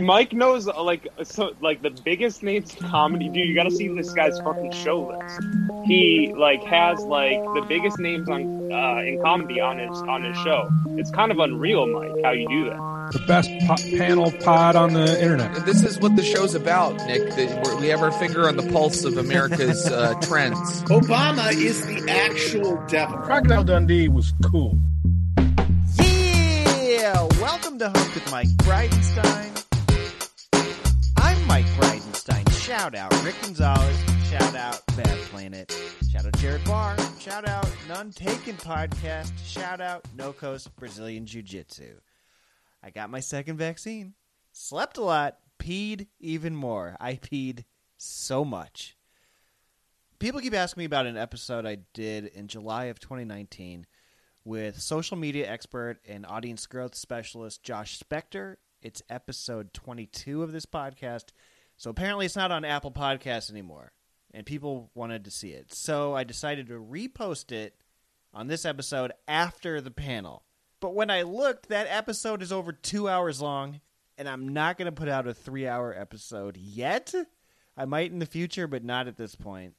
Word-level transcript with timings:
Mike 0.00 0.32
knows 0.32 0.66
uh, 0.66 0.82
like 0.82 1.06
so 1.24 1.52
like 1.60 1.82
the 1.82 1.90
biggest 1.90 2.42
names 2.42 2.74
in 2.74 2.88
comedy. 2.88 3.28
Dude, 3.28 3.46
you 3.46 3.54
got 3.54 3.64
to 3.64 3.70
see 3.70 3.86
this 3.88 4.14
guy's 4.14 4.40
fucking 4.40 4.72
show 4.72 5.08
list. 5.08 5.38
He 5.84 6.32
like 6.34 6.62
has 6.64 7.00
like 7.02 7.36
the 7.52 7.66
biggest 7.68 7.98
names 7.98 8.26
on 8.30 8.72
uh, 8.72 9.02
in 9.02 9.20
comedy 9.22 9.60
on 9.60 9.78
his 9.78 9.90
on 10.00 10.22
his 10.24 10.38
show. 10.38 10.70
It's 10.96 11.10
kind 11.10 11.30
of 11.30 11.38
unreal, 11.38 11.86
Mike, 11.86 12.24
how 12.24 12.30
you 12.30 12.48
do 12.48 12.64
that. 12.70 13.10
The 13.12 13.18
best 13.26 13.50
po- 13.66 13.98
panel 13.98 14.32
pod 14.42 14.74
on 14.74 14.94
the 14.94 15.20
internet. 15.22 15.66
This 15.66 15.82
is 15.82 16.00
what 16.00 16.16
the 16.16 16.22
show's 16.22 16.54
about, 16.54 16.96
Nick. 17.06 17.28
That 17.36 17.62
we're- 17.66 17.76
we 17.78 17.88
have 17.88 18.00
our 18.00 18.12
finger 18.12 18.48
on 18.48 18.56
the 18.56 18.66
pulse 18.72 19.04
of 19.04 19.18
America's 19.18 19.84
uh, 19.86 20.14
trends. 20.22 20.82
Obama 20.84 21.52
is 21.52 21.84
the 21.84 22.10
actual 22.10 22.82
devil. 22.86 23.18
Crocodile 23.18 23.64
Dundee 23.64 24.08
was 24.08 24.32
cool. 24.50 24.78
Yeah! 25.98 27.28
Welcome 27.38 27.78
to 27.80 27.90
Hunk 27.90 28.14
with 28.14 28.30
Mike 28.30 28.48
Bridenstine. 28.48 29.50
Mike 31.46 31.66
Bridenstine. 31.66 32.50
Shout 32.52 32.94
out 32.94 33.12
Rick 33.22 33.34
Gonzalez. 33.42 33.96
Shout 34.30 34.54
out 34.54 34.80
Bad 34.96 35.18
Planet. 35.30 35.70
Shout 36.10 36.24
out 36.24 36.36
Jared 36.38 36.64
Barr. 36.64 36.96
Shout 37.20 37.46
out 37.46 37.68
None 37.88 38.10
Taken 38.10 38.56
Podcast. 38.56 39.32
Shout 39.44 39.80
out 39.80 40.04
No 40.16 40.32
Coast 40.32 40.74
Brazilian 40.76 41.26
Jiu 41.26 41.42
Jitsu. 41.42 41.96
I 42.82 42.90
got 42.90 43.10
my 43.10 43.20
second 43.20 43.58
vaccine. 43.58 44.14
Slept 44.52 44.96
a 44.96 45.02
lot. 45.02 45.38
Peed 45.58 46.08
even 46.18 46.56
more. 46.56 46.96
I 47.00 47.14
peed 47.14 47.64
so 47.96 48.44
much. 48.44 48.96
People 50.18 50.40
keep 50.40 50.54
asking 50.54 50.80
me 50.80 50.86
about 50.86 51.06
an 51.06 51.16
episode 51.16 51.66
I 51.66 51.78
did 51.92 52.26
in 52.26 52.48
July 52.48 52.84
of 52.86 52.98
2019 53.00 53.86
with 54.44 54.80
social 54.80 55.16
media 55.16 55.50
expert 55.50 55.98
and 56.08 56.24
audience 56.26 56.66
growth 56.66 56.94
specialist 56.94 57.62
Josh 57.62 57.98
Spector. 57.98 58.56
It's 58.84 59.00
episode 59.08 59.72
22 59.72 60.42
of 60.42 60.52
this 60.52 60.66
podcast. 60.66 61.28
So 61.78 61.88
apparently 61.88 62.26
it's 62.26 62.36
not 62.36 62.52
on 62.52 62.66
Apple 62.66 62.92
Podcasts 62.92 63.50
anymore, 63.50 63.92
and 64.34 64.44
people 64.44 64.90
wanted 64.94 65.24
to 65.24 65.30
see 65.30 65.52
it. 65.52 65.72
So 65.72 66.14
I 66.14 66.22
decided 66.24 66.66
to 66.68 66.74
repost 66.74 67.50
it 67.50 67.80
on 68.34 68.46
this 68.46 68.66
episode 68.66 69.12
after 69.26 69.80
the 69.80 69.90
panel. 69.90 70.44
But 70.80 70.94
when 70.94 71.08
I 71.08 71.22
looked, 71.22 71.70
that 71.70 71.86
episode 71.88 72.42
is 72.42 72.52
over 72.52 72.72
two 72.72 73.08
hours 73.08 73.40
long, 73.40 73.80
and 74.18 74.28
I'm 74.28 74.48
not 74.48 74.76
going 74.76 74.84
to 74.84 74.92
put 74.92 75.08
out 75.08 75.26
a 75.26 75.32
three 75.32 75.66
hour 75.66 75.94
episode 75.98 76.58
yet. 76.58 77.14
I 77.78 77.86
might 77.86 78.12
in 78.12 78.18
the 78.18 78.26
future, 78.26 78.66
but 78.66 78.84
not 78.84 79.08
at 79.08 79.16
this 79.16 79.34
point. 79.34 79.76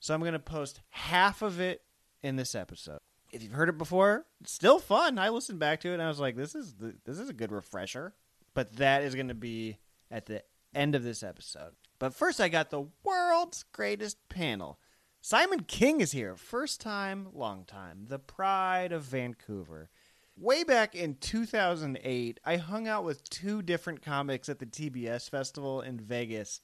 So 0.00 0.14
I'm 0.14 0.20
going 0.20 0.32
to 0.32 0.40
post 0.40 0.80
half 0.90 1.42
of 1.42 1.60
it 1.60 1.82
in 2.24 2.34
this 2.34 2.56
episode 2.56 2.98
if 3.32 3.42
you've 3.42 3.52
heard 3.52 3.70
it 3.70 3.78
before, 3.78 4.26
it's 4.40 4.52
still 4.52 4.78
fun. 4.78 5.18
I 5.18 5.30
listened 5.30 5.58
back 5.58 5.80
to 5.80 5.88
it 5.88 5.94
and 5.94 6.02
I 6.02 6.08
was 6.08 6.20
like, 6.20 6.36
this 6.36 6.54
is 6.54 6.74
the, 6.74 6.94
this 7.06 7.18
is 7.18 7.30
a 7.30 7.32
good 7.32 7.50
refresher. 7.50 8.14
But 8.54 8.76
that 8.76 9.02
is 9.02 9.14
going 9.14 9.28
to 9.28 9.34
be 9.34 9.78
at 10.10 10.26
the 10.26 10.42
end 10.74 10.94
of 10.94 11.04
this 11.04 11.22
episode. 11.22 11.72
But 11.98 12.14
first, 12.14 12.40
I 12.40 12.48
got 12.48 12.70
the 12.70 12.86
world's 13.04 13.64
greatest 13.72 14.28
panel. 14.28 14.78
Simon 15.20 15.62
King 15.62 16.00
is 16.00 16.12
here, 16.12 16.36
first 16.36 16.80
time, 16.80 17.28
long 17.32 17.64
time, 17.64 18.06
the 18.08 18.18
pride 18.18 18.90
of 18.90 19.04
Vancouver. 19.04 19.88
Way 20.36 20.64
back 20.64 20.94
in 20.94 21.14
2008, 21.16 22.40
I 22.44 22.56
hung 22.56 22.88
out 22.88 23.04
with 23.04 23.28
two 23.30 23.62
different 23.62 24.02
comics 24.02 24.48
at 24.48 24.58
the 24.58 24.66
TBS 24.66 25.30
festival 25.30 25.80
in 25.80 26.00
Vegas 26.00 26.60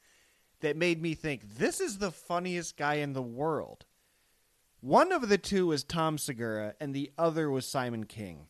that 0.61 0.77
made 0.77 1.01
me 1.01 1.15
think 1.15 1.59
this 1.59 1.81
is 1.81 1.99
the 1.99 2.11
funniest 2.11 2.77
guy 2.77 2.95
in 2.95 3.13
the 3.13 3.23
world. 3.23 3.85
One 4.81 5.13
of 5.13 5.29
the 5.29 5.39
two 5.39 5.69
was 5.69 5.85
Tom 5.85 6.19
Segura, 6.19 6.75
and 6.81 6.95
the 6.95 7.13
other 7.17 7.51
was 7.51 7.67
Simon 7.67 8.05
King. 8.05 8.47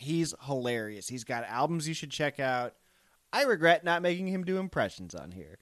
He's 0.00 0.34
hilarious. 0.46 1.08
He's 1.08 1.24
got 1.24 1.44
albums 1.44 1.86
you 1.86 1.94
should 1.94 2.10
check 2.10 2.40
out. 2.40 2.74
I 3.32 3.42
regret 3.42 3.84
not 3.84 4.02
making 4.02 4.28
him 4.28 4.44
do 4.44 4.58
impressions 4.58 5.14
on 5.14 5.32
here. 5.32 5.58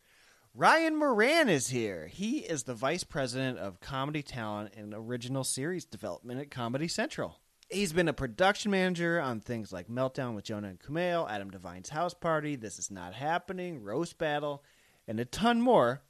Ryan 0.54 0.96
Moran 0.96 1.48
is 1.48 1.68
here. 1.68 2.06
He 2.06 2.38
is 2.38 2.62
the 2.62 2.74
vice 2.74 3.04
president 3.04 3.58
of 3.58 3.80
comedy 3.80 4.22
talent 4.22 4.74
and 4.76 4.94
original 4.94 5.44
series 5.44 5.84
development 5.84 6.40
at 6.40 6.50
Comedy 6.50 6.88
Central. 6.88 7.40
He's 7.68 7.92
been 7.92 8.08
a 8.08 8.14
production 8.14 8.70
manager 8.70 9.20
on 9.20 9.40
things 9.40 9.72
like 9.72 9.88
Meltdown 9.88 10.34
with 10.34 10.44
Jonah 10.44 10.68
and 10.68 10.80
Kumail, 10.80 11.28
Adam 11.28 11.50
Devine's 11.50 11.90
House 11.90 12.14
Party, 12.14 12.56
This 12.56 12.78
Is 12.78 12.90
Not 12.90 13.14
Happening, 13.14 13.82
Roast 13.82 14.18
Battle, 14.18 14.64
and 15.06 15.20
a 15.20 15.24
ton 15.24 15.60
more. 15.60 16.02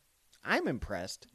I'm 0.44 0.68
impressed. 0.68 1.26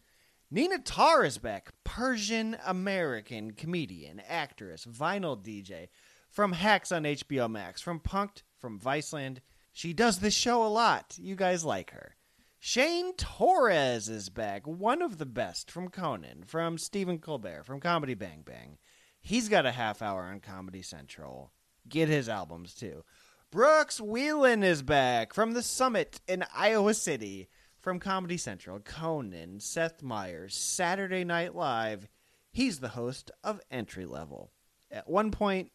Nina 0.50 0.78
Tar 0.78 1.26
is 1.26 1.40
back, 1.40 1.72
Persian 1.84 2.56
American 2.66 3.52
comedian, 3.52 4.22
actress, 4.30 4.86
vinyl 4.86 5.36
DJ, 5.36 5.90
from 6.34 6.54
Hacks 6.54 6.92
on 6.92 7.04
HBO 7.04 7.48
Max, 7.50 7.80
from 7.80 8.00
Punked, 8.00 8.42
from 8.58 8.80
Viceland. 8.80 9.38
She 9.72 9.94
does 9.94 10.18
this 10.18 10.34
show 10.34 10.66
a 10.66 10.68
lot. 10.68 11.16
You 11.20 11.36
guys 11.36 11.64
like 11.64 11.92
her. 11.92 12.16
Shane 12.60 13.14
Torres 13.16 14.10
is 14.10 14.30
back, 14.30 14.66
one 14.66 15.04
of 15.04 15.20
the 15.20 15.28
best 15.28 15.70
from 15.70 15.90
Conan, 15.90 16.44
from 16.46 16.80
Stephen 16.80 17.20
Colbert, 17.20 17.66
from 17.66 17.80
Comedy 17.80 18.16
Bang 18.16 18.42
Bang. 18.44 18.80
He's 19.22 19.48
got 19.48 19.68
a 19.68 19.72
half 19.72 20.02
hour 20.02 20.24
on 20.24 20.40
Comedy 20.40 20.82
Central. 20.82 21.52
Get 21.88 22.10
his 22.10 22.28
albums 22.28 22.74
too. 22.74 23.04
Brooks 23.52 24.00
Wheelan 24.00 24.64
is 24.64 24.82
back 24.82 25.34
from 25.34 25.52
the 25.54 25.62
Summit 25.62 26.20
in 26.28 26.44
Iowa 26.56 26.96
City 26.96 27.48
from 27.80 28.00
Comedy 28.00 28.38
Central, 28.38 28.80
Conan, 28.80 29.60
Seth 29.60 30.02
Meyers, 30.02 30.56
Saturday 30.56 31.24
Night 31.24 31.54
Live. 31.54 32.08
He's 32.52 32.80
the 32.80 32.90
host 32.90 33.30
of 33.44 33.62
Entry 33.70 34.06
Level. 34.06 34.52
At 34.90 35.10
one 35.10 35.30
point, 35.32 35.72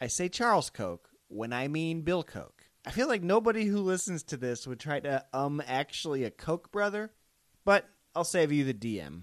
I 0.00 0.06
say 0.06 0.28
Charles 0.28 0.70
Koch 0.70 1.08
when 1.28 1.52
I 1.52 1.68
mean 1.68 2.02
Bill 2.02 2.22
Koch. 2.22 2.70
I 2.86 2.90
feel 2.90 3.08
like 3.08 3.22
nobody 3.22 3.64
who 3.64 3.78
listens 3.78 4.22
to 4.24 4.36
this 4.36 4.66
would 4.66 4.78
try 4.78 5.00
to 5.00 5.24
um 5.32 5.62
actually 5.66 6.24
a 6.24 6.30
Koch 6.30 6.70
brother, 6.70 7.12
but 7.64 7.88
I'll 8.14 8.24
save 8.24 8.52
you 8.52 8.64
the 8.64 8.74
DM. 8.74 9.22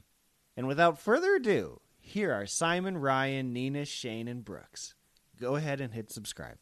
And 0.57 0.67
without 0.67 0.99
further 0.99 1.35
ado, 1.35 1.81
here 1.99 2.31
are 2.31 2.45
Simon, 2.45 2.97
Ryan, 2.97 3.53
Nina, 3.53 3.85
Shane, 3.85 4.27
and 4.27 4.43
Brooks. 4.43 4.95
Go 5.39 5.55
ahead 5.55 5.81
and 5.81 5.93
hit 5.93 6.11
subscribe. 6.11 6.57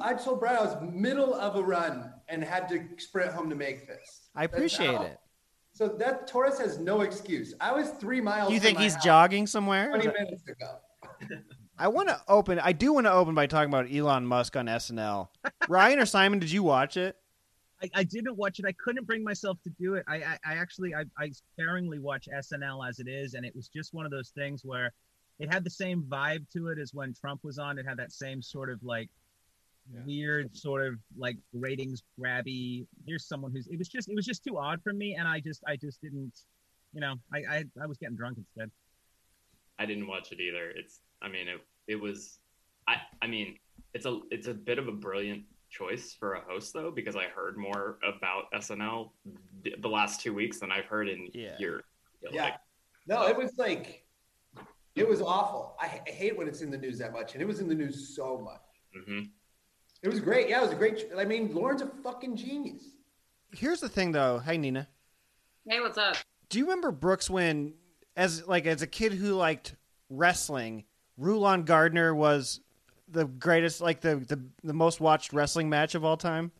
I 0.00 0.14
told 0.14 0.40
Brad 0.40 0.58
I 0.58 0.62
was 0.64 0.92
middle 0.92 1.34
of 1.34 1.56
a 1.56 1.62
run 1.62 2.12
and 2.28 2.44
had 2.44 2.68
to 2.68 2.86
sprint 2.98 3.32
home 3.32 3.50
to 3.50 3.56
make 3.56 3.88
this. 3.88 4.28
I 4.34 4.44
appreciate 4.44 4.94
how- 4.94 5.02
it. 5.02 5.18
So 5.72 5.86
that 5.86 6.26
Torres 6.26 6.58
has 6.58 6.78
no 6.78 7.02
excuse. 7.02 7.54
I 7.60 7.72
was 7.72 7.90
three 7.90 8.20
miles. 8.20 8.52
You 8.52 8.58
think 8.58 8.78
he's 8.78 8.94
house 8.94 9.04
jogging 9.04 9.46
somewhere? 9.46 9.88
20 9.90 10.06
minutes 10.08 10.42
ago. 10.48 10.78
I 11.78 11.88
want 11.88 12.08
to 12.08 12.20
open. 12.26 12.58
I 12.58 12.72
do 12.72 12.92
want 12.92 13.06
to 13.06 13.12
open 13.12 13.34
by 13.34 13.46
talking 13.46 13.68
about 13.68 13.92
Elon 13.92 14.26
Musk 14.26 14.56
on 14.56 14.66
SNL. 14.66 15.28
Ryan 15.68 16.00
or 16.00 16.06
Simon, 16.06 16.38
did 16.38 16.50
you 16.50 16.62
watch 16.62 16.96
it? 16.96 17.16
I, 17.82 17.90
I 17.94 18.04
didn't 18.04 18.36
watch 18.36 18.58
it. 18.58 18.64
I 18.66 18.72
couldn't 18.72 19.06
bring 19.06 19.22
myself 19.22 19.58
to 19.62 19.70
do 19.70 19.94
it. 19.94 20.04
I, 20.08 20.16
I, 20.16 20.38
I 20.44 20.54
actually, 20.54 20.94
I, 20.94 21.04
I 21.16 21.30
sparingly 21.30 22.00
watch 22.00 22.28
SNL 22.34 22.88
as 22.88 22.98
it 22.98 23.06
is, 23.06 23.34
and 23.34 23.46
it 23.46 23.54
was 23.54 23.68
just 23.68 23.94
one 23.94 24.04
of 24.04 24.10
those 24.10 24.30
things 24.30 24.62
where 24.64 24.92
it 25.38 25.52
had 25.52 25.62
the 25.62 25.70
same 25.70 26.02
vibe 26.02 26.50
to 26.54 26.68
it 26.68 26.78
as 26.78 26.92
when 26.92 27.14
Trump 27.14 27.44
was 27.44 27.58
on. 27.58 27.78
It 27.78 27.86
had 27.86 27.96
that 27.98 28.10
same 28.10 28.42
sort 28.42 28.70
of 28.70 28.82
like 28.82 29.08
weird, 30.04 30.56
sort 30.56 30.84
of 30.84 30.94
like 31.16 31.36
ratings 31.52 32.02
grabby. 32.20 32.86
Here's 33.06 33.26
someone 33.26 33.52
who's. 33.52 33.68
It 33.68 33.78
was 33.78 33.88
just, 33.88 34.08
it 34.08 34.16
was 34.16 34.26
just 34.26 34.42
too 34.42 34.58
odd 34.58 34.82
for 34.82 34.92
me, 34.92 35.14
and 35.14 35.28
I 35.28 35.38
just, 35.38 35.62
I 35.66 35.76
just 35.76 36.00
didn't. 36.02 36.32
You 36.92 37.02
know, 37.02 37.14
I, 37.32 37.38
I, 37.38 37.64
I 37.80 37.86
was 37.86 37.98
getting 37.98 38.16
drunk 38.16 38.38
instead. 38.38 38.70
I 39.78 39.86
didn't 39.86 40.08
watch 40.08 40.32
it 40.32 40.40
either. 40.40 40.70
It's 40.74 41.00
I 41.22 41.28
mean 41.28 41.48
it 41.48 41.60
it 41.86 41.96
was 41.96 42.38
I 42.86 42.96
I 43.22 43.26
mean 43.26 43.56
it's 43.94 44.06
a 44.06 44.20
it's 44.30 44.46
a 44.48 44.54
bit 44.54 44.78
of 44.78 44.88
a 44.88 44.92
brilliant 44.92 45.42
choice 45.70 46.14
for 46.18 46.34
a 46.34 46.40
host 46.40 46.72
though 46.72 46.90
because 46.90 47.16
I 47.16 47.24
heard 47.24 47.56
more 47.58 47.98
about 48.06 48.50
SNL 48.54 49.10
th- 49.64 49.76
the 49.80 49.88
last 49.88 50.20
2 50.20 50.32
weeks 50.32 50.60
than 50.60 50.70
I've 50.72 50.86
heard 50.86 51.08
in 51.08 51.28
Yeah. 51.34 51.56
years. 51.58 51.84
Yeah. 52.30 52.56
No, 53.06 53.26
it 53.26 53.36
was 53.36 53.52
like, 53.58 54.04
it 54.94 55.06
was 55.08 55.20
awful. 55.22 55.76
I 55.80 55.86
hate 56.06 56.36
when 56.36 56.46
it's 56.48 56.60
in 56.62 56.70
the 56.70 56.76
news 56.76 56.98
that 56.98 57.12
much, 57.12 57.32
and 57.34 57.40
it 57.42 57.46
was 57.46 57.60
in 57.60 57.68
the 57.68 57.74
news 57.74 58.14
so 58.14 58.38
much. 58.38 58.60
hmm 59.06 59.20
It 60.02 60.08
was 60.08 60.20
great. 60.20 60.48
Yeah, 60.48 60.58
it 60.58 60.62
was 60.62 60.72
a 60.72 60.74
great. 60.74 61.06
I 61.16 61.24
mean, 61.24 61.54
Lorne's 61.54 61.80
a 61.82 61.86
fucking 61.86 62.36
genius. 62.36 62.82
Here's 63.52 63.80
the 63.80 63.88
thing, 63.88 64.12
though. 64.12 64.38
Hey, 64.40 64.58
Nina, 64.58 64.88
Hey, 65.66 65.80
what's 65.80 65.96
up? 65.98 66.16
do 66.50 66.58
you 66.58 66.64
remember 66.64 66.90
Brooks 66.90 67.30
when, 67.30 67.74
as 68.16 68.46
like 68.46 68.66
as 68.66 68.82
a 68.82 68.86
kid 68.86 69.12
who 69.14 69.34
liked 69.34 69.74
wrestling, 70.10 70.84
Rulon 71.18 71.64
Gardner 71.64 72.14
was 72.14 72.60
the 73.10 73.26
greatest, 73.26 73.80
like 73.80 74.00
the 74.00 74.16
the, 74.16 74.42
the 74.64 74.72
most 74.72 75.00
watched 75.00 75.32
wrestling 75.32 75.68
match 75.68 75.94
of 75.94 76.04
all 76.04 76.16
time? 76.16 76.52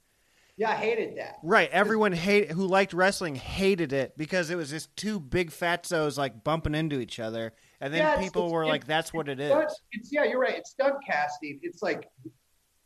Yeah, 0.57 0.71
I 0.71 0.75
hated 0.75 1.17
that. 1.19 1.37
Right. 1.45 1.71
Everyone 1.71 2.11
hate 2.13 2.51
who 2.51 2.67
liked 2.67 2.93
wrestling 2.93 3.37
hated 3.37 3.93
it 3.93 4.19
because 4.19 4.51
it 4.51 4.57
was 4.57 4.71
just 4.71 4.95
two 4.97 5.21
big 5.21 5.51
fatzos 5.53 6.19
like 6.19 6.43
bumping 6.43 6.75
into 6.75 6.99
each 6.99 7.21
other, 7.21 7.53
and 7.81 7.95
then 7.95 8.01
Yeah, 8.01 8.13
it's- 8.15 8.25
people 8.25 8.43
it's- 8.43 8.53
were 8.53 8.63
it's- 8.65 8.73
like, 8.73 8.87
"That's 8.87 9.15
what 9.15 9.29
it 9.29 9.39
is." 9.39 9.53
It's 9.93 10.11
yeah, 10.13 10.25
you're 10.25 10.41
right. 10.41 10.57
It's 10.57 10.71
stunt 10.71 10.97
casting. 11.07 11.61
It's 11.63 11.81
like 11.81 12.09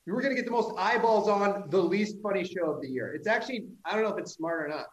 you 0.04 0.12
were 0.12 0.20
gonna 0.20 0.34
get 0.34 0.44
the 0.44 0.50
most 0.50 0.74
eyeballs 0.76 1.28
on 1.28 1.70
the 1.70 1.80
least 1.80 2.16
funny 2.22 2.44
show 2.44 2.70
of 2.72 2.82
the 2.82 2.88
year. 2.88 3.14
It's 3.14 3.26
actually 3.26 3.68
I 3.86 3.94
don't 3.94 4.02
know 4.02 4.12
if 4.12 4.18
it's 4.18 4.32
smart 4.34 4.62
or 4.64 4.68
not. 4.68 4.86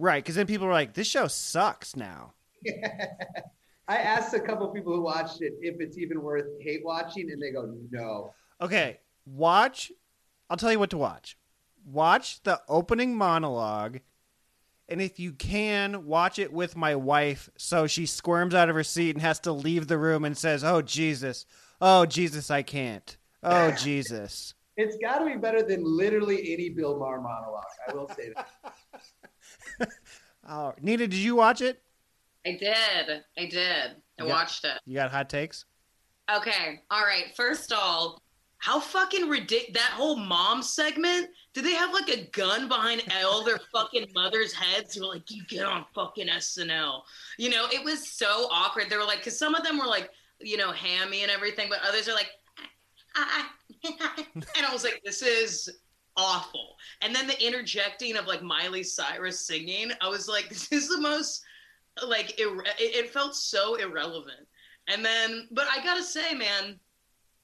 Right, 0.00 0.24
because 0.24 0.34
then 0.34 0.48
people 0.48 0.66
were 0.66 0.72
like, 0.72 0.94
"This 0.94 1.06
show 1.06 1.28
sucks 1.28 1.94
now." 1.94 2.32
I 3.86 3.96
asked 3.98 4.32
a 4.34 4.40
couple 4.40 4.66
people 4.68 4.94
who 4.94 5.02
watched 5.02 5.42
it 5.42 5.54
if 5.60 5.80
it's 5.80 5.98
even 5.98 6.22
worth 6.22 6.46
hate 6.60 6.84
watching, 6.84 7.30
and 7.30 7.40
they 7.40 7.50
go 7.50 7.76
no. 7.90 8.32
Okay, 8.60 9.00
watch. 9.26 9.92
I'll 10.48 10.56
tell 10.56 10.72
you 10.72 10.78
what 10.78 10.90
to 10.90 10.98
watch. 10.98 11.36
watch 11.84 12.42
the 12.42 12.60
opening 12.68 13.16
monologue, 13.16 14.00
and 14.88 15.02
if 15.02 15.18
you 15.18 15.32
can, 15.32 16.06
watch 16.06 16.38
it 16.38 16.52
with 16.52 16.76
my 16.76 16.94
wife 16.94 17.50
so 17.56 17.86
she 17.86 18.06
squirms 18.06 18.54
out 18.54 18.68
of 18.68 18.74
her 18.74 18.84
seat 18.84 19.14
and 19.14 19.22
has 19.22 19.40
to 19.40 19.52
leave 19.52 19.86
the 19.86 19.98
room 19.98 20.24
and 20.24 20.36
says, 20.36 20.64
"Oh 20.64 20.80
Jesus, 20.80 21.44
oh 21.80 22.06
Jesus, 22.06 22.50
I 22.50 22.62
can't, 22.62 23.16
oh 23.42 23.70
Jesus." 23.78 24.54
It's 24.76 24.96
got 24.96 25.18
to 25.18 25.26
be 25.26 25.36
better 25.36 25.62
than 25.62 25.84
literally 25.84 26.52
any 26.52 26.68
Bill 26.68 26.98
Maher 26.98 27.20
monologue. 27.20 27.62
I 27.88 27.92
will 27.94 28.08
say 28.08 28.32
that. 28.34 29.88
Oh, 30.46 30.74
Nina, 30.80 31.06
did 31.06 31.14
you 31.14 31.36
watch 31.36 31.62
it? 31.62 31.80
I 32.46 32.52
did. 32.52 33.22
I 33.38 33.46
did. 33.46 33.90
I 34.20 34.24
Yeah. 34.24 34.24
watched 34.24 34.64
it. 34.64 34.78
You 34.86 34.94
got 34.94 35.10
hot 35.10 35.28
takes? 35.30 35.64
Okay. 36.34 36.82
All 36.90 37.02
right. 37.04 37.34
First 37.36 37.72
of 37.72 37.78
all, 37.78 38.22
how 38.58 38.80
fucking 38.80 39.28
ridiculous 39.28 39.74
that 39.74 39.92
whole 39.92 40.16
mom 40.16 40.62
segment? 40.62 41.28
Do 41.52 41.60
they 41.60 41.74
have 41.74 41.92
like 41.92 42.08
a 42.08 42.24
gun 42.30 42.66
behind 42.68 43.02
all 43.24 43.44
their 43.44 43.58
fucking 43.72 44.10
mothers' 44.14 44.54
heads? 44.54 44.94
Who 44.94 45.04
are 45.04 45.14
like, 45.14 45.30
you 45.30 45.44
get 45.46 45.64
on 45.64 45.84
fucking 45.94 46.28
SNL. 46.28 47.02
You 47.38 47.50
know, 47.50 47.66
it 47.72 47.84
was 47.84 48.08
so 48.08 48.48
awkward. 48.50 48.88
They 48.88 48.96
were 48.96 49.04
like, 49.04 49.18
because 49.18 49.38
some 49.38 49.54
of 49.54 49.64
them 49.64 49.78
were 49.78 49.86
like, 49.86 50.10
you 50.40 50.56
know, 50.56 50.72
hammy 50.72 51.22
and 51.22 51.30
everything, 51.30 51.68
but 51.68 51.80
others 51.86 52.08
are 52.08 52.14
like, 52.14 52.30
and 53.84 54.66
I 54.66 54.72
was 54.72 54.82
like, 54.82 55.00
this 55.04 55.22
is 55.22 55.70
awful. 56.16 56.76
And 57.02 57.14
then 57.14 57.26
the 57.26 57.46
interjecting 57.46 58.16
of 58.16 58.26
like 58.26 58.42
Miley 58.42 58.82
Cyrus 58.82 59.46
singing, 59.46 59.90
I 60.00 60.08
was 60.08 60.28
like, 60.28 60.48
this 60.48 60.72
is 60.72 60.88
the 60.88 61.00
most 61.00 61.42
like 62.06 62.38
it, 62.38 62.48
it 62.78 63.10
felt 63.10 63.34
so 63.34 63.76
irrelevant. 63.76 64.46
And 64.88 65.04
then, 65.04 65.48
but 65.50 65.66
I 65.70 65.82
gotta 65.82 66.02
say, 66.02 66.34
man, 66.34 66.78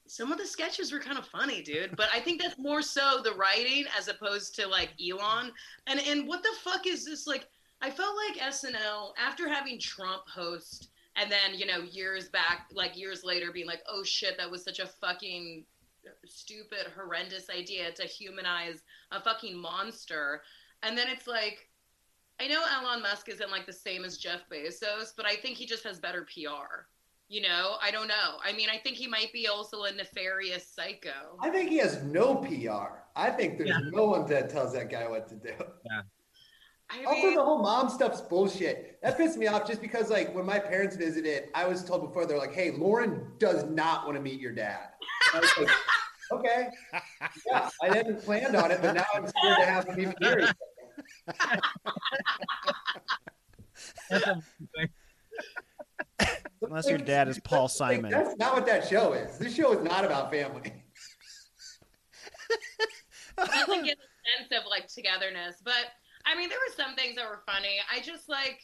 some 0.07 0.31
of 0.31 0.37
the 0.37 0.45
sketches 0.45 0.91
were 0.91 0.99
kind 0.99 1.17
of 1.17 1.25
funny, 1.27 1.61
dude. 1.61 1.95
But 1.95 2.09
I 2.13 2.19
think 2.19 2.41
that's 2.41 2.59
more 2.59 2.81
so 2.81 3.21
the 3.23 3.33
writing 3.33 3.85
as 3.97 4.07
opposed 4.07 4.55
to 4.55 4.67
like 4.67 4.89
Elon. 5.01 5.51
And 5.87 5.99
and 6.01 6.27
what 6.27 6.43
the 6.43 6.49
fuck 6.63 6.85
is 6.85 7.05
this? 7.05 7.27
Like, 7.27 7.47
I 7.81 7.89
felt 7.89 8.15
like 8.27 8.53
SNL 8.53 9.13
after 9.17 9.47
having 9.47 9.79
Trump 9.79 10.23
host, 10.27 10.89
and 11.15 11.31
then 11.31 11.53
you 11.55 11.65
know 11.65 11.81
years 11.81 12.29
back, 12.29 12.67
like 12.73 12.97
years 12.97 13.23
later, 13.23 13.51
being 13.51 13.67
like, 13.67 13.83
oh 13.87 14.03
shit, 14.03 14.37
that 14.37 14.51
was 14.51 14.63
such 14.63 14.79
a 14.79 14.87
fucking 14.87 15.65
stupid, 16.25 16.87
horrendous 16.95 17.49
idea 17.49 17.91
to 17.91 18.03
humanize 18.03 18.81
a 19.11 19.21
fucking 19.21 19.57
monster. 19.57 20.41
And 20.83 20.97
then 20.97 21.07
it's 21.09 21.27
like, 21.27 21.69
I 22.41 22.47
know 22.47 22.63
Elon 22.73 23.03
Musk 23.03 23.29
isn't 23.29 23.51
like 23.51 23.67
the 23.67 23.73
same 23.73 24.03
as 24.03 24.17
Jeff 24.17 24.39
Bezos, 24.51 25.13
but 25.15 25.27
I 25.27 25.35
think 25.35 25.57
he 25.57 25.67
just 25.67 25.83
has 25.83 25.99
better 25.99 26.23
PR. 26.25 26.87
You 27.27 27.43
know, 27.43 27.75
I 27.79 27.91
don't 27.91 28.07
know. 28.07 28.37
I 28.43 28.51
mean, 28.53 28.67
I 28.67 28.79
think 28.79 28.97
he 28.97 29.05
might 29.07 29.31
be 29.31 29.47
also 29.47 29.83
a 29.83 29.91
nefarious 29.91 30.67
psycho. 30.67 31.37
I 31.39 31.49
think 31.51 31.69
he 31.69 31.77
has 31.77 32.01
no 32.01 32.37
PR. 32.37 33.03
I 33.15 33.29
think 33.29 33.59
there's 33.59 33.69
Yeah. 33.69 33.77
no 33.91 34.05
one 34.05 34.25
that 34.25 34.49
tells 34.49 34.73
that 34.73 34.89
guy 34.89 35.07
what 35.07 35.27
to 35.29 35.35
do. 35.35 35.53
I 36.89 37.05
Also, 37.05 37.11
mean, 37.27 37.35
the 37.35 37.43
whole 37.43 37.59
mom 37.59 37.89
stuff's 37.89 38.21
bullshit. 38.21 38.99
That 39.03 39.17
pissed 39.17 39.37
me 39.37 39.45
off 39.47 39.67
just 39.67 39.79
because, 39.79 40.09
like, 40.09 40.33
when 40.35 40.45
my 40.45 40.57
parents 40.59 40.95
visited, 40.95 41.49
I 41.53 41.65
was 41.67 41.85
told 41.85 42.01
before, 42.01 42.25
they're 42.25 42.39
like, 42.39 42.53
hey, 42.53 42.71
Lorne 42.71 43.31
does 43.37 43.63
not 43.65 44.05
want 44.05 44.17
to 44.17 44.21
meet 44.21 44.41
your 44.41 44.51
dad. 44.51 44.89
I 45.33 45.39
was 45.39 45.49
like, 45.59 45.69
okay. 46.33 46.67
Yeah, 47.47 47.69
I 47.83 47.87
hadn't 47.95 48.23
planned 48.23 48.55
on 48.55 48.71
it, 48.71 48.81
but 48.81 48.95
now 48.95 49.05
I'm 49.13 49.27
scared 49.27 49.57
to 49.59 49.65
have 49.65 49.85
him 49.87 49.99
even 50.01 50.15
hear 50.19 50.39
it. 50.39 50.41
That's 50.47 50.51
a- 50.51 50.70
Unless 56.61 56.89
your 56.89 56.99
dad 56.99 57.27
is 57.27 57.39
Paul 57.39 57.67
Simon. 57.67 58.11
that's 58.11 58.37
not 58.37 58.53
what 58.53 58.65
that 58.67 58.87
show 58.87 59.13
is. 59.13 59.37
This 59.37 59.55
show 59.55 59.73
is 59.73 59.83
not 59.83 60.05
about 60.05 60.31
family. 60.31 60.73
doesn't 63.37 63.85
get 63.85 63.97
a 63.97 64.37
sense 64.37 64.51
of 64.51 64.69
like 64.69 64.87
togetherness. 64.87 65.55
But 65.63 65.87
I 66.25 66.37
mean, 66.37 66.49
there 66.49 66.59
were 66.59 66.73
some 66.75 66.95
things 66.95 67.15
that 67.15 67.27
were 67.27 67.41
funny. 67.45 67.77
I 67.91 68.01
just 68.01 68.29
like, 68.29 68.61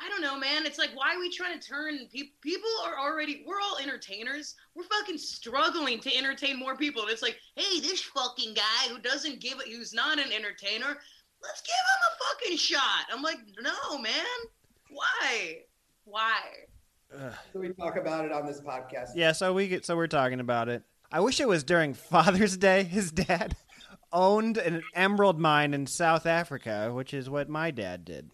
I 0.00 0.08
don't 0.08 0.22
know, 0.22 0.38
man. 0.38 0.64
It's 0.64 0.78
like, 0.78 0.90
why 0.94 1.14
are 1.14 1.18
we 1.18 1.30
trying 1.30 1.58
to 1.58 1.66
turn 1.66 2.06
people? 2.12 2.34
People 2.40 2.70
are 2.86 2.98
already, 2.98 3.44
we're 3.46 3.60
all 3.60 3.78
entertainers. 3.78 4.54
We're 4.74 4.84
fucking 4.84 5.18
struggling 5.18 5.98
to 6.00 6.16
entertain 6.16 6.58
more 6.58 6.76
people. 6.76 7.02
And 7.02 7.10
it's 7.10 7.22
like, 7.22 7.38
hey, 7.56 7.80
this 7.80 8.02
fucking 8.02 8.54
guy 8.54 8.92
who 8.92 9.00
doesn't 9.00 9.40
give 9.40 9.60
it, 9.60 9.68
who's 9.68 9.92
not 9.92 10.18
an 10.18 10.32
entertainer, 10.32 10.98
let's 11.42 11.62
give 11.62 11.74
him 11.74 12.00
a 12.10 12.24
fucking 12.24 12.56
shot. 12.56 13.06
I'm 13.12 13.22
like, 13.22 13.38
no, 13.60 13.98
man. 13.98 14.12
Why? 14.90 15.62
Why? 16.04 16.40
So 17.52 17.60
we 17.60 17.70
talk 17.70 17.96
about 17.96 18.24
it 18.24 18.32
on 18.32 18.46
this 18.46 18.60
podcast. 18.60 19.10
Yeah, 19.14 19.32
so 19.32 19.52
we 19.52 19.68
get 19.68 19.84
so 19.84 19.96
we're 19.96 20.06
talking 20.06 20.40
about 20.40 20.68
it. 20.68 20.82
I 21.10 21.20
wish 21.20 21.40
it 21.40 21.48
was 21.48 21.64
during 21.64 21.94
Father's 21.94 22.56
Day. 22.56 22.84
His 22.84 23.10
dad 23.12 23.56
owned 24.12 24.58
an 24.58 24.82
emerald 24.94 25.38
mine 25.38 25.74
in 25.74 25.86
South 25.86 26.26
Africa, 26.26 26.90
which 26.92 27.14
is 27.14 27.30
what 27.30 27.48
my 27.48 27.70
dad 27.70 28.04
did. 28.04 28.30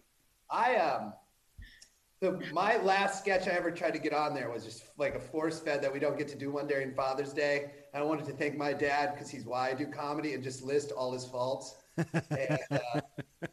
I 0.49 0.75
um 0.75 1.13
the 2.21 2.41
my 2.53 2.77
last 2.77 3.19
sketch 3.19 3.47
I 3.47 3.51
ever 3.51 3.71
tried 3.71 3.93
to 3.93 3.99
get 3.99 4.13
on 4.13 4.33
there 4.33 4.49
was 4.49 4.63
just 4.63 4.85
like 4.97 5.15
a 5.15 5.19
force 5.19 5.59
fed 5.59 5.81
that 5.81 5.91
we 5.91 5.99
don't 5.99 6.17
get 6.17 6.27
to 6.29 6.37
do 6.37 6.51
one 6.51 6.67
during 6.67 6.93
Father's 6.93 7.33
Day. 7.33 7.71
And 7.93 8.03
I 8.03 8.05
wanted 8.05 8.25
to 8.25 8.33
thank 8.33 8.57
my 8.57 8.73
dad 8.73 9.13
because 9.13 9.29
he's 9.29 9.45
why 9.45 9.69
I 9.69 9.73
do 9.73 9.87
comedy 9.87 10.33
and 10.33 10.43
just 10.43 10.63
list 10.63 10.91
all 10.91 11.13
his 11.13 11.25
faults. 11.25 11.75
And 11.97 12.59
uh, 12.71 13.01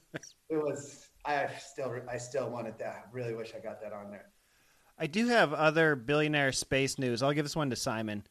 it 0.49 0.57
was 0.63 1.09
I 1.25 1.49
still 1.59 1.95
I 2.11 2.19
still 2.19 2.51
wanted 2.51 2.79
that. 2.79 3.05
I 3.07 3.11
really 3.13 3.35
wish 3.35 3.53
I 3.57 3.61
got 3.61 3.81
that 3.83 3.93
on 3.93 4.11
there. 4.11 4.27
I 4.99 5.07
do 5.07 5.29
have 5.29 5.53
other 5.53 5.97
billionaire 5.97 6.53
space 6.53 6.99
news. 6.99 7.23
I'll 7.23 7.33
give 7.33 7.45
this 7.45 7.57
one 7.57 7.71
to 7.71 7.77
Simon. 7.77 8.25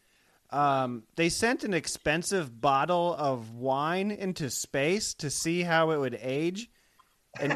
Um, 0.52 1.04
they 1.16 1.30
sent 1.30 1.64
an 1.64 1.74
expensive 1.74 2.60
bottle 2.60 3.16
of 3.18 3.52
wine 3.56 4.12
into 4.12 4.50
space 4.50 5.14
to 5.16 5.30
see 5.30 5.62
how 5.62 5.92
it 5.92 5.98
would 6.00 6.18
age, 6.22 6.70
and 7.40 7.52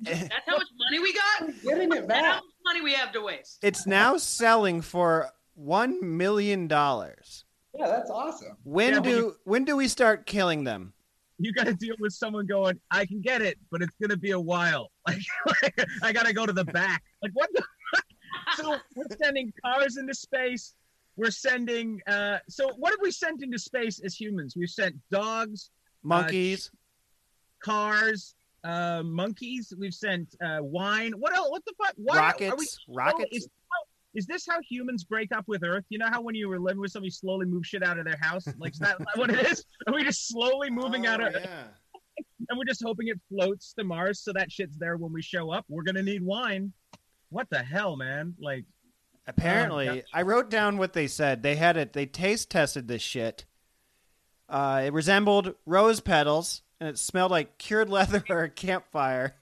That's 0.00 0.28
how 0.46 0.56
much 0.56 0.68
money 0.78 1.00
we 1.00 1.12
got? 1.12 1.62
Getting 1.64 1.90
it 1.92 2.06
That's 2.06 2.24
how 2.24 2.34
back. 2.34 2.42
much 2.42 2.44
money 2.64 2.80
we 2.82 2.92
have 2.94 3.10
to 3.12 3.20
waste. 3.20 3.58
it's 3.62 3.84
now 3.86 4.16
selling 4.16 4.80
for 4.80 5.30
one 5.54 6.16
million 6.16 6.68
dollars. 6.68 7.44
Yeah, 7.74 7.86
that's 7.88 8.10
awesome. 8.10 8.56
When 8.64 8.94
Yeah, 8.94 9.00
but 9.00 9.04
do 9.04 9.34
when 9.44 9.64
do 9.64 9.76
we 9.76 9.88
start 9.88 10.26
killing 10.26 10.64
them? 10.64 10.92
you 11.40 11.52
got 11.52 11.66
to 11.66 11.74
deal 11.74 11.94
with 12.00 12.12
someone 12.12 12.46
going, 12.46 12.80
I 12.90 13.06
can 13.06 13.20
get 13.20 13.42
it, 13.42 13.58
but 13.70 13.80
it's 13.80 13.94
going 14.00 14.10
to 14.10 14.16
be 14.16 14.32
a 14.32 14.40
while. 14.40 14.90
Like, 15.06 15.22
I 16.02 16.12
got 16.12 16.26
to 16.26 16.32
go 16.32 16.44
to 16.46 16.52
the 16.52 16.64
back. 16.64 17.02
Like, 17.22 17.30
what 17.34 17.48
the 17.54 17.62
fuck? 17.94 18.04
So 18.56 18.76
we're 18.96 19.04
sending 19.22 19.52
cars 19.64 19.98
into 19.98 20.14
space. 20.14 20.74
We're 21.16 21.30
sending, 21.30 22.00
uh, 22.08 22.38
so 22.48 22.70
what 22.76 22.90
have 22.90 22.98
we 23.02 23.10
sent 23.12 23.42
into 23.42 23.58
space 23.58 24.00
as 24.04 24.14
humans? 24.20 24.54
We've 24.56 24.68
sent 24.68 24.96
dogs, 25.10 25.70
Monkeys. 26.02 26.70
cars, 27.62 28.34
uh, 28.64 29.02
monkeys. 29.04 29.72
We've 29.78 29.94
sent 29.94 30.34
uh, 30.44 30.58
wine. 30.60 31.12
What 31.12 31.36
else? 31.36 31.50
What 31.50 31.64
the 31.66 31.74
fuck? 31.82 31.94
Why 31.96 32.16
Are 32.16 32.34
we, 32.38 32.46
rockets. 32.48 32.78
oh, 32.88 32.94
rockets. 32.94 33.36
is, 33.36 33.48
is 34.14 34.26
this 34.26 34.46
how 34.48 34.58
humans 34.68 35.04
break 35.04 35.30
up 35.32 35.44
with 35.46 35.62
Earth? 35.64 35.84
You 35.90 35.98
know 35.98 36.08
how 36.08 36.20
when 36.22 36.34
you 36.34 36.48
were 36.48 36.58
living 36.58 36.80
with 36.80 36.92
somebody, 36.92 37.08
you 37.08 37.10
slowly 37.12 37.46
move 37.46 37.66
shit 37.66 37.82
out 37.82 37.98
of 37.98 38.04
their 38.04 38.18
house? 38.20 38.44
Like, 38.58 38.72
is 38.72 38.78
that 38.78 38.98
what 39.16 39.30
it 39.30 39.46
is? 39.46 39.64
Are 39.86 39.94
we 39.94 40.04
just 40.04 40.28
slowly 40.28 40.70
moving 40.70 41.06
out 41.06 41.20
of 41.20 41.34
Oh, 41.34 41.38
yeah. 41.38 41.64
and 42.48 42.58
we're 42.58 42.64
just 42.64 42.82
hoping 42.84 43.08
it 43.08 43.20
floats 43.28 43.72
to 43.74 43.84
Mars 43.84 44.20
so 44.20 44.32
that 44.32 44.50
shit's 44.50 44.78
there 44.78 44.96
when 44.96 45.12
we 45.12 45.22
show 45.22 45.50
up. 45.50 45.64
We're 45.68 45.82
gonna 45.82 46.02
need 46.02 46.22
wine. 46.22 46.72
What 47.30 47.48
the 47.50 47.62
hell, 47.62 47.96
man? 47.96 48.34
Like, 48.40 48.64
Apparently, 49.26 49.88
Um. 49.88 50.02
I 50.14 50.22
wrote 50.22 50.48
down 50.48 50.78
what 50.78 50.94
they 50.94 51.06
said. 51.06 51.42
They 51.42 51.56
had 51.56 51.76
it. 51.76 51.92
They 51.92 52.06
taste 52.06 52.50
tested 52.50 52.88
this 52.88 53.02
shit. 53.02 53.44
Uh, 54.48 54.84
it 54.86 54.92
resembled 54.94 55.54
rose 55.66 56.00
petals, 56.00 56.62
and 56.80 56.88
it 56.88 56.98
smelled 56.98 57.30
like 57.30 57.58
cured 57.58 57.90
leather 57.90 58.24
or 58.30 58.44
a 58.44 58.48
campfire. 58.48 59.34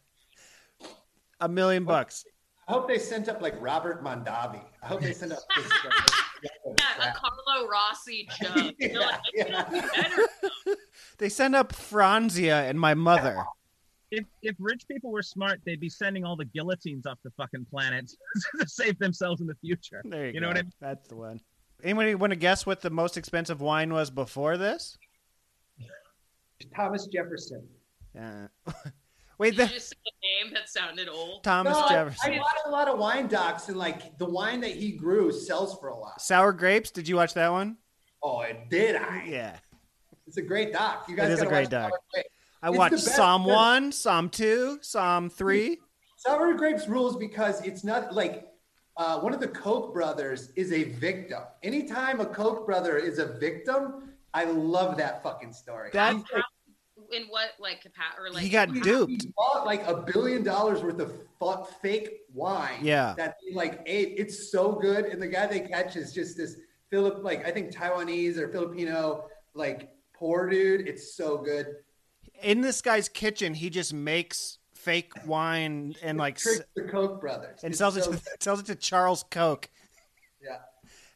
A 1.40 1.48
million 1.48 1.84
bucks. 1.84 2.24
I 2.68 2.72
hope 2.72 2.88
they 2.88 2.98
sent 2.98 3.28
up 3.28 3.40
like 3.40 3.54
Robert 3.60 4.02
Mondavi. 4.02 4.60
I 4.82 4.86
hope 4.86 5.00
they 5.00 5.12
sent 5.12 5.32
up 5.32 5.38
this, 5.56 5.70
Yeah, 6.78 7.10
a 7.10 7.14
Carlo 7.14 7.68
Rossi 7.68 8.28
jug. 8.42 8.74
You're 8.78 9.00
like, 9.00 9.20
Yeah, 9.34 9.44
"I 9.58 9.62
can't 9.62 9.70
do 9.70 9.76
yeah. 9.76 10.02
better." 10.02 10.76
They 11.18 11.28
sent 11.28 11.54
up 11.54 11.72
Franzia 11.72 12.68
and 12.68 12.78
my 12.78 12.94
mother. 12.94 13.44
if 14.10 14.24
if 14.42 14.56
rich 14.58 14.86
people 14.88 15.10
were 15.12 15.22
smart, 15.22 15.60
they'd 15.64 15.80
be 15.80 15.88
sending 15.88 16.24
all 16.24 16.36
the 16.36 16.44
guillotines 16.44 17.06
off 17.06 17.18
the 17.24 17.30
fucking 17.36 17.66
planet 17.70 18.10
to 18.60 18.68
save 18.68 18.98
themselves 18.98 19.40
in 19.40 19.46
the 19.46 19.54
future. 19.56 20.02
There 20.04 20.26
you, 20.26 20.32
You 20.32 20.32
go. 20.34 20.40
know 20.40 20.48
what 20.48 20.58
I 20.58 20.62
mean? 20.62 20.72
That's 20.80 21.08
the 21.08 21.16
one. 21.16 21.40
Anybody 21.84 22.14
want 22.14 22.32
to 22.32 22.36
guess 22.36 22.66
what 22.66 22.80
the 22.80 22.90
most 22.90 23.16
expensive 23.16 23.60
wine 23.60 23.92
was 23.92 24.10
before 24.10 24.56
this? 24.56 24.96
Thomas 26.74 27.06
Jefferson. 27.06 27.66
Uh, 28.18 28.48
wait, 29.38 29.50
Did 29.56 29.60
you 29.60 29.66
the, 29.66 29.72
just 29.74 29.88
say 29.90 29.96
a 30.06 30.44
name 30.44 30.54
that 30.54 30.68
sounded 30.68 31.08
old? 31.08 31.44
Thomas 31.44 31.76
No, 31.76 31.88
Jefferson. 31.88 32.32
I 32.34 32.38
watch 32.38 32.56
a 32.66 32.70
lot 32.70 32.88
of 32.88 32.98
wine 32.98 33.26
docs, 33.28 33.68
and 33.68 33.76
like 33.76 34.16
the 34.18 34.26
wine 34.28 34.60
that 34.60 34.72
he 34.72 34.92
grew 34.92 35.32
sells 35.32 35.78
for 35.78 35.88
a 35.88 35.96
lot. 35.96 36.20
Sour 36.20 36.52
grapes. 36.52 36.90
Did 36.90 37.06
you 37.08 37.16
watch 37.16 37.34
that 37.34 37.50
one? 37.50 37.76
Oh, 38.22 38.40
it 38.42 38.68
did 38.70 38.96
I? 38.96 39.24
Yeah, 39.28 39.56
It's 40.26 40.36
a 40.38 40.42
great 40.42 40.72
doc. 40.72 41.06
You 41.08 41.16
guys 41.16 41.30
It 41.30 41.34
is 41.34 41.42
a 41.42 41.46
great 41.46 41.70
watch 41.72 41.90
doc. 41.90 41.92
I 42.62 42.68
It's 42.70 42.78
watched 42.78 42.94
Somm 42.94 43.44
because- 43.44 43.46
one, 43.46 43.90
Somm 43.92 44.30
two, 44.32 44.78
Somm 44.82 45.30
three. 45.30 45.78
Sour 46.16 46.54
Grapes 46.54 46.88
rules 46.88 47.16
because 47.16 47.62
it's 47.64 47.84
not 47.84 48.12
like 48.14 48.48
uh, 48.96 49.20
one 49.20 49.34
of 49.34 49.40
the 49.40 49.46
Koch 49.48 49.92
brothers 49.92 50.50
is 50.56 50.72
a 50.72 50.84
victim. 50.84 51.42
Anytime 51.62 52.18
a 52.20 52.26
Koch 52.26 52.64
brother 52.66 52.96
is 52.96 53.18
a 53.18 53.26
victim, 53.38 54.14
I 54.32 54.44
love 54.44 54.96
that 54.96 55.22
fucking 55.22 55.52
story. 55.52 55.90
That- 55.92 56.14
He's 56.14 56.24
like- 56.32 56.42
In 57.12 57.24
what 57.28 57.50
like 57.58 57.82
capa- 57.82 58.20
or 58.20 58.30
like 58.30 58.42
he 58.42 58.48
got 58.48 58.72
duped. 58.72 59.22
He 59.22 59.32
bought 59.36 59.64
like 59.66 59.86
a 59.86 59.96
billion 60.02 60.42
dollars 60.42 60.82
worth 60.82 61.00
of 61.00 61.12
fake 61.80 62.20
wine. 62.32 62.78
Yeah. 62.82 63.14
That 63.16 63.36
he 63.46 63.54
like 63.54 63.80
ate. 63.86 64.14
It's 64.16 64.50
so 64.50 64.72
good. 64.72 65.06
And 65.06 65.20
the 65.20 65.26
guy 65.28 65.46
they 65.46 65.60
catch 65.60 65.96
is 65.96 66.12
just 66.12 66.36
this 66.36 66.56
Philip, 66.90 67.22
like 67.22 67.46
I 67.46 67.50
think 67.50 67.72
Taiwanese 67.72 68.36
or 68.38 68.48
Filipino, 68.48 69.28
like 69.54 69.90
poor 70.14 70.48
dude. 70.48 70.88
It's 70.88 71.14
so 71.16 71.38
good. 71.38 71.66
In 72.42 72.60
this 72.60 72.80
guy's 72.82 73.08
kitchen, 73.08 73.54
he 73.54 73.70
just 73.70 73.94
makes 73.94 74.58
fake 74.74 75.12
wine 75.26 75.94
and 76.02 76.18
like 76.18 76.36
s- 76.36 76.42
Tricks 76.42 76.64
the 76.76 76.82
Koch 76.82 77.20
brothers. 77.20 77.60
and 77.64 77.72
It's 77.72 77.78
sells 77.78 77.96
it 77.96 78.04
to, 78.04 78.10
good. 78.10 78.20
sells 78.40 78.60
it 78.60 78.66
to 78.66 78.74
Charles 78.74 79.24
Koch. 79.30 79.68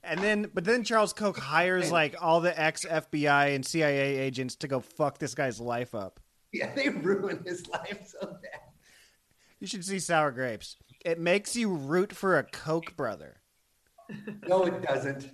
Yeah. 0.03 0.13
And 0.13 0.21
then, 0.21 0.51
but 0.55 0.65
then 0.65 0.85
Charles 0.85 1.13
Koch 1.13 1.39
hires 1.39 1.91
like 1.93 2.17
all 2.21 2.41
the 2.41 2.59
ex 2.59 2.85
FBI 2.85 3.55
and 3.55 3.65
CIA 3.65 4.19
agents 4.19 4.57
to 4.57 4.69
go 4.69 4.81
fuck 4.81 5.19
this 5.19 5.35
guy's 5.35 5.61
life 5.61 5.95
up. 5.95 6.21
Yeah, 6.53 6.75
they 6.75 6.89
ruin 6.89 7.43
his 7.45 7.67
life 7.69 8.07
so 8.07 8.27
bad. 8.27 8.61
You 9.61 9.67
should 9.67 9.85
see 9.85 9.99
Sour 9.99 10.33
Grapes. 10.33 10.77
It 11.05 11.19
makes 11.19 11.55
you 11.55 11.73
root 11.73 12.13
for 12.13 12.39
a 12.39 12.45
Koch 12.45 12.97
brother. 12.97 13.41
No, 14.49 14.65
it 14.65 14.83
doesn't. 14.83 15.31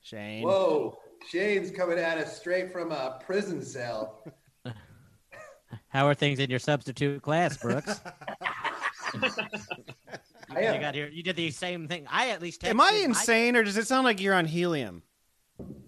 Shane. 0.00 0.42
Whoa. 0.42 0.98
Shane's 1.30 1.70
coming 1.70 1.98
at 1.98 2.18
us 2.18 2.36
straight 2.36 2.72
from 2.72 2.90
a 2.90 3.20
prison 3.24 3.62
cell. 3.62 4.24
How 5.88 6.06
are 6.08 6.14
things 6.14 6.38
in 6.38 6.50
your 6.50 6.58
substitute 6.58 7.22
class, 7.22 7.56
Brooks? 7.56 8.00
I 10.56 10.74
you 10.74 10.80
got 10.80 10.94
here. 10.94 11.08
You 11.08 11.22
did 11.22 11.36
the 11.36 11.50
same 11.50 11.88
thing. 11.88 12.06
I 12.10 12.30
at 12.30 12.40
least. 12.42 12.64
Am 12.64 12.80
I 12.80 12.90
texted- 12.92 13.04
insane 13.04 13.56
or 13.56 13.62
does 13.62 13.76
it 13.76 13.86
sound 13.86 14.04
like 14.04 14.20
you're 14.20 14.34
on 14.34 14.44
helium? 14.46 15.02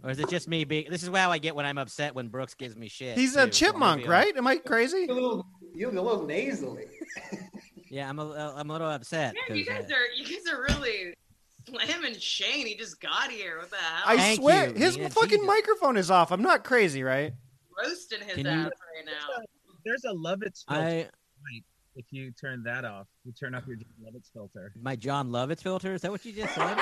or 0.04 0.10
is 0.10 0.18
it 0.20 0.28
just 0.28 0.46
me 0.46 0.64
being? 0.64 0.86
This 0.90 1.02
is 1.02 1.08
how 1.08 1.30
I 1.32 1.38
get 1.38 1.56
when 1.56 1.66
I'm 1.66 1.78
upset 1.78 2.14
when 2.14 2.28
Brooks 2.28 2.54
gives 2.54 2.76
me 2.76 2.88
shit. 2.88 3.16
He's 3.18 3.34
a 3.34 3.46
too, 3.46 3.52
so 3.52 3.66
chipmunk, 3.66 4.06
right? 4.06 4.36
Am 4.36 4.46
I 4.46 4.56
crazy? 4.58 5.06
You're 5.08 5.10
a 5.10 5.14
little, 5.14 5.46
you're 5.74 5.90
a 5.90 6.00
little 6.02 6.26
nasally. 6.26 6.84
Yeah, 7.90 8.08
I'm 8.08 8.18
a, 8.18 8.28
uh, 8.28 8.54
I'm 8.56 8.68
a 8.70 8.72
little 8.72 8.88
upset. 8.90 9.34
Man, 9.48 9.56
you 9.56 9.64
'cause, 9.64 9.82
guys 9.82 9.90
uh, 9.90 9.94
are 9.94 10.06
you 10.16 10.24
guys 10.24 10.52
are 10.52 10.62
really 10.62 11.14
slamming 11.68 12.18
Shane. 12.18 12.66
He 12.66 12.74
just 12.74 13.00
got 13.00 13.30
here. 13.30 13.58
What 13.58 13.70
the 13.70 13.76
hell? 13.76 14.02
I 14.04 14.16
Thank 14.16 14.40
swear, 14.40 14.68
you, 14.68 14.74
his 14.74 14.96
Nina. 14.96 15.10
fucking 15.10 15.28
Jesus. 15.28 15.46
microphone 15.46 15.96
is 15.96 16.10
off. 16.10 16.32
I'm 16.32 16.42
not 16.42 16.64
crazy, 16.64 17.04
right? 17.04 17.32
roasting 17.78 18.20
his 18.26 18.34
Can 18.36 18.46
ass 18.48 18.64
you- 18.64 18.64
right 18.64 19.06
now. 19.06 19.44
There's 19.84 20.04
a 20.04 20.08
Lovitz 20.14 20.64
filter. 20.66 20.82
I 20.82 21.08
If 21.96 22.06
you 22.10 22.32
turn 22.32 22.62
that 22.64 22.84
off, 22.84 23.06
you 23.24 23.32
turn 23.32 23.54
off 23.54 23.64
your 23.66 23.76
John 23.76 23.92
Lovitz 24.04 24.32
filter. 24.32 24.72
my 24.80 24.96
John 24.96 25.28
Lovitz 25.30 25.62
filter. 25.62 25.94
Is 25.94 26.02
that 26.02 26.10
what 26.10 26.24
you 26.24 26.32
just 26.32 26.54
said? 26.56 26.76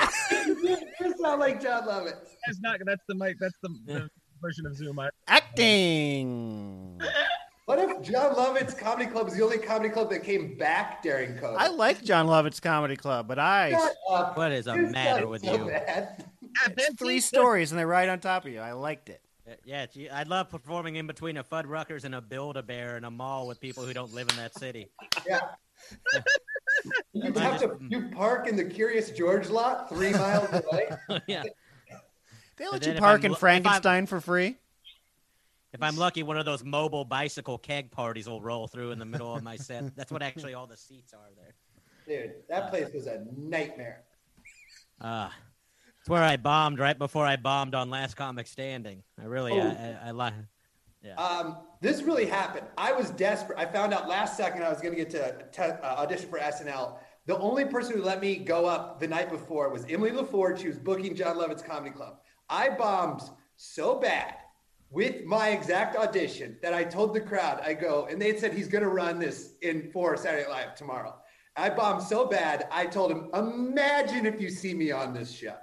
you 0.47 1.13
sound 1.21 1.39
like 1.39 1.61
John 1.61 1.83
Lovitz. 1.83 2.29
That's 2.45 2.59
not. 2.61 2.79
That's 2.85 3.03
the 3.07 3.15
mic. 3.15 3.37
That's 3.39 3.57
the, 3.61 3.69
the 3.85 4.09
version 4.41 4.65
of 4.65 4.75
Zoom. 4.75 4.99
I, 4.99 5.09
Acting. 5.27 6.99
What 7.65 7.79
if 7.79 8.01
John 8.01 8.35
Lovitz 8.35 8.77
comedy 8.77 9.09
club 9.09 9.27
is 9.29 9.35
the 9.37 9.43
only 9.43 9.57
comedy 9.59 9.89
club 9.89 10.09
that 10.09 10.23
came 10.23 10.57
back 10.57 11.01
during 11.01 11.35
COVID? 11.35 11.57
I 11.57 11.67
like 11.69 12.03
John 12.03 12.27
Lovitz 12.27 12.61
comedy 12.61 12.95
club, 12.97 13.27
but 13.27 13.39
I 13.39 13.71
what 14.33 14.51
is 14.51 14.65
the 14.65 14.75
matter 14.75 15.27
with 15.27 15.45
so 15.45 15.55
you? 15.55 15.65
bad. 15.69 16.25
Ben 16.75 16.95
three 16.97 17.19
stories 17.21 17.71
and 17.71 17.79
they're 17.79 17.87
right 17.87 18.09
on 18.09 18.19
top 18.19 18.45
of 18.45 18.51
you. 18.51 18.59
I 18.59 18.73
liked 18.73 19.09
it. 19.09 19.21
Yeah, 19.65 19.85
gee, 19.85 20.09
I 20.09 20.23
love 20.23 20.49
performing 20.49 20.95
in 20.95 21.07
between 21.07 21.37
a 21.37 21.43
Fuddruckers 21.43 22.03
and 22.05 22.15
a 22.15 22.21
Build 22.21 22.57
a 22.57 22.63
Bear 22.63 22.97
in 22.97 23.03
a 23.03 23.11
mall 23.11 23.47
with 23.47 23.59
people 23.59 23.85
who 23.85 23.93
don't 23.93 24.13
live 24.13 24.29
in 24.29 24.35
that 24.37 24.57
city. 24.57 24.89
Yeah. 25.27 25.39
You 27.13 27.31
have 27.33 27.59
to 27.59 27.77
you 27.89 28.09
park 28.09 28.47
in 28.47 28.55
the 28.55 28.63
Curious 28.63 29.11
George 29.11 29.49
lot 29.49 29.89
three 29.89 30.11
miles 30.11 30.49
away. 30.51 30.89
yeah. 31.27 31.43
They 32.57 32.67
let 32.67 32.85
you 32.85 32.93
park 32.93 33.23
in 33.23 33.31
lo- 33.31 33.35
if 33.37 33.43
I'm- 33.43 33.61
Frankenstein 33.63 34.05
for 34.05 34.21
free. 34.21 34.55
If 35.73 35.81
I'm 35.81 35.97
lucky, 35.97 36.21
one 36.21 36.37
of 36.37 36.45
those 36.45 36.63
mobile 36.63 37.03
bicycle 37.03 37.57
keg 37.57 37.89
parties 37.89 38.29
will 38.29 38.41
roll 38.41 38.67
through 38.67 38.91
in 38.91 38.99
the 38.99 39.05
middle 39.05 39.35
of 39.35 39.41
my 39.41 39.55
set. 39.55 39.95
That's 39.95 40.11
what 40.11 40.21
actually 40.21 40.53
all 40.53 40.67
the 40.67 40.77
seats 40.77 41.13
are 41.13 41.31
there. 41.35 41.55
Dude, 42.05 42.33
that 42.47 42.69
place 42.69 42.93
was 42.93 43.07
a 43.07 43.25
nightmare. 43.35 44.03
Uh, 45.01 45.29
it's 46.03 46.09
where 46.09 46.21
I 46.21 46.35
bombed 46.35 46.79
right 46.79 46.99
before 46.99 47.25
I 47.25 47.37
bombed 47.37 47.73
on 47.73 47.89
Last 47.89 48.17
Comic 48.17 48.45
Standing. 48.47 49.03
I 49.17 49.23
really, 49.23 49.53
Oh. 49.53 49.69
I, 50.03 50.09
I, 50.09 50.27
I 50.27 50.33
Yeah. 51.01 51.15
Um, 51.15 51.59
this 51.79 52.01
really 52.01 52.25
happened. 52.25 52.67
I 52.77 52.91
was 52.91 53.09
desperate. 53.11 53.57
I 53.57 53.65
found 53.65 53.93
out 53.93 54.09
last 54.09 54.35
second 54.35 54.63
I 54.63 54.69
was 54.69 54.81
going 54.81 54.93
to 54.93 54.97
get 54.97 55.09
to 55.11 55.45
te- 55.53 55.79
uh, 55.81 55.95
audition 56.01 56.27
for 56.27 56.39
SNL. 56.39 56.97
The 57.25 57.37
only 57.37 57.63
person 57.63 57.95
who 57.95 58.01
let 58.03 58.19
me 58.19 58.35
go 58.35 58.65
up 58.65 58.99
the 58.99 59.07
night 59.07 59.29
before 59.29 59.69
was 59.69 59.85
Emily 59.89 60.11
LaForge. 60.11 60.59
She 60.59 60.67
was 60.67 60.77
booking 60.77 61.15
John 61.15 61.37
Lovitz's 61.37 61.61
Comedy 61.61 61.95
Club. 61.95 62.17
I 62.49 62.71
bombed 62.71 63.21
so 63.55 63.97
bad 63.97 64.35
with 64.89 65.23
my 65.23 65.51
exact 65.51 65.95
audition 65.95 66.57
that 66.61 66.73
I 66.73 66.83
told 66.83 67.13
the 67.13 67.21
crowd, 67.21 67.61
I 67.63 67.75
go, 67.75 68.07
and 68.11 68.21
they 68.21 68.37
said 68.37 68.53
he's 68.53 68.67
going 68.67 68.83
to 68.83 68.89
run 68.89 69.19
this 69.19 69.53
in 69.61 69.89
for 69.93 70.17
Saturday 70.17 70.43
Night 70.43 70.51
Live 70.51 70.75
tomorrow. 70.75 71.15
I 71.55 71.69
bombed 71.69 72.03
so 72.03 72.25
bad, 72.25 72.67
I 72.71 72.87
told 72.87 73.09
him, 73.09 73.29
imagine 73.33 74.25
if 74.25 74.41
you 74.41 74.49
see 74.49 74.73
me 74.73 74.91
on 74.91 75.13
this 75.13 75.31
show. 75.31 75.55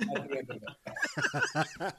At 0.00 0.28
the 0.28 0.38
end 0.38 0.50
of 0.50 1.84
it. 1.84 1.94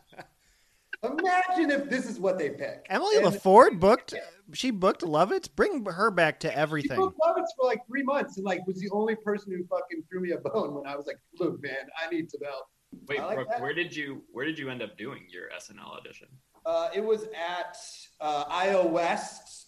Imagine 1.01 1.71
if 1.71 1.89
this 1.89 2.05
is 2.09 2.19
what 2.19 2.37
they 2.37 2.49
pick. 2.49 2.85
Emily 2.89 3.17
And- 3.17 3.25
LaForge 3.27 3.79
booked. 3.79 4.13
She 4.53 4.69
booked 4.71 5.01
Lovitz. 5.01 5.47
Bring 5.53 5.85
her 5.85 6.11
back 6.11 6.39
to 6.41 6.49
She 6.49 6.53
everything. 6.55 6.97
booked 6.97 7.17
Lovitz 7.19 7.47
for 7.57 7.65
like 7.67 7.85
three 7.87 8.03
months 8.03 8.35
and 8.37 8.45
like 8.45 8.65
was 8.67 8.79
the 8.79 8.89
only 8.91 9.15
person 9.15 9.51
who 9.53 9.63
fucking 9.67 10.03
threw 10.09 10.19
me 10.19 10.31
a 10.31 10.37
bone 10.37 10.73
when 10.73 10.85
I 10.87 10.95
was 10.97 11.07
like, 11.07 11.19
look, 11.39 11.61
man, 11.61 11.87
I 12.03 12.09
need 12.09 12.29
some 12.29 12.41
help. 12.43 12.65
Wait, 13.07 13.19
like 13.19 13.35
Brooke, 13.35 13.59
where 13.59 13.73
did 13.73 13.95
you 13.95 14.23
where 14.31 14.45
did 14.45 14.57
you 14.57 14.69
end 14.69 14.81
up 14.81 14.97
doing 14.97 15.27
your 15.29 15.49
SNL 15.55 15.95
audition? 15.97 16.27
Uh, 16.65 16.89
it 16.93 17.03
was 17.05 17.23
at 17.25 17.77
uh, 18.19 18.45
IO 18.49 18.85
West. 18.87 19.67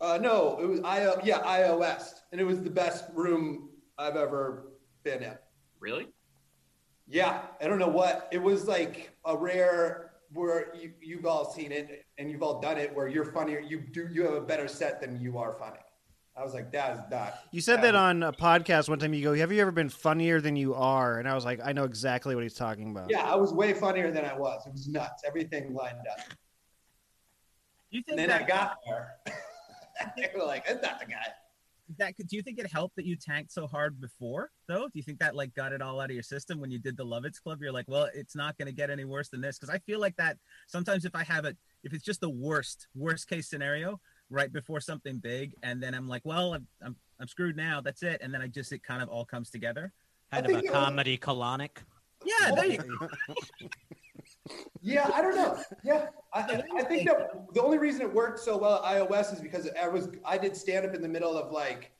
Uh, 0.00 0.18
no, 0.20 0.58
it 0.60 0.66
was 0.66 0.80
IO. 0.80 1.20
Yeah, 1.22 1.38
IO 1.38 1.78
West, 1.78 2.22
and 2.32 2.40
it 2.40 2.44
was 2.44 2.60
the 2.62 2.70
best 2.70 3.04
room 3.14 3.68
I've 3.98 4.16
ever 4.16 4.72
been 5.04 5.22
in. 5.22 5.34
Really? 5.78 6.08
Yeah, 7.12 7.42
I 7.60 7.66
don't 7.68 7.78
know 7.78 7.88
what 7.88 8.28
it 8.32 8.42
was 8.42 8.66
like 8.66 9.10
a 9.26 9.36
rare 9.36 10.12
where 10.32 10.74
you, 10.74 10.94
you've 11.02 11.26
all 11.26 11.52
seen 11.52 11.70
it 11.70 12.06
and 12.16 12.30
you've 12.30 12.42
all 12.42 12.58
done 12.58 12.78
it 12.78 12.94
where 12.94 13.06
you're 13.06 13.32
funnier. 13.32 13.60
You 13.60 13.80
do 13.80 14.08
you 14.10 14.22
have 14.22 14.32
a 14.32 14.40
better 14.40 14.66
set 14.66 14.98
than 14.98 15.20
you 15.20 15.36
are 15.36 15.52
funny. 15.52 15.76
I 16.34 16.42
was 16.42 16.54
like, 16.54 16.72
that 16.72 16.94
is 16.94 17.02
not. 17.10 17.34
You 17.50 17.60
said 17.60 17.82
that 17.82 17.94
on 17.94 18.22
a 18.22 18.32
podcast 18.32 18.88
one 18.88 18.98
time. 18.98 19.12
You 19.12 19.22
go, 19.22 19.34
"Have 19.34 19.52
you 19.52 19.60
ever 19.60 19.70
been 19.70 19.90
funnier 19.90 20.40
than 20.40 20.56
you 20.56 20.74
are?" 20.74 21.18
And 21.18 21.28
I 21.28 21.34
was 21.34 21.44
like, 21.44 21.60
"I 21.62 21.72
know 21.72 21.84
exactly 21.84 22.34
what 22.34 22.42
he's 22.42 22.54
talking 22.54 22.90
about." 22.90 23.10
Yeah, 23.10 23.30
I 23.30 23.36
was 23.36 23.52
way 23.52 23.74
funnier 23.74 24.10
than 24.10 24.24
I 24.24 24.32
was. 24.32 24.66
It 24.66 24.72
was 24.72 24.88
nuts. 24.88 25.22
Everything 25.26 25.74
lined 25.74 25.98
up. 26.10 26.18
Do 27.90 27.98
you 27.98 28.02
And 28.08 28.16
think 28.16 28.30
then 28.30 28.42
I 28.42 28.46
got 28.46 28.78
there. 28.86 29.16
they 30.16 30.30
were 30.34 30.46
like, 30.46 30.66
that's 30.66 30.82
not 30.82 30.98
the 30.98 31.04
guy. 31.04 31.26
That 31.98 32.14
do 32.16 32.36
you 32.36 32.42
think 32.42 32.58
it 32.58 32.70
helped 32.70 32.96
that 32.96 33.06
you 33.06 33.16
tanked 33.16 33.52
so 33.52 33.66
hard 33.66 34.00
before 34.00 34.50
though? 34.68 34.84
Do 34.84 34.90
you 34.94 35.02
think 35.02 35.18
that 35.20 35.34
like 35.34 35.54
got 35.54 35.72
it 35.72 35.80
all 35.82 36.00
out 36.00 36.10
of 36.10 36.14
your 36.14 36.22
system 36.22 36.60
when 36.60 36.70
you 36.70 36.78
did 36.78 36.96
the 36.96 37.04
Lovitz 37.04 37.40
Club? 37.42 37.58
You're 37.60 37.72
like, 37.72 37.86
well, 37.88 38.08
it's 38.14 38.36
not 38.36 38.56
going 38.58 38.66
to 38.66 38.72
get 38.72 38.90
any 38.90 39.04
worse 39.04 39.28
than 39.28 39.40
this 39.40 39.58
because 39.58 39.74
I 39.74 39.78
feel 39.78 40.00
like 40.00 40.16
that 40.16 40.36
sometimes 40.66 41.04
if 41.04 41.14
I 41.14 41.24
have 41.24 41.44
it, 41.44 41.56
if 41.84 41.92
it's 41.92 42.04
just 42.04 42.20
the 42.20 42.30
worst 42.30 42.86
worst 42.94 43.28
case 43.28 43.48
scenario 43.48 44.00
right 44.30 44.52
before 44.52 44.80
something 44.80 45.18
big, 45.18 45.54
and 45.62 45.82
then 45.82 45.94
I'm 45.94 46.08
like, 46.08 46.22
well, 46.24 46.54
I'm 46.54 46.66
I'm, 46.84 46.96
I'm 47.20 47.28
screwed 47.28 47.56
now. 47.56 47.80
That's 47.80 48.02
it, 48.02 48.20
and 48.22 48.32
then 48.32 48.40
I 48.42 48.46
just 48.48 48.72
it 48.72 48.82
kind 48.82 49.02
of 49.02 49.08
all 49.08 49.24
comes 49.24 49.50
together. 49.50 49.92
kind 50.32 50.46
of 50.46 50.50
a 50.50 50.54
think 50.54 50.66
it 50.66 50.70
was- 50.72 50.78
comedy 50.78 51.18
colonic. 51.18 51.70
Yeah, 52.24 52.52
there 52.54 52.66
you 52.66 52.78
go. 53.00 53.08
Yeah, 54.80 55.08
I 55.14 55.22
don't 55.22 55.36
know. 55.36 55.56
Yeah, 55.84 56.06
I, 56.34 56.62
I- 56.76 56.82
think 56.82 57.08
that 57.08 57.54
the 57.54 57.62
only 57.62 57.78
reason 57.78 58.02
it 58.02 58.12
worked 58.12 58.40
so 58.40 58.56
well 58.56 58.84
at 58.84 58.96
iOS 58.96 59.32
is 59.32 59.40
because 59.40 59.68
I 59.80 59.88
was 59.88 60.08
I 60.24 60.38
did 60.38 60.56
stand 60.56 60.84
up 60.86 60.94
in 60.94 61.02
the 61.02 61.08
middle 61.08 61.36
of 61.36 61.52
like 61.52 61.92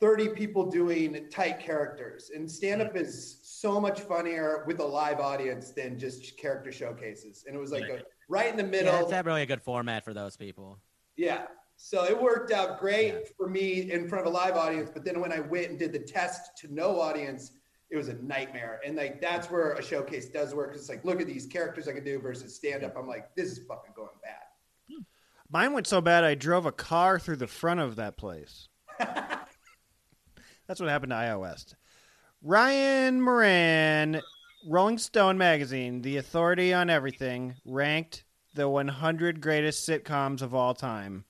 30 0.00 0.28
people 0.30 0.70
doing 0.70 1.28
tight 1.30 1.58
characters, 1.60 2.30
and 2.34 2.50
stand 2.50 2.80
up 2.80 2.96
is 2.96 3.40
so 3.42 3.80
much 3.80 4.00
funnier 4.00 4.62
with 4.66 4.78
a 4.80 4.84
live 4.84 5.18
audience 5.20 5.72
than 5.72 5.98
just 5.98 6.36
character 6.38 6.70
showcases. 6.72 7.44
And 7.46 7.56
it 7.56 7.58
was 7.58 7.72
like 7.72 7.88
a, 7.90 8.02
right 8.28 8.48
in 8.48 8.56
the 8.56 8.62
Yeah, 8.62 8.70
middle. 8.84 9.00
it's 9.00 9.10
not 9.10 9.26
really 9.26 9.42
a 9.42 9.46
good 9.46 9.60
format 9.62 10.04
for 10.04 10.14
those 10.14 10.36
people. 10.36 10.78
Yeah. 11.16 11.46
So 11.76 12.04
it 12.04 12.20
worked 12.20 12.52
out 12.52 12.78
great 12.80 13.36
for 13.36 13.48
me 13.48 13.90
in 13.90 14.08
front 14.08 14.26
of 14.26 14.32
a 14.32 14.36
live 14.36 14.56
audience, 14.56 14.88
but 14.92 15.04
then 15.04 15.20
when 15.20 15.32
I 15.32 15.40
went 15.40 15.70
and 15.70 15.78
did 15.78 15.92
the 15.92 15.98
test 16.00 16.56
to 16.58 16.72
no 16.72 17.00
audience, 17.00 17.50
it 17.90 17.96
was 17.96 18.08
a 18.08 18.14
nightmare. 18.14 18.80
And 18.84 18.96
like 18.96 19.20
that's 19.20 19.50
where 19.50 19.72
a 19.72 19.82
showcase 19.82 20.28
does 20.28 20.54
work. 20.54 20.74
It's 20.74 20.88
like, 20.88 21.04
look 21.04 21.20
at 21.20 21.26
these 21.26 21.46
characters 21.46 21.88
I 21.88 21.92
can 21.92 22.04
do 22.04 22.18
versus 22.18 22.54
stand 22.54 22.84
up. 22.84 22.96
I'm 22.96 23.08
like, 23.08 23.34
this 23.34 23.50
is 23.50 23.60
fucking 23.66 23.92
going 23.96 24.08
bad. 24.22 24.42
Hmm. 24.90 25.02
Mine 25.50 25.72
went 25.72 25.86
so 25.86 26.00
bad 26.00 26.24
I 26.24 26.34
drove 26.34 26.66
a 26.66 26.72
car 26.72 27.18
through 27.18 27.36
the 27.36 27.46
front 27.46 27.80
of 27.80 27.96
that 27.96 28.16
place. 28.16 28.68
That's 28.98 30.80
what 30.80 30.88
happened 30.90 31.10
to 31.10 31.16
iOS. 31.16 31.74
Ryan 32.42 33.20
Moran, 33.20 34.20
Rolling 34.66 34.98
Stone 34.98 35.38
magazine, 35.38 36.02
the 36.02 36.18
authority 36.18 36.74
on 36.74 36.90
everything, 36.90 37.54
ranked 37.64 38.24
the 38.54 38.68
100 38.68 39.40
greatest 39.40 39.88
sitcoms 39.88 40.42
of 40.42 40.54
all 40.54 40.74
time. 40.74 41.24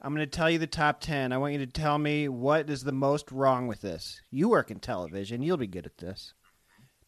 I'm 0.00 0.14
going 0.14 0.26
to 0.28 0.36
tell 0.36 0.50
you 0.50 0.58
the 0.58 0.66
top 0.66 1.00
10. 1.00 1.32
I 1.32 1.38
want 1.38 1.54
you 1.54 1.58
to 1.60 1.66
tell 1.66 1.98
me 1.98 2.28
what 2.28 2.68
is 2.68 2.84
the 2.84 2.92
most 2.92 3.32
wrong 3.32 3.66
with 3.66 3.80
this. 3.80 4.20
You 4.30 4.48
work 4.48 4.70
in 4.70 4.78
television, 4.78 5.42
you'll 5.42 5.56
be 5.56 5.66
good 5.66 5.86
at 5.86 5.98
this. 5.98 6.34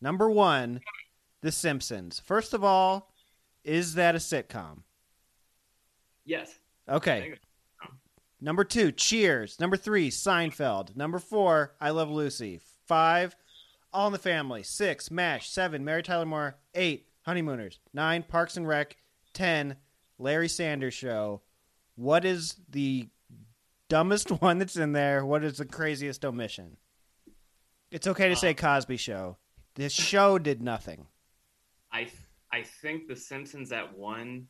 Number 0.01 0.31
1, 0.31 0.81
The 1.43 1.53
Simpsons. 1.53 2.21
First 2.25 2.55
of 2.55 2.65
all, 2.65 3.13
is 3.65 3.95
that 3.95 4.15
a 4.15 4.19
sitcom? 4.19 4.83
Yes. 6.25 6.59
Okay. 6.89 7.35
Number 8.41 8.65
two, 8.65 8.93
Cheers. 8.93 9.59
Number 9.59 9.77
three, 9.77 10.11
Seinfeld. 10.11 10.95
Number 10.97 11.19
four, 11.19 11.75
I 11.81 11.91
Love 11.91 12.11
Lucy. 12.11 12.61
Five, 12.87 13.35
All 13.93 14.07
in 14.07 14.13
the 14.13 14.19
Family. 14.19 14.63
Six, 14.63 15.11
MASH. 15.11 15.51
Seven, 15.51 15.85
Mary 15.85 16.03
Tyler 16.03 16.27
Moore. 16.27 16.57
Eight, 16.75 17.09
Honeymooners. 17.23 17.81
Nine, 17.93 18.23
Parks 18.23 18.57
and 18.57 18.69
Rec. 18.69 18.97
Ten, 19.33 19.77
Larry 20.19 20.49
Sanders 20.49 20.95
Show. 20.95 21.43
What 21.99 22.25
is 22.25 22.55
the 22.71 23.09
dumbest 23.89 24.31
one 24.41 24.59
that's 24.59 24.77
in 24.77 24.93
there? 24.93 25.27
What 25.27 25.43
is 25.43 25.59
the 25.59 25.65
craziest 25.65 26.25
omission? 26.25 26.77
It's 27.91 28.07
okay 28.07 28.29
to 28.29 28.37
say 28.37 28.51
uh, 28.51 28.55
Cosby 28.55 28.99
Show. 28.99 29.37
This 29.75 29.93
show 29.93 30.39
did 30.39 30.63
nothing. 30.63 31.07
I 31.91 32.05
th- 32.05 32.15
I 32.53 32.63
think 32.63 33.09
The 33.09 33.17
Simpsons 33.17 33.73
at 33.73 33.97
one 33.99 34.47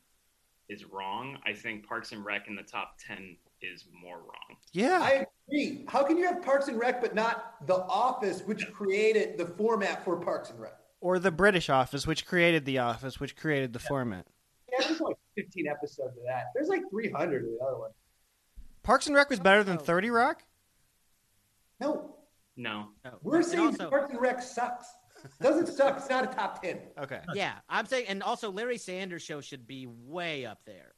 is 0.69 0.85
wrong. 0.85 1.39
I 1.47 1.55
think 1.55 1.87
Parks 1.87 2.13
and 2.13 2.23
Rec 2.23 2.49
in 2.49 2.55
the 2.55 2.63
top 2.63 2.97
ten 3.05 3.37
is 3.63 3.87
more 4.03 4.19
wrong. 4.19 4.57
Yeah. 4.73 5.01
I 5.03 5.27
agree. 5.49 5.87
How 5.89 6.05
can 6.05 6.19
you 6.19 6.27
have 6.27 6.43
Parks 6.43 6.69
and 6.69 6.79
Rec 6.79 7.01
but 7.01 7.15
not 7.15 7.67
The 7.67 7.77
Office, 7.77 8.43
which 8.43 8.71
created 8.73 9.39
the 9.39 9.47
format 9.47 10.05
for 10.05 10.17
Parks 10.17 10.51
and 10.51 10.61
Rec? 10.61 10.75
Or 11.01 11.19
the 11.19 11.31
British 11.31 11.71
Office, 11.71 12.07
which 12.07 12.27
created 12.27 12.67
The 12.67 12.79
Office, 12.79 13.19
which 13.19 13.37
created 13.37 13.73
the 13.73 13.79
format. 13.79 14.27
Yeah, 14.71 14.87
there's 14.87 15.01
like 15.01 15.17
15 15.39 15.67
episodes 15.69 16.17
of 16.17 16.25
that. 16.25 16.47
There's 16.55 16.69
like 16.69 16.83
300 16.91 17.45
of 17.45 17.51
the 17.51 17.59
other 17.65 17.79
one. 17.79 17.91
Parks 18.83 19.07
and 19.07 19.15
Rec 19.15 19.31
was 19.31 19.39
better 19.41 19.63
than 19.63 19.79
30 19.79 20.11
Rock? 20.11 20.43
No, 21.81 22.17
No. 22.57 22.89
we're 23.23 23.37
And 23.37 23.45
saying 23.47 23.67
also- 23.67 23.91
Parks 23.91 24.11
and 24.13 24.21
Rec 24.21 24.43
sucks. 24.43 24.87
Doesn't 25.41 25.67
suck. 25.69 25.97
It's 25.99 26.09
not 26.09 26.25
a 26.25 26.35
top 26.35 26.63
10. 26.63 26.81
Okay. 26.99 27.21
Yeah, 27.35 27.59
I'm 27.69 27.87
saying, 27.87 28.07
and 28.09 28.23
also 28.23 28.51
Larry 28.53 28.79
Sanders 28.79 29.23
show 29.23 29.41
should 29.41 29.67
be 29.67 29.87
way 29.87 30.47
up 30.47 30.61
there. 30.65 30.95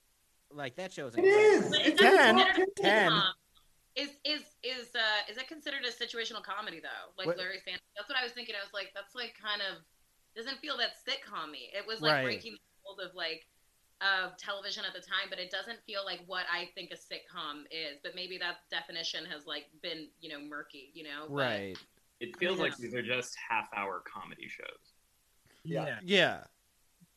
Like 0.51 0.77
that 0.77 0.93
show's 0.93 1.15
It 1.17 1.25
is. 1.25 1.71
But 1.71 1.81
It's 1.81 1.89
is 1.91 1.99
that 2.01 2.17
Ten. 2.17 2.37
considered 2.37 2.69
a 2.79 2.83
Ten. 2.83 3.13
sitcom? 3.13 3.33
Is 3.97 4.11
is 4.25 4.43
is 4.63 4.95
uh 4.95 5.31
is 5.31 5.37
that 5.37 5.49
considered 5.49 5.85
a 5.85 5.91
situational 5.91 6.43
comedy 6.43 6.81
though? 6.81 7.13
Like 7.17 7.27
What- 7.29 7.39
Larry 7.39 7.61
Sanders. 7.65 7.81
That's 7.97 8.09
what 8.09 8.19
I 8.19 8.23
was 8.25 8.33
thinking. 8.33 8.55
I 8.61 8.63
was 8.63 8.73
like, 8.75 8.91
that's 8.95 9.15
like 9.15 9.35
kind 9.41 9.63
of 9.63 9.83
doesn't 10.37 10.59
feel 10.59 10.77
that 10.79 10.91
sitcom-y. 11.07 11.71
It 11.73 11.87
was 11.87 12.01
like 12.01 12.13
Right. 12.13 12.25
breaking 12.25 12.53
the 12.53 12.59
mold 12.85 13.01
of 13.09 13.15
like 13.15 13.47
of 14.01 14.37
television 14.39 14.85
at 14.87 14.93
the 14.95 15.01
time, 15.01 15.29
but 15.29 15.39
it 15.39 15.51
doesn't 15.51 15.79
feel 15.87 16.05
like 16.05 16.21
what 16.27 16.45
I 16.53 16.69
think 16.75 16.91
a 16.91 16.95
sitcom 16.95 17.65
is. 17.71 17.99
But 18.03 18.15
maybe 18.15 18.39
that 18.39 18.57
definition 18.71 19.25
has 19.27 19.47
like 19.47 19.67
been 19.83 20.09
you 20.21 20.31
know 20.31 20.41
murky. 20.41 20.91
You 20.95 21.05
know. 21.05 21.25
But- 21.29 21.35
Right. 21.35 21.79
It 22.21 22.37
feels 22.39 22.59
Yeah. 22.59 22.65
like 22.65 22.77
these 22.77 22.95
are 22.95 23.03
just 23.03 23.35
half-hour 23.49 24.01
comedy 24.01 24.47
shows. 24.47 24.93
Yeah. 25.65 26.01
Yeah. 26.03 26.45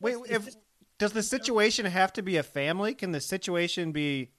Wait, 0.00 0.16
if 0.30 0.48
does 0.96 1.12
the 1.12 1.22
situation 1.22 1.84
have 1.84 2.12
to 2.14 2.22
be 2.22 2.36
a 2.38 2.42
family? 2.42 2.94
Can 2.94 3.12
the 3.12 3.20
situation 3.20 3.92
be 3.92 4.30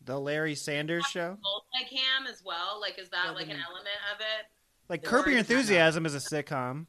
the 0.00 0.18
Larry 0.18 0.56
Sanders 0.56 1.04
show? 1.06 1.38
Multicam 1.44 2.28
as 2.28 2.42
well. 2.44 2.80
Like, 2.80 2.98
is 2.98 3.08
that 3.10 3.34
like 3.34 3.48
an 3.48 3.60
element 3.60 3.86
of 4.12 4.20
it? 4.20 4.46
Like 4.88 5.02
The 5.02 5.08
Curb 5.08 5.26
Your 5.26 5.34
Warriors 5.34 5.44
is 5.44 5.50
not- 5.50 5.56
Enthusiasm 5.60 6.06
is 6.06 6.14
a 6.14 6.18
sitcom. 6.18 6.86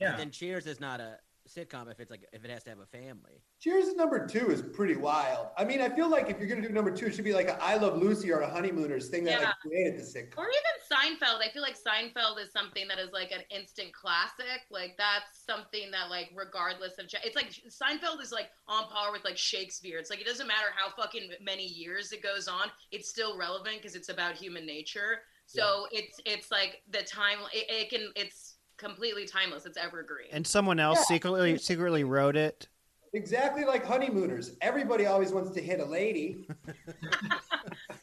Yeah. 0.00 0.16
Then 0.16 0.30
Cheers 0.32 0.66
is 0.66 0.80
not 0.80 1.00
a 1.00 1.18
sitcom 1.50 1.90
if 1.90 1.98
it's 2.00 2.10
like 2.10 2.24
if 2.32 2.44
it 2.44 2.50
has 2.50 2.62
to 2.64 2.70
have 2.70 2.78
a 2.78 2.86
family. 2.86 3.42
Cheers 3.60 3.86
is 3.88 3.94
number 3.96 4.26
two 4.26 4.50
is 4.50 4.62
pretty 4.62 4.96
wild. 4.96 5.48
I 5.58 5.64
mean, 5.64 5.80
I 5.80 5.88
feel 5.88 6.08
like 6.08 6.30
if 6.30 6.38
you're 6.38 6.48
going 6.48 6.62
to 6.62 6.68
do 6.68 6.72
number 6.72 6.90
two, 6.90 7.06
it 7.06 7.14
should 7.14 7.24
be 7.24 7.32
like 7.32 7.48
a 7.48 7.62
I 7.62 7.76
Love 7.76 7.98
Lucy 7.98 8.32
or 8.32 8.40
a 8.40 8.50
Honeymooners 8.50 9.08
thing 9.08 9.24
that 9.24 9.40
Yeah. 9.40 9.46
like 9.46 9.54
created 9.60 9.98
the 9.98 10.02
sitcom. 10.02 10.38
Or 10.38 10.46
even 10.48 10.80
Seinfeld. 10.90 11.40
I 11.40 11.50
feel 11.52 11.62
like 11.62 11.76
Seinfeld 11.76 12.40
is 12.40 12.52
something 12.52 12.86
that 12.88 12.98
is 12.98 13.10
like 13.12 13.32
an 13.32 13.42
instant 13.50 13.92
classic. 13.92 14.62
Like 14.70 14.96
that's 14.98 15.44
something 15.44 15.90
that 15.90 16.10
like 16.10 16.30
regardless 16.34 16.98
of 16.98 17.06
it's 17.24 17.36
like 17.36 17.50
Seinfeld 17.68 18.22
is 18.22 18.32
like 18.32 18.48
on 18.68 18.84
par 18.88 19.12
with 19.12 19.24
like 19.24 19.36
Shakespeare. 19.38 19.98
It's 19.98 20.10
like 20.10 20.20
it 20.20 20.26
doesn't 20.26 20.46
matter 20.46 20.68
how 20.74 20.90
fucking 21.00 21.30
many 21.42 21.66
years 21.66 22.12
it 22.12 22.22
goes 22.22 22.48
on, 22.48 22.68
it's 22.92 23.08
still 23.08 23.36
relevant 23.38 23.76
because 23.78 23.94
it's 23.94 24.08
about 24.08 24.34
human 24.34 24.66
nature. 24.66 25.18
So 25.46 25.88
it's 25.90 26.20
it's 26.26 26.52
like 26.52 26.82
the 26.90 27.02
time 27.02 27.38
it, 27.52 27.66
it 27.68 27.90
can 27.90 28.12
it's 28.14 28.49
completely 28.84 29.26
timeless. 29.26 29.66
It's 29.66 29.76
evergreen. 29.76 30.28
And 30.32 30.46
someone 30.46 30.80
else 30.80 30.98
Yeah. 30.98 31.14
secretly 31.16 31.58
secretly 31.58 32.04
wrote 32.04 32.36
it. 32.36 32.68
Exactly 33.12 33.64
like 33.64 33.84
Honeymooners. 33.84 34.56
Everybody 34.60 35.06
always 35.06 35.32
wants 35.32 35.50
to 35.52 35.60
hit 35.60 35.80
a 35.80 35.84
lady. 35.84 36.46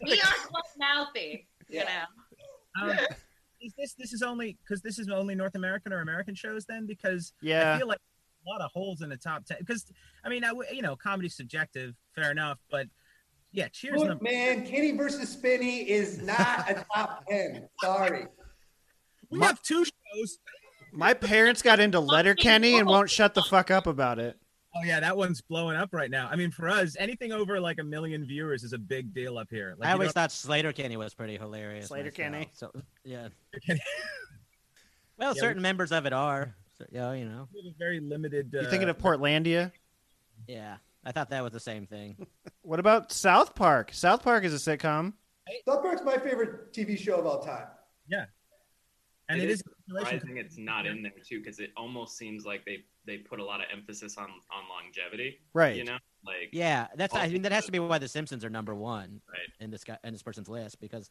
we 0.05 0.21
are 0.21 0.33
quite 0.47 0.63
mouthy, 0.77 1.47
you 1.69 1.79
know. 1.83 2.03
Um, 2.81 2.97
is 3.61 3.73
this 3.77 3.93
this 3.97 4.13
is 4.13 4.21
only 4.21 4.57
because 4.63 4.81
this 4.81 4.99
is 4.99 5.09
only 5.09 5.33
North 5.33 5.55
American 5.55 5.91
or 5.93 6.01
American 6.01 6.35
shows 6.35 6.65
then? 6.65 6.85
Because 6.85 7.33
yeah. 7.41 7.73
I 7.73 7.77
feel 7.79 7.87
like 7.87 7.99
a 8.45 8.49
lot 8.49 8.61
of 8.61 8.69
holes 8.71 9.01
in 9.01 9.09
the 9.09 9.17
top 9.17 9.45
ten. 9.45 9.57
Because 9.59 9.85
I 10.23 10.29
mean, 10.29 10.43
I 10.43 10.49
w- 10.49 10.69
you 10.73 10.81
know, 10.81 10.95
comedy's 10.95 11.35
subjective, 11.35 11.95
fair 12.13 12.29
enough, 12.31 12.59
but 12.69 12.87
yeah, 13.53 13.69
Cheers. 13.69 13.99
Look, 13.99 14.07
number- 14.09 14.23
man, 14.25 14.65
Kenny 14.67 14.91
versus 14.91 15.29
Spinny 15.29 15.89
is 15.89 16.21
not 16.21 16.69
a 16.69 16.85
top 16.93 17.23
10. 17.29 17.67
Sorry. 17.81 18.25
we 19.31 19.39
My- 19.39 19.47
have 19.47 19.61
two 19.63 19.83
shows. 19.85 20.37
My 20.91 21.13
parents 21.13 21.61
got 21.61 21.79
into 21.79 21.99
Letterkenny 21.99 22.77
and 22.79 22.87
won't 22.87 23.09
shut 23.09 23.33
the 23.33 23.41
fuck 23.43 23.71
up 23.71 23.87
about 23.87 24.19
it. 24.19 24.37
Oh 24.75 24.83
yeah, 24.83 24.99
that 24.99 25.17
one's 25.17 25.41
blowing 25.41 25.75
up 25.75 25.89
right 25.91 26.11
now. 26.11 26.27
I 26.31 26.35
mean, 26.35 26.51
for 26.51 26.69
us, 26.69 26.95
anything 26.99 27.31
over 27.31 27.59
like 27.59 27.79
a 27.79 27.83
million 27.83 28.25
viewers 28.25 28.63
is 28.63 28.73
a 28.73 28.77
big 28.77 29.13
deal 29.13 29.37
up 29.37 29.47
here. 29.49 29.75
Like, 29.77 29.89
I 29.89 29.93
always 29.93 30.07
don't- 30.07 30.13
thought 30.13 30.31
Slater 30.31 30.71
Kenny 30.73 30.97
was 30.97 31.13
pretty 31.13 31.37
hilarious. 31.37 31.87
Slater. 31.87 32.11
Kenny. 32.11 32.49
So 32.53 32.71
yeah. 33.03 33.29
Well, 35.17 35.33
Yeah, 35.35 35.41
certain 35.41 35.61
members 35.63 35.91
of 35.91 36.05
it 36.05 36.13
are. 36.13 36.55
So, 36.77 36.85
yeah, 36.91 37.11
you 37.13 37.25
know. 37.25 37.47
we 37.51 37.63
have 37.65 37.73
a 37.73 37.77
very 37.79 37.99
limited. 37.99 38.53
Uh, 38.55 38.61
You 38.61 38.69
thinking 38.69 38.87
of 38.89 38.99
Portlandia? 38.99 39.71
Yeah, 40.47 40.77
I 41.03 41.11
thought 41.11 41.31
that 41.31 41.41
was 41.43 41.51
the 41.53 41.59
same 41.59 41.87
thing. 41.87 42.15
What 42.61 42.79
about 42.81 43.11
South 43.13 43.55
Park? 43.55 43.91
South 43.93 44.21
Park 44.23 44.43
is 44.43 44.53
a 44.53 44.57
sitcom. 44.57 45.13
South 45.65 45.81
Park's 45.81 46.01
my 46.03 46.17
favorite 46.17 46.73
TV 46.73 46.99
show 46.99 47.17
of 47.17 47.25
all 47.25 47.39
time. 47.41 47.65
And 49.29 49.39
It 49.41 49.45
it 49.45 49.49
is 49.51 49.59
is. 49.59 49.63
a 49.67 49.99
Surprising 50.05 50.37
it's 50.37 50.57
not 50.57 50.85
in 50.85 51.01
there 51.01 51.11
too, 51.25 51.39
because 51.39 51.59
it 51.59 51.71
almost 51.77 52.17
seems 52.17 52.45
like 52.45 52.65
they 52.65 52.83
they 53.05 53.17
put 53.17 53.39
a 53.39 53.43
lot 53.43 53.59
of 53.61 53.67
emphasis 53.71 54.17
on 54.17 54.25
on 54.25 54.63
longevity. 54.69 55.39
Right. 55.53 55.75
You 55.77 55.85
know, 55.85 55.97
like 56.25 56.49
Yeah, 56.51 56.87
that's. 56.95 57.15
I 57.15 57.27
mean, 57.29 57.41
that 57.43 57.51
has 57.51 57.65
to 57.65 57.71
be 57.71 57.79
why 57.79 57.97
The 57.97 58.07
Simpsons 58.07 58.43
are 58.45 58.49
number 58.49 58.75
one 58.75 59.21
Right. 59.31 59.39
in 59.59 59.71
this 59.71 59.83
guy 59.83 59.97
in 60.03 60.13
this 60.13 60.23
person's 60.23 60.49
list 60.49 60.79
because, 60.79 61.09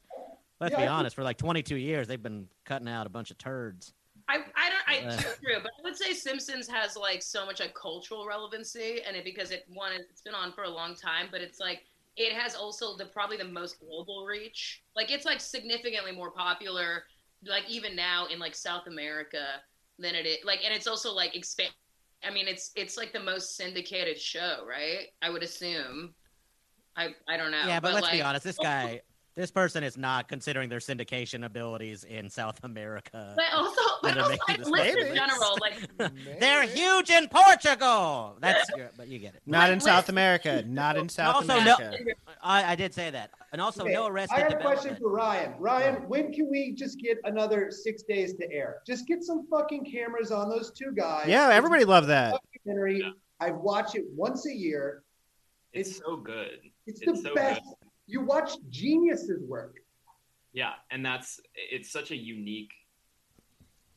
let's 0.61 0.73
Yeah, 0.73 0.77
be 0.79 0.83
I 0.83 0.87
think- 0.87 0.91
honest, 0.99 1.17
for 1.17 1.23
like 1.25 1.39
22 1.39 1.77
years 1.77 2.07
they've 2.09 2.23
been 2.23 2.49
cutting 2.65 2.89
out 2.89 3.07
a 3.07 3.11
bunch 3.11 3.31
of 3.31 3.39
turds. 3.39 3.95
I, 4.29 4.39
I 4.57 4.71
don't 4.71 4.89
I 4.89 5.15
Uh. 5.15 5.17
true, 5.43 5.61
but 5.63 5.71
I 5.79 5.83
would 5.85 5.97
say 5.97 6.13
Simpsons 6.13 6.67
has 6.69 6.97
like 6.97 7.23
so 7.23 7.47
much 7.47 7.61
like 7.61 7.75
cultural 7.75 8.27
relevancy, 8.27 9.01
and 9.07 9.17
it 9.17 9.25
because 9.25 9.51
it 9.53 9.65
one 9.69 9.93
it's 9.93 10.21
been 10.23 10.35
on 10.35 10.53
for 10.53 10.65
a 10.65 10.71
long 10.71 10.95
time, 10.97 11.29
but 11.31 11.41
it's 11.41 11.61
like 11.61 11.85
it 12.17 12.33
has 12.33 12.55
also 12.55 12.97
the 12.97 13.07
probably 13.07 13.37
the 13.37 13.45
most 13.45 13.79
global 13.79 14.25
reach. 14.27 14.83
Like 14.95 15.11
it's 15.11 15.25
like 15.27 15.41
significantly 15.41 16.13
more 16.13 16.31
popular, 16.31 17.05
like 17.45 17.69
even 17.69 17.95
now 17.97 18.27
in 18.27 18.39
like 18.39 18.55
South 18.55 18.87
America 18.87 19.45
than 19.99 20.15
it 20.15 20.27
is 20.27 20.39
like, 20.45 20.61
and 20.65 20.75
it's 20.75 20.87
also 20.87 21.13
like 21.13 21.35
expand. 21.35 21.71
I 22.25 22.31
mean, 22.31 22.49
it's 22.49 22.71
it's 22.77 22.97
like 22.97 23.13
the 23.13 23.21
most 23.21 23.57
syndicated 23.57 24.21
show, 24.21 24.65
right? 24.69 25.09
I 25.23 25.31
would 25.31 25.43
assume. 25.43 26.15
I 26.97 27.09
I 27.29 27.37
don't 27.37 27.51
know. 27.51 27.65
yeah, 27.67 27.81
but, 27.81 27.95
let's 27.95 28.05
like, 28.05 28.15
be 28.15 28.23
honest, 28.23 28.45
this 28.45 28.59
guy, 28.63 29.03
this 29.37 29.51
person 29.51 29.85
is 29.85 29.99
not 29.99 30.29
considering 30.29 30.71
their 30.71 30.79
syndication 30.79 31.45
abilities 31.45 32.05
in 32.05 32.31
South 32.31 32.59
America. 32.65 33.35
But 33.37 33.45
also, 33.55 33.81
but 34.03 34.15
They're 34.15 34.23
also 34.23 34.37
like, 34.49 34.59
this 34.59 34.69
list 34.69 34.97
in 34.99 35.15
general, 35.15 35.59
like 35.61 35.91
They're 36.41 36.63
huge 36.67 37.11
in 37.11 37.29
Portugal. 37.29 38.39
That's, 38.41 38.69
but 38.97 39.09
you 39.09 39.19
get 39.19 39.35
it. 39.35 39.43
Not 39.45 39.69
in 39.71 39.75
Like, 39.79 39.83
South 39.83 40.09
America. 40.09 40.65
Not 40.67 40.97
in 40.97 41.09
South 41.11 41.37
also, 41.37 41.61
no- 41.61 41.75
America. 41.77 42.15
I, 42.43 42.73
I 42.73 42.75
did 42.77 42.95
say 42.95 43.11
that, 43.11 43.31
and 43.53 43.61
also 43.61 43.83
Okay, 43.85 43.93
no 43.93 44.07
arrested 44.07 44.37
I 44.37 44.41
have 44.41 44.53
a 44.53 44.57
question 44.57 44.97
for 44.97 45.11
Ryan. 45.11 45.53
Ryan, 45.59 45.95
when 46.09 46.33
can 46.33 46.49
we 46.51 46.73
just 46.73 46.99
get 46.99 47.19
another 47.25 47.71
six 47.71 48.03
days 48.05 48.35
to 48.37 48.51
air? 48.51 48.77
Just 48.87 49.07
get 49.07 49.23
some 49.23 49.47
fucking 49.51 49.85
cameras 49.85 50.33
on 50.33 50.49
those 50.49 50.71
two 50.73 50.93
guys. 50.97 51.27
Yeah, 51.29 51.51
everybody 51.53 51.85
loved 51.85 52.09
that. 52.09 52.41
Documentary. 52.55 53.01
Yeah. 53.01 53.11
I 53.39 53.51
watch 53.51 53.95
it 53.97 54.05
once 54.15 54.47
a 54.47 54.55
year. 54.55 55.03
it's, 55.75 55.91
It's- 55.91 56.03
so 56.07 56.17
good. 56.17 56.61
It's, 56.87 57.03
It's 57.03 57.23
the 57.23 57.29
so 57.29 57.35
best. 57.35 57.61
good. 57.65 57.86
You 58.07 58.21
watch 58.21 58.53
geniuses 58.71 59.43
work. 59.49 59.77
Yeah, 60.53 60.73
and 60.91 61.05
that's 61.05 61.41
it's 61.55 61.91
such 61.93 62.11
a 62.13 62.17
unique 62.17 62.71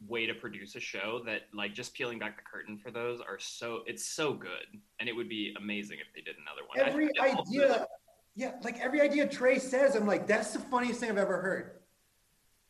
way 0.08 0.26
to 0.26 0.34
produce 0.34 0.76
a 0.76 0.80
show 0.80 1.22
that 1.26 1.42
like 1.54 1.74
just 1.74 1.94
peeling 1.94 2.20
back 2.20 2.38
the 2.38 2.42
curtain 2.50 2.78
for 2.78 2.90
those 2.90 3.20
are 3.20 3.38
so 3.38 3.82
it's 3.86 4.06
so 4.10 4.34
good 4.34 4.66
and 5.00 5.10
it 5.10 5.14
would 5.14 5.28
be 5.28 5.54
amazing 5.58 5.98
if 6.00 6.08
they 6.16 6.22
did 6.22 6.36
another 6.42 6.62
one. 6.68 6.80
Every 6.80 7.08
think 7.08 7.18
that 7.18 7.36
also- 7.38 7.52
idea, 7.52 7.88
yeah, 8.36 8.52
like 8.64 8.80
every 8.80 9.02
idea 9.02 9.28
Trey 9.28 9.60
says, 9.60 9.96
I'm 9.96 10.08
like, 10.08 10.26
that's 10.26 10.52
the 10.54 10.60
funniest 10.60 11.02
thing 11.02 11.10
I've 11.10 11.18
ever 11.18 11.42
heard. 11.42 11.72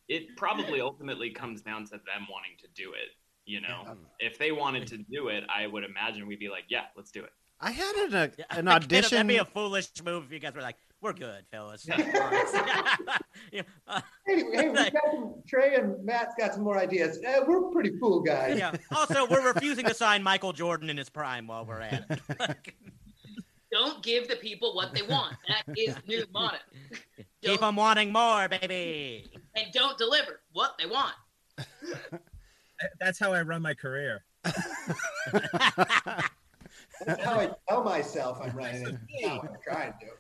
it 0.07 0.35
probably 0.37 0.81
ultimately 0.81 1.29
comes 1.29 1.61
down 1.61 1.83
to 1.85 1.91
them 1.91 2.25
wanting 2.31 2.57
to 2.61 2.67
do 2.73 2.93
it. 2.93 3.09
You 3.45 3.61
know, 3.61 3.95
if 4.19 4.37
they 4.39 4.51
wanted 4.51 4.87
to 4.87 4.97
do 4.97 5.27
it, 5.29 5.43
I 5.55 5.65
would 5.67 5.83
imagine 5.83 6.27
we'd 6.27 6.39
be 6.39 6.49
like, 6.49 6.65
yeah, 6.69 6.85
let's 6.95 7.09
do 7.11 7.23
it. 7.23 7.31
I 7.59 7.71
had 7.71 7.95
an, 7.95 8.13
a, 8.15 8.57
an 8.57 8.67
I 8.67 8.79
get 8.79 8.83
it. 8.91 9.05
audition. 9.05 9.15
That'd 9.17 9.27
be 9.27 9.37
a 9.37 9.45
foolish 9.45 9.87
move 10.03 10.25
if 10.25 10.31
you 10.31 10.39
guys 10.39 10.53
were 10.53 10.61
like, 10.61 10.77
"We're 11.01 11.13
good, 11.13 11.45
fellas." 11.51 11.85
Yeah, 11.87 11.95
uh, 13.87 14.01
Hey, 14.25 14.43
hey, 14.53 14.69
we 14.69 14.75
got 14.75 14.91
some, 15.11 15.35
Trey 15.47 15.75
and 15.75 16.03
Matt's 16.03 16.35
got 16.37 16.53
some 16.53 16.63
more 16.63 16.77
ideas. 16.77 17.19
Uh, 17.25 17.41
we're 17.47 17.63
pretty 17.71 17.91
cool 17.99 18.19
guys. 18.21 18.57
yeah. 18.57 18.75
Also, 18.95 19.25
we're 19.27 19.45
refusing 19.53 19.85
to 19.85 19.93
sign 19.93 20.21
Michael 20.23 20.53
Jordan 20.53 20.89
in 20.89 20.97
his 20.97 21.09
prime 21.09 21.47
while 21.47 21.65
we're 21.65 21.81
at 21.81 22.05
it. 22.09 22.19
Don't 23.71 24.01
give 24.03 24.27
the 24.27 24.35
people 24.37 24.73
what 24.73 24.93
they 24.95 25.03
want. 25.03 25.35
That 25.47 25.63
is 25.77 25.93
the 25.95 26.01
new 26.07 26.25
motto. 26.33 26.57
Keep 27.43 27.59
them 27.59 27.75
wanting 27.75 28.11
more, 28.11 28.49
baby. 28.49 29.29
And 29.55 29.71
don't 29.71 29.95
deliver 29.95 30.41
what 30.53 30.75
they 30.79 30.87
want. 30.87 31.13
That's 32.99 33.19
how 33.19 33.31
I 33.31 33.43
run 33.43 33.61
my 33.61 33.75
career. 33.75 34.23
That's 37.05 37.23
how 37.23 37.39
I 37.39 37.51
tell 37.67 37.83
myself 37.83 38.39
I'm 38.41 38.55
running 38.55 38.87
it. 38.87 38.97
Not 39.21 39.43
what 39.43 39.51
I'm 39.51 39.57
trying 39.63 39.93
to 39.99 40.05
do. 40.05 40.11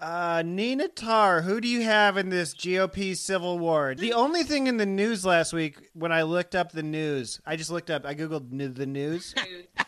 Uh, 0.00 0.42
Nina 0.44 0.88
Tar, 0.88 1.42
who 1.42 1.60
do 1.60 1.68
you 1.68 1.82
have 1.82 2.16
in 2.16 2.28
this 2.28 2.52
GOP 2.54 3.16
civil 3.16 3.58
war? 3.58 3.94
The 3.94 4.12
only 4.12 4.42
thing 4.42 4.66
in 4.66 4.76
the 4.76 4.84
news 4.86 5.24
last 5.24 5.52
week, 5.52 5.88
when 5.94 6.12
I 6.12 6.22
looked 6.22 6.54
up 6.54 6.72
the 6.72 6.82
news, 6.82 7.40
I 7.46 7.56
just 7.56 7.70
looked 7.70 7.90
up, 7.90 8.04
I 8.04 8.14
googled 8.14 8.50
nu- 8.50 8.68
the 8.68 8.86
news, 8.86 9.34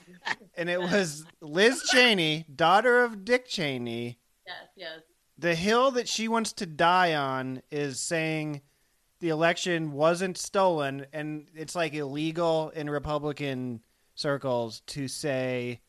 and 0.57 0.71
it 0.71 0.81
was 0.81 1.25
Liz 1.41 1.83
Cheney, 1.91 2.47
daughter 2.55 3.03
of 3.03 3.25
Dick 3.25 3.47
Cheney. 3.49 4.19
Yes, 4.47 4.57
yes. 4.77 5.01
The 5.39 5.55
hill 5.55 5.91
that 5.91 6.09
she 6.09 6.29
wants 6.29 6.53
to 6.55 6.67
die 6.67 7.15
on 7.15 7.61
is 7.71 8.01
saying 8.01 8.63
the 9.21 9.29
election 9.31 9.93
wasn't 9.93 10.39
stolen, 10.39 11.07
and 11.13 11.49
it's 11.55 11.75
like 11.75 11.93
illegal 11.95 12.71
in 12.71 12.89
Republican 12.89 13.81
circles 14.15 14.81
to 14.87 15.09
say 15.09 15.81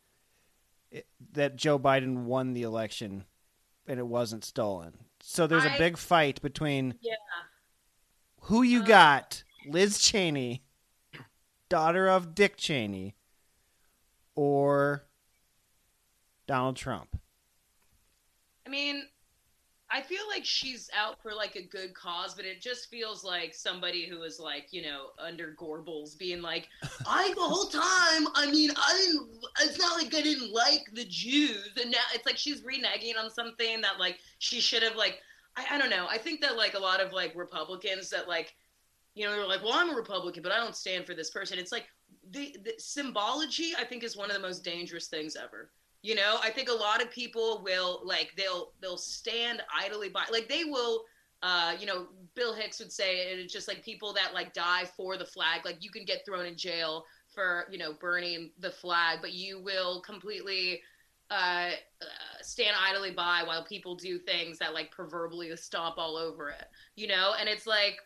it- 0.90 1.06
that 1.32 1.56
Joe 1.56 1.78
Biden 1.78 2.24
won 2.24 2.52
the 2.52 2.62
election 2.62 3.24
and 3.88 3.98
it 3.98 4.06
wasn't 4.06 4.44
stolen. 4.44 4.92
So 5.20 5.46
there's 5.46 5.64
a 5.64 5.74
big 5.78 5.96
fight 5.96 6.40
between 6.42 6.94
Yeah. 7.00 7.14
who 8.42 8.62
you 8.62 8.82
Uh. 8.82 8.86
got, 8.86 9.42
Liz 9.66 9.98
Cheney, 9.98 10.62
daughter 11.68 12.08
of 12.08 12.34
Dick 12.34 12.56
Cheney, 12.56 13.16
or 14.34 15.06
Donald 16.46 16.76
Trump. 16.76 17.20
I 18.66 18.70
mean, 18.70 19.08
I 19.90 20.02
feel 20.02 20.22
like 20.28 20.44
she's 20.44 20.90
out 20.96 21.22
for 21.22 21.32
like 21.32 21.56
a 21.56 21.62
good 21.62 21.94
cause, 21.94 22.34
but 22.34 22.44
it 22.44 22.60
just 22.60 22.90
feels 22.90 23.24
like 23.24 23.54
somebody 23.54 24.06
who 24.06 24.22
is 24.22 24.38
like, 24.38 24.66
you 24.70 24.82
know, 24.82 25.06
under 25.18 25.54
Goebbels 25.58 26.18
being 26.18 26.42
like, 26.42 26.68
I 27.06 27.32
the 27.34 27.40
whole 27.40 27.66
time, 27.66 28.28
I 28.34 28.50
mean, 28.50 28.70
I 28.76 28.98
didn't, 28.98 29.28
it's 29.62 29.78
not 29.78 29.96
like 29.96 30.14
I 30.14 30.20
didn't 30.20 30.52
like 30.52 30.88
the 30.92 31.06
Jews. 31.06 31.72
And 31.80 31.90
now 31.90 31.98
it's 32.14 32.26
like 32.26 32.36
she's 32.36 32.60
reneging 32.62 33.18
on 33.18 33.30
something 33.30 33.80
that 33.80 33.98
like 33.98 34.18
she 34.38 34.60
should 34.60 34.82
have 34.82 34.96
like, 34.96 35.20
I, 35.56 35.64
I 35.72 35.78
don't 35.78 35.90
know. 35.90 36.06
I 36.08 36.18
think 36.18 36.42
that 36.42 36.56
like 36.56 36.74
a 36.74 36.78
lot 36.78 37.00
of 37.00 37.12
like 37.12 37.34
Republicans 37.34 38.10
that 38.10 38.28
like, 38.28 38.54
you 39.14 39.24
know, 39.24 39.32
they're 39.32 39.48
like, 39.48 39.64
well, 39.64 39.72
I'm 39.74 39.90
a 39.90 39.94
Republican, 39.94 40.42
but 40.42 40.52
I 40.52 40.58
don't 40.58 40.76
stand 40.76 41.06
for 41.06 41.14
this 41.14 41.30
person. 41.30 41.58
It's 41.58 41.72
like 41.72 41.86
the, 42.30 42.54
the 42.62 42.74
symbology, 42.78 43.72
I 43.76 43.84
think, 43.84 44.04
is 44.04 44.18
one 44.18 44.30
of 44.30 44.36
the 44.36 44.42
most 44.42 44.64
dangerous 44.64 45.08
things 45.08 45.34
ever. 45.34 45.70
You 46.02 46.14
know, 46.14 46.38
I 46.42 46.50
think 46.50 46.68
a 46.68 46.74
lot 46.74 47.02
of 47.02 47.10
people 47.10 47.60
will 47.64 48.00
like 48.04 48.32
they'll 48.36 48.72
they'll 48.80 48.96
stand 48.96 49.62
idly 49.76 50.08
by 50.08 50.24
like 50.30 50.48
they 50.48 50.64
will 50.64 51.04
uh 51.42 51.74
you 51.78 51.86
know 51.86 52.06
Bill 52.34 52.54
Hicks 52.54 52.78
would 52.78 52.92
say 52.92 53.32
it, 53.32 53.38
it's 53.38 53.52
just 53.52 53.68
like 53.68 53.84
people 53.84 54.12
that 54.14 54.34
like 54.34 54.52
die 54.52 54.84
for 54.96 55.16
the 55.16 55.26
flag 55.26 55.64
like 55.64 55.78
you 55.80 55.90
can 55.90 56.04
get 56.04 56.24
thrown 56.24 56.46
in 56.46 56.56
jail 56.56 57.04
for 57.34 57.66
you 57.70 57.78
know 57.78 57.92
burning 58.00 58.50
the 58.58 58.70
flag 58.70 59.18
but 59.20 59.32
you 59.32 59.62
will 59.62 60.00
completely 60.00 60.80
uh, 61.30 61.70
uh 62.00 62.06
stand 62.42 62.74
idly 62.80 63.12
by 63.12 63.42
while 63.44 63.64
people 63.64 63.94
do 63.94 64.18
things 64.18 64.58
that 64.58 64.74
like 64.74 64.90
proverbially 64.90 65.54
stomp 65.56 65.96
all 65.98 66.16
over 66.16 66.48
it 66.48 66.64
you 66.96 67.06
know? 67.06 67.34
And 67.38 67.48
it's 67.48 67.66
like 67.66 67.98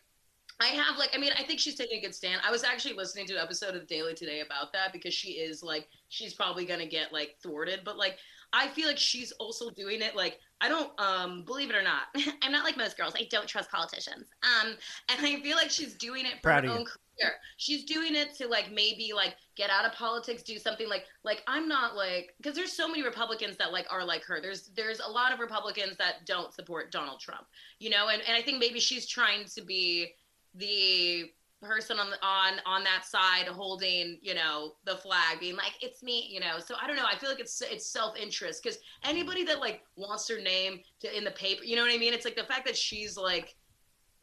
I 0.63 0.67
have 0.67 0.97
like 0.97 1.09
I 1.13 1.17
mean 1.17 1.31
I 1.37 1.43
think 1.43 1.59
she's 1.59 1.75
taking 1.75 1.99
a 1.99 2.01
good 2.01 2.15
stand. 2.15 2.41
I 2.45 2.51
was 2.51 2.63
actually 2.63 2.93
listening 2.95 3.27
to 3.27 3.33
an 3.33 3.39
episode 3.39 3.75
of 3.75 3.85
Daily 3.85 4.13
Today 4.13 4.39
about 4.39 4.71
that 4.73 4.93
because 4.93 5.13
she 5.13 5.31
is 5.31 5.61
like 5.61 5.89
she's 6.07 6.33
probably 6.33 6.65
gonna 6.65 6.87
get 6.87 7.11
like 7.11 7.35
thwarted, 7.43 7.81
but 7.83 7.97
like 7.97 8.17
I 8.53 8.69
feel 8.69 8.87
like 8.87 8.99
she's 8.99 9.31
also 9.33 9.71
doing 9.71 10.01
it 10.01 10.15
like 10.15 10.39
I 10.61 10.69
don't 10.69 10.97
um 11.01 11.43
believe 11.43 11.69
it 11.69 11.75
or 11.75 11.83
not. 11.83 12.03
I'm 12.41 12.53
not 12.53 12.63
like 12.63 12.77
most 12.77 12.95
girls. 12.95 13.13
I 13.13 13.27
don't 13.29 13.47
trust 13.47 13.69
politicians. 13.71 14.29
Um 14.41 14.75
and 15.09 15.25
I 15.25 15.41
feel 15.41 15.57
like 15.57 15.69
she's 15.69 15.95
doing 15.95 16.25
it 16.25 16.35
for 16.35 16.43
Proud 16.43 16.63
her 16.63 16.71
own 16.71 16.85
career. 16.85 17.33
She's 17.57 17.83
doing 17.83 18.15
it 18.15 18.33
to 18.35 18.47
like 18.47 18.71
maybe 18.71 19.11
like 19.13 19.35
get 19.57 19.69
out 19.69 19.83
of 19.83 19.91
politics, 19.91 20.43
do 20.43 20.57
something 20.57 20.87
like 20.87 21.03
like 21.25 21.43
I'm 21.45 21.67
not 21.67 21.97
like 21.97 22.35
because 22.37 22.55
there's 22.55 22.71
so 22.71 22.87
many 22.87 23.03
Republicans 23.03 23.57
that 23.57 23.73
like 23.73 23.87
are 23.91 24.05
like 24.05 24.23
her. 24.23 24.39
There's 24.39 24.69
there's 24.77 25.01
a 25.01 25.11
lot 25.11 25.33
of 25.33 25.39
Republicans 25.39 25.97
that 25.97 26.25
don't 26.25 26.53
support 26.53 26.89
Donald 26.89 27.19
Trump. 27.19 27.47
You 27.79 27.89
know, 27.89 28.07
and, 28.07 28.21
and 28.25 28.37
I 28.37 28.41
think 28.41 28.59
maybe 28.59 28.79
she's 28.79 29.05
trying 29.05 29.43
to 29.55 29.61
be 29.61 30.13
the 30.55 31.31
person 31.61 31.97
on 31.97 32.09
the, 32.09 32.17
on 32.21 32.55
on 32.65 32.83
that 32.83 33.05
side 33.05 33.47
holding 33.47 34.17
you 34.21 34.33
know 34.33 34.73
the 34.83 34.97
flag 34.97 35.39
being 35.39 35.55
like 35.55 35.71
it's 35.81 36.03
me 36.03 36.27
you 36.29 36.41
know 36.41 36.59
so 36.59 36.75
i 36.81 36.85
don't 36.85 36.97
know 36.97 37.05
i 37.09 37.15
feel 37.15 37.29
like 37.29 37.39
it's 37.39 37.61
it's 37.61 37.87
self-interest 37.87 38.61
because 38.61 38.79
anybody 39.05 39.45
that 39.45 39.61
like 39.61 39.81
wants 39.95 40.27
her 40.27 40.41
name 40.41 40.81
to 40.99 41.17
in 41.17 41.23
the 41.23 41.31
paper 41.31 41.63
you 41.63 41.77
know 41.77 41.81
what 41.81 41.93
i 41.93 41.97
mean 41.97 42.13
it's 42.13 42.25
like 42.25 42.35
the 42.35 42.43
fact 42.43 42.65
that 42.65 42.75
she's 42.75 43.15
like 43.15 43.55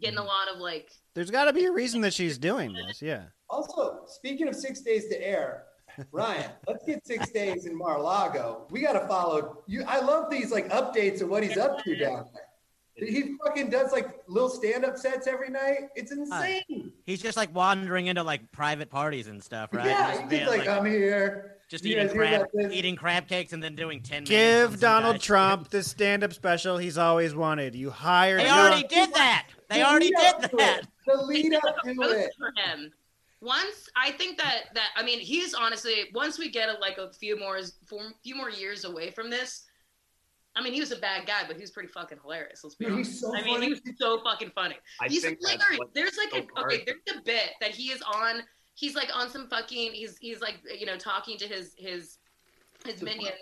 getting 0.01 0.19
a 0.19 0.21
mm-hmm. 0.21 0.29
lot 0.29 0.49
of 0.53 0.61
like 0.61 0.91
There's 1.15 1.31
got 1.31 1.45
to 1.45 1.53
be 1.53 1.67
a 1.67 1.73
reason 1.73 2.01
that 2.03 2.15
she's 2.15 2.39
doing 2.39 2.73
this. 2.73 3.01
Yeah. 3.01 3.25
Also, 3.49 4.01
speaking 4.07 4.49
of 4.49 4.57
six 4.57 4.81
days 4.81 5.09
to 5.09 5.27
air, 5.27 5.65
Ryan, 6.13 6.51
let's 6.67 6.85
get 6.85 7.07
six 7.07 7.31
days 7.31 7.67
in 7.67 7.77
Mar-a-Lago. 7.77 8.67
We 8.71 8.81
got 8.81 8.95
to 8.95 9.07
follow 9.07 9.63
you. 9.67 9.85
I 9.87 10.01
love 10.01 10.31
these 10.31 10.51
like 10.51 10.69
updates 10.71 11.21
of 11.21 11.29
what 11.29 11.43
he's 11.43 11.59
up 11.59 11.83
to 11.85 11.97
down 11.97 12.27
there. 12.33 12.45
He 13.01 13.37
fucking 13.45 13.71
does 13.71 13.93
like 13.93 14.21
little 14.27 14.49
stand-up 14.51 14.97
sets 14.99 15.27
every 15.27 15.49
night. 15.49 15.89
It's 15.95 16.13
insane. 16.13 16.93
He's 17.07 17.23
just 17.23 17.37
like 17.37 17.55
wandering 17.55 18.07
into 18.07 18.23
like 18.23 18.51
private 18.53 18.91
parties 18.91 19.27
and 19.29 19.43
stuff, 19.43 19.71
right? 19.73 19.87
Yeah, 19.87 20.09
Just 20.11 20.21
he's 20.23 20.31
being, 20.31 20.45
just 20.47 20.59
like, 20.59 20.69
I'm 20.69 20.85
here. 20.85 21.57
just 21.69 21.85
You 21.85 21.93
eating 21.93 22.07
guys 22.09 22.17
crab, 22.17 22.47
eating 22.73 22.97
crab 22.97 23.27
cakes, 23.29 23.53
and 23.53 23.63
then 23.63 23.75
doing 23.75 24.03
ten. 24.03 24.25
Give 24.25 24.79
Donald 24.79 25.15
guy's- 25.17 25.25
Trump 25.25 25.71
the 25.71 25.83
stand-up 25.83 26.33
special 26.33 26.79
he's 26.79 26.99
always 26.99 27.35
wanted. 27.35 27.75
You 27.75 27.91
hired 27.91 28.41
They 28.41 28.45
Joe- 28.45 28.51
already 28.55 28.87
did 28.89 29.15
that. 29.15 29.47
They 29.69 29.79
The 29.79 29.89
already 29.89 30.11
did 30.11 30.51
that. 30.59 30.83
The 31.07 31.17
lead 31.23 31.55
up 31.55 31.83
to 31.85 31.95
votes 31.95 32.13
it. 32.15 32.33
for 32.39 32.53
him. 32.57 32.93
Once 33.43 33.89
I 33.97 34.11
think 34.11 34.37
that 34.37 34.65
that 34.75 34.89
I 34.97 35.03
mean 35.03 35.19
he's 35.19 35.55
honestly 35.55 36.11
once 36.13 36.39
we 36.39 36.51
get 36.51 36.69
a, 36.69 36.75
like 36.79 36.99
a 36.99 37.11
few 37.11 37.39
more 37.39 37.59
four, 37.87 38.03
few 38.23 38.35
more 38.37 38.51
years 38.51 38.85
away 38.85 39.11
from 39.11 39.31
this. 39.31 39.65
I 40.57 40.63
mean, 40.63 40.73
he 40.73 40.81
was 40.81 40.93
a 40.93 40.97
bad 40.97 41.27
guy, 41.27 41.43
but 41.47 41.57
he 41.57 41.63
was 41.63 41.71
pretty 41.71 41.89
fucking 41.89 42.19
hilarious. 42.23 42.65
Let's 42.65 42.75
be 42.75 42.87
Dude, 42.87 42.95
honest. 42.95 43.11
he's 43.13 43.21
so 43.21 43.35
I 43.35 43.43
mean, 43.43 43.55
funny. 43.55 43.67
he 43.67 43.73
was 43.73 43.81
so 43.99 44.21
fucking 44.23 44.51
funny. 44.55 44.77
I 45.01 45.09
he's 45.09 45.23
think 45.23 45.39
hilarious. 45.41 45.81
There's 45.95 46.17
like 46.17 46.31
so 46.31 46.39
a 46.57 46.65
okay, 46.65 46.85
there's 46.85 47.19
a 47.19 47.23
bit 47.23 47.51
that 47.61 47.71
he 47.71 47.91
is 47.91 48.03
on. 48.03 48.43
He's 48.75 48.95
like 48.95 49.09
on 49.15 49.31
some 49.31 49.49
fucking. 49.49 49.93
He's 49.93 50.19
he's 50.19 50.41
like 50.41 50.57
you 50.79 50.87
know 50.87 50.97
talking 50.97 51.39
to 51.39 51.47
his 51.47 51.75
his 51.77 52.19
his 52.85 53.03
minions, 53.03 53.35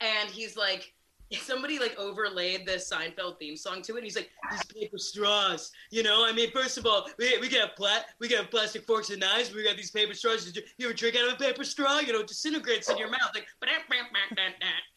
and 0.00 0.30
he's 0.30 0.56
like. 0.56 0.92
Somebody 1.42 1.78
like 1.78 1.94
overlaid 1.98 2.66
the 2.66 2.76
Seinfeld 2.76 3.38
theme 3.38 3.54
song 3.54 3.82
to 3.82 3.92
it. 3.92 3.96
And 3.98 4.04
he's 4.04 4.16
like, 4.16 4.30
"These 4.50 4.64
paper 4.64 4.96
straws, 4.96 5.72
you 5.90 6.02
know. 6.02 6.24
I 6.24 6.32
mean, 6.32 6.50
first 6.52 6.78
of 6.78 6.86
all, 6.86 7.06
we 7.18 7.36
we 7.36 7.50
got 7.50 7.76
plat, 7.76 8.06
we 8.18 8.28
got 8.28 8.50
plastic 8.50 8.86
forks 8.86 9.10
and 9.10 9.20
knives. 9.20 9.52
We 9.52 9.62
got 9.62 9.76
these 9.76 9.90
paper 9.90 10.14
straws. 10.14 10.50
You, 10.56 10.62
you 10.78 10.86
ever 10.86 10.94
drink 10.94 11.16
out 11.16 11.28
of 11.28 11.34
a 11.34 11.36
paper 11.36 11.64
straw? 11.64 11.98
You 11.98 12.14
know, 12.14 12.22
disintegrates 12.22 12.88
in 12.88 12.96
your 12.96 13.10
mouth. 13.10 13.30
Like, 13.34 13.46
and 13.60 14.38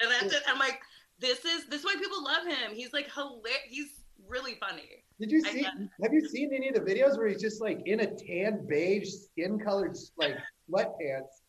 that's 0.09 0.33
it. 0.33 0.41
I'm 0.47 0.57
like, 0.57 0.79
this 1.21 1.45
is 1.45 1.65
this 1.67 1.79
is 1.79 1.85
why 1.85 1.95
people 1.97 2.23
love 2.23 2.45
him. 2.45 2.73
He's 2.73 2.91
like 2.91 3.09
hilarious. 3.13 3.61
He's 3.69 3.87
really 4.27 4.55
funny. 4.55 5.03
Did 5.19 5.31
you 5.31 5.41
see? 5.41 5.63
Have 6.01 6.13
you 6.13 6.27
seen 6.27 6.51
any 6.53 6.69
of 6.69 6.73
the 6.75 6.81
videos 6.81 7.17
where 7.17 7.27
he's 7.27 7.41
just 7.41 7.61
like 7.61 7.81
in 7.85 8.01
a 8.01 8.07
tan 8.07 8.65
beige 8.67 9.09
skin 9.09 9.59
colored 9.59 9.95
like 10.17 10.35
sweatpants, 10.69 11.41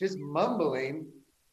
just 0.00 0.18
mumbling 0.18 1.06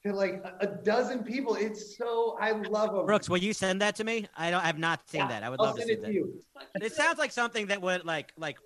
to 0.03 0.11
like 0.13 0.41
a, 0.43 0.65
a 0.65 0.67
dozen 0.83 1.23
people? 1.23 1.55
It's 1.55 1.97
so 1.97 2.35
I 2.41 2.51
love 2.51 2.95
him. 2.95 3.05
Brooks, 3.05 3.29
will 3.29 3.37
you 3.37 3.53
send 3.53 3.79
that 3.81 3.95
to 3.97 4.03
me? 4.03 4.27
I 4.35 4.49
don't. 4.49 4.65
I've 4.65 4.79
not 4.79 5.07
seen 5.07 5.19
Yeah, 5.21 5.27
that. 5.27 5.43
I 5.43 5.49
would 5.49 5.59
I'll 5.59 5.67
love 5.67 5.75
to 5.77 5.83
see 5.83 5.93
it 5.93 6.01
that. 6.01 6.07
to 6.07 6.13
you. 6.13 6.41
It 6.81 6.93
sounds 6.93 7.19
like 7.19 7.31
something 7.31 7.67
that 7.67 7.81
would 7.81 8.05
like 8.05 8.33
like 8.37 8.57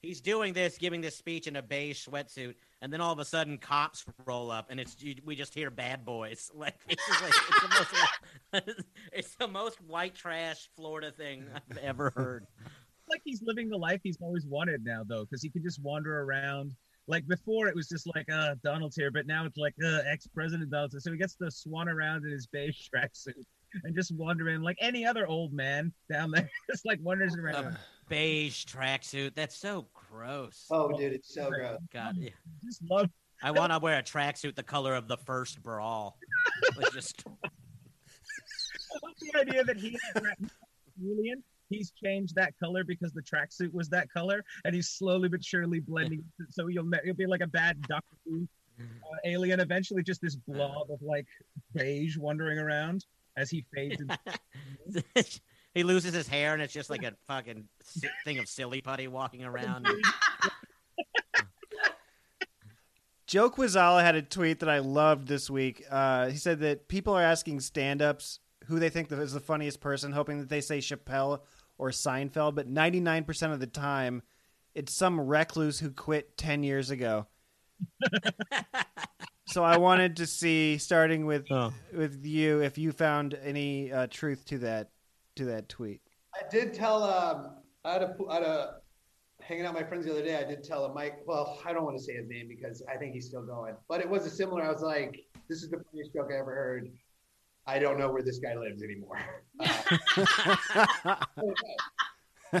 he's 0.00 0.20
doing 0.20 0.52
this, 0.52 0.78
giving 0.78 1.00
this 1.00 1.16
speech 1.16 1.48
in 1.48 1.56
a 1.56 1.62
beige 1.62 2.06
sweatsuit, 2.06 2.54
and 2.80 2.92
then 2.92 3.00
all 3.00 3.12
of 3.12 3.18
a 3.18 3.24
sudden 3.24 3.58
cops 3.58 4.04
roll 4.24 4.50
up, 4.50 4.66
and 4.70 4.78
it's 4.78 4.96
you, 5.00 5.16
we 5.24 5.34
just 5.36 5.54
hear 5.54 5.70
"bad 5.70 6.04
boys." 6.04 6.50
Like 6.58 6.74
it's 6.88 7.02
like 7.22 7.32
it's 7.48 7.62
the 7.62 7.68
most 7.78 8.84
it's 9.12 9.34
the 9.36 9.48
most 9.48 9.80
white 9.82 10.14
trash 10.14 10.68
Florida 10.76 11.12
thing 11.12 11.44
I've 11.54 11.78
ever 11.78 12.12
heard. 12.16 12.46
It's 12.64 13.08
like 13.08 13.22
he's 13.24 13.42
living 13.42 13.68
the 13.68 13.76
life 13.76 14.00
he's 14.02 14.18
always 14.20 14.44
wanted 14.46 14.84
now, 14.84 15.02
though, 15.06 15.24
because 15.24 15.42
he 15.42 15.50
can 15.50 15.62
just 15.62 15.80
wander 15.82 16.22
around. 16.22 16.74
Like 17.06 17.26
before, 17.26 17.68
it 17.68 17.74
was 17.74 17.88
just 17.88 18.06
like, 18.14 18.30
uh, 18.30 18.56
Donald's 18.62 18.94
here, 18.94 19.10
but 19.10 19.26
now 19.26 19.46
it's 19.46 19.56
like, 19.56 19.74
uh, 19.82 20.00
ex-president 20.06 20.70
Donald. 20.70 20.92
So 20.98 21.10
he 21.10 21.16
gets 21.16 21.36
to 21.36 21.50
swan 21.50 21.88
around 21.88 22.26
in 22.26 22.32
his 22.32 22.46
beige 22.46 22.88
tracksuit 22.94 23.44
and 23.84 23.94
just 23.94 24.14
wander 24.14 24.50
in 24.50 24.62
like 24.62 24.76
any 24.80 25.06
other 25.06 25.26
old 25.26 25.54
man 25.54 25.92
down 26.10 26.30
there, 26.30 26.50
just 26.70 26.84
like 26.84 26.98
wanders 27.02 27.34
around. 27.34 27.64
A 27.66 27.78
beige 28.10 28.66
tracksuit. 28.66 29.34
That's 29.34 29.56
so 29.56 29.86
gross. 30.18 30.66
Oh, 30.70 30.90
dude, 30.96 31.12
it's 31.12 31.32
so 31.32 31.48
gross. 31.50 31.78
God, 31.92 32.16
yeah. 32.18 32.30
just 32.64 32.82
love 32.90 33.08
I 33.42 33.52
want 33.52 33.72
to 33.72 33.78
wear 33.78 33.98
a 33.98 34.02
tracksuit 34.02 34.56
the 34.56 34.62
color 34.62 34.94
of 34.94 35.06
the 35.06 35.16
first 35.16 35.62
brawl. 35.62 36.18
Like, 36.76 36.92
just 36.92 37.24
the 39.20 39.38
idea 39.38 39.64
that 39.64 39.76
he 39.76 39.96
chameleon, 40.96 41.42
he's 41.68 41.92
changed 42.02 42.34
that 42.34 42.54
color 42.58 42.82
because 42.82 43.12
the 43.12 43.22
tracksuit 43.22 43.72
was 43.72 43.88
that 43.90 44.10
color, 44.10 44.44
and 44.64 44.74
he's 44.74 44.88
slowly 44.88 45.28
but 45.28 45.44
surely 45.44 45.80
blending. 45.80 46.24
so 46.50 46.66
you'll 46.66 46.90
you'll 47.04 47.14
be 47.14 47.26
like 47.26 47.42
a 47.42 47.46
bad 47.46 47.80
Doctor 47.82 48.16
Who 48.26 48.48
uh, 48.80 48.84
alien. 49.24 49.60
Eventually, 49.60 50.02
just 50.02 50.20
this 50.20 50.34
blob 50.34 50.90
of 50.90 51.00
like 51.00 51.26
beige 51.74 52.16
wandering 52.16 52.58
around 52.58 53.04
as 53.36 53.50
he 53.50 53.64
fades. 53.72 54.02
into 55.78 55.88
he 55.88 55.94
loses 55.94 56.14
his 56.14 56.28
hair 56.28 56.52
and 56.54 56.62
it's 56.62 56.72
just 56.72 56.90
like 56.90 57.02
a 57.02 57.12
fucking 57.26 57.64
thing 58.24 58.38
of 58.38 58.48
silly 58.48 58.80
putty 58.80 59.08
walking 59.08 59.44
around. 59.44 59.86
Joe 63.26 63.50
Kwaczala 63.50 64.02
had 64.02 64.14
a 64.14 64.22
tweet 64.22 64.60
that 64.60 64.70
I 64.70 64.78
loved 64.78 65.28
this 65.28 65.50
week. 65.50 65.84
Uh, 65.90 66.28
he 66.28 66.36
said 66.36 66.60
that 66.60 66.88
people 66.88 67.12
are 67.14 67.22
asking 67.22 67.60
stand-ups 67.60 68.40
who 68.66 68.78
they 68.78 68.88
think 68.88 69.12
is 69.12 69.32
the 69.32 69.40
funniest 69.40 69.80
person, 69.80 70.12
hoping 70.12 70.40
that 70.40 70.48
they 70.48 70.62
say 70.62 70.78
Chappelle 70.78 71.40
or 71.76 71.90
Seinfeld, 71.90 72.54
but 72.54 72.68
99% 72.72 73.52
of 73.52 73.60
the 73.60 73.66
time, 73.66 74.22
it's 74.74 74.92
some 74.94 75.20
recluse 75.20 75.78
who 75.78 75.90
quit 75.90 76.36
10 76.38 76.62
years 76.62 76.90
ago. 76.90 77.26
so 79.46 79.62
I 79.62 79.76
wanted 79.76 80.16
to 80.16 80.26
see, 80.26 80.78
starting 80.78 81.26
with 81.26 81.46
Oh. 81.50 81.72
with 81.92 82.24
you, 82.24 82.60
if 82.62 82.78
you 82.78 82.92
found 82.92 83.34
any 83.34 83.92
uh, 83.92 84.06
truth 84.10 84.44
to 84.46 84.58
that 84.58 84.88
to 85.38 85.44
that 85.46 85.68
tweet. 85.68 86.00
I 86.34 86.42
did 86.50 86.74
tell 86.74 87.02
um 87.02 87.56
I 87.84 87.92
had 87.94 88.02
a 88.02 88.16
I 88.28 88.34
had 88.34 88.42
a 88.42 88.74
hanging 89.40 89.64
out 89.64 89.74
with 89.74 89.82
my 89.82 89.88
friends 89.88 90.04
the 90.04 90.12
other 90.12 90.22
day. 90.24 90.36
I 90.36 90.44
did 90.44 90.62
tell 90.64 90.84
a 90.84 90.92
Mike. 90.92 91.20
Well, 91.26 91.60
I 91.64 91.72
don't 91.72 91.84
want 91.84 91.96
to 91.96 92.02
say 92.02 92.14
his 92.14 92.28
name 92.28 92.46
because 92.48 92.82
I 92.92 92.96
think 92.96 93.14
he's 93.14 93.26
still 93.26 93.42
going. 93.46 93.74
But 93.88 94.00
it 94.00 94.08
was 94.08 94.26
a 94.26 94.30
similar. 94.30 94.62
I 94.62 94.70
was 94.72 94.82
like, 94.82 95.20
"This 95.48 95.62
is 95.62 95.70
the 95.70 95.78
funniest 95.90 96.12
joke 96.12 96.28
I 96.32 96.38
ever 96.38 96.54
heard." 96.54 96.90
I 97.66 97.78
don't 97.78 97.98
know 97.98 98.10
where 98.10 98.22
this 98.22 98.38
guy 98.38 98.54
lives 98.56 98.82
anymore. 98.82 99.18
Uh, 102.50 102.60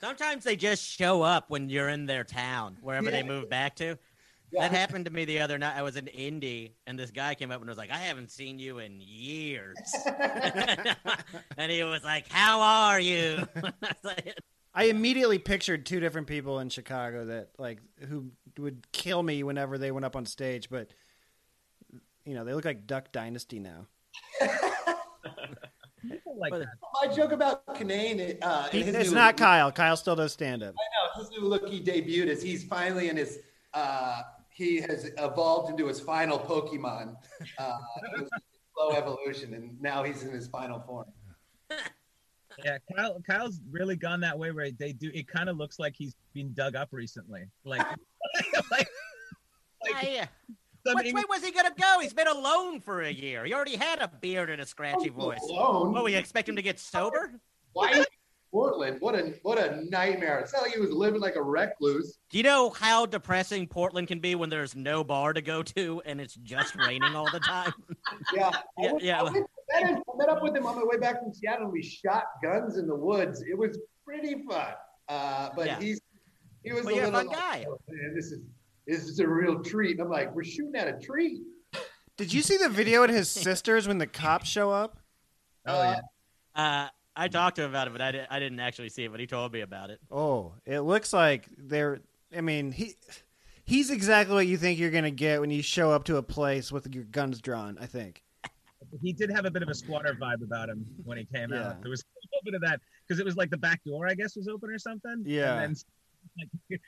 Sometimes 0.00 0.44
they 0.44 0.54
just 0.54 0.84
show 0.84 1.22
up 1.22 1.48
when 1.48 1.70
you're 1.70 1.88
in 1.88 2.04
their 2.04 2.24
town, 2.24 2.76
wherever 2.82 3.10
they 3.10 3.18
Yeah. 3.18 3.26
move 3.26 3.48
back 3.48 3.74
to. 3.76 3.96
Yeah. 4.52 4.68
That 4.68 4.76
happened 4.76 5.06
to 5.06 5.10
me 5.10 5.24
the 5.24 5.40
other 5.40 5.56
night. 5.56 5.76
I 5.76 5.82
was 5.82 5.96
in 5.96 6.06
Indy, 6.08 6.74
and 6.86 6.98
this 6.98 7.10
guy 7.10 7.34
came 7.34 7.50
up 7.50 7.60
and 7.60 7.68
was 7.68 7.78
like, 7.78 7.90
"I 7.90 7.96
haven't 7.98 8.30
seen 8.30 8.58
you 8.58 8.78
in 8.80 9.00
years," 9.00 9.76
and 11.56 11.72
he 11.72 11.82
was 11.84 12.04
like, 12.04 12.28
"How 12.28 12.60
are 12.60 13.00
you?" 13.00 13.38
I 13.56 13.72
was 13.82 13.92
like, 14.04 14.38
I 14.74 14.84
immediately 14.84 15.38
pictured 15.38 15.86
two 15.86 16.00
different 16.00 16.26
people 16.26 16.58
in 16.58 16.68
Chicago 16.68 17.24
that 17.26 17.50
like 17.58 17.78
who 18.08 18.30
would 18.58 18.90
kill 18.92 19.22
me 19.22 19.42
whenever 19.42 19.78
they 19.78 19.90
went 19.90 20.04
up 20.04 20.16
on 20.16 20.26
stage, 20.26 20.68
but 20.68 20.88
you 22.26 22.34
know 22.34 22.44
they 22.44 22.52
look 22.52 22.66
like 22.66 22.86
Duck 22.86 23.10
Dynasty 23.10 23.58
now. 23.58 23.86
people 26.02 26.36
like 26.38 26.50
But- 26.50 26.66
my 27.02 27.14
joke 27.14 27.32
about 27.32 27.66
Kinane. 27.76 28.38
Uh, 28.42 28.68
and 28.72 28.84
his 28.84 28.94
It's 28.94 29.08
new- 29.10 29.14
not 29.16 29.36
Kyle. 29.36 29.72
Kyle 29.72 29.96
still 29.96 30.16
does 30.16 30.32
stand 30.32 30.62
up. 30.62 30.74
I 30.78 31.18
know 31.18 31.22
his 31.22 31.30
new 31.30 31.46
look 31.46 31.68
he 31.68 31.80
debuted 31.80 32.26
is 32.26 32.42
he's 32.42 32.64
finally 32.64 33.08
in 33.08 33.16
his. 33.16 33.38
Uh, 33.74 34.22
he 34.62 34.80
has 34.80 35.10
evolved 35.18 35.70
into 35.70 35.86
his 35.86 36.00
final 36.00 36.38
Pokemon. 36.38 37.16
Uh, 37.58 37.78
it 38.14 38.20
was 38.20 38.30
slow 38.74 38.96
evolution, 38.96 39.54
and 39.54 39.80
now 39.80 40.02
he's 40.02 40.22
in 40.22 40.32
his 40.32 40.46
final 40.46 40.80
form. 40.80 41.06
Yeah, 42.62 42.76
Kyle. 42.94 43.18
Kyle's 43.26 43.62
really 43.70 43.96
gone 43.96 44.20
that 44.20 44.38
way 44.38 44.50
where 44.52 44.70
they 44.70 44.92
do. 44.92 45.10
It 45.14 45.26
kind 45.26 45.48
of 45.48 45.56
looks 45.56 45.78
like 45.78 45.94
he's 45.96 46.14
been 46.34 46.52
dug 46.52 46.76
up 46.76 46.90
recently. 46.92 47.46
Like, 47.64 47.80
like, 48.70 48.90
like 49.82 49.94
"Hey, 49.94 50.22
some 50.86 50.96
which 50.96 51.14
way 51.14 51.22
was 51.30 51.42
he 51.42 51.50
gonna 51.50 51.72
go? 51.80 52.00
He's 52.02 52.12
been 52.12 52.28
alone 52.28 52.80
for 52.80 53.00
a 53.00 53.10
year. 53.10 53.46
He 53.46 53.54
already 53.54 53.76
had 53.76 54.00
a 54.00 54.08
beard 54.20 54.50
and 54.50 54.60
a 54.60 54.66
scratchy 54.66 55.08
voice. 55.08 55.40
Alone. 55.48 55.94
Oh, 55.96 56.04
we 56.04 56.14
expect 56.14 56.46
him 56.46 56.56
to 56.56 56.62
get 56.62 56.78
sober? 56.78 57.40
Why 57.72 58.04
Portland? 58.52 58.98
What 59.00 59.14
a 59.14 59.34
what 59.42 59.58
a 59.58 59.82
nightmare! 59.88 60.38
It's 60.40 60.52
not 60.52 60.62
like 60.62 60.72
he 60.72 60.80
was 60.80 60.90
living 60.90 61.20
like 61.20 61.36
a 61.36 61.42
recluse. 61.42 62.18
Do 62.30 62.36
you 62.36 62.44
know 62.44 62.70
how 62.70 63.06
depressing 63.06 63.66
Portland 63.66 64.08
can 64.08 64.20
be 64.20 64.34
when 64.34 64.50
there's 64.50 64.76
no 64.76 65.02
bar 65.02 65.32
to 65.32 65.40
go 65.40 65.62
to 65.62 66.02
and 66.04 66.20
it's 66.20 66.34
just 66.34 66.76
raining 66.76 67.14
all 67.16 67.30
the 67.32 67.40
time? 67.40 67.72
Yeah, 68.34 68.50
Yeah, 68.78 68.88
I 68.88 68.92
went, 68.92 69.02
yeah. 69.02 69.20
I, 69.20 69.22
went, 69.24 69.36
I 69.74 69.82
met- 69.84 70.02
I 70.12 70.16
met 70.18 70.28
up 70.28 70.42
with 70.42 70.54
him 70.54 70.66
on 70.66 70.76
my 70.76 70.84
way 70.84 70.98
back 70.98 71.20
from 71.22 71.32
Seattle. 71.32 71.64
and 71.64 71.72
We 71.72 71.82
shot 71.82 72.24
guns 72.42 72.76
in 72.76 72.86
the 72.86 72.94
woods. 72.94 73.42
It 73.42 73.56
was 73.56 73.78
pretty 74.04 74.44
fun. 74.48 74.74
Uh, 75.08 75.48
but 75.56 75.66
Yeah. 75.66 75.80
he's 75.80 76.00
he 76.62 76.72
was 76.72 76.84
Well, 76.84 76.94
a 76.94 76.96
you're 76.96 77.06
a 77.06 77.10
little 77.10 77.32
fun 77.32 77.40
guy. 77.40 77.64
"Oh, 77.68 77.78
man, 77.88 78.14
this 78.14 78.26
is 78.32 78.40
this 78.86 79.04
is 79.04 79.18
a 79.18 79.26
real 79.26 79.62
treat. 79.62 79.98
I'm 79.98 80.10
like, 80.10 80.34
we're 80.34 80.44
shooting 80.44 80.76
at 80.76 80.88
a 80.88 80.98
tree. 80.98 81.42
Did 82.18 82.32
you 82.32 82.42
see 82.42 82.56
the 82.58 82.68
video 82.68 83.02
at 83.04 83.10
his 83.10 83.28
sister's 83.30 83.88
when 83.88 83.96
the 83.98 84.06
cops 84.06 84.48
show 84.48 84.70
up? 84.70 84.98
Oh 85.66 85.82
yeah. 85.82 86.00
Uh, 86.54 86.88
I 87.14 87.28
talked 87.28 87.56
to 87.56 87.62
him 87.64 87.70
about 87.70 87.88
it, 87.88 87.92
but 87.92 88.00
I, 88.00 88.12
di- 88.12 88.26
I 88.30 88.38
didn't 88.38 88.60
actually 88.60 88.88
see 88.88 89.04
it, 89.04 89.10
but 89.10 89.20
he 89.20 89.26
told 89.26 89.52
me 89.52 89.60
about 89.60 89.90
it. 89.90 90.00
Oh, 90.10 90.54
it 90.64 90.80
looks 90.80 91.12
like 91.12 91.46
they're. 91.58 92.00
I 92.34 92.40
mean, 92.40 92.72
he 92.72 92.94
he's 93.64 93.90
exactly 93.90 94.34
what 94.34 94.46
you 94.46 94.56
think 94.56 94.78
you're 94.78 94.90
gonna 94.90 95.10
get 95.10 95.40
when 95.40 95.50
you 95.50 95.62
show 95.62 95.90
up 95.90 96.04
to 96.04 96.16
a 96.16 96.22
place 96.22 96.72
with 96.72 96.92
your 96.94 97.04
guns 97.04 97.40
drawn. 97.40 97.76
I 97.80 97.86
think. 97.86 98.22
he 99.02 99.12
did 99.12 99.30
have 99.30 99.44
a 99.44 99.50
bit 99.50 99.62
of 99.62 99.68
a 99.68 99.74
squatter 99.74 100.14
vibe 100.20 100.42
about 100.42 100.68
him 100.68 100.86
when 101.04 101.18
he 101.18 101.24
came 101.26 101.52
Yeah. 101.52 101.68
out. 101.70 101.82
There 101.82 101.90
was 101.90 102.00
a 102.02 102.06
little 102.32 102.44
bit 102.44 102.54
of 102.54 102.62
that 102.62 102.80
because 103.06 103.20
it 103.20 103.24
was 103.26 103.36
like 103.36 103.50
the 103.50 103.58
back 103.58 103.82
door, 103.84 104.08
I 104.08 104.14
guess, 104.14 104.34
was 104.36 104.48
open 104.48 104.70
or 104.70 104.78
something. 104.78 105.22
Yeah. 105.26 105.60
And 105.60 105.76
then, 105.76 106.48
like, 106.70 106.80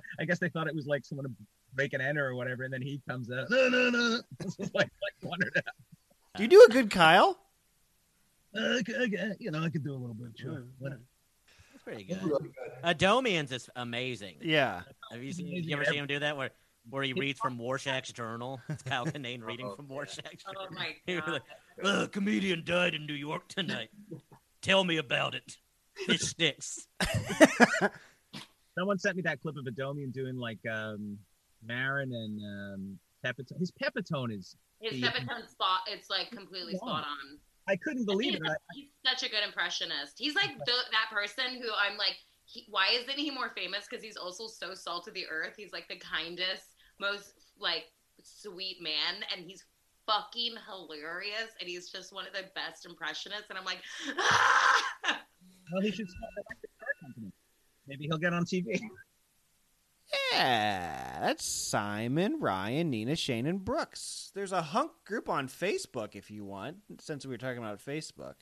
I 0.20 0.24
guess 0.24 0.38
they 0.38 0.48
thought 0.48 0.66
it 0.68 0.74
was 0.74 0.86
like 0.86 1.04
someone 1.04 1.26
breaking 1.74 2.00
in 2.00 2.16
or 2.16 2.34
whatever, 2.34 2.62
and 2.64 2.72
then 2.72 2.80
he 2.82 3.00
comes 3.08 3.30
out. 3.30 3.46
No, 3.50 3.68
no, 3.68 3.90
no. 3.90 4.20
This 4.38 4.56
was 4.58 4.70
like 4.74 4.88
like 5.02 5.14
wandered 5.22 5.52
out. 5.58 5.64
Do 6.36 6.42
you 6.42 6.48
do 6.48 6.66
a 6.68 6.72
good 6.72 6.90
Kyle? 6.90 7.38
Okay, 8.56 8.94
okay, 8.94 9.32
you 9.38 9.50
know, 9.50 9.62
I 9.62 9.68
could 9.70 9.84
do 9.84 9.92
a 9.92 9.98
little 9.98 10.14
bit. 10.14 10.30
Sure. 10.36 10.64
Whatever. 10.78 11.02
That's 11.72 11.84
pretty 11.84 12.04
good. 12.04 12.22
Really 12.22 12.48
good. 12.50 12.52
Adomians 12.84 13.52
is 13.52 13.68
amazing. 13.76 14.36
Yeah. 14.42 14.82
Have 15.12 15.22
you, 15.22 15.32
seen, 15.32 15.46
you 15.48 15.74
ever 15.76 15.84
seen 15.84 15.98
him 15.98 16.06
do 16.06 16.18
that 16.20 16.36
where, 16.36 16.50
where 16.90 17.02
he 17.02 17.12
reads 17.12 17.38
from 17.38 17.58
Rorschach's 17.58 18.12
journal? 18.12 18.60
It's 18.68 18.82
Kyle 18.82 19.04
Kinane 19.06 19.42
reading 19.44 19.72
from 19.76 19.88
Rorschach's 19.88 20.44
Oh 20.48 20.52
journal. 20.66 20.68
my 20.72 20.94
god. 21.20 21.32
like, 21.32 21.42
"Uh, 21.84 22.06
comedian 22.08 22.62
died 22.64 22.94
in 22.94 23.06
New 23.06 23.14
York 23.14 23.48
tonight. 23.48 23.90
Tell 24.62 24.84
me 24.84 24.96
about 24.96 25.34
it. 25.34 25.56
It 26.08 26.20
sticks. 26.20 26.86
Someone 28.78 28.98
sent 28.98 29.16
me 29.16 29.22
that 29.22 29.40
clip 29.40 29.56
of 29.56 29.64
Adomian 29.64 30.12
doing 30.12 30.36
like 30.36 30.58
um, 30.70 31.18
Maron 31.64 32.12
and 32.12 32.40
um, 32.44 32.98
Pepitone. 33.24 33.58
His 33.58 33.72
Pepitone 33.72 34.36
is. 34.36 34.56
His 34.80 35.00
the- 35.00 35.06
Pepitone 35.06 35.48
spot, 35.48 35.80
it's 35.88 36.10
like 36.10 36.30
completely 36.30 36.76
spot 36.76 37.04
on. 37.04 37.38
I 37.68 37.76
couldn't 37.76 38.04
believe 38.04 38.34
it. 38.34 38.42
He's, 38.42 38.50
I, 38.50 38.56
he's 38.74 38.88
such 39.04 39.22
a 39.28 39.30
good 39.30 39.44
impressionist. 39.44 40.18
He's 40.18 40.34
like 40.34 40.56
the, 40.58 40.72
that 40.92 41.10
person 41.10 41.60
who 41.60 41.68
I'm 41.78 41.98
like, 41.98 42.16
he, 42.44 42.64
why 42.70 42.88
isn't 42.92 43.18
he 43.18 43.30
more 43.30 43.50
famous? 43.56 43.86
Because 43.88 44.04
he's 44.04 44.16
also 44.16 44.46
so 44.46 44.74
salt 44.74 45.08
of 45.08 45.14
the 45.14 45.26
earth. 45.28 45.54
He's 45.56 45.72
like 45.72 45.88
the 45.88 45.98
kindest, 45.98 46.76
most 47.00 47.32
like 47.58 47.86
sweet 48.22 48.80
man, 48.80 49.24
and 49.34 49.44
he's 49.44 49.64
fucking 50.06 50.54
hilarious. 50.68 51.50
And 51.60 51.68
he's 51.68 51.90
just 51.90 52.12
one 52.12 52.26
of 52.26 52.32
the 52.32 52.44
best 52.54 52.86
impressionists. 52.86 53.50
And 53.50 53.58
I'm 53.58 53.64
like, 53.64 53.82
ah! 54.18 54.84
well, 55.72 55.82
he 55.82 55.90
should 55.90 56.08
start 56.08 56.32
a 56.38 56.66
car 56.78 56.88
company. 57.02 57.32
Maybe 57.88 58.04
he'll 58.04 58.18
get 58.18 58.32
on 58.32 58.44
TV. 58.44 58.80
Yeah, 60.12 61.18
that's 61.20 61.44
Simon, 61.44 62.40
Ryan, 62.40 62.90
Nina, 62.90 63.16
Shane, 63.16 63.46
and 63.46 63.64
Brooks. 63.64 64.30
There's 64.34 64.52
a 64.52 64.62
hunk 64.62 64.92
group 65.04 65.28
on 65.28 65.48
Facebook 65.48 66.14
if 66.14 66.30
you 66.30 66.44
want, 66.44 66.76
since 67.00 67.24
we 67.24 67.32
were 67.32 67.38
talking 67.38 67.58
about 67.58 67.84
Facebook. 67.84 68.34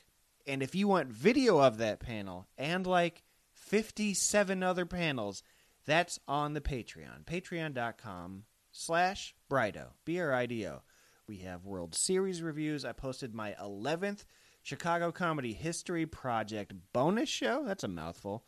And 0.46 0.62
if 0.62 0.74
you 0.74 0.88
want 0.88 1.08
video 1.08 1.58
of 1.58 1.78
that 1.78 2.00
panel 2.00 2.46
and 2.58 2.86
like 2.86 3.22
57 3.54 4.62
other 4.62 4.84
panels, 4.84 5.42
that's 5.86 6.18
on 6.28 6.52
the 6.54 6.60
Patreon. 6.60 7.24
Patreon.com 7.24 8.44
slash 8.72 9.34
Brido. 9.50 9.88
B-R-I-D-O. 10.04 10.82
We 11.26 11.38
have 11.38 11.64
World 11.64 11.94
Series 11.94 12.42
reviews. 12.42 12.84
I 12.84 12.92
posted 12.92 13.34
my 13.34 13.54
11th 13.62 14.24
Chicago 14.62 15.12
Comedy 15.12 15.52
History 15.54 16.04
Project 16.06 16.74
bonus 16.92 17.28
show. 17.28 17.62
That's 17.64 17.84
a 17.84 17.88
mouthful. 17.88 18.44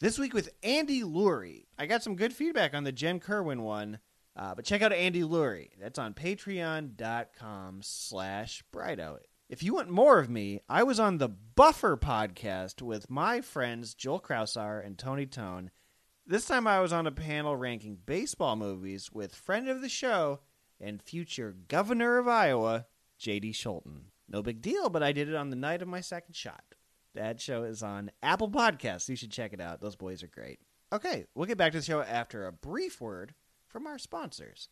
This 0.00 0.18
week 0.18 0.32
with 0.32 0.48
Andy 0.62 1.02
Lurie. 1.02 1.66
I 1.78 1.84
got 1.84 2.02
some 2.02 2.16
good 2.16 2.32
feedback 2.32 2.72
on 2.72 2.84
the 2.84 2.90
Jen 2.90 3.20
Kerwin 3.20 3.60
one, 3.60 3.98
uh, 4.34 4.54
but 4.54 4.64
check 4.64 4.80
out 4.80 4.94
Andy 4.94 5.20
Lurie. 5.20 5.72
That's 5.78 5.98
on 5.98 6.14
patreon.com 6.14 7.80
slash 7.82 8.64
Brido. 8.72 9.18
If 9.50 9.62
you 9.62 9.74
want 9.74 9.90
more 9.90 10.18
of 10.18 10.30
me, 10.30 10.60
I 10.70 10.84
was 10.84 10.98
on 10.98 11.18
the 11.18 11.28
Buffer 11.28 11.98
podcast 11.98 12.80
with 12.80 13.10
my 13.10 13.42
friends 13.42 13.92
Joel 13.92 14.22
Krausar 14.22 14.82
and 14.82 14.96
Tony 14.96 15.26
Tone. 15.26 15.70
This 16.26 16.46
time 16.46 16.66
I 16.66 16.80
was 16.80 16.94
on 16.94 17.06
a 17.06 17.12
panel 17.12 17.54
ranking 17.54 17.98
baseball 18.06 18.56
movies 18.56 19.12
with 19.12 19.34
friend 19.34 19.68
of 19.68 19.82
the 19.82 19.90
show 19.90 20.40
and 20.80 21.02
future 21.02 21.54
governor 21.68 22.16
of 22.16 22.26
Iowa, 22.26 22.86
J.D. 23.18 23.52
Scholten. 23.52 24.04
No 24.30 24.40
big 24.40 24.62
deal, 24.62 24.88
but 24.88 25.02
I 25.02 25.12
did 25.12 25.28
it 25.28 25.34
on 25.34 25.50
the 25.50 25.56
night 25.56 25.82
of 25.82 25.88
my 25.88 26.00
second 26.00 26.36
shot. 26.36 26.64
That 27.14 27.40
show 27.40 27.64
is 27.64 27.82
on 27.82 28.10
Apple 28.22 28.50
Podcasts. 28.50 29.08
You 29.08 29.16
should 29.16 29.32
check 29.32 29.52
it 29.52 29.60
out. 29.60 29.80
Those 29.80 29.96
boys 29.96 30.22
are 30.22 30.28
great. 30.28 30.60
Okay, 30.92 31.26
we'll 31.34 31.46
get 31.46 31.58
back 31.58 31.72
to 31.72 31.78
the 31.78 31.84
show 31.84 32.00
after 32.00 32.46
a 32.46 32.52
brief 32.52 33.00
word 33.00 33.34
from 33.68 33.86
our 33.86 33.98
sponsors. 33.98 34.68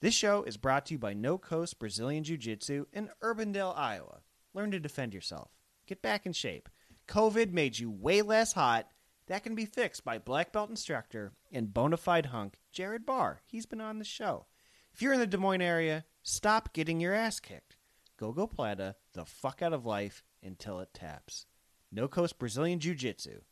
This 0.00 0.14
show 0.14 0.42
is 0.42 0.56
brought 0.56 0.86
to 0.86 0.94
you 0.94 0.98
by 0.98 1.14
No 1.14 1.38
Coast 1.38 1.78
Brazilian 1.78 2.24
Jiu 2.24 2.36
Jitsu 2.36 2.86
in 2.92 3.10
Urbandale, 3.22 3.76
Iowa. 3.76 4.20
Learn 4.52 4.70
to 4.72 4.80
defend 4.80 5.14
yourself. 5.14 5.50
Get 5.86 6.02
back 6.02 6.26
in 6.26 6.32
shape. 6.32 6.68
COVID 7.08 7.52
made 7.52 7.78
you 7.78 7.90
way 7.90 8.22
less 8.22 8.52
hot. 8.52 8.88
That 9.26 9.42
can 9.42 9.54
be 9.54 9.64
fixed 9.64 10.04
by 10.04 10.18
black 10.18 10.52
belt 10.52 10.70
instructor 10.70 11.32
and 11.52 11.72
bona 11.72 11.96
fide 11.96 12.26
hunk 12.26 12.58
Jared 12.72 13.06
Barr. 13.06 13.40
He's 13.46 13.66
been 13.66 13.80
on 13.80 13.98
the 13.98 14.04
show. 14.04 14.46
If 14.92 15.02
you're 15.02 15.12
in 15.12 15.20
the 15.20 15.26
Des 15.26 15.38
Moines 15.38 15.62
area, 15.62 16.04
stop 16.22 16.72
getting 16.72 17.00
your 17.00 17.14
ass 17.14 17.40
kicked. 17.40 17.76
Go 18.18 18.32
go 18.32 18.46
plata 18.46 18.96
the 19.12 19.24
fuck 19.24 19.62
out 19.62 19.72
of 19.72 19.86
life 19.86 20.22
until 20.42 20.80
it 20.80 20.94
taps. 20.94 21.46
No 21.94 22.08
Coast 22.08 22.40
Brazilian 22.40 22.80
Jiu 22.80 22.92
Jitsu. 22.96 23.42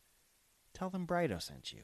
Tell 0.75 0.91
them 0.91 1.07
Brido 1.07 1.41
sent 1.41 1.73
you. 1.73 1.83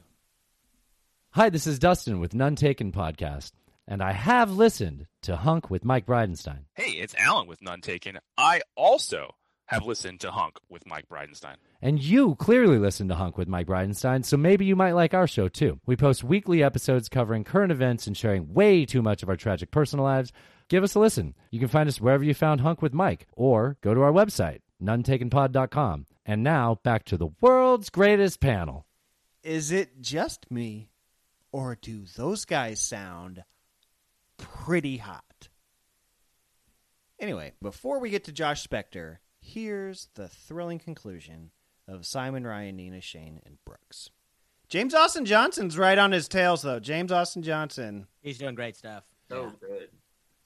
Hi, 1.29 1.49
this 1.49 1.65
is 1.65 1.79
Dustin 1.79 2.19
with 2.19 2.33
None 2.33 2.57
Taken 2.57 2.91
Podcast, 2.91 3.53
and 3.87 4.03
I 4.03 4.11
have 4.11 4.51
listened 4.51 5.07
to 5.21 5.37
Hunk 5.37 5.69
with 5.69 5.85
Mike 5.85 6.05
Bridenstine. 6.05 6.65
Hey, 6.73 6.91
it's 6.91 7.15
Alan 7.17 7.47
with 7.47 7.61
None 7.61 7.79
Taken. 7.79 8.19
I 8.37 8.59
also 8.75 9.35
have 9.67 9.85
listened 9.85 10.19
to 10.19 10.31
Hunk 10.31 10.57
with 10.67 10.85
Mike 10.85 11.05
Bridenstine. 11.09 11.55
And 11.81 12.03
you 12.03 12.35
clearly 12.35 12.77
listen 12.77 13.07
to 13.07 13.15
Hunk 13.15 13.37
with 13.37 13.47
Mike 13.47 13.67
Bridenstine, 13.67 14.25
so 14.25 14.35
maybe 14.35 14.65
you 14.65 14.75
might 14.75 14.91
like 14.91 15.13
our 15.13 15.27
show 15.27 15.47
too. 15.47 15.79
We 15.85 15.95
post 15.95 16.25
weekly 16.25 16.61
episodes 16.61 17.07
covering 17.07 17.45
current 17.45 17.71
events 17.71 18.05
and 18.05 18.17
sharing 18.17 18.53
way 18.53 18.85
too 18.85 19.01
much 19.01 19.23
of 19.23 19.29
our 19.29 19.37
tragic 19.37 19.71
personal 19.71 20.03
lives. 20.03 20.33
Give 20.67 20.83
us 20.83 20.95
a 20.95 20.99
listen. 20.99 21.35
You 21.51 21.59
can 21.59 21.69
find 21.69 21.87
us 21.87 22.01
wherever 22.01 22.25
you 22.25 22.33
found 22.33 22.59
Hunk 22.59 22.81
with 22.81 22.93
Mike, 22.93 23.27
or 23.31 23.77
go 23.79 23.93
to 23.93 24.01
our 24.01 24.11
website, 24.11 24.59
nonetakenpod.com. 24.81 26.05
And 26.25 26.43
now 26.43 26.79
back 26.83 27.05
to 27.05 27.17
the 27.17 27.29
world's 27.41 27.89
greatest 27.89 28.39
panel. 28.39 28.85
Is 29.43 29.71
it 29.71 30.01
just 30.01 30.51
me, 30.51 30.89
or 31.51 31.77
do 31.81 32.03
those 32.15 32.45
guys 32.45 32.79
sound 32.81 33.43
pretty 34.37 34.97
hot? 34.97 35.49
Anyway, 37.19 37.53
before 37.61 37.99
we 37.99 38.09
get 38.09 38.23
to 38.25 38.31
Josh 38.31 38.65
Spector, 38.65 39.17
here's 39.41 40.09
the 40.15 40.27
thrilling 40.27 40.79
conclusion 40.79 41.51
of 41.87 42.05
Simon 42.05 42.45
Ryan, 42.45 42.75
Nina 42.77 43.01
Shane, 43.01 43.41
and 43.45 43.57
Brooks. 43.65 44.09
James 44.69 44.93
Austin 44.93 45.25
Johnson's 45.25 45.77
right 45.77 45.97
on 45.97 46.11
his 46.11 46.27
tails, 46.27 46.61
though. 46.61 46.79
James 46.79 47.11
Austin 47.11 47.41
Johnson. 47.41 48.07
He's 48.21 48.37
doing 48.37 48.53
great 48.55 48.75
stuff. 48.75 49.03
So 49.29 49.51
good. 49.59 49.89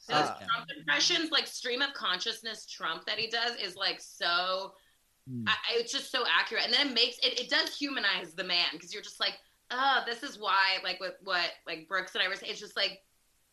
Those 0.07 0.17
Uh, 0.17 0.37
Trump 0.37 0.69
impressions, 0.77 1.31
like 1.31 1.47
stream 1.47 1.81
of 1.81 1.93
consciousness 1.93 2.65
Trump 2.65 3.05
that 3.05 3.17
he 3.17 3.27
does, 3.27 3.55
is 3.55 3.75
like 3.75 4.01
so. 4.01 4.73
Hmm. 5.29 5.45
I, 5.47 5.51
I- 5.51 5.75
it's 5.79 5.91
just 5.91 6.11
so 6.11 6.25
accurate, 6.29 6.65
and 6.65 6.73
then 6.73 6.89
it 6.89 6.93
makes 6.93 7.17
it. 7.19 7.39
It 7.39 7.49
does 7.49 7.75
humanize 7.77 8.33
the 8.33 8.43
man 8.43 8.67
because 8.73 8.93
you're 8.93 9.03
just 9.03 9.19
like, 9.19 9.39
oh, 9.71 10.01
this 10.05 10.21
is 10.23 10.37
why. 10.37 10.77
Like 10.83 10.99
with 10.99 11.15
what 11.23 11.51
like 11.65 11.87
Brooks 11.87 12.13
and 12.15 12.23
I 12.23 12.27
were 12.27 12.35
saying, 12.35 12.51
it's 12.51 12.59
just 12.59 12.75
like 12.75 13.01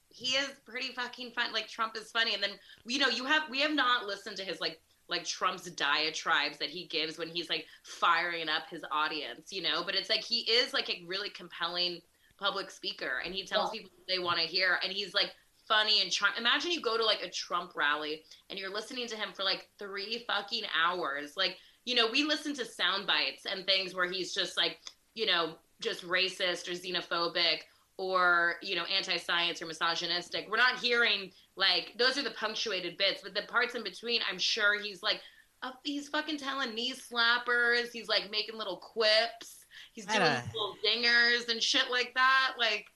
he 0.08 0.34
is 0.34 0.48
pretty 0.66 0.88
fucking 0.92 1.30
fun. 1.30 1.52
Like 1.52 1.68
Trump 1.68 1.96
is 1.96 2.10
funny, 2.10 2.34
and 2.34 2.42
then 2.42 2.58
you 2.84 2.98
know 2.98 3.08
you 3.08 3.24
have 3.24 3.48
we 3.48 3.60
have 3.60 3.72
not 3.74 4.06
listened 4.06 4.36
to 4.38 4.44
his 4.44 4.60
like 4.60 4.80
like 5.08 5.24
Trump's 5.24 5.68
diatribes 5.70 6.58
that 6.58 6.68
he 6.70 6.86
gives 6.86 7.18
when 7.18 7.28
he's 7.28 7.48
like 7.48 7.66
firing 7.84 8.48
up 8.48 8.68
his 8.68 8.82
audience, 8.90 9.52
you 9.52 9.62
know. 9.62 9.82
But 9.84 9.94
it's 9.94 10.08
like 10.10 10.24
he 10.24 10.40
is 10.50 10.72
like 10.72 10.88
a 10.90 11.04
really 11.06 11.30
compelling 11.30 12.00
public 12.38 12.70
speaker, 12.70 13.20
and 13.24 13.32
he 13.32 13.44
tells 13.44 13.70
people 13.70 13.90
what 13.96 14.06
they 14.08 14.18
want 14.18 14.38
to 14.40 14.44
hear, 14.46 14.80
and 14.82 14.92
he's 14.92 15.14
like 15.14 15.32
funny 15.70 16.02
and 16.02 16.10
charm. 16.10 16.32
Imagine 16.36 16.72
you 16.72 16.80
go 16.80 16.98
to 16.98 17.04
like 17.04 17.22
a 17.22 17.30
Trump 17.30 17.76
rally 17.76 18.22
and 18.50 18.58
you're 18.58 18.72
listening 18.72 19.06
to 19.06 19.16
him 19.16 19.28
for 19.32 19.44
like 19.44 19.68
three 19.78 20.24
fucking 20.26 20.64
hours. 20.84 21.36
Like, 21.36 21.58
you 21.84 21.94
know, 21.94 22.08
we 22.10 22.24
listen 22.24 22.54
to 22.56 22.64
sound 22.64 23.06
bites 23.06 23.46
and 23.50 23.64
things 23.64 23.94
where 23.94 24.10
he's 24.10 24.34
just 24.34 24.56
like, 24.56 24.78
you 25.14 25.26
know, 25.26 25.54
just 25.80 26.04
racist 26.06 26.68
or 26.68 26.72
xenophobic 26.72 27.60
or, 27.98 28.56
you 28.62 28.74
know, 28.74 28.84
anti 28.84 29.16
science 29.16 29.62
or 29.62 29.66
misogynistic. 29.66 30.48
We're 30.50 30.56
not 30.56 30.80
hearing 30.80 31.30
like 31.54 31.94
those 31.96 32.18
are 32.18 32.22
the 32.22 32.32
punctuated 32.32 32.96
bits, 32.96 33.20
but 33.22 33.34
the 33.34 33.42
parts 33.42 33.76
in 33.76 33.84
between, 33.84 34.22
I'm 34.28 34.38
sure 34.38 34.80
he's 34.82 35.04
like, 35.04 35.20
up, 35.62 35.78
he's 35.84 36.08
fucking 36.08 36.38
telling 36.38 36.74
knee 36.74 36.94
slappers. 36.94 37.92
He's 37.92 38.08
like 38.08 38.28
making 38.30 38.58
little 38.58 38.78
quips. 38.78 39.66
He's 39.92 40.06
doing 40.06 40.20
little 40.20 40.76
dingers 40.84 41.48
and 41.48 41.62
shit 41.62 41.90
like 41.90 42.12
that. 42.14 42.54
Like, 42.58 42.86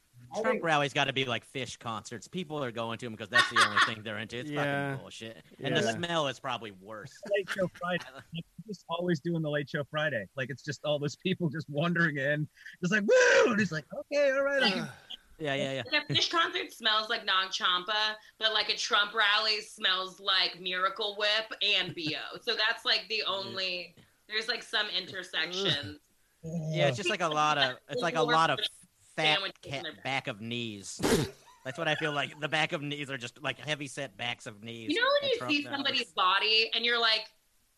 Trump 0.42 0.62
rallies 0.62 0.92
got 0.92 1.04
to 1.04 1.12
be 1.12 1.24
like 1.24 1.44
Phish 1.52 1.78
concerts. 1.78 2.28
People 2.28 2.62
are 2.62 2.72
going 2.72 2.98
to 2.98 3.06
them 3.06 3.12
because 3.12 3.28
that's 3.28 3.48
the 3.50 3.64
only 3.64 3.78
thing 3.86 4.02
they're 4.02 4.18
into. 4.18 4.38
It's 4.38 4.50
Yeah. 4.50 4.90
fucking 4.92 5.02
bullshit. 5.02 5.42
And 5.62 5.76
the 5.76 5.92
smell 5.92 6.28
is 6.28 6.40
probably 6.40 6.72
worse. 6.80 7.12
Late 7.36 7.48
Show 7.50 7.70
Friday. 7.78 8.04
Like, 8.34 8.44
just 8.66 8.84
always 8.88 9.20
doing 9.20 9.42
the 9.42 9.50
Late 9.50 9.68
Show 9.68 9.84
Friday. 9.90 10.26
Like 10.36 10.48
it's 10.50 10.62
just 10.62 10.84
all 10.84 10.98
those 10.98 11.16
people 11.16 11.48
just 11.50 11.68
wandering 11.68 12.16
in, 12.16 12.48
just 12.80 12.92
like 12.92 13.02
woo, 13.02 13.50
and 13.50 13.58
he's 13.58 13.70
like, 13.72 13.84
okay, 13.92 14.30
all 14.30 14.42
right. 14.42 14.62
I'll 14.62 14.88
Yeah, 15.38 15.54
yeah, 15.54 15.72
yeah. 15.72 15.82
Like 15.92 16.04
a 16.08 16.12
Phish 16.12 16.30
concert 16.30 16.72
smells 16.72 17.10
like 17.10 17.26
Nag 17.26 17.50
Champa, 17.50 18.16
but 18.38 18.52
like 18.52 18.68
a 18.70 18.76
Trump 18.76 19.12
rally 19.14 19.60
smells 19.60 20.20
like 20.20 20.60
Miracle 20.60 21.16
Whip 21.18 21.52
and 21.60 21.94
Bo. 21.94 22.38
So 22.40 22.52
that's 22.54 22.84
like 22.84 23.04
the 23.08 23.22
only. 23.26 23.94
There's 24.28 24.48
like 24.48 24.62
some 24.62 24.86
intersection. 24.96 25.98
Yeah, 26.44 26.88
it's 26.88 26.96
just 26.96 27.10
like 27.10 27.20
a 27.20 27.28
lot 27.28 27.58
of 27.58 27.76
it's 27.88 28.00
like 28.00 28.16
a 28.16 28.22
lot 28.22 28.48
of 28.50 28.58
fat 29.16 29.34
Sandwiches 29.38 29.72
in 29.72 29.82
back. 29.82 30.04
back 30.04 30.28
of 30.28 30.40
knees. 30.40 31.00
That's 31.64 31.78
what 31.78 31.88
I 31.88 31.94
feel 31.94 32.12
like. 32.12 32.38
The 32.40 32.48
back 32.48 32.72
of 32.72 32.82
knees 32.82 33.10
are 33.10 33.16
just 33.16 33.42
like 33.42 33.58
heavy 33.58 33.86
set 33.86 34.16
backs 34.16 34.46
of 34.46 34.62
knees. 34.62 34.90
You 34.90 34.96
know 35.00 35.06
when 35.22 35.30
you 35.30 35.38
Trump 35.38 35.50
see 35.52 35.64
rallies. 35.64 35.76
somebody's 35.76 36.12
body 36.12 36.70
and 36.74 36.84
you're 36.84 37.00
like, 37.00 37.22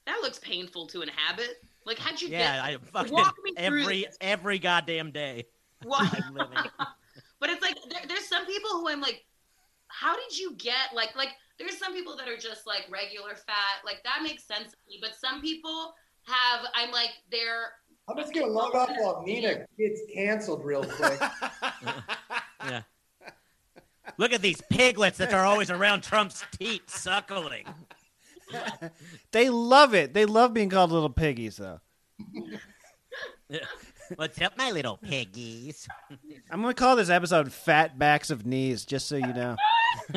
that 0.06 0.18
looks 0.22 0.38
painful 0.40 0.86
to 0.88 1.02
inhabit. 1.02 1.56
Like, 1.84 1.98
how'd 1.98 2.20
you 2.20 2.28
Yeah, 2.28 2.56
get? 2.56 2.64
I 2.64 2.76
fucking 2.92 3.12
walk 3.12 3.36
me 3.44 3.52
every 3.56 4.04
this. 4.04 4.16
every 4.20 4.58
goddamn 4.58 5.12
day. 5.12 5.46
Why? 5.84 6.08
I'm 6.24 6.34
living. 6.34 6.58
but 7.38 7.50
it's 7.50 7.62
like 7.62 7.76
there, 7.90 8.00
there's 8.08 8.26
some 8.26 8.44
people 8.46 8.70
who 8.70 8.88
I'm 8.88 9.00
like, 9.00 9.24
how 9.88 10.16
did 10.16 10.36
you 10.36 10.54
get 10.56 10.92
like 10.94 11.14
like 11.14 11.30
there's 11.58 11.78
some 11.78 11.94
people 11.94 12.16
that 12.16 12.28
are 12.28 12.36
just 12.36 12.66
like 12.66 12.86
regular 12.90 13.36
fat, 13.36 13.84
like 13.84 14.02
that 14.04 14.20
makes 14.22 14.42
sense 14.44 14.72
to 14.72 14.76
me. 14.88 14.98
But 15.00 15.14
some 15.14 15.40
people 15.40 15.94
have 16.26 16.66
I'm 16.74 16.90
like 16.90 17.10
they're 17.30 17.70
I'm 18.08 18.16
just 18.16 18.32
gonna 18.34 18.46
log 18.46 18.74
off 18.74 18.90
while 18.98 19.22
Nina 19.26 19.66
gets 19.78 20.00
canceled 20.12 20.64
real 20.64 20.84
quick. 20.84 21.20
Yeah. 22.64 22.82
Look 24.18 24.32
at 24.32 24.42
these 24.42 24.60
piglets 24.70 25.18
that 25.18 25.32
are 25.32 25.44
always 25.44 25.70
around 25.70 26.02
Trump's 26.02 26.42
teat 26.58 26.90
suckling. 26.90 27.64
They 29.30 29.50
love 29.50 29.94
it. 29.94 30.14
They 30.14 30.24
love 30.24 30.52
being 30.52 30.68
called 30.68 30.90
little 30.90 31.10
piggies, 31.10 31.58
though. 31.58 31.80
What's 34.16 34.40
up, 34.40 34.56
my 34.58 34.72
little 34.72 34.96
piggies? 34.96 35.86
I'm 36.50 36.62
going 36.62 36.74
to 36.74 36.80
call 36.80 36.96
this 36.96 37.10
episode 37.10 37.52
Fat 37.52 37.98
Backs 37.98 38.30
of 38.30 38.44
Knees, 38.46 38.84
just 38.84 39.06
so 39.06 39.16
you 39.16 39.32
know. 39.32 39.56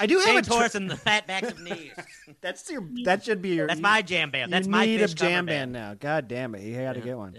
I 0.00 0.06
do 0.06 0.16
have 0.18 0.26
James 0.26 0.46
a 0.46 0.50
tr- 0.50 0.56
horse 0.56 0.74
and 0.74 0.90
the 0.90 0.96
fat 0.96 1.26
backs 1.26 1.50
of 1.50 1.60
knees. 1.60 1.92
That's 2.40 2.68
your. 2.70 2.82
That 3.04 3.24
should 3.24 3.42
be 3.42 3.50
your. 3.50 3.66
That's 3.66 3.80
my 3.80 4.02
jam 4.02 4.30
band. 4.30 4.52
That's 4.52 4.66
you 4.66 4.72
my 4.72 4.86
need 4.86 5.02
a 5.02 5.08
jam 5.08 5.46
band. 5.46 5.72
band 5.72 5.72
now. 5.72 5.94
God 5.94 6.28
damn 6.28 6.54
it! 6.54 6.62
You 6.62 6.80
got 6.80 6.94
to 6.94 6.98
Yeah, 7.00 7.04
get 7.04 7.18
one. 7.18 7.36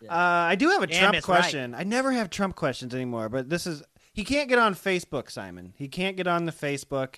yeah, 0.00 0.10
Uh, 0.10 0.14
I 0.48 0.54
do 0.56 0.70
have 0.70 0.82
a 0.82 0.86
Damn, 0.86 1.00
Trump 1.00 1.16
it's 1.16 1.28
right. 1.28 1.38
question. 1.40 1.74
I 1.74 1.84
never 1.84 2.10
have 2.12 2.30
Trump 2.30 2.56
questions 2.56 2.94
anymore, 2.94 3.28
but 3.28 3.48
this 3.48 3.66
is 3.66 3.82
he 4.12 4.24
can't 4.24 4.48
get 4.48 4.58
on 4.58 4.74
Facebook, 4.74 5.30
Simon. 5.30 5.72
He 5.76 5.88
can't 5.88 6.16
get 6.16 6.26
on 6.26 6.44
the 6.46 6.52
Facebook. 6.52 7.16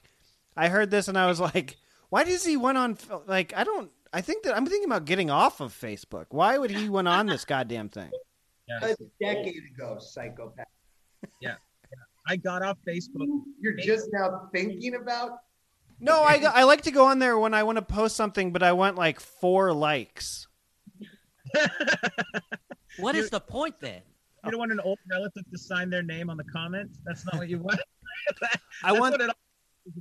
I 0.56 0.68
heard 0.68 0.90
this 0.90 1.08
and 1.08 1.18
I 1.18 1.26
was 1.26 1.40
like, 1.40 1.76
why 2.10 2.24
does 2.24 2.44
he 2.44 2.56
want 2.56 2.78
on 2.78 2.96
like 3.26 3.52
I 3.56 3.64
don't 3.64 3.90
I 4.12 4.20
think 4.20 4.44
that 4.44 4.56
I'm 4.56 4.64
thinking 4.66 4.88
about 4.88 5.04
getting 5.04 5.30
off 5.30 5.60
of 5.60 5.72
Facebook. 5.72 6.26
Why 6.30 6.56
would 6.58 6.70
he 6.70 6.88
want 6.88 7.08
on 7.08 7.26
this 7.26 7.44
goddamn 7.44 7.88
thing? 7.88 8.10
A 8.82 8.94
decade 9.20 9.62
ago, 9.74 9.98
psychopath. 10.00 10.66
Yeah. 11.40 11.54
I 12.28 12.36
got 12.36 12.62
off 12.62 12.78
Facebook. 12.86 13.28
You're 13.60 13.74
just 13.76 14.08
now 14.12 14.48
thinking 14.52 14.94
about. 14.96 15.38
No, 16.00 16.22
I 16.22 16.42
I 16.52 16.64
like 16.64 16.82
to 16.82 16.90
go 16.90 17.06
on 17.06 17.18
there 17.18 17.38
when 17.38 17.54
I 17.54 17.62
want 17.62 17.76
to 17.76 17.82
post 17.82 18.16
something, 18.16 18.52
but 18.52 18.62
I 18.62 18.72
want 18.72 18.96
like 18.96 19.20
four 19.20 19.72
likes. 19.72 20.46
What 22.98 23.14
is 23.14 23.28
the 23.30 23.40
point 23.40 23.74
then? 23.80 24.00
You 24.44 24.50
don't 24.52 24.58
want 24.58 24.72
an 24.72 24.80
old 24.80 24.98
relative 25.10 25.42
to 25.52 25.58
sign 25.58 25.90
their 25.90 26.02
name 26.02 26.30
on 26.30 26.36
the 26.38 26.44
comments. 26.44 26.98
That's 27.04 27.24
not 27.26 27.36
what 27.36 27.48
you 27.48 27.58
want. 27.58 27.80
I 28.82 28.92
want- 28.92 29.12
what 29.12 29.20
it- 29.20 29.30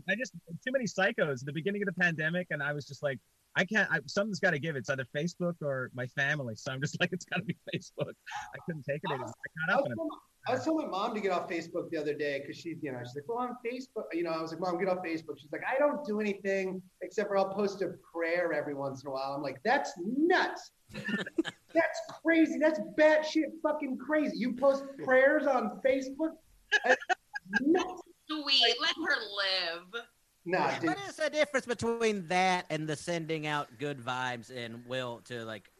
I 0.09 0.15
just 0.15 0.33
too 0.65 0.71
many 0.71 0.85
psychos 0.85 1.41
at 1.41 1.45
the 1.45 1.53
beginning 1.53 1.83
of 1.83 1.85
the 1.85 1.93
pandemic, 2.01 2.47
and 2.49 2.63
I 2.63 2.73
was 2.73 2.87
just 2.87 3.03
like, 3.03 3.19
I 3.55 3.65
can't. 3.65 3.87
I, 3.91 3.99
something's 4.07 4.39
got 4.39 4.51
to 4.51 4.59
give. 4.59 4.75
It's 4.75 4.89
either 4.89 5.05
Facebook 5.15 5.53
or 5.61 5.91
my 5.93 6.07
family. 6.07 6.55
So 6.55 6.71
I'm 6.71 6.81
just 6.81 6.99
like, 6.99 7.09
it's 7.13 7.25
got 7.25 7.37
to 7.37 7.43
be 7.43 7.55
Facebook. 7.75 8.13
I 8.31 8.57
couldn't 8.65 8.83
take 8.83 9.01
it 9.03 9.11
anymore. 9.11 9.27
I 9.27 9.73
I 9.73 9.75
got 9.75 9.83
was, 9.83 9.85
up 9.85 9.85
and 9.91 9.95
telling, 9.97 10.09
I 10.47 10.53
was 10.53 10.63
telling 10.63 10.85
my 10.85 10.91
mom 10.91 11.15
to 11.15 11.21
get 11.21 11.31
off 11.31 11.49
Facebook 11.49 11.89
the 11.89 11.97
other 11.97 12.13
day 12.13 12.39
because 12.39 12.55
she's, 12.55 12.77
you 12.81 12.91
know, 12.91 12.99
she's 13.03 13.15
like, 13.15 13.27
well, 13.27 13.39
on 13.39 13.55
Facebook, 13.65 14.03
you 14.13 14.23
know, 14.23 14.29
I 14.29 14.41
was 14.41 14.51
like, 14.51 14.59
mom, 14.59 14.77
get 14.77 14.87
off 14.87 14.99
Facebook. 15.03 15.39
She's 15.39 15.51
like, 15.51 15.63
I 15.67 15.79
don't 15.79 16.05
do 16.05 16.19
anything 16.19 16.81
except 17.01 17.29
for 17.29 17.37
I'll 17.37 17.49
post 17.49 17.81
a 17.81 17.95
prayer 18.13 18.53
every 18.53 18.75
once 18.75 19.03
in 19.03 19.07
a 19.07 19.11
while. 19.11 19.33
I'm 19.35 19.41
like, 19.41 19.59
that's 19.63 19.93
nuts. 19.97 20.71
that's 20.93 21.99
crazy. 22.23 22.59
That's 22.59 22.79
batshit 22.97 23.53
fucking 23.63 23.97
crazy. 23.97 24.37
You 24.37 24.53
post 24.53 24.83
prayers 25.03 25.47
on 25.47 25.81
Facebook? 25.83 26.33
That's 26.83 27.01
nuts. 27.61 28.01
sweet. 28.29 28.75
Let 28.79 28.95
her 28.95 29.15
live. 29.71 30.03
Nah, 30.45 30.77
dude. 30.77 30.89
What 30.89 30.99
is 31.09 31.15
the 31.15 31.29
difference 31.31 31.65
between 31.65 32.27
that 32.27 32.65
and 32.69 32.87
the 32.87 32.95
sending 32.95 33.47
out 33.47 33.67
good 33.79 33.99
vibes 33.99 34.55
and 34.55 34.85
will 34.85 35.21
to 35.25 35.43
like, 35.43 35.71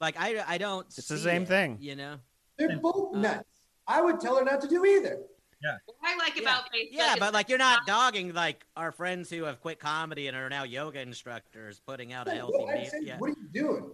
like 0.00 0.14
I 0.16 0.44
I 0.46 0.56
don't. 0.56 0.86
It's 0.86 1.08
the 1.08 1.18
same 1.18 1.42
it, 1.42 1.48
thing. 1.48 1.78
You 1.80 1.96
know. 1.96 2.16
They're 2.58 2.78
both 2.78 3.16
uh, 3.16 3.18
nuts. 3.18 3.57
I 3.88 4.00
would 4.02 4.20
tell 4.20 4.36
her 4.36 4.44
not 4.44 4.60
to 4.60 4.68
do 4.68 4.84
either. 4.84 5.18
Yeah. 5.62 5.76
What 5.86 5.96
I 6.04 6.16
like 6.16 6.38
about 6.40 6.72
Facebook. 6.72 6.88
Yeah, 6.92 7.16
but 7.18 7.34
like 7.34 7.48
you're 7.48 7.58
not 7.58 7.86
dogging 7.86 8.32
like 8.32 8.64
our 8.76 8.92
friends 8.92 9.28
who 9.28 9.44
have 9.44 9.60
quit 9.60 9.80
comedy 9.80 10.28
and 10.28 10.36
are 10.36 10.48
now 10.48 10.62
yoga 10.62 11.00
instructors 11.00 11.80
putting 11.84 12.12
out 12.12 12.28
a 12.28 12.32
healthy 12.32 12.58
What, 12.58 12.74
I 12.74 12.82
meal. 12.82 12.90
Yeah. 13.02 13.18
what 13.18 13.30
are 13.30 13.34
you 13.40 13.48
doing? 13.52 13.90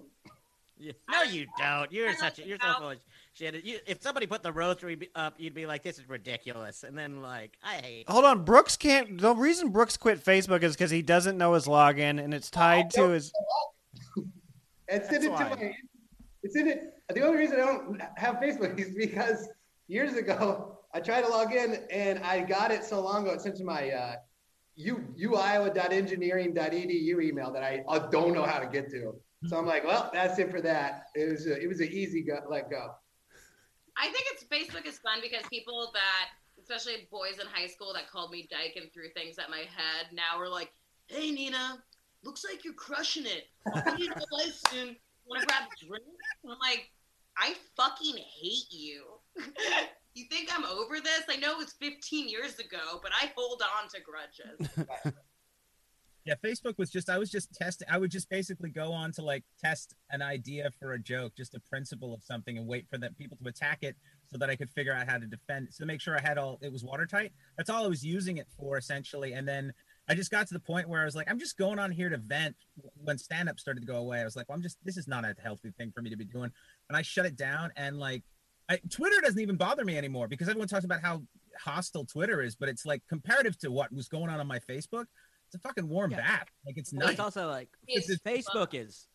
Yeah. 0.76 0.92
No, 1.10 1.22
you 1.22 1.46
don't. 1.56 1.90
You're 1.90 2.12
such 2.14 2.40
a, 2.40 2.46
you're 2.46 2.58
so 2.60 2.74
full 2.74 2.90
of 2.90 2.98
shit. 3.32 3.64
You, 3.64 3.78
if 3.86 4.02
somebody 4.02 4.26
put 4.26 4.42
the 4.42 4.52
rosary 4.52 4.96
be- 4.96 5.08
up, 5.14 5.34
you'd 5.38 5.54
be 5.54 5.66
like, 5.66 5.84
"This 5.84 5.98
is 5.98 6.08
ridiculous," 6.08 6.82
and 6.82 6.98
then 6.98 7.22
like, 7.22 7.56
I 7.62 7.74
hate. 7.76 8.10
Hold 8.10 8.24
on, 8.24 8.44
Brooks 8.44 8.76
can't. 8.76 9.18
The 9.18 9.34
reason 9.34 9.70
Brooks 9.70 9.96
quit 9.96 10.22
Facebook 10.22 10.64
is 10.64 10.74
because 10.74 10.90
he 10.90 11.00
doesn't 11.00 11.38
know 11.38 11.54
his 11.54 11.66
login, 11.66 12.22
and 12.22 12.34
it's 12.34 12.50
tied 12.50 12.90
to 12.90 13.10
his. 13.10 13.32
And 14.88 15.02
send 15.04 15.24
it 15.24 15.28
to 15.28 15.30
my. 15.30 15.74
It's 16.42 16.56
in 16.56 16.68
it. 16.68 16.94
The 17.08 17.22
only 17.22 17.38
reason 17.38 17.56
I 17.56 17.66
don't 17.66 18.02
have 18.16 18.36
Facebook 18.36 18.78
is 18.78 18.94
because 18.94 19.48
years 19.86 20.16
ago 20.16 20.74
I 20.94 21.00
tried 21.00 21.22
to 21.22 21.28
log 21.28 21.52
in 21.52 21.80
and 21.90 22.20
I 22.20 22.40
got 22.40 22.70
it 22.70 22.84
so 22.84 23.00
long 23.00 23.24
ago. 23.24 23.34
it 23.34 23.40
sent 23.40 23.56
to 23.56 23.64
my 23.64 23.90
uh, 23.90 24.14
u 24.76 25.04
uiowa.engineering.edu 25.18 27.22
email 27.22 27.52
that 27.52 27.64
I 27.64 27.82
don't 28.10 28.32
know 28.32 28.44
how 28.44 28.60
to 28.60 28.66
get 28.66 28.88
to. 28.90 29.16
So 29.48 29.58
I'm 29.58 29.66
like, 29.66 29.84
well, 29.84 30.08
that's 30.12 30.38
it 30.38 30.52
for 30.52 30.60
that. 30.62 31.06
It 31.16 31.30
was 31.30 31.46
a, 31.46 31.60
it 31.60 31.66
was 31.66 31.80
an 31.80 31.88
easy 31.88 32.22
go, 32.22 32.38
let 32.48 32.70
go. 32.70 32.94
I 33.96 34.04
think 34.04 34.24
it's 34.32 34.44
Facebook 34.44 34.86
is 34.86 34.98
fun 34.98 35.18
because 35.20 35.42
people 35.50 35.90
that, 35.94 36.30
especially 36.60 37.08
boys 37.10 37.40
in 37.40 37.46
high 37.46 37.66
school 37.66 37.92
that 37.94 38.08
called 38.10 38.30
me 38.30 38.48
dyke 38.50 38.76
and 38.76 38.90
threw 38.92 39.08
things 39.10 39.38
at 39.38 39.50
my 39.50 39.58
head, 39.58 40.06
now 40.12 40.38
are 40.38 40.48
like, 40.48 40.72
"Hey 41.08 41.32
Nina, 41.32 41.82
looks 42.22 42.44
like 42.48 42.64
you're 42.64 42.74
crushing 42.74 43.26
it. 43.26 43.48
Need 43.98 44.12
soon. 44.70 44.96
Want 45.26 45.42
to 45.42 45.46
grab 45.46 45.68
a 45.70 45.86
drink?" 45.86 46.04
I'm 46.44 46.58
like, 46.60 46.90
"I 47.36 47.54
fucking 47.76 48.16
hate 48.16 48.70
you. 48.70 49.13
you 50.14 50.24
think 50.30 50.50
I'm 50.52 50.64
over 50.64 51.00
this? 51.00 51.22
I 51.28 51.36
know 51.36 51.52
it 51.52 51.58
was 51.58 51.72
15 51.80 52.28
years 52.28 52.58
ago, 52.58 53.00
but 53.02 53.12
I 53.20 53.32
hold 53.36 53.62
on 53.62 53.88
to 53.90 54.00
grudges." 54.00 55.14
Yeah, 56.24 56.34
Facebook 56.42 56.78
was 56.78 56.90
just 56.90 57.10
I 57.10 57.18
was 57.18 57.30
just 57.30 57.52
testing. 57.52 57.86
I 57.90 57.98
would 57.98 58.10
just 58.10 58.30
basically 58.30 58.70
go 58.70 58.92
on 58.92 59.12
to 59.12 59.22
like 59.22 59.44
test 59.62 59.94
an 60.10 60.22
idea 60.22 60.70
for 60.80 60.94
a 60.94 60.98
joke, 60.98 61.34
just 61.36 61.54
a 61.54 61.60
principle 61.60 62.14
of 62.14 62.22
something, 62.22 62.56
and 62.56 62.66
wait 62.66 62.86
for 62.88 62.96
the 62.96 63.10
people 63.10 63.36
to 63.42 63.48
attack 63.48 63.80
it 63.82 63.94
so 64.32 64.38
that 64.38 64.48
I 64.48 64.56
could 64.56 64.70
figure 64.70 64.94
out 64.94 65.06
how 65.06 65.18
to 65.18 65.26
defend. 65.26 65.68
So 65.70 65.84
to 65.84 65.86
make 65.86 66.00
sure 66.00 66.16
I 66.16 66.22
had 66.22 66.38
all 66.38 66.58
it 66.62 66.72
was 66.72 66.82
watertight. 66.82 67.32
That's 67.58 67.68
all 67.68 67.84
I 67.84 67.88
was 67.88 68.02
using 68.02 68.38
it 68.38 68.46
for 68.58 68.78
essentially. 68.78 69.34
And 69.34 69.46
then 69.46 69.74
I 70.08 70.14
just 70.14 70.30
got 70.30 70.46
to 70.48 70.54
the 70.54 70.60
point 70.60 70.88
where 70.88 71.02
I 71.02 71.04
was 71.04 71.14
like, 71.14 71.30
I'm 71.30 71.38
just 71.38 71.58
going 71.58 71.78
on 71.78 71.92
here 71.92 72.08
to 72.08 72.16
vent. 72.16 72.56
When 72.94 73.18
stand 73.18 73.50
up 73.50 73.60
started 73.60 73.80
to 73.80 73.86
go 73.86 73.96
away, 73.96 74.20
I 74.20 74.24
was 74.24 74.34
like, 74.34 74.48
well, 74.48 74.56
I'm 74.56 74.62
just 74.62 74.78
this 74.82 74.96
is 74.96 75.06
not 75.06 75.26
a 75.26 75.34
healthy 75.42 75.72
thing 75.76 75.92
for 75.94 76.00
me 76.00 76.08
to 76.08 76.16
be 76.16 76.24
doing, 76.24 76.50
and 76.88 76.96
I 76.96 77.02
shut 77.02 77.26
it 77.26 77.36
down. 77.36 77.70
And 77.76 77.98
like, 77.98 78.22
I, 78.68 78.78
Twitter 78.90 79.20
doesn't 79.20 79.40
even 79.40 79.56
bother 79.56 79.84
me 79.84 79.98
anymore 79.98 80.26
because 80.28 80.48
everyone 80.48 80.68
talks 80.68 80.84
about 80.84 81.00
how 81.02 81.22
hostile 81.60 82.04
Twitter 82.04 82.42
is, 82.42 82.54
but 82.56 82.68
it's 82.68 82.86
like 82.86 83.02
comparative 83.08 83.58
to 83.58 83.70
what 83.70 83.92
was 83.92 84.08
going 84.08 84.30
on 84.30 84.40
on 84.40 84.46
my 84.46 84.58
Facebook. 84.58 85.04
It's 85.46 85.54
a 85.54 85.58
fucking 85.58 85.88
warm 85.88 86.10
bath. 86.10 86.46
Like 86.66 86.78
it's 86.78 86.92
Well, 86.92 87.00
nice. 87.06 87.12
it's 87.12 87.20
also 87.20 87.48
like 87.48 87.68
It's 87.86 88.08
Facebook 88.22 88.72
is. 88.72 89.06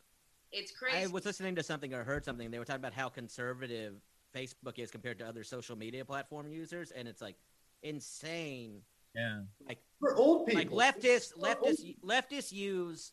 It's 0.52 0.72
crazy. 0.72 0.98
I 0.98 1.08
was 1.08 1.26
listening 1.26 1.56
to 1.56 1.64
something 1.64 1.94
or 1.94 2.04
heard 2.04 2.24
something. 2.26 2.50
They 2.52 2.60
were 2.60 2.66
talking 2.66 2.82
about 2.82 2.94
how 2.94 3.10
conservative 3.10 3.96
Facebook 4.36 4.78
is 4.78 4.92
compared 4.92 5.18
to 5.20 5.28
other 5.28 5.44
social 5.44 5.76
media 5.76 6.06
platform 6.06 6.48
users, 6.52 6.92
and 6.92 7.08
it's 7.08 7.22
like 7.22 7.36
insane. 7.84 8.82
Yeah. 9.16 9.42
Like 9.68 9.80
For 10.00 10.16
old 10.16 10.46
people, 10.48 10.78
like 10.78 10.96
people. 11.02 11.10
leftists, 11.10 11.32
For 11.40 11.48
old 11.48 11.58
leftists, 11.78 11.96
leftists 12.06 12.52
use 12.52 13.12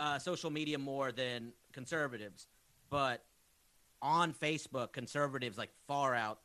uh, 0.00 0.18
social 0.18 0.50
media 0.50 0.78
more 0.78 1.12
than 1.12 1.52
conservatives, 1.72 2.48
but 2.90 3.24
on 4.02 4.34
Facebook, 4.34 4.92
conservatives 4.92 5.56
like 5.56 5.70
far 5.86 6.14
out 6.14 6.40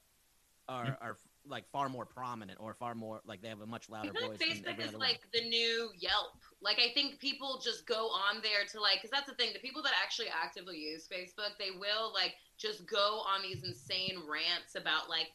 are 0.69 0.97
are 1.01 1.17
like 1.49 1.63
far 1.71 1.87
more 1.89 2.05
prominent 2.05 2.59
or 2.61 2.73
far 2.73 2.93
more 2.93 3.21
like 3.25 3.41
they 3.41 3.47
have 3.47 3.61
a 3.61 3.65
much 3.65 3.89
louder 3.89 4.11
I 4.15 4.27
voice. 4.27 4.37
like 4.37 4.39
than 4.39 4.47
Facebook 4.49 4.79
is 4.79 4.87
other 4.89 4.97
one. 4.97 5.07
like 5.07 5.21
the 5.33 5.41
new 5.47 5.89
Yelp. 5.97 6.35
Like 6.61 6.77
I 6.77 6.93
think 6.93 7.19
people 7.19 7.59
just 7.63 7.87
go 7.87 8.07
on 8.07 8.41
there 8.43 8.67
to 8.71 8.81
like, 8.81 8.95
because 9.01 9.11
that's 9.11 9.27
the 9.27 9.35
thing. 9.35 9.53
The 9.53 9.59
people 9.59 9.81
that 9.83 9.93
actually 10.03 10.27
actively 10.27 10.77
use 10.77 11.07
Facebook, 11.07 11.57
they 11.57 11.71
will 11.79 12.13
like 12.13 12.35
just 12.57 12.85
go 12.85 13.23
on 13.23 13.41
these 13.41 13.63
insane 13.63 14.19
rants 14.29 14.75
about 14.75 15.09
like, 15.09 15.27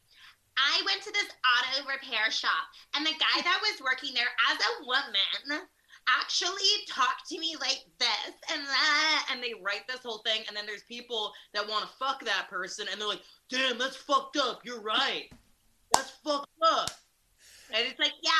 I 0.58 0.82
went 0.84 1.00
to 1.02 1.12
this 1.12 1.32
auto 1.48 1.88
repair 1.88 2.30
shop 2.30 2.68
and 2.94 3.06
the 3.06 3.16
guy 3.16 3.40
that 3.40 3.60
was 3.62 3.80
working 3.80 4.12
there 4.12 4.28
as 4.52 4.58
a 4.60 4.84
woman 4.84 5.64
actually 6.08 6.54
talk 6.88 7.26
to 7.28 7.38
me 7.38 7.54
like 7.60 7.84
this 7.98 8.34
and 8.52 8.62
that 8.66 9.28
and 9.30 9.42
they 9.42 9.54
write 9.62 9.86
this 9.88 10.00
whole 10.00 10.18
thing 10.18 10.42
and 10.48 10.56
then 10.56 10.66
there's 10.66 10.82
people 10.84 11.32
that 11.54 11.68
want 11.68 11.84
to 11.84 11.90
fuck 11.96 12.24
that 12.24 12.48
person 12.50 12.86
and 12.90 13.00
they're 13.00 13.08
like 13.08 13.22
damn 13.48 13.78
that's 13.78 13.96
fucked 13.96 14.36
up 14.36 14.60
you're 14.64 14.80
right 14.80 15.30
that's 15.92 16.10
fucked 16.24 16.48
up 16.62 16.90
and 17.74 17.86
it's 17.88 17.98
like, 17.98 18.12
yeah, 18.22 18.30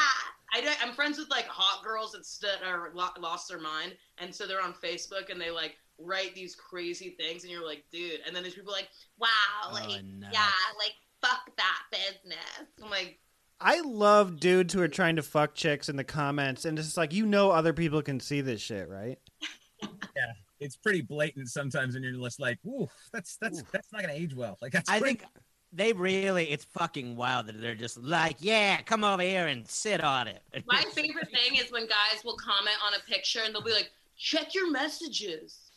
I 0.53 0.77
I'm 0.83 0.95
friends 0.95 1.19
with 1.19 1.31
like 1.31 1.47
hot 1.47 1.83
girls 1.83 2.13
that 2.13 2.27
st- 2.27 2.63
are 2.65 2.93
lost 2.95 3.49
their 3.49 3.59
mind, 3.59 3.95
and 4.19 4.35
so 4.35 4.47
they're 4.47 4.63
on 4.63 4.75
Facebook 4.75 5.31
and 5.31 5.41
they 5.41 5.51
like 5.51 5.77
write 5.99 6.35
these 6.35 6.55
crazy 6.55 7.17
things, 7.19 7.43
and 7.43 7.53
you're 7.53 7.67
like, 7.67 7.85
dude. 7.91 8.21
And 8.27 8.37
then 8.37 8.43
there's 8.43 8.55
people 8.55 8.73
like, 8.73 8.89
wow, 9.19 9.29
oh, 9.69 9.73
like, 9.73 10.05
no. 10.05 10.29
yeah, 10.33 10.51
like 10.79 10.95
fuck 11.23 11.51
that 11.57 11.79
business. 11.91 12.69
I'm 12.83 12.91
like, 12.91 13.19
I 13.63 13.81
love 13.81 14.41
dudes 14.41 14.75
who 14.75 14.81
are 14.81 14.89
trying 14.89 15.17
to 15.17 15.23
fuck 15.23 15.55
chicks 15.55 15.89
in 15.89 15.97
the 15.97 16.05
comments, 16.05 16.65
and 16.65 16.79
it's 16.79 16.89
just 16.89 16.97
like 16.97 17.13
you 17.13 17.27
know 17.27 17.51
other 17.51 17.73
people 17.73 18.03
can 18.03 18.21
see 18.21 18.41
this 18.41 18.61
shit, 18.61 18.89
right? 18.89 19.19
Yeah, 20.15 20.33
it's 20.61 20.77
pretty 20.77 21.01
blatant 21.01 21.49
sometimes, 21.49 21.97
and 21.97 22.05
you're 22.05 22.13
just 22.13 22.39
like, 22.39 22.57
"Ooh, 22.65 22.87
that's 23.13 23.37
that's 23.41 23.65
that's 23.73 23.93
not 23.93 24.03
gonna 24.03 24.13
age 24.13 24.33
well." 24.33 24.57
Like 24.63 24.71
that's. 24.71 24.89
I 24.89 25.01
pretty- 25.01 25.19
think 25.19 25.31
they 25.73 25.93
really 25.93 26.51
it's 26.51 26.65
fucking 26.67 27.17
wild 27.17 27.47
that 27.47 27.61
they're 27.61 27.75
just 27.75 27.99
like, 27.99 28.37
yeah, 28.41 28.81
come 28.83 29.03
over 29.05 29.23
here 29.23 29.49
and 29.49 29.67
sit 29.67 30.03
on 30.03 30.29
it. 30.29 30.43
my 30.67 30.85
favorite 30.93 31.31
thing 31.31 31.57
is 31.57 31.73
when 31.73 31.87
guys 31.87 32.23
will 32.25 32.37
comment 32.37 32.77
on 32.87 32.93
a 32.95 33.11
picture 33.11 33.41
and 33.45 33.55
they'll 33.55 33.63
be 33.63 33.73
like, 33.73 33.91
check 34.17 34.55
your 34.55 34.71
messages. 34.71 35.71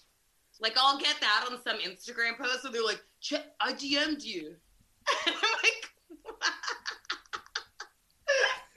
Like 0.59 0.73
I'll 0.77 0.99
get 0.99 1.15
that 1.21 1.47
on 1.49 1.59
some 1.63 1.79
Instagram 1.79 2.37
post, 2.37 2.65
and 2.65 2.73
they're 2.73 2.83
like, 2.83 3.03
check, 3.21 3.45
I 3.59 3.73
DM'd 3.73 4.23
you. 4.23 4.55
I'm 5.25 5.33
like, 5.33 5.91
are 6.41 6.43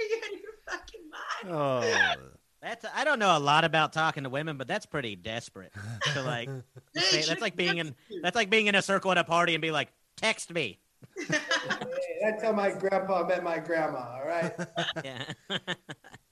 you 0.08 0.20
out 0.24 0.32
of 0.32 0.40
your 0.40 0.52
fucking 0.68 1.00
mind? 1.10 1.54
Oh, 1.54 2.16
That's 2.62 2.84
I 2.94 3.04
don't 3.04 3.18
know 3.18 3.36
a 3.36 3.38
lot 3.38 3.64
about 3.64 3.92
talking 3.92 4.24
to 4.24 4.30
women, 4.30 4.56
but 4.56 4.66
that's 4.66 4.86
pretty 4.86 5.16
desperate. 5.16 5.72
To 6.14 6.22
like, 6.22 6.48
say, 6.96 7.22
that's 7.22 7.40
like 7.40 7.56
being 7.56 7.78
in 7.78 7.94
that's 8.22 8.36
like 8.36 8.50
being 8.50 8.66
in 8.66 8.74
a 8.74 8.82
circle 8.82 9.10
at 9.12 9.18
a 9.18 9.24
party 9.24 9.54
and 9.54 9.62
be 9.62 9.70
like, 9.70 9.88
text 10.16 10.52
me. 10.52 10.78
Hey, 11.16 11.38
that's 12.22 12.42
how 12.42 12.52
my 12.52 12.70
grandpa 12.70 13.26
met 13.26 13.44
my 13.44 13.58
grandma. 13.58 14.18
All 14.20 14.26
right. 14.26 14.52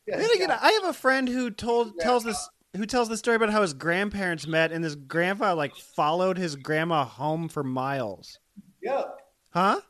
Yeah. 0.09 0.19
Then 0.19 0.31
again, 0.37 0.51
I 0.53 0.71
have 0.81 0.85
a 0.85 0.93
friend 0.93 1.29
who 1.29 1.51
told 1.51 1.99
tells 1.99 2.23
this 2.23 2.49
who 2.77 2.87
tells 2.87 3.09
the 3.09 3.17
story 3.17 3.35
about 3.35 3.51
how 3.51 3.63
his 3.63 3.75
grandparents 3.75 4.47
met, 4.47 4.71
and 4.71 4.85
his 4.85 4.95
grandpa 4.95 5.55
like 5.55 5.75
followed 5.75 6.39
his 6.39 6.55
grandma 6.55 7.05
home 7.05 7.49
for 7.49 7.65
miles. 7.65 8.39
Joke. 8.85 9.19
Huh? 9.51 9.81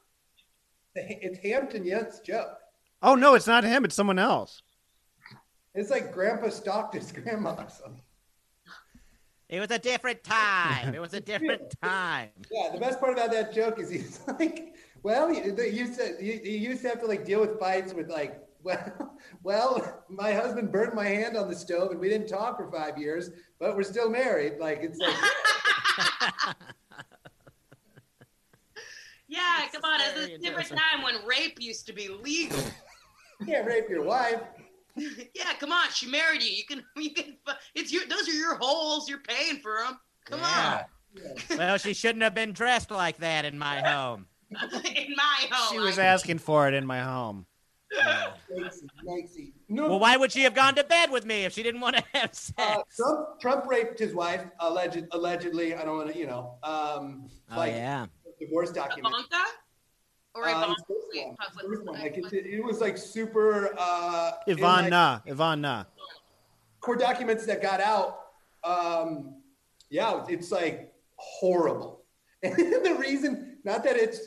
It's 0.94 1.38
Hampton 1.40 1.84
Young's 1.84 2.20
joke. 2.20 2.56
Oh 3.02 3.14
no, 3.14 3.34
it's 3.34 3.46
not 3.46 3.64
him. 3.64 3.84
It's 3.84 3.94
someone 3.94 4.18
else. 4.18 4.62
It's 5.74 5.90
like 5.90 6.12
Grandpa 6.12 6.48
stalked 6.48 6.94
his 6.94 7.12
grandma 7.12 7.50
or 7.52 7.68
something. 7.68 8.00
It 9.48 9.60
was 9.60 9.70
a 9.70 9.78
different 9.78 10.24
time. 10.24 10.94
It 10.94 11.00
was 11.00 11.14
a 11.14 11.20
different 11.20 11.74
time. 11.82 12.30
Yeah, 12.50 12.70
the 12.72 12.80
best 12.80 12.98
part 12.98 13.12
about 13.12 13.30
that 13.32 13.52
joke 13.52 13.78
is 13.78 13.90
he's 13.90 14.20
like, 14.40 14.74
well, 15.02 15.28
he, 15.32 15.40
he 15.42 15.68
used 15.68 15.98
to 16.00 16.16
he, 16.20 16.38
he 16.38 16.56
used 16.56 16.82
to 16.82 16.88
have 16.88 17.00
to 17.00 17.06
like 17.06 17.24
deal 17.24 17.40
with 17.40 17.60
fights 17.60 17.92
with 17.94 18.08
like, 18.08 18.40
well, 18.64 19.16
well, 19.44 20.02
my 20.08 20.32
husband 20.32 20.72
burned 20.72 20.94
my 20.94 21.06
hand 21.06 21.36
on 21.36 21.48
the 21.48 21.54
stove 21.54 21.92
and 21.92 22.00
we 22.00 22.08
didn't 22.08 22.26
talk 22.26 22.56
for 22.56 22.68
five 22.72 22.98
years, 22.98 23.30
but 23.60 23.76
we're 23.76 23.84
still 23.84 24.10
married. 24.10 24.54
Like 24.58 24.80
it's 24.82 24.98
like, 24.98 25.14
Yeah, 29.28 29.66
come 29.72 29.82
on. 29.84 30.00
It's 30.00 30.12
very 30.12 30.24
a 30.34 30.38
different 30.38 30.70
interesting. 30.70 30.78
time 30.78 31.02
when 31.02 31.24
rape 31.26 31.58
used 31.60 31.86
to 31.86 31.92
be 31.92 32.08
legal. 32.08 32.58
You 33.40 33.46
can't 33.46 33.66
rape 33.66 33.88
your 33.88 34.02
wife. 34.04 34.40
yeah, 34.96 35.52
come 35.60 35.72
on. 35.72 35.90
She 35.92 36.06
married 36.06 36.42
you. 36.42 36.50
You 36.50 36.64
can, 36.64 36.82
you 36.96 37.12
can. 37.12 37.36
It's 37.74 37.92
your. 37.92 38.06
Those 38.06 38.28
are 38.28 38.32
your 38.32 38.56
holes. 38.56 39.08
You're 39.08 39.20
paying 39.20 39.58
for 39.60 39.78
them. 39.84 39.98
Come 40.24 40.40
on. 40.42 40.80
Well, 41.56 41.78
she 41.78 41.94
shouldn't 41.94 42.22
have 42.22 42.34
been 42.34 42.52
dressed 42.52 42.90
like 42.90 43.18
that 43.18 43.44
in 43.44 43.58
my 43.58 43.80
home. 43.80 44.26
In 44.50 45.14
my 45.16 45.46
home. 45.50 45.72
She 45.72 45.78
was 45.80 45.98
I- 45.98 46.04
asking 46.04 46.38
for 46.38 46.68
it 46.68 46.74
in 46.74 46.86
my 46.86 47.00
home. 47.00 47.46
Lacy, 48.50 48.86
Lacy. 49.04 49.54
No, 49.68 49.88
Well, 49.88 49.98
why 49.98 50.16
would 50.16 50.30
she 50.30 50.42
have 50.42 50.54
gone 50.54 50.74
to 50.74 50.84
bed 50.84 51.10
with 51.10 51.24
me 51.24 51.44
if 51.44 51.52
she 51.52 51.62
didn't 51.62 51.80
want 51.80 51.96
to 51.96 52.04
have 52.14 52.34
sex? 52.34 52.54
uh, 52.58 52.82
Trump 52.96 53.40
Trump 53.40 53.66
raped 53.66 53.98
his 53.98 54.14
wife 54.14 54.44
alleged 54.60 55.04
allegedly. 55.12 55.74
I 55.74 55.84
don't 55.84 55.96
want 55.96 56.12
to, 56.12 56.18
you 56.18 56.26
know, 56.26 56.58
um, 56.62 57.28
oh 57.50 57.56
like 57.56 57.72
yeah. 57.72 58.06
divorce 58.38 58.70
document. 58.70 59.14
Ivanka? 59.14 59.50
Or 60.36 60.46
Uh, 60.46 60.50
Ivanka? 60.50 60.74
his 60.88 60.96
Wait, 61.14 61.26
one, 61.26 61.36
fuck, 61.36 61.46
his 61.48 61.56
what's 61.56 61.66
first 61.66 61.78
his 61.80 61.86
one. 61.88 62.00
Like 62.00 62.16
it, 62.18 62.46
it 62.46 62.64
was 62.64 62.80
like 62.80 62.98
super. 62.98 63.74
Uh, 63.78 64.32
in, 64.46 64.58
like, 64.58 64.90
Ivana, 64.92 65.26
Ivana. 65.26 65.86
court 66.80 67.00
documents 67.00 67.46
that 67.46 67.62
got 67.62 67.80
out. 67.80 68.18
Um, 68.64 69.42
yeah, 69.90 70.24
it's 70.28 70.50
like 70.52 70.92
horrible. 71.16 72.02
And 72.42 72.54
the 72.54 72.96
reason, 73.00 73.56
not 73.64 73.82
that 73.84 73.96
it's 73.96 74.20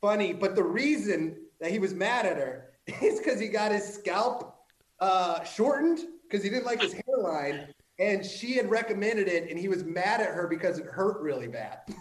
funny, 0.00 0.32
but 0.32 0.56
the 0.56 0.64
reason 0.64 1.36
that 1.60 1.70
he 1.70 1.78
was 1.78 1.92
mad 1.94 2.24
at 2.26 2.36
her 2.38 2.70
is 3.02 3.18
because 3.18 3.38
he 3.38 3.48
got 3.48 3.70
his 3.70 3.84
scalp 3.86 4.56
uh, 4.98 5.44
shortened 5.44 6.00
because 6.22 6.42
he 6.42 6.48
didn't 6.50 6.64
like 6.64 6.80
his 6.80 6.94
hairline, 7.06 7.68
and 7.98 8.24
she 8.24 8.54
had 8.54 8.70
recommended 8.70 9.28
it, 9.28 9.50
and 9.50 9.58
he 9.58 9.68
was 9.68 9.84
mad 9.84 10.20
at 10.22 10.28
her 10.28 10.46
because 10.48 10.78
it 10.78 10.86
hurt 10.86 11.20
really 11.20 11.48
bad. 11.48 11.80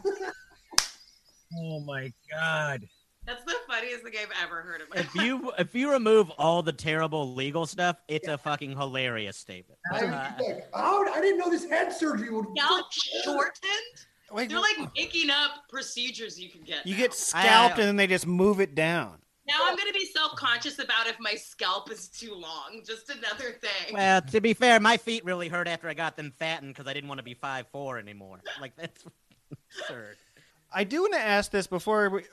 Oh 1.57 1.80
my 1.80 2.14
god. 2.32 2.88
That's 3.30 3.43
the 3.43 3.55
funniest 3.67 4.03
thing 4.03 4.13
I've 4.19 4.43
ever 4.43 4.61
heard 4.63 4.82
of. 4.82 4.88
If 4.95 5.13
you 5.13 5.51
if 5.59 5.75
you 5.75 5.91
remove 5.91 6.32
all 6.32 6.63
the 6.63 6.73
terrible 6.73 7.36
legal 7.36 7.67
stuff, 7.67 7.97
it's 8.07 8.27
a 8.27 8.39
fucking 8.39 8.75
hilarious 8.75 9.38
statement. 9.38 9.80
I 9.93 9.99
Uh, 10.05 10.32
like, 10.39 10.67
oh, 10.73 11.07
I 11.13 11.21
didn't 11.21 11.38
know 11.38 11.49
this 11.51 11.69
head 11.69 11.93
surgery 11.93 12.32
would. 12.32 12.45
Scalp 12.57 12.88
shortened? 13.23 13.53
Wait, 14.32 14.49
They're 14.49 14.59
like 14.59 14.77
making 14.95 15.30
up 15.30 15.51
procedures 15.69 16.39
you 16.39 16.49
can 16.49 16.61
get. 16.61 16.88
You 16.88 16.95
now. 16.95 17.01
get 17.01 17.13
scalped 17.13 17.77
and 17.77 17.88
then 17.88 17.95
they 17.97 18.07
just 18.07 18.25
move 18.25 18.59
it 18.59 18.73
down. 18.73 19.19
Now 19.47 19.59
I'm 19.63 19.75
gonna 19.75 19.93
be 19.93 20.05
self-conscious 20.05 20.80
about 20.80 21.05
if 21.05 21.17
my 21.19 21.36
scalp 21.36 21.91
is 21.91 22.07
too 22.07 22.34
long. 22.34 22.82
Just 22.84 23.11
another 23.11 23.51
thing. 23.51 23.93
well, 23.93 24.21
to 24.23 24.41
be 24.41 24.55
fair, 24.55 24.80
my 24.80 24.97
feet 24.97 25.23
really 25.23 25.49
hurt 25.49 25.67
after 25.67 25.88
I 25.88 25.93
got 25.93 26.17
them 26.17 26.34
fattened 26.39 26.73
because 26.73 26.88
I 26.89 26.93
didn't 26.93 27.09
want 27.09 27.19
to 27.19 27.23
be 27.23 27.36
five 27.36 27.67
four 27.71 27.99
anymore. 27.99 28.39
Like 28.59 28.75
that's 28.75 29.03
absurd. 29.82 30.17
I 30.72 30.84
do 30.84 31.01
want 31.01 31.13
to 31.13 31.20
ask 31.20 31.51
this 31.51 31.65
before 31.67 32.09
we, 32.09 32.24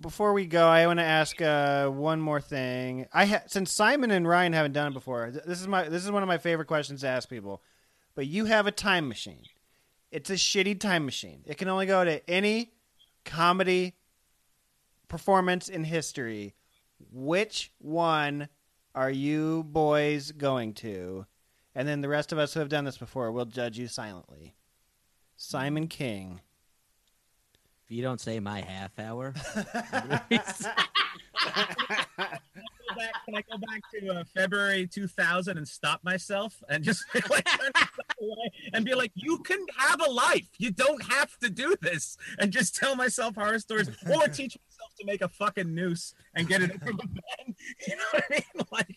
before 0.00 0.32
we 0.32 0.46
go. 0.46 0.66
I 0.66 0.86
want 0.86 0.98
to 0.98 1.04
ask 1.04 1.40
uh, 1.42 1.88
one 1.88 2.20
more 2.20 2.40
thing. 2.40 3.06
I 3.12 3.26
ha- 3.26 3.42
since 3.46 3.70
Simon 3.72 4.10
and 4.10 4.26
Ryan 4.26 4.52
haven't 4.54 4.72
done 4.72 4.88
it 4.92 4.94
before. 4.94 5.30
th- 5.30 5.44
This 5.44 5.60
is 5.60 5.68
my 5.68 5.88
this 5.88 6.04
is 6.04 6.10
one 6.10 6.22
of 6.22 6.26
my 6.28 6.38
favorite 6.38 6.66
questions 6.68 7.02
to 7.02 7.08
ask 7.08 7.28
people. 7.28 7.62
But 8.14 8.26
you 8.26 8.46
have 8.46 8.66
a 8.66 8.72
time 8.72 9.08
machine. 9.08 9.44
It's 10.10 10.30
a 10.30 10.34
shitty 10.34 10.78
time 10.80 11.04
machine. 11.04 11.42
It 11.46 11.58
can 11.58 11.68
only 11.68 11.86
go 11.86 12.04
to 12.04 12.28
any 12.30 12.72
comedy 13.24 13.94
performance 15.08 15.68
in 15.68 15.84
history. 15.84 16.54
Which 17.12 17.72
one 17.78 18.48
are 18.94 19.10
you 19.10 19.64
boys 19.64 20.32
going 20.32 20.74
to? 20.74 21.26
And 21.74 21.88
then 21.88 22.00
the 22.02 22.08
rest 22.08 22.32
of 22.32 22.38
us 22.38 22.52
who 22.54 22.60
have 22.60 22.68
done 22.68 22.84
this 22.84 22.98
before 22.98 23.32
will 23.32 23.46
judge 23.46 23.78
you 23.78 23.88
silently. 23.88 24.54
Simon 25.36 25.88
King. 25.88 26.40
If 27.92 27.96
you 27.96 28.02
don't 28.02 28.22
say 28.22 28.40
my 28.40 28.62
half 28.62 28.98
hour, 28.98 29.34
Go 29.54 29.62
back- 29.74 30.26
Can 33.26 33.34
I 33.34 33.42
go 33.42 33.58
back 33.58 33.82
to 33.92 34.08
uh, 34.14 34.24
February 34.34 34.86
2000 34.86 35.58
and 35.58 35.68
stop 35.68 36.02
myself 36.02 36.62
and 36.70 36.82
just 36.82 37.04
like, 37.28 37.44
turn 37.44 37.70
away 38.18 38.50
and 38.72 38.86
be 38.86 38.94
like, 38.94 39.12
"You 39.14 39.40
can 39.40 39.58
have 39.76 40.00
a 40.00 40.10
life. 40.10 40.48
You 40.56 40.70
don't 40.70 41.02
have 41.04 41.36
to 41.40 41.50
do 41.50 41.74
this," 41.82 42.16
and 42.38 42.50
just 42.50 42.74
tell 42.74 42.96
myself 42.96 43.34
horror 43.34 43.58
stories 43.58 43.90
or 44.10 44.26
teach 44.28 44.56
myself 44.56 44.94
to 44.98 45.04
make 45.04 45.20
a 45.20 45.28
fucking 45.28 45.74
noose 45.74 46.14
and 46.34 46.48
get 46.48 46.62
it 46.62 46.70
over 46.70 46.92
the 46.92 46.96
bend. 46.96 47.54
You 47.86 47.96
know 47.96 48.04
what 48.12 48.24
I 48.30 48.32
mean? 48.34 48.66
Like, 48.72 48.96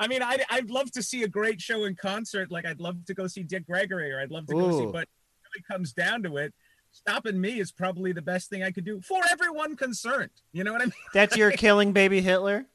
I 0.00 0.08
mean, 0.08 0.22
I'd, 0.22 0.42
I'd 0.50 0.70
love 0.70 0.90
to 0.90 1.04
see 1.04 1.22
a 1.22 1.28
great 1.28 1.60
show 1.60 1.84
in 1.84 1.94
concert. 1.94 2.50
Like, 2.50 2.66
I'd 2.66 2.80
love 2.80 3.04
to 3.04 3.14
go 3.14 3.28
see 3.28 3.44
Dick 3.44 3.64
Gregory, 3.64 4.10
or 4.10 4.18
I'd 4.20 4.32
love 4.32 4.48
to 4.48 4.54
go 4.54 4.76
see. 4.80 4.86
But 4.86 5.02
it 5.02 5.08
really 5.54 5.64
comes 5.70 5.92
down 5.92 6.24
to 6.24 6.38
it. 6.38 6.52
Stopping 6.94 7.40
me 7.40 7.58
is 7.58 7.72
probably 7.72 8.12
the 8.12 8.22
best 8.22 8.48
thing 8.48 8.62
I 8.62 8.70
could 8.70 8.84
do 8.84 9.00
for 9.00 9.20
everyone 9.28 9.74
concerned. 9.74 10.30
You 10.52 10.62
know 10.62 10.72
what 10.72 10.80
I 10.80 10.84
mean? 10.84 10.94
That's 11.12 11.36
your 11.36 11.50
killing 11.50 11.92
baby 11.92 12.20
Hitler? 12.20 12.66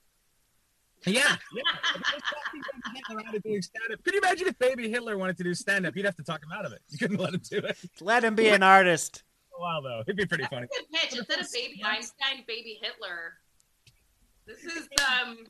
Yeah, 1.05 1.13
yeah. 1.13 1.61
If 1.95 2.01
I 2.03 2.15
was 2.15 2.24
talking 2.24 2.61
Baby 2.61 3.01
Hitler 3.07 3.24
out 3.26 3.36
of 3.36 3.43
doing 3.43 3.61
stand-up. 3.61 4.03
Could 4.03 4.13
you 4.13 4.20
imagine 4.20 4.47
if 4.49 4.59
Baby 4.59 4.89
Hitler 4.89 5.17
wanted 5.17 5.38
to 5.38 5.45
do 5.45 5.53
stand-up? 5.53 5.95
You'd 5.95 6.03
have 6.03 6.17
to 6.17 6.24
talk 6.24 6.43
him 6.43 6.51
out 6.51 6.65
of 6.65 6.74
it. 6.74 6.82
You 6.89 6.97
couldn't 6.97 7.17
let 7.17 7.34
him 7.34 7.41
do 7.49 7.59
it. 7.59 7.78
Let 8.01 8.26
him 8.26 8.36
be 8.36 8.49
an 8.49 8.61
artist. 8.61 9.24
For 9.49 9.57
a 9.57 9.61
while 9.61 9.82
though, 9.82 10.01
it'd 10.01 10.17
be 10.17 10.26
pretty 10.26 10.43
funny. 10.43 10.67
Good 10.67 10.86
pitch. 10.93 11.17
Instead 11.17 11.39
of 11.39 11.47
baby 11.53 11.82
Einstein, 11.86 12.43
baby 12.45 12.78
Hitler. 12.82 13.36
This 14.45 14.65
is 14.65 14.89
um. 14.99 15.45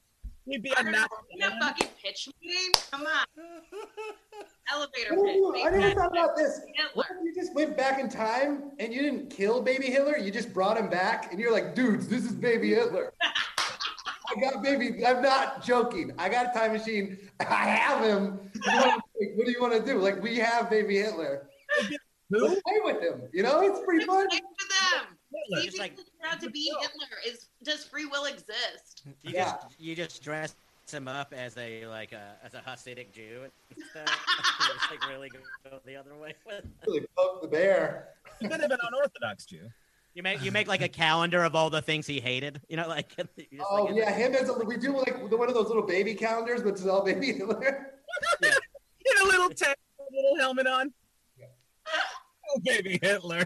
He'd 0.50 0.64
be 0.64 0.76
I 0.76 0.80
a 0.80 0.84
don't 0.84 0.91
know, 0.93 1.00
nat- 1.00 1.10
in 1.32 1.43
a 1.43 1.60
fucking 1.60 1.88
pitch 2.04 2.28
meeting. 2.41 2.72
Come 2.91 3.02
on. 3.06 3.26
Elevator 4.74 5.16
What 5.16 5.26
pitch. 5.28 5.36
if 5.36 5.38
you- 5.38 5.64
I 5.66 5.70
baby 5.70 5.80
never 5.84 5.95
thought 6.02 6.12
about 6.12 6.36
this. 6.36 6.60
Hitler. 6.76 6.91
What 6.95 7.08
if 7.12 7.24
you 7.24 7.36
just 7.36 7.54
went 7.56 7.78
back 7.78 8.00
in 8.00 8.10
time 8.10 8.72
and 8.80 8.93
you 8.93 9.02
didn't 9.02 9.30
kill 9.30 9.62
baby 9.62 9.86
Hitler? 9.88 10.18
You 10.18 10.32
just 10.32 10.54
brought 10.54 10.78
him 10.78 10.89
back 10.89 11.32
and 11.32 11.39
you're 11.39 11.52
like, 11.54 11.76
dudes, 11.76 12.08
this 12.08 12.26
is 12.26 12.32
baby 12.34 12.70
Hitler. 12.70 13.14
I 13.22 14.39
got 14.39 14.62
baby. 14.64 15.06
I'm 15.06 15.22
not 15.24 15.64
joking. 15.64 16.12
I 16.20 16.30
got 16.30 16.56
a 16.56 16.60
time 16.60 16.74
machine. 16.74 17.18
I 17.39 17.43
have 17.45 18.04
him. 18.04 18.39
You 18.54 18.76
know, 18.76 18.82
like, 18.86 19.32
what 19.36 19.45
do 19.45 19.52
you 19.52 19.60
want 19.60 19.74
to 19.74 19.84
do? 19.84 19.97
Like, 20.00 20.22
we 20.22 20.38
have 20.38 20.70
baby 20.70 20.97
Hitler. 20.97 21.47
Let's 22.30 22.62
play 22.62 22.80
with 22.84 23.02
him. 23.02 23.24
You 23.34 23.41
know, 23.41 23.62
it's 23.62 23.80
pretty 23.84 24.06
fun. 24.06 24.28
Play 25.32 25.41
for 25.49 25.55
them. 25.55 25.61
Hitler. 25.61 25.63
Just 25.63 25.75
if 25.75 25.80
like- 25.80 25.97
like, 25.97 26.07
proud 26.21 26.39
to 26.41 26.49
be 26.49 26.71
Hitler. 26.82 27.07
Is 27.27 27.47
does 27.63 27.84
free 27.84 28.05
will 28.05 28.25
exist? 28.25 29.03
you 29.23 29.34
Yeah. 29.34 29.43
just 29.51 29.80
you 29.80 29.95
just 29.95 30.23
dress 30.23 30.55
him 30.91 31.07
up 31.07 31.34
as 31.34 31.55
a 31.57 31.86
like 31.86 32.11
a 32.13 32.36
as 32.43 32.53
a 32.55 32.61
Hasidic 32.61 33.11
Jew 33.11 33.41
and 33.43 33.84
stuff. 33.91 34.05
just 34.80 34.91
like 34.91 35.07
really 35.09 35.30
go 35.30 35.80
the 35.86 35.95
other 35.95 36.15
way. 36.15 36.34
Really 36.88 37.05
poke 37.17 37.41
the 37.43 37.47
bear. 37.47 38.09
A 38.41 38.47
bit 38.47 38.61
of 38.61 38.71
an 38.71 38.80
unorthodox 38.88 39.45
Jew. 39.45 39.69
You 40.15 40.23
make 40.23 40.41
you 40.43 40.51
make 40.51 40.67
like 40.67 40.82
a 40.82 40.88
calendar 40.89 41.43
of 41.43 41.53
all 41.55 41.69
the 41.69 41.82
things 41.84 42.07
he 42.07 42.19
hated. 42.19 42.59
You 42.69 42.77
know, 42.77 42.88
like 42.88 43.11
you 43.38 43.45
just, 43.57 43.67
Oh 43.69 43.84
like, 43.84 43.95
yeah, 43.95 44.11
him 44.11 44.34
as 44.34 44.49
a, 44.49 44.53
we 44.53 44.77
do 44.77 44.97
like 44.97 45.21
one 45.32 45.47
of 45.47 45.53
those 45.53 45.67
little 45.67 45.86
baby 45.86 46.15
calendars, 46.15 46.63
but 46.63 46.69
it's 46.69 46.86
all 46.88 47.05
baby 47.05 47.34
Hitler. 47.34 47.91
In 48.41 48.49
a 49.21 49.25
little 49.25 49.49
tent, 49.49 49.77
a 49.99 50.03
little 50.15 50.38
helmet 50.39 50.65
on. 50.67 50.91
Oh, 52.51 52.59
baby 52.65 52.97
Hitler. 53.01 53.43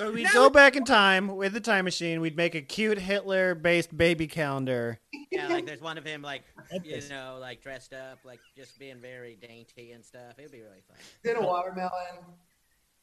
So 0.00 0.10
we'd 0.10 0.22
Now- 0.22 0.32
go 0.32 0.48
back 0.48 0.76
in 0.76 0.86
time 0.86 1.28
with 1.36 1.52
the 1.52 1.60
time 1.60 1.84
machine. 1.84 2.22
We'd 2.22 2.34
make 2.34 2.54
a 2.54 2.62
cute 2.62 2.98
Hitler-based 2.98 3.94
baby 3.94 4.26
calendar. 4.26 4.98
Yeah, 5.30 5.48
like 5.48 5.66
there's 5.66 5.82
one 5.82 5.98
of 5.98 6.06
him 6.06 6.22
like 6.22 6.42
you 6.84 7.02
know 7.10 7.36
like 7.38 7.62
dressed 7.62 7.92
up 7.92 8.18
like 8.24 8.40
just 8.56 8.78
being 8.78 8.98
very 8.98 9.36
dainty 9.36 9.92
and 9.92 10.02
stuff. 10.02 10.38
It'd 10.38 10.50
be 10.50 10.62
really 10.62 10.80
fun. 10.88 10.96
Then 11.22 11.36
a 11.36 11.42
watermelon. 11.42 12.24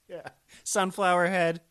Yeah, 0.09 0.27
sunflower 0.63 1.27
head. 1.27 1.61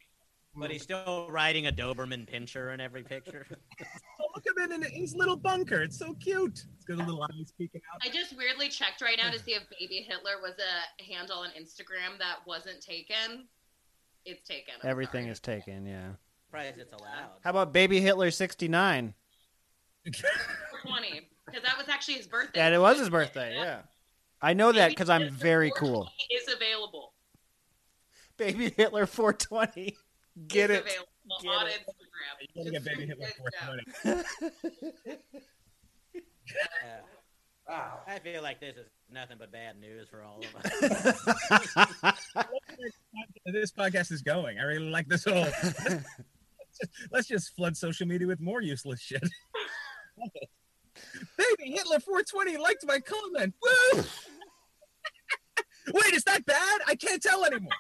But 0.54 0.70
he's 0.70 0.82
still 0.82 1.26
riding 1.28 1.66
a 1.66 1.72
Doberman 1.72 2.26
pincher 2.26 2.70
in 2.70 2.80
every 2.80 3.02
picture. 3.02 3.46
Oh, 4.20 4.26
look 4.36 4.44
at 4.46 4.70
him 4.70 4.80
in 4.80 4.90
his 4.90 5.14
little 5.14 5.36
bunker. 5.36 5.82
It's 5.82 5.98
so 5.98 6.14
cute. 6.14 6.64
It's 6.76 6.84
got 6.86 6.98
a 6.98 7.04
little 7.04 7.22
eyes 7.24 7.52
peeking 7.58 7.82
out. 7.92 8.00
I 8.00 8.14
just 8.14 8.36
weirdly 8.36 8.68
checked 8.68 9.02
right 9.02 9.18
now 9.22 9.30
to 9.30 9.38
see 9.40 9.52
if 9.52 9.64
baby 9.78 10.06
Hitler 10.08 10.40
was 10.40 10.54
a 10.58 11.02
handle 11.02 11.38
on 11.38 11.48
Instagram 11.50 12.16
that 12.20 12.36
wasn't 12.46 12.80
taken. 12.80 13.48
It's 14.26 14.46
taken. 14.46 14.74
I'm 14.82 14.90
Everything 14.90 15.22
sorry. 15.24 15.32
is 15.32 15.40
taken. 15.40 15.86
Yeah. 15.86 16.08
Surprised 16.46 16.78
it's 16.78 16.92
allowed. 16.92 17.30
How 17.42 17.50
about 17.50 17.72
baby 17.72 18.00
Hitler 18.00 18.30
'69? 18.30 19.14
20 20.04 21.28
because 21.46 21.62
that 21.62 21.78
was 21.78 21.88
actually 21.88 22.14
his 22.14 22.26
birthday. 22.26 22.58
Yeah, 22.60 22.74
it 22.74 22.80
was 22.80 22.98
his 22.98 23.08
birthday. 23.10 23.54
Yeah. 23.54 23.78
I 24.42 24.52
know 24.52 24.72
that 24.72 24.90
because 24.90 25.08
I'm 25.08 25.30
very 25.30 25.72
cool. 25.76 26.08
Is 26.30 26.52
available. 26.52 27.12
Baby 28.36 28.72
Hitler 28.76 29.06
420. 29.06 29.96
Get 30.48 30.70
is 30.70 30.78
it? 30.78 30.84
Get 31.42 31.48
on 31.48 31.66
it. 31.66 31.72
Instagram. 31.88 32.54
You 32.54 32.64
gotta 32.64 32.70
get 32.70 32.84
baby 32.84 33.06
Hitler 33.06 33.26
you 33.26 33.50
guys 33.64 33.74
know. 34.04 34.22
420. 34.92 35.18
Yeah. 36.48 37.00
Wow. 37.68 38.00
I 38.06 38.20
feel 38.20 38.42
like 38.42 38.60
this 38.60 38.76
is 38.76 38.86
nothing 39.10 39.38
but 39.38 39.50
bad 39.50 39.80
news 39.80 40.08
for 40.08 40.22
all 40.22 40.40
of 40.40 40.54
us. 40.56 40.70
this 43.46 43.72
podcast 43.72 44.12
is 44.12 44.22
going. 44.22 44.58
I 44.58 44.62
really 44.62 44.88
like 44.88 45.08
this 45.08 45.24
whole. 45.24 45.34
let's, 45.34 45.84
just, 46.80 46.92
let's 47.10 47.26
just 47.26 47.56
flood 47.56 47.76
social 47.76 48.06
media 48.06 48.28
with 48.28 48.40
more 48.40 48.60
useless 48.60 49.00
shit. 49.00 49.28
Baby 51.36 51.72
Hitler 51.72 52.00
420 52.00 52.56
liked 52.56 52.84
my 52.86 53.00
comment. 53.00 53.54
Woo! 53.62 54.04
Wait, 55.92 56.14
is 56.14 56.24
that 56.24 56.44
bad? 56.46 56.80
I 56.86 56.94
can't 56.94 57.22
tell 57.22 57.44
anymore. 57.44 57.72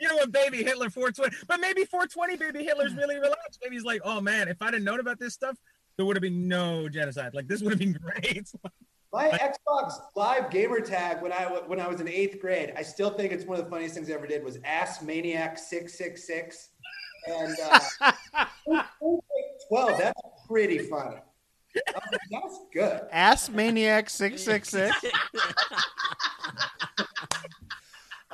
you 0.00 0.08
know 0.08 0.16
what, 0.16 0.32
Baby 0.32 0.58
Hitler 0.58 0.90
420? 0.90 1.44
But 1.46 1.60
maybe 1.60 1.84
420 1.84 2.36
Baby 2.36 2.64
Hitler's 2.64 2.92
hmm. 2.92 2.98
really 2.98 3.16
relaxed. 3.16 3.58
Maybe 3.62 3.76
he's 3.76 3.84
like, 3.84 4.02
oh 4.04 4.20
man, 4.20 4.48
if 4.48 4.60
I'd 4.60 4.74
have 4.74 4.82
known 4.82 5.00
about 5.00 5.18
this 5.18 5.34
stuff, 5.34 5.56
there 5.98 6.06
would 6.06 6.16
have 6.16 6.22
been 6.22 6.48
no 6.48 6.88
genocide. 6.88 7.34
Like 7.34 7.48
this 7.48 7.60
would 7.60 7.72
have 7.72 7.78
been 7.78 7.92
great. 7.92 8.50
My 9.12 9.30
Xbox 9.30 9.94
Live 10.14 10.50
gamer 10.50 10.80
tag 10.80 11.22
when 11.22 11.32
I 11.32 11.44
w- 11.44 11.62
when 11.66 11.80
I 11.80 11.88
was 11.88 12.00
in 12.00 12.08
eighth 12.08 12.40
grade, 12.40 12.74
I 12.76 12.82
still 12.82 13.10
think 13.10 13.32
it's 13.32 13.44
one 13.44 13.58
of 13.58 13.64
the 13.64 13.70
funniest 13.70 13.94
things 13.94 14.10
I 14.10 14.12
ever 14.12 14.26
did 14.26 14.44
was 14.44 14.58
Ass 14.64 15.02
Maniac 15.02 15.58
six 15.58 15.96
six 15.96 16.26
six, 16.26 16.68
and 17.26 17.56
uh, 17.70 18.82
twelve. 19.68 19.98
That's 19.98 20.20
pretty 20.46 20.78
funny. 20.78 21.16
Like, 21.74 22.20
That's 22.30 22.60
good. 22.72 23.02
Ass 23.10 23.48
Maniac 23.48 24.10
666. 24.10 25.14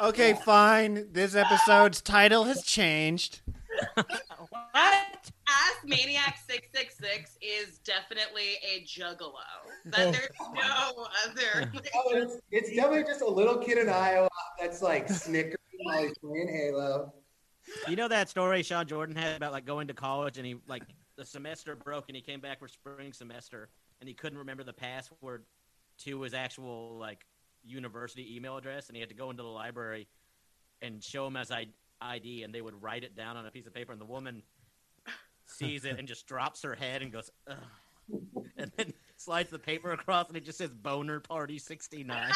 Okay, 0.00 0.34
fine. 0.44 1.08
This 1.12 1.34
episode's 1.34 2.00
title 2.00 2.44
has 2.44 2.62
changed. 2.62 3.42
what? 3.94 5.13
Ass 5.54 5.84
Maniac 5.84 6.38
666 6.48 7.38
is 7.40 7.78
definitely 7.78 8.56
a 8.64 8.82
juggalo. 8.84 9.34
That 9.86 10.08
Oh. 10.08 10.10
there's 10.12 10.28
no 10.54 11.06
other. 11.26 11.70
Oh, 11.74 11.80
oh 11.94 12.16
it's, 12.16 12.36
it's 12.50 12.70
definitely 12.74 13.04
just 13.04 13.20
a 13.20 13.28
little 13.28 13.58
kid 13.58 13.78
in 13.78 13.88
Iowa 13.88 14.28
that's 14.60 14.82
like 14.82 15.08
snickering 15.08 15.56
while 15.82 16.02
he's 16.02 16.16
playing 16.18 16.48
Halo. 16.48 17.12
You 17.88 17.96
know 17.96 18.08
that 18.08 18.28
story 18.28 18.62
Sean 18.62 18.86
Jordan 18.86 19.16
had 19.16 19.36
about 19.36 19.52
like 19.52 19.64
going 19.64 19.88
to 19.88 19.94
college 19.94 20.36
and 20.38 20.46
he 20.46 20.56
like 20.68 20.82
the 21.16 21.24
semester 21.24 21.76
broke 21.76 22.06
and 22.08 22.16
he 22.16 22.22
came 22.22 22.40
back 22.40 22.58
for 22.58 22.68
spring 22.68 23.12
semester 23.12 23.68
and 24.00 24.08
he 24.08 24.14
couldn't 24.14 24.38
remember 24.38 24.64
the 24.64 24.72
password 24.72 25.44
to 25.98 26.20
his 26.22 26.34
actual 26.34 26.96
like 26.98 27.24
university 27.64 28.36
email 28.36 28.56
address 28.56 28.88
and 28.88 28.96
he 28.96 29.00
had 29.00 29.08
to 29.08 29.14
go 29.14 29.30
into 29.30 29.42
the 29.42 29.48
library 29.48 30.06
and 30.82 31.02
show 31.02 31.26
him 31.26 31.36
as 31.36 31.50
I- 31.50 31.68
ID 32.02 32.42
and 32.42 32.54
they 32.54 32.60
would 32.60 32.82
write 32.82 33.04
it 33.04 33.16
down 33.16 33.36
on 33.38 33.46
a 33.46 33.50
piece 33.50 33.66
of 33.66 33.72
paper 33.72 33.92
and 33.92 34.00
the 34.00 34.04
woman 34.06 34.42
sees 35.54 35.84
it 35.84 35.98
and 35.98 36.06
just 36.08 36.26
drops 36.26 36.62
her 36.62 36.74
head 36.74 37.02
and 37.02 37.12
goes 37.12 37.30
Ugh. 37.48 37.56
and 38.56 38.70
then 38.76 38.92
slides 39.16 39.50
the 39.50 39.58
paper 39.58 39.92
across 39.92 40.28
and 40.28 40.36
it 40.36 40.44
just 40.44 40.58
says 40.58 40.70
boner 40.70 41.20
party 41.20 41.58
69 41.58 42.32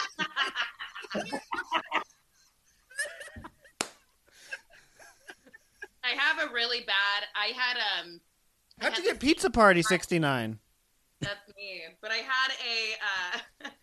I 6.04 6.16
have 6.16 6.48
a 6.48 6.52
really 6.52 6.80
bad. 6.80 7.24
I 7.34 7.52
had 7.54 7.76
um. 7.76 8.20
I 8.80 8.84
How'd 8.84 8.94
had 8.94 9.04
you 9.04 9.10
get 9.10 9.20
Pizza 9.20 9.50
Party 9.50 9.82
69? 9.82 10.58
That's 11.20 11.48
me. 11.56 11.82
But 12.00 12.12
I 12.12 12.16
had 12.16 12.52
a, 12.64 13.66
uh, 13.66 13.70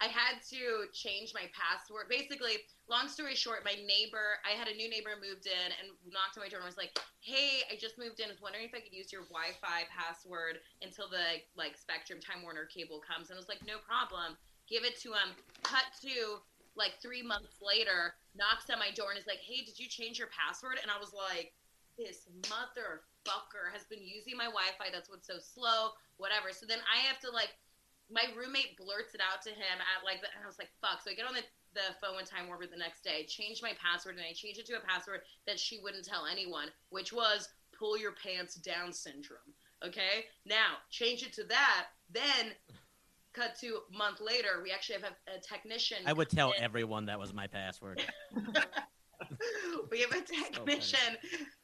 I 0.00 0.08
had 0.08 0.40
to 0.48 0.88
change 0.96 1.34
my 1.36 1.44
password. 1.52 2.08
Basically, 2.08 2.64
long 2.88 3.06
story 3.06 3.34
short, 3.36 3.64
my 3.68 3.76
neighbor, 3.84 4.40
I 4.48 4.56
had 4.56 4.66
a 4.66 4.74
new 4.74 4.88
neighbor 4.88 5.12
moved 5.20 5.44
in 5.44 5.68
and 5.76 5.92
knocked 6.08 6.40
on 6.40 6.42
my 6.42 6.48
door 6.48 6.60
and 6.60 6.66
was 6.66 6.80
like, 6.80 6.96
"Hey, 7.20 7.62
I 7.70 7.76
just 7.76 7.98
moved 7.98 8.18
in. 8.18 8.32
I 8.32 8.32
was 8.32 8.40
wondering 8.40 8.64
if 8.64 8.74
I 8.74 8.80
could 8.80 8.96
use 8.96 9.12
your 9.12 9.28
Wi-Fi 9.28 9.84
password 9.92 10.60
until 10.80 11.08
the 11.08 11.44
like 11.54 11.76
Spectrum 11.76 12.18
Time 12.18 12.42
Warner 12.42 12.64
cable 12.64 13.00
comes." 13.04 13.28
And 13.28 13.36
I 13.36 13.40
was 13.40 13.48
like, 13.48 13.60
"No 13.66 13.76
problem. 13.78 14.38
Give 14.66 14.84
it 14.84 14.96
to 15.04 15.12
him." 15.12 15.36
Cut 15.62 15.84
to 16.00 16.40
like 16.76 16.96
three 17.02 17.20
months 17.22 17.60
later, 17.60 18.16
knocks 18.34 18.70
on 18.70 18.78
my 18.78 18.90
door 18.92 19.10
and 19.10 19.18
is 19.20 19.26
like, 19.26 19.44
"Hey, 19.44 19.64
did 19.68 19.78
you 19.78 19.86
change 19.86 20.18
your 20.18 20.32
password?" 20.32 20.78
And 20.80 20.90
I 20.90 20.96
was 20.96 21.12
like, 21.12 21.52
"This 21.98 22.24
motherfucker 22.48 23.68
has 23.70 23.84
been 23.84 24.00
using 24.00 24.36
my 24.36 24.48
Wi-Fi. 24.48 24.88
That's 24.90 25.10
what's 25.10 25.26
so 25.26 25.38
slow. 25.38 25.92
Whatever." 26.16 26.52
So 26.56 26.64
then 26.64 26.80
I 26.88 27.00
have 27.04 27.20
to 27.20 27.30
like 27.30 27.52
my 28.10 28.26
roommate 28.36 28.76
blurts 28.76 29.14
it 29.14 29.20
out 29.22 29.42
to 29.42 29.50
him 29.50 29.78
at 29.78 30.04
like 30.04 30.20
the, 30.20 30.28
and 30.34 30.42
I 30.42 30.46
was 30.46 30.58
like, 30.58 30.70
fuck. 30.82 31.02
So 31.02 31.10
I 31.10 31.14
get 31.14 31.26
on 31.26 31.34
the, 31.34 31.46
the 31.74 31.94
phone 32.02 32.16
with 32.16 32.28
Time 32.28 32.48
Warner 32.48 32.66
the 32.66 32.76
next 32.76 33.02
day, 33.02 33.24
change 33.26 33.62
my 33.62 33.72
password, 33.78 34.16
and 34.16 34.24
I 34.24 34.34
changed 34.34 34.58
it 34.58 34.66
to 34.66 34.76
a 34.76 34.84
password 34.84 35.20
that 35.46 35.58
she 35.58 35.78
wouldn't 35.78 36.04
tell 36.04 36.26
anyone, 36.26 36.68
which 36.90 37.12
was 37.12 37.48
pull 37.78 37.96
your 37.96 38.12
pants 38.12 38.56
down 38.56 38.92
syndrome. 38.92 39.54
Okay? 39.86 40.26
Now, 40.44 40.82
change 40.90 41.22
it 41.22 41.32
to 41.34 41.44
that, 41.44 41.86
then 42.10 42.52
cut 43.32 43.56
to 43.60 43.78
a 43.92 43.96
month 43.96 44.20
later, 44.20 44.60
we 44.62 44.70
actually 44.72 45.00
have 45.00 45.12
a, 45.12 45.38
a 45.38 45.40
technician. 45.40 45.98
I 46.04 46.12
would 46.12 46.28
tell 46.28 46.52
in. 46.52 46.62
everyone 46.62 47.06
that 47.06 47.18
was 47.18 47.32
my 47.32 47.46
password. 47.46 48.02
we 49.90 50.00
have 50.00 50.10
a 50.10 50.22
technician 50.22 51.16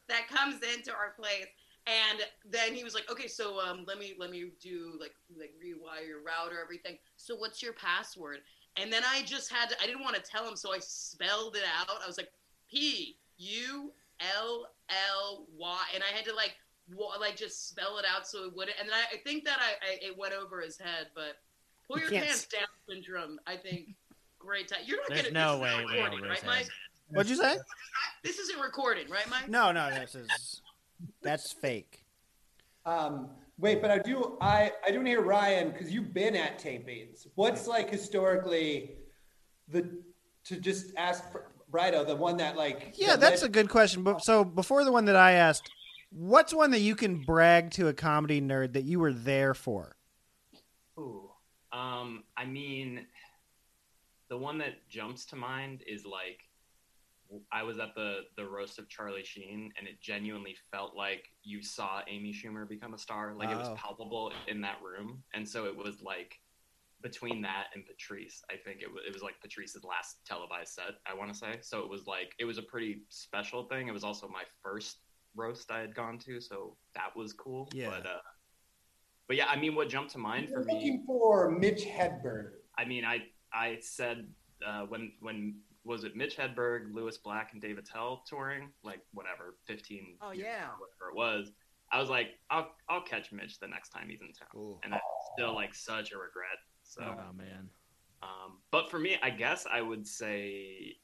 that 0.09 0.29
comes 0.29 0.61
into 0.75 0.93
our 0.93 1.15
place 1.19 1.47
and 1.87 2.21
then 2.51 2.75
he 2.75 2.83
was 2.85 2.95
like 2.95 3.11
okay 3.11 3.29
so 3.29 3.61
um, 3.61 3.85
let 3.87 3.99
me 3.99 4.15
let 4.19 4.31
me 4.31 4.51
do 4.61 4.93
like 5.01 5.15
like 5.39 5.53
rewire 5.65 6.07
your 6.07 6.19
router 6.23 6.61
everything. 6.63 6.99
So 7.17 7.37
what's 7.37 7.63
your 7.63 7.73
password? 7.75 8.39
And 8.79 8.93
then 8.93 9.03
i 9.09 9.23
just 9.23 9.51
had 9.53 9.71
to 9.71 9.77
i 9.83 9.87
didn't 9.87 10.03
want 10.03 10.17
to 10.17 10.23
tell 10.23 10.47
him 10.47 10.57
so 10.57 10.73
i 10.73 10.79
spelled 10.81 11.57
it 11.57 11.63
out. 11.79 11.97
I 12.03 12.07
was 12.07 12.17
like 12.19 12.31
p 12.71 13.17
u 13.39 13.93
l 14.21 14.67
l 14.91 15.47
y. 15.57 15.83
And 15.95 16.03
i 16.03 16.15
had 16.15 16.25
to 16.27 16.35
like 16.35 16.57
wa- 16.95 17.17
like 17.21 17.37
just 17.37 17.69
spell 17.69 17.99
it 17.99 18.05
out 18.05 18.27
so 18.27 18.45
it 18.45 18.55
wouldn't 18.55 18.77
and 18.79 18.89
then 18.89 18.95
i, 18.95 19.15
I 19.15 19.19
think 19.19 19.45
that 19.45 19.59
I, 19.61 19.93
I 19.93 19.99
it 20.09 20.19
went 20.19 20.35
over 20.35 20.61
his 20.61 20.79
head 20.79 21.09
but 21.15 21.39
pull 21.87 21.99
your 21.99 22.11
can't 22.11 22.27
pants 22.27 22.47
down 22.47 22.63
syndrome 22.89 23.39
i 23.47 23.57
think. 23.57 23.95
Great 24.39 24.69
time 24.69 24.81
you're 24.85 24.99
not 24.99 25.09
There's 25.09 25.23
gonna 25.23 25.33
no 25.33 25.59
way 25.59 25.71
not 25.71 25.81
it 25.81 25.87
went 25.87 25.97
recording, 25.97 26.29
right 26.29 26.47
mike. 26.47 26.69
What'd 27.09 27.31
you 27.31 27.37
say? 27.37 27.57
this 28.23 28.39
isn't 28.39 28.61
recorded 28.61 29.09
right 29.11 29.29
mike? 29.31 29.49
No, 29.49 29.73
no, 29.73 29.91
this 29.91 30.15
is 30.15 30.61
that's 31.23 31.53
fake. 31.53 32.05
Um, 32.85 33.31
wait, 33.59 33.83
but 33.83 33.91
I 33.91 33.99
do 33.99 34.37
I 34.41 34.73
I 34.85 34.91
do 34.91 34.97
want 34.97 35.07
to 35.07 35.11
hear 35.11 35.23
Ryan 35.23 35.71
because 35.71 35.91
you've 35.91 36.15
been 36.15 36.37
at 36.37 36.59
tapings. 36.59 37.27
What's 37.35 37.67
like 37.67 37.91
historically 37.91 38.93
the 39.69 40.03
to 40.45 40.57
just 40.57 40.93
ask 40.97 41.25
Brido 41.71 42.07
the 42.07 42.17
one 42.17 42.37
that 42.39 42.57
like 42.57 42.95
Yeah, 42.97 43.09
that 43.09 43.21
that's 43.21 43.43
a 43.43 43.49
good 43.49 43.69
question. 43.69 44.03
But 44.03 44.25
so 44.25 44.45
before 44.45 44.85
the 44.85 44.93
one 44.93 45.07
that 45.07 45.17
I 45.17 45.33
asked, 45.33 45.69
what's 46.11 46.55
one 46.55 46.71
that 46.71 46.81
you 46.81 46.95
can 46.95 47.23
brag 47.23 47.71
to 47.73 47.89
a 47.89 47.93
comedy 47.93 48.41
nerd 48.41 48.73
that 48.75 48.85
you 48.85 49.01
were 49.01 49.13
there 49.13 49.55
for? 49.55 49.97
Ooh. 50.99 51.31
Um, 51.73 52.25
I 52.37 52.47
mean, 52.47 53.07
the 54.29 54.37
one 54.37 54.59
that 54.59 54.89
jumps 54.89 55.27
to 55.27 55.37
mind 55.37 55.83
is 55.87 56.07
like 56.07 56.46
I 57.53 57.63
was 57.63 57.79
at 57.79 57.95
the 57.95 58.21
the 58.37 58.45
roast 58.45 58.79
of 58.79 58.89
Charlie 58.89 59.25
Sheen, 59.25 59.73
and 59.79 59.87
it 59.87 60.01
genuinely 60.01 60.57
felt 60.71 60.97
like 60.97 61.25
you 61.43 61.63
saw 61.63 62.01
Amy 62.09 62.33
Schumer 62.33 62.69
become 62.69 62.95
a 62.95 62.99
star. 62.99 63.35
Like 63.35 63.51
it 63.51 63.57
was 63.57 63.71
palpable 63.77 64.33
in 64.49 64.61
that 64.63 64.77
room, 64.83 65.23
and 65.35 65.49
so 65.49 65.67
it 65.67 65.77
was 65.77 66.01
like 66.03 66.39
between 67.03 67.43
that 67.43 67.67
and 67.75 67.85
Patrice, 67.87 68.43
I 68.51 68.55
think 68.57 68.83
it 68.83 68.93
was 68.93 69.03
it 69.07 69.13
was 69.13 69.23
like 69.23 69.35
Patrice's 69.41 69.85
last 69.85 70.19
televised 70.27 70.75
set. 70.75 70.95
I 71.07 71.15
want 71.15 71.33
to 71.33 71.39
say 71.39 71.59
so. 71.61 71.81
It 71.81 71.89
was 71.89 72.07
like 72.07 72.35
it 72.39 72.45
was 72.45 72.59
a 72.59 72.63
pretty 72.63 73.03
special 73.09 73.65
thing. 73.65 73.89
It 73.89 73.93
was 73.93 74.05
also 74.05 74.29
my 74.29 74.43
first 74.63 74.99
roast 75.35 75.71
I 75.71 75.81
had 75.81 75.95
gone 75.95 76.19
to, 76.21 76.41
so 76.41 76.77
that 76.95 77.15
was 77.15 77.33
cool. 77.33 77.69
Yeah. 77.73 77.91
But 77.91 78.07
uh, 78.07 78.21
but 79.29 79.37
yeah, 79.37 79.47
I 79.49 79.57
mean, 79.57 79.75
what 79.75 79.89
jumped 79.89 80.13
to 80.13 80.19
mind 80.19 80.49
You're 80.49 80.63
for 80.63 80.67
me. 80.67 80.75
looking 80.75 81.05
for 81.07 81.51
Mitch 81.51 81.85
Hedberg. 81.85 82.53
I 82.79 82.85
mean, 82.85 83.05
I 83.05 83.25
I 83.53 83.79
said 83.81 84.29
uh, 84.67 84.83
when 84.83 85.13
when 85.21 85.57
was 85.87 86.05
it 86.05 86.17
Mitch 86.17 86.37
Hedberg, 86.37 86.93
Lewis 86.93 87.17
Black, 87.19 87.51
and 87.53 87.63
Dave 87.63 87.79
Attell 87.79 88.23
touring, 88.29 88.71
like 88.83 89.01
whatever, 89.15 89.57
fifteen. 89.67 90.17
Oh, 90.21 90.33
years 90.33 90.47
yeah. 90.49 90.67
whatever 90.79 91.11
it 91.13 91.17
was. 91.17 91.53
I 91.93 92.01
was 92.01 92.11
like, 92.11 92.31
I'll 92.51 92.73
I'll 92.89 93.03
catch 93.03 93.31
Mitch 93.33 93.61
the 93.61 93.69
next 93.69 93.91
time 93.91 94.09
he's 94.09 94.21
in 94.21 94.33
town, 94.33 94.79
and 94.83 94.93
that's 94.93 95.05
still 95.35 95.55
like 95.55 95.75
such 95.75 96.13
a 96.13 96.19
regret. 96.19 96.59
So, 96.83 97.03
Oh 97.03 97.33
man. 97.33 97.69
um, 98.23 98.59
but 98.71 98.91
for 98.91 98.99
me, 98.99 99.17
I 99.23 99.31
guess 99.31 99.67
I 99.71 99.81
would 99.83 100.07
say. 100.07 100.97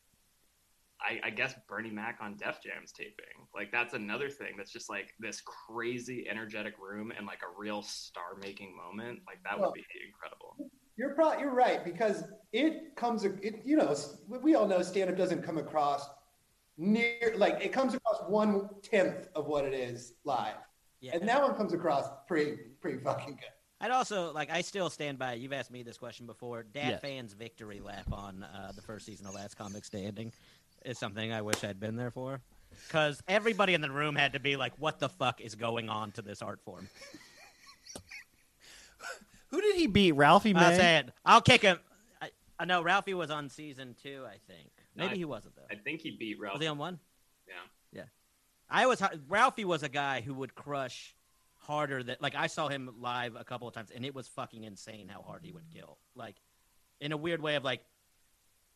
I, 1.04 1.18
I 1.26 1.30
guess 1.30 1.52
Bernie 1.68 1.90
Mac 1.90 2.18
on 2.20 2.36
Def 2.36 2.62
Jam's 2.62 2.92
taping. 2.92 3.48
Like 3.52 3.72
that's 3.72 3.92
another 3.92 4.30
thing 4.30 4.54
that's 4.56 4.70
just 4.72 4.88
like 4.88 5.12
this 5.18 5.40
crazy 5.40 6.28
energetic 6.30 6.74
room 6.78 7.12
and 7.16 7.26
like 7.26 7.40
a 7.42 7.58
real 7.58 7.82
star 7.82 8.36
making 8.40 8.76
moment. 8.76 9.18
Like 9.26 9.42
that 9.42 9.58
Well- 9.58 9.70
would 9.70 9.74
be 9.74 9.84
incredible. 10.06 10.70
You're 10.96 11.14
probably 11.14 11.40
you're 11.42 11.54
right 11.54 11.84
because 11.84 12.24
it 12.52 12.94
comes 12.96 13.24
it 13.24 13.62
you 13.64 13.76
know 13.76 13.96
we 14.28 14.54
all 14.54 14.66
know 14.66 14.82
stand 14.82 15.10
up 15.10 15.16
doesn't 15.16 15.42
come 15.42 15.58
across 15.58 16.08
near 16.76 17.34
like 17.36 17.58
it 17.64 17.72
comes 17.72 17.94
across 17.94 18.22
one 18.28 18.68
tenth 18.82 19.28
of 19.34 19.46
what 19.46 19.64
it 19.64 19.74
is 19.74 20.14
live, 20.24 20.56
Yeah. 21.00 21.12
and 21.14 21.28
that 21.28 21.40
one 21.42 21.54
comes 21.54 21.72
across 21.72 22.06
pretty 22.26 22.56
pretty 22.80 22.98
fucking 22.98 23.36
good. 23.36 23.50
I'd 23.80 23.90
also 23.90 24.32
like. 24.32 24.48
I 24.50 24.60
still 24.60 24.90
stand 24.90 25.18
by. 25.18 25.32
You've 25.34 25.52
asked 25.52 25.72
me 25.72 25.82
this 25.82 25.98
question 25.98 26.24
before. 26.26 26.62
Dat 26.62 26.84
Yes. 26.86 27.00
Phan's 27.00 27.32
victory 27.32 27.80
lap 27.80 28.06
on 28.12 28.44
uh, 28.44 28.70
the 28.76 28.82
first 28.82 29.04
season 29.06 29.26
of 29.26 29.34
Last 29.34 29.56
Comic 29.56 29.84
Standing 29.84 30.32
is 30.84 30.98
something 30.98 31.32
I 31.32 31.42
wish 31.42 31.64
I'd 31.64 31.80
been 31.80 31.96
there 31.96 32.12
for. 32.12 32.40
Because 32.86 33.20
everybody 33.26 33.74
in 33.74 33.80
the 33.80 33.90
room 33.90 34.14
had 34.14 34.34
to 34.34 34.40
be 34.40 34.54
like, 34.56 34.72
"What 34.78 35.00
the 35.00 35.08
fuck 35.08 35.40
is 35.40 35.56
going 35.56 35.88
on 35.88 36.12
to 36.12 36.22
this 36.22 36.42
art 36.42 36.60
form?" 36.64 36.88
Who 39.52 39.60
did 39.60 39.76
he 39.76 39.86
beat? 39.86 40.12
Ralphie 40.12 40.54
I'll 40.54 40.74
say 40.74 40.96
it. 40.96 41.10
I'll 41.24 41.40
kick 41.42 41.62
him. 41.62 41.78
I, 42.20 42.30
I 42.58 42.64
know 42.64 42.82
Ralphie 42.82 43.14
was 43.14 43.30
on 43.30 43.48
season 43.48 43.94
two. 44.02 44.24
I 44.26 44.38
think 44.50 44.70
maybe 44.96 45.12
I- 45.12 45.16
he 45.16 45.24
wasn't 45.24 45.54
though. 45.54 45.66
I 45.70 45.76
think 45.76 46.00
he 46.00 46.10
beat 46.10 46.40
Ralph. 46.40 46.54
Was 46.54 46.62
he 46.62 46.68
on 46.68 46.78
one? 46.78 46.98
Yeah. 47.46 47.54
Yeah. 47.92 48.04
I 48.68 48.86
was 48.86 49.02
Ralphie 49.28 49.64
was 49.66 49.82
a 49.82 49.88
guy 49.88 50.22
who 50.22 50.34
would 50.34 50.54
crush 50.54 51.14
harder 51.58 52.02
than 52.02 52.16
like 52.20 52.34
I 52.34 52.46
saw 52.48 52.68
him 52.68 52.90
live 53.00 53.36
a 53.36 53.44
couple 53.44 53.68
of 53.68 53.74
times 53.74 53.90
and 53.94 54.04
it 54.04 54.14
was 54.14 54.26
fucking 54.26 54.64
insane 54.64 55.06
how 55.08 55.22
hard 55.22 55.44
he 55.44 55.52
would 55.52 55.68
kill. 55.72 55.98
Like 56.16 56.36
in 57.00 57.12
a 57.12 57.16
weird 57.16 57.40
way 57.42 57.54
of 57.56 57.62
like 57.64 57.82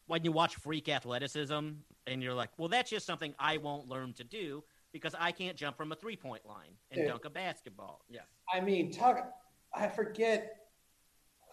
when 0.07 0.22
you 0.24 0.31
watch 0.31 0.55
freak 0.57 0.89
athleticism 0.89 1.68
and 2.07 2.22
you're 2.22 2.35
like, 2.35 2.51
well 2.59 2.68
that's 2.68 2.91
just 2.91 3.07
something 3.07 3.35
I 3.39 3.57
won't 3.57 3.89
learn 3.89 4.12
to 4.14 4.24
do 4.24 4.62
because 4.93 5.14
I 5.18 5.33
can't 5.33 5.57
jump 5.57 5.77
from 5.79 5.91
a 5.93 5.97
three 5.97 6.16
point 6.16 6.45
line 6.47 6.74
and 6.91 7.01
Yeah. 7.01 7.09
dunk 7.09 7.24
a 7.24 7.31
basketball. 7.31 8.03
Yeah. 8.11 8.20
I 8.53 8.61
mean, 8.61 8.93
talk. 8.93 9.33
I 9.74 9.89
forget 9.89 10.65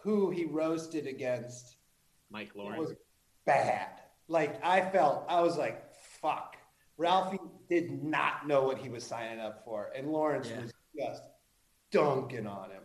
who 0.04 0.30
he 0.30 0.44
roasted 0.44 1.06
against. 1.06 1.76
Mike 2.30 2.50
It 2.50 2.56
Lawrence. 2.56 2.78
was 2.90 2.94
bad. 3.46 3.88
Like 4.28 4.62
I 4.64 4.82
felt, 4.90 5.24
I 5.28 5.40
was 5.40 5.56
like, 5.56 5.94
"Fuck." 5.94 6.56
Ralphie 6.98 7.38
did 7.68 8.02
not 8.04 8.46
know 8.46 8.62
what 8.64 8.78
he 8.78 8.88
was 8.90 9.02
signing 9.02 9.40
up 9.40 9.64
for, 9.64 9.90
and 9.96 10.12
Lawrence 10.12 10.48
Yeah. 10.50 10.60
was 10.62 10.72
just 10.96 11.22
dunking 11.90 12.46
on 12.46 12.70
him. 12.70 12.82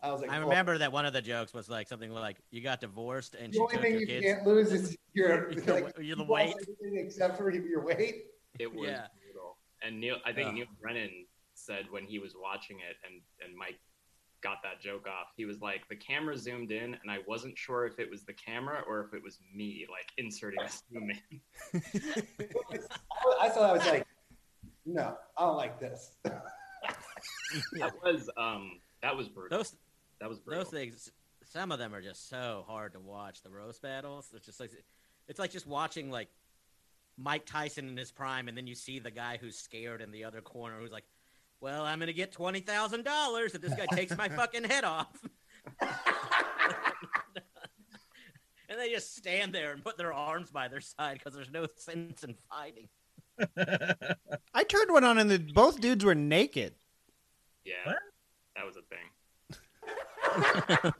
I 0.00 0.10
was 0.10 0.20
like, 0.22 0.30
I 0.30 0.38
"Oh, 0.38 0.48
remember 0.48 0.78
that 0.78 0.90
one 0.92 1.06
of 1.06 1.12
the 1.12 1.22
jokes 1.22 1.52
was 1.54 1.68
like 1.68 1.86
something 1.88 2.10
like 2.10 2.38
you 2.50 2.60
got 2.62 2.80
divorced 2.80 3.34
and 3.36 3.52
The 3.52 3.56
she 3.56 3.60
only 3.60 3.72
took 3.74 3.82
thing 3.82 4.00
you 4.00 4.06
kids. 4.06 4.26
can't 4.26 4.46
lose 4.46 4.72
is 4.72 4.96
your, 5.14 5.50
You're- 5.52 5.72
like, 5.82 5.94
you're 5.98 6.16
the 6.16 6.24
you 6.24 6.28
weight. 6.32 6.54
except 6.94 7.36
for 7.36 7.50
your 7.50 7.84
weight. 7.84 8.26
It 8.58 8.72
was 8.74 8.88
Yeah. 8.88 9.06
brutal. 9.22 9.58
And 9.82 10.00
Neil, 10.00 10.16
I 10.24 10.32
think 10.32 10.48
Ugh. 10.48 10.54
Neal 10.54 10.66
Brennan 10.80 11.26
said 11.54 11.86
when 11.90 12.04
he 12.04 12.18
was 12.18 12.34
watching 12.36 12.78
it, 12.80 12.96
and 13.06 13.20
and 13.44 13.56
Mike 13.56 13.78
got 14.42 14.62
that 14.62 14.80
joke 14.80 15.06
off. 15.06 15.28
He 15.36 15.44
was 15.44 15.60
like, 15.60 15.88
the 15.88 15.96
camera 15.96 16.36
zoomed 16.36 16.72
in, 16.72 16.96
and 17.02 17.10
I 17.10 17.18
wasn't 17.26 17.56
sure 17.56 17.86
if 17.86 17.98
it 17.98 18.10
was 18.10 18.22
the 18.24 18.32
camera 18.32 18.82
or 18.88 19.00
if 19.00 19.14
it 19.14 19.22
was 19.22 19.38
me, 19.54 19.86
like 19.90 20.06
inserting 20.18 20.60
a 20.60 20.68
zoom 20.92 21.10
in. 21.10 21.40
I 23.40 23.48
thought. 23.48 23.70
I 23.70 23.72
was 23.72 23.86
like, 23.86 24.06
no, 24.84 25.16
I 25.36 25.42
don't 25.44 25.56
like 25.56 25.80
this. 25.80 26.16
That 27.78 27.92
was 28.02 28.28
um 28.36 28.80
that 29.02 29.16
was 29.16 29.28
brutal. 29.28 29.58
Those 29.58 29.76
that 30.20 30.28
was 30.28 30.40
brutal. 30.40 30.64
those 30.64 30.72
things. 30.72 31.12
Some 31.44 31.70
of 31.70 31.78
them 31.78 31.94
are 31.94 32.00
just 32.00 32.28
so 32.28 32.64
hard 32.66 32.94
to 32.94 33.00
watch. 33.00 33.42
The 33.42 33.50
roast 33.50 33.82
battles. 33.82 34.32
It's 34.34 34.46
just 34.46 34.58
like 34.58 34.70
it's 35.28 35.38
like 35.38 35.52
just 35.52 35.66
watching 35.66 36.10
like 36.10 36.28
Mike 37.16 37.46
Tyson 37.46 37.88
in 37.88 37.96
his 37.96 38.10
prime, 38.10 38.48
and 38.48 38.56
then 38.56 38.66
you 38.66 38.74
see 38.74 38.98
the 38.98 39.10
guy 39.10 39.38
who's 39.40 39.56
scared 39.56 40.00
in 40.00 40.10
the 40.10 40.24
other 40.24 40.40
corner, 40.40 40.78
who's 40.80 40.92
like, 40.92 41.04
"Well, 41.62 41.84
I'm 41.84 42.00
gonna 42.00 42.12
get 42.12 42.32
twenty 42.32 42.58
thousand 42.58 43.04
dollars 43.04 43.54
if 43.54 43.60
this 43.60 43.72
guy 43.72 43.86
takes 43.86 44.16
my 44.18 44.28
fucking 44.28 44.64
head 44.64 44.82
off." 44.82 45.16
and 48.68 48.80
they 48.80 48.90
just 48.90 49.14
stand 49.14 49.54
there 49.54 49.70
and 49.70 49.84
put 49.84 49.96
their 49.96 50.12
arms 50.12 50.50
by 50.50 50.66
their 50.66 50.80
side 50.80 51.18
because 51.18 51.34
there's 51.34 51.52
no 51.52 51.68
sense 51.76 52.24
in 52.24 52.34
fighting. 52.50 52.88
I 54.52 54.64
turned 54.64 54.90
one 54.90 55.04
on 55.04 55.18
and 55.18 55.30
the, 55.30 55.38
both 55.38 55.80
dudes 55.80 56.04
were 56.04 56.16
naked. 56.16 56.74
Yeah, 57.64 57.94
that 58.56 58.66
was 58.66 58.76
a 58.76 58.82
thing. 58.82 59.06
I 60.24 60.92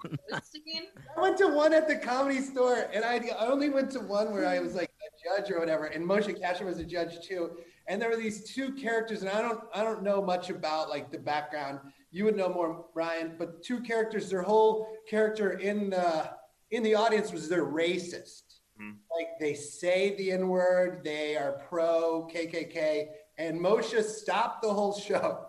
went 1.16 1.38
to 1.38 1.48
one 1.48 1.72
at 1.72 1.88
the 1.88 1.96
comedy 1.96 2.40
store, 2.40 2.88
and 2.92 3.04
I 3.04 3.16
I 3.38 3.46
only 3.46 3.70
went 3.70 3.90
to 3.92 4.00
one 4.00 4.32
where 4.32 4.46
I 4.46 4.58
was 4.60 4.74
like 4.74 4.90
a 4.90 5.40
judge 5.40 5.50
or 5.50 5.58
whatever, 5.58 5.86
and 5.86 6.04
Moshe 6.04 6.38
Kasher 6.40 6.64
was 6.64 6.78
a 6.78 6.84
judge 6.84 7.26
too. 7.26 7.50
And 7.88 8.00
there 8.00 8.10
were 8.10 8.16
these 8.16 8.44
two 8.44 8.72
characters, 8.72 9.22
and 9.22 9.30
I 9.30 9.40
don't 9.42 9.60
I 9.74 9.82
don't 9.82 10.02
know 10.02 10.22
much 10.22 10.50
about 10.50 10.88
like 10.88 11.10
the 11.10 11.18
background. 11.18 11.80
You 12.10 12.24
would 12.24 12.36
know 12.36 12.48
more, 12.48 12.86
Ryan. 12.94 13.36
But 13.38 13.62
two 13.62 13.80
characters, 13.80 14.28
their 14.28 14.42
whole 14.42 14.88
character 15.08 15.52
in 15.52 15.90
the 15.90 16.30
in 16.70 16.82
the 16.82 16.94
audience 16.94 17.32
was 17.32 17.48
they're 17.48 17.64
racist. 17.64 18.42
Hmm. 18.78 18.92
Like 19.16 19.28
they 19.38 19.54
say 19.54 20.14
the 20.16 20.32
N 20.32 20.48
word, 20.48 21.02
they 21.04 21.36
are 21.36 21.62
pro 21.68 22.28
KKK, 22.32 23.06
and 23.38 23.60
Moshe 23.60 24.02
stopped 24.02 24.62
the 24.62 24.72
whole 24.72 24.98
show, 24.98 25.46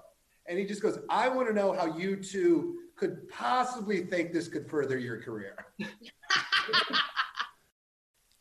and 0.47 0.57
he 0.57 0.65
just 0.65 0.81
goes, 0.81 0.99
"I 1.09 1.27
want 1.29 1.47
to 1.47 1.53
know 1.53 1.73
how 1.73 1.97
you 1.97 2.15
two 2.15 2.77
could 2.95 3.27
possibly 3.29 4.05
think 4.05 4.33
this 4.33 4.47
could 4.47 4.69
further 4.69 4.97
your 4.97 5.21
career." 5.21 5.55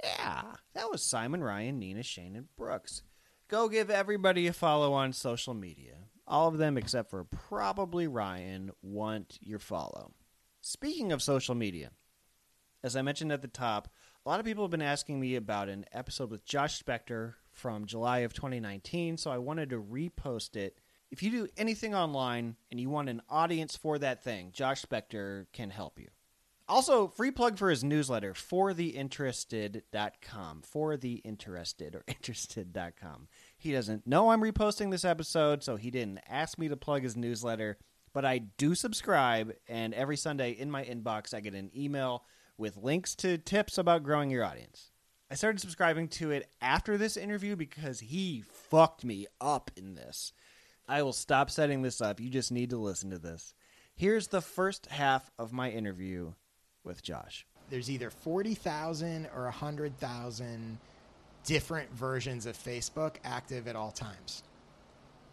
Yeah, 0.03 0.43
that 0.75 0.91
was 0.91 1.03
Simon, 1.03 1.45
Ryan, 1.45 1.79
Nina, 1.79 2.03
Shane, 2.03 2.35
and 2.35 2.55
Brooks. 2.57 3.03
Go 3.49 3.69
give 3.69 3.91
everybody 3.91 4.47
a 4.47 4.53
follow 4.53 4.93
on 4.93 5.13
social 5.13 5.55
media. 5.55 5.95
All 6.27 6.49
of 6.49 6.59
them, 6.59 6.77
except 6.77 7.11
for 7.11 7.25
probably 7.25 8.07
Ryan, 8.07 8.71
want 8.83 9.39
your 9.41 9.59
follow. 9.59 10.13
Speaking 10.61 11.13
of 11.13 11.23
social 11.23 11.55
media, 11.55 11.91
as 12.83 12.97
I 12.97 13.03
mentioned 13.03 13.31
at 13.31 13.43
the 13.43 13.49
top, 13.49 13.89
a 14.25 14.29
lot 14.29 14.41
of 14.41 14.47
people 14.47 14.65
have 14.65 14.71
been 14.71 14.83
asking 14.83 15.21
me 15.21 15.37
about 15.37 15.69
an 15.69 15.85
episode 15.93 16.31
with 16.31 16.45
Josh 16.45 16.83
Spector 16.83 17.35
from 17.53 17.87
July 17.87 18.21
of 18.21 18.33
2019, 18.33 19.17
so 19.19 19.31
I 19.31 19.39
wanted 19.39 19.71
to 19.71 19.81
repost 19.81 20.57
it. 20.57 20.79
If 21.13 21.23
you 21.23 21.31
do 21.31 21.47
anything 21.59 21.95
online 21.95 22.57
and 22.71 22.81
you 22.81 22.89
want 22.89 23.11
an 23.11 23.21
audience 23.29 23.77
for 23.77 23.99
that 23.99 24.25
thing, 24.25 24.49
Josh 24.53 24.83
Spector 24.83 25.45
can 25.53 25.69
help 25.69 26.01
you. 26.01 26.09
Also, 26.67 27.07
free 27.07 27.31
plug 27.31 27.59
for 27.59 27.69
his 27.69 27.85
newsletter, 27.85 28.33
fortheinterested.com. 28.33 30.63
For 30.63 30.97
the 30.97 31.15
interested 31.25 31.95
or 31.95 32.03
interested.com. 32.09 33.29
He 33.59 33.73
doesn't 33.73 34.07
know 34.07 34.31
I'm 34.31 34.41
reposting 34.41 34.91
this 34.91 35.05
episode, 35.05 35.63
so 35.63 35.77
he 35.77 35.91
didn't 35.91 36.21
ask 36.27 36.59
me 36.59 36.69
to 36.69 36.79
plug 36.79 37.03
his 37.03 37.15
newsletter, 37.15 37.77
but 38.15 38.25
I 38.25 38.39
do 38.39 38.75
subscribe, 38.75 39.53
and 39.69 39.93
every 39.93 40.17
Sunday 40.17 40.53
in 40.53 40.71
my 40.71 40.83
inbox, 40.83 41.35
I 41.35 41.41
get 41.41 41.55
an 41.55 41.71
email 41.77 42.25
with 42.57 42.79
links 42.79 43.15
to 43.17 43.37
tips 43.37 43.77
about 43.77 44.03
growing 44.03 44.31
your 44.31 44.47
audience. 44.47 44.93
I 45.31 45.35
started 45.35 45.61
subscribing 45.61 46.09
to 46.09 46.31
it 46.31 46.49
after 46.63 46.97
this 46.97 47.19
interview 47.19 47.55
because 47.57 48.01
he 48.01 48.45
fucked 48.47 49.05
me 49.05 49.27
up 49.41 49.71
in 49.77 49.95
this. 49.95 50.33
I 50.89 51.03
will 51.03 51.13
stop 51.13 51.51
setting 51.51 51.83
this 51.83 52.01
up. 52.01 52.21
You 52.21 52.29
just 52.29 52.53
need 52.53 52.71
to 52.71 52.77
listen 52.77 53.11
to 53.11 53.19
this. 53.19 53.55
Here's 53.95 54.29
the 54.29 54.41
first 54.41 54.87
half 54.87 55.31
of 55.39 55.53
my 55.53 55.71
interview 55.71 56.33
with 56.85 57.03
Josh. 57.03 57.47
There's 57.71 57.91
either 57.91 58.11
40,000 58.11 59.29
or 59.35 59.45
100,000 59.45 60.79
different 61.45 61.93
versions 61.93 62.47
of 62.47 62.57
Facebook 62.57 63.17
active 63.25 63.69
at 63.69 63.77
all 63.77 63.91
times 63.91 64.43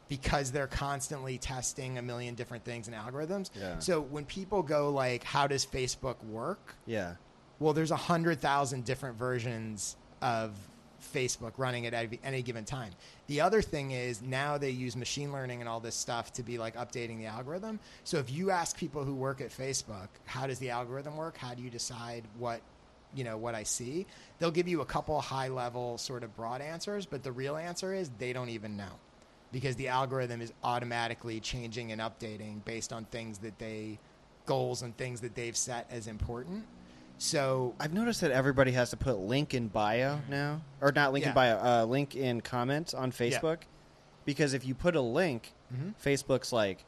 because 0.08 0.52
they're 0.52 0.68
constantly 0.68 1.38
testing 1.38 1.97
a 1.97 2.02
million 2.02 2.36
different 2.36 2.64
things 2.64 2.88
and 2.88 2.95
algorithms. 2.95 3.52
Yeah. 3.56 3.80
So 3.80 4.02
when 4.02 4.26
people 4.26 4.64
go 4.64 4.89
like, 4.89 5.24
how 5.24 5.47
does 5.47 5.66
Facebook 5.66 6.24
work? 6.26 6.76
Yeah. 6.86 7.16
Well, 7.60 7.74
there's 7.74 7.91
a 7.91 7.95
hundred 7.97 8.39
thousand 8.39 8.86
different 8.86 9.18
versions 9.18 9.95
of 10.22 10.58
Facebook 11.02 11.54
running 11.58 11.86
at 11.86 11.93
any- 11.93 12.41
given 12.41 12.66
time. 12.66 12.91
The 13.28 13.41
other 13.41 13.62
thing 13.62 13.91
is 13.91 14.22
now 14.22 14.58
they 14.58 14.70
use 14.70 14.95
machine 14.95 15.32
learning 15.32 15.60
and 15.60 15.70
all 15.70 15.80
this 15.80 15.95
stuff 15.95 16.34
to 16.34 16.43
be 16.43 16.58
like 16.58 16.76
updating 16.76 17.18
the 17.18 17.26
algorithm. 17.26 17.80
So 18.04 18.18
if 18.18 18.32
you 18.32 18.52
ask 18.52 18.78
people 18.78 19.04
who 19.04 19.14
work 19.14 19.41
at 19.41 19.50
Facebook, 19.50 20.08
how 20.26 20.47
does 20.47 20.60
the 20.60 20.70
algorithm 20.70 21.18
work? 21.18 21.38
How 21.38 21.54
do 21.54 21.62
you 21.62 21.70
decide 21.70 22.24
what 22.38 22.62
you 23.16 23.24
know 23.24 23.38
what 23.38 23.56
I 23.56 23.64
see? 23.64 24.06
They'll 24.38 24.52
give 24.52 24.68
you 24.68 24.82
a 24.82 24.86
couple 24.86 25.20
high 25.20 25.47
level 25.47 25.97
sort 25.97 26.24
of 26.24 26.36
broad 26.36 26.62
answers, 26.62 27.06
but 27.06 27.24
the 27.24 27.32
real 27.32 27.58
answer 27.58 27.93
is 27.93 28.12
they 28.20 28.34
don't 28.34 28.50
even 28.50 28.78
know 28.78 29.00
because 29.52 29.76
the 29.78 29.88
algorithm 29.88 30.41
is 30.41 30.54
automatically 30.64 31.39
changing 31.39 31.91
and 31.91 32.02
updating 32.02 32.64
based 32.66 32.93
on 32.93 33.06
things 33.06 33.39
that 33.39 33.58
they 33.58 33.97
goals 34.45 34.82
and 34.82 34.95
things 34.97 35.22
that 35.22 35.36
they've 35.36 35.58
set 35.58 35.88
as 35.91 36.08
important. 36.08 36.66
So 37.20 37.76
I've 37.80 37.94
noticed 37.94 38.22
that 38.22 38.32
everybody 38.32 38.72
has 38.72 38.90
to 38.92 38.98
put 38.98 39.20
link 39.20 39.54
in 39.54 39.68
bio 39.68 40.20
now, 40.30 40.62
or 40.82 40.92
not 40.94 41.12
link 41.14 41.26
in 41.26 41.30
Yeah. 41.30 41.34
bio, 41.34 41.58
uh, 41.58 41.86
link 41.86 42.16
in 42.16 42.40
comments 42.42 42.94
on 42.94 43.12
Facebook, 43.12 43.60
because 44.26 44.54
if 44.54 44.66
you 44.66 44.74
put 44.74 44.96
a 44.96 45.02
link, 45.02 45.54
Mhm. 45.74 45.94
Facebook's 46.04 46.52
like, 46.54 46.86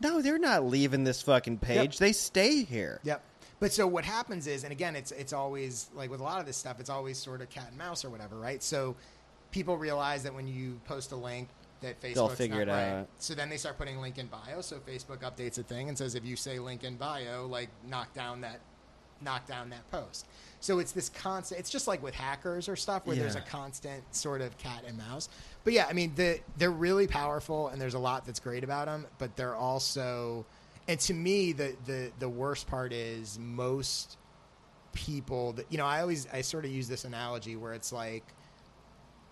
no, 0.00 0.22
they're 0.22 0.38
not 0.38 0.64
leaving 0.64 1.02
this 1.04 1.20
fucking 1.20 1.58
page. 1.58 1.98
They 1.98 2.12
stay 2.12 2.62
here. 2.62 3.00
Yep. 3.02 3.22
But 3.58 3.72
so 3.72 3.86
what 3.88 4.04
happens 4.04 4.46
is, 4.46 4.62
and 4.62 4.70
again, 4.70 4.94
it's 4.94 5.10
it's 5.12 5.32
always 5.32 5.88
like 5.94 6.10
with 6.10 6.20
a 6.20 6.22
lot 6.24 6.38
of 6.40 6.46
this 6.46 6.56
stuff, 6.56 6.78
it's 6.78 6.90
always 6.90 7.18
sort 7.18 7.40
of 7.42 7.48
cat 7.50 7.66
and 7.70 7.78
mouse 7.78 8.04
or 8.04 8.10
whatever, 8.10 8.36
right? 8.38 8.62
So 8.62 8.94
people 9.50 9.76
realize 9.78 10.22
that 10.22 10.34
when 10.34 10.46
you 10.46 10.78
post 10.84 11.10
a 11.12 11.16
link, 11.16 11.48
that 11.80 12.00
Facebook's 12.00 12.14
They'll 12.14 12.28
figure 12.28 12.64
not 12.66 12.68
it 12.68 12.70
right. 12.72 12.88
out. 13.00 13.08
So 13.18 13.34
then 13.34 13.48
they 13.48 13.56
start 13.56 13.78
putting 13.78 14.00
link 14.00 14.18
in 14.18 14.28
bio. 14.28 14.60
So 14.60 14.78
Facebook 14.78 15.18
updates 15.22 15.58
a 15.58 15.62
thing 15.64 15.88
and 15.88 15.96
says 15.98 16.14
if 16.14 16.24
you 16.24 16.36
say 16.36 16.58
link 16.60 16.84
in 16.84 16.96
bio, 16.96 17.46
like 17.46 17.70
knock 17.84 18.14
down 18.14 18.42
that 18.42 18.60
knock 19.20 19.46
down 19.46 19.70
that 19.70 19.90
post. 19.90 20.26
So 20.60 20.78
it's 20.78 20.92
this 20.92 21.10
constant. 21.10 21.60
It's 21.60 21.70
just 21.70 21.86
like 21.86 22.02
with 22.02 22.14
hackers 22.14 22.68
or 22.68 22.76
stuff 22.76 23.06
where 23.06 23.16
there's 23.16 23.36
a 23.36 23.40
constant 23.40 24.02
sort 24.14 24.40
of 24.40 24.56
cat 24.58 24.84
and 24.86 24.96
mouse. 24.98 25.28
But 25.64 25.72
yeah, 25.74 25.86
I 25.88 25.92
mean, 25.92 26.12
the, 26.16 26.40
they're 26.56 26.70
really 26.70 27.06
powerful, 27.06 27.68
and 27.68 27.80
there's 27.80 27.94
a 27.94 27.98
lot 27.98 28.24
that's 28.26 28.40
great 28.40 28.64
about 28.64 28.86
them. 28.86 29.06
But 29.18 29.36
they're 29.36 29.54
also, 29.54 30.46
and 30.88 30.98
to 31.00 31.14
me, 31.14 31.52
the 31.52 31.76
the 31.86 32.10
the 32.18 32.28
worst 32.28 32.66
part 32.66 32.92
is 32.92 33.38
most 33.38 34.16
people 34.92 35.52
that 35.52 35.66
you 35.70 35.78
know. 35.78 35.86
I 35.86 36.00
always 36.00 36.26
I 36.32 36.40
sort 36.40 36.64
of 36.64 36.70
use 36.70 36.88
this 36.88 37.04
analogy 37.04 37.54
where 37.56 37.74
it's 37.74 37.92
like, 37.92 38.24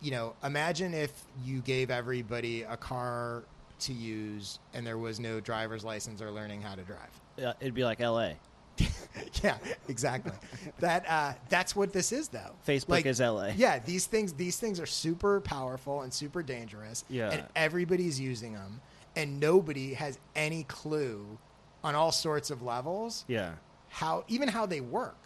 you 0.01 0.11
know, 0.11 0.35
imagine 0.45 0.95
if 0.95 1.11
you 1.45 1.61
gave 1.63 1.91
everybody 1.91 2.63
a 2.63 2.77
car 2.77 3.45
to 3.81 3.93
use 3.93 4.59
and 4.73 4.87
there 4.87 4.99
was 4.99 5.19
no 5.19 5.41
driver's 5.41 5.85
license 5.85 6.23
or 6.23 6.31
learning 6.31 6.63
how 6.63 6.75
to 6.75 6.83
drive. 6.83 7.11
Yeah, 7.37 7.55
it'd 7.61 7.75
be 7.75 7.85
like 7.85 8.01
L.A. 8.01 8.37
yeah, 9.43 9.57
exactly. 9.89 10.33
that 10.81 11.05
uh, 11.09 11.33
that's 11.49 11.75
what 11.77 11.93
this 11.93 12.13
is, 12.13 12.29
though. 12.29 12.53
Facebook 12.67 13.07
is 13.07 13.21
LA. 13.21 13.51
Yeah, 13.57 13.79
these 13.79 14.07
things 14.07 14.33
these 14.33 14.59
things 14.59 14.81
are 14.81 14.87
super 14.87 15.41
powerful 15.41 16.03
and 16.03 16.13
super 16.13 16.43
dangerous. 16.43 17.05
Yeah. 17.09 17.31
and 17.31 17.45
everybody's 17.57 18.19
using 18.19 18.53
them, 18.55 18.81
and 19.17 19.39
nobody 19.41 19.95
has 19.95 20.19
any 20.35 20.65
clue 20.65 21.39
on 21.83 21.95
all 21.95 22.13
sorts 22.13 22.51
of 22.51 22.63
levels 22.63 23.25
Yeah. 23.29 23.53
how 23.89 24.25
even 24.29 24.49
how 24.49 24.67
they 24.67 24.81
work. 24.81 25.17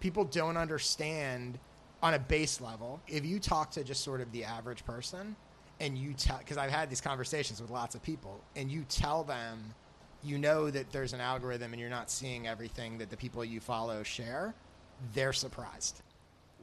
People 0.00 0.24
don't 0.24 0.56
understand 0.56 1.58
on 2.02 2.14
a 2.14 2.18
base 2.18 2.60
level. 2.60 3.00
If 3.08 3.24
you 3.24 3.38
talk 3.38 3.70
to 3.72 3.84
just 3.84 4.02
sort 4.02 4.20
of 4.20 4.30
the 4.32 4.44
average 4.44 4.84
person, 4.84 5.36
and 5.80 5.96
you 5.96 6.12
tell 6.12 6.38
because 6.38 6.58
I've 6.58 6.70
had 6.70 6.90
these 6.90 7.00
conversations 7.00 7.60
with 7.60 7.70
lots 7.70 7.94
of 7.94 8.02
people, 8.02 8.40
and 8.56 8.70
you 8.70 8.84
tell 8.88 9.24
them 9.24 9.74
you 10.22 10.38
know 10.38 10.70
that 10.70 10.90
there's 10.92 11.12
an 11.12 11.20
algorithm 11.20 11.72
and 11.72 11.80
you're 11.80 11.90
not 11.90 12.10
seeing 12.10 12.46
everything 12.46 12.98
that 12.98 13.10
the 13.10 13.16
people 13.16 13.44
you 13.44 13.60
follow 13.60 14.02
share, 14.02 14.54
they're 15.14 15.32
surprised. 15.32 16.02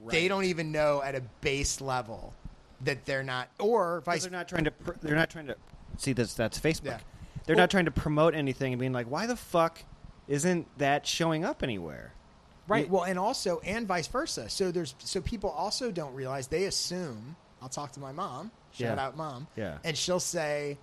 They 0.07 0.27
don't 0.29 0.45
even 0.45 0.71
know 0.71 1.01
at 1.03 1.13
a 1.15 1.21
base 1.41 1.81
level 1.81 2.33
that 2.81 3.05
they're 3.05 3.23
not, 3.23 3.49
or 3.59 4.01
vice. 4.05 4.21
They're 4.23 4.31
not 4.31 4.47
trying 4.47 4.63
to. 4.63 4.71
Pr- 4.71 4.93
they're 5.01 5.15
not 5.15 5.29
trying 5.29 5.47
to. 5.47 5.55
See, 5.97 6.13
that's 6.13 6.33
that's 6.35 6.57
Facebook. 6.57 6.85
Yeah. 6.85 6.99
They're 7.45 7.55
Well- 7.57 7.63
not 7.63 7.69
trying 7.71 7.85
to 7.85 7.91
promote 7.91 8.33
anything 8.33 8.71
and 8.71 8.79
being 8.79 8.93
like, 8.93 9.07
why 9.07 9.25
the 9.25 9.35
fuck 9.35 9.83
isn't 10.29 10.67
that 10.77 11.05
showing 11.05 11.43
up 11.43 11.63
anywhere? 11.63 12.13
Right. 12.69 12.87
Well, 12.89 13.03
and 13.03 13.17
also, 13.19 13.59
and 13.65 13.87
vice 13.87 14.05
versa. 14.07 14.47
So 14.47 14.71
there's, 14.71 14.93
so 14.99 15.19
people 15.21 15.49
also 15.49 15.91
don't 15.91 16.13
realize 16.13 16.47
they 16.47 16.65
assume. 16.65 17.35
I'll 17.61 17.67
talk 17.67 17.91
to 17.93 17.99
my 17.99 18.11
mom. 18.11 18.51
Shout 18.71 18.97
Yeah. 18.97 19.05
out, 19.05 19.17
mom. 19.17 19.47
Yeah. 19.57 19.79
And 19.83 19.97
she'll 19.97 20.19
say, 20.19 20.77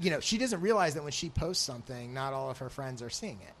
you 0.00 0.10
know, 0.10 0.20
she 0.20 0.38
doesn't 0.38 0.60
realize 0.60 0.94
that 0.94 1.02
when 1.02 1.12
she 1.12 1.28
posts 1.30 1.64
something, 1.64 2.14
not 2.14 2.32
all 2.32 2.50
of 2.50 2.58
her 2.58 2.68
friends 2.70 3.02
are 3.02 3.10
seeing 3.10 3.40
it. 3.42 3.54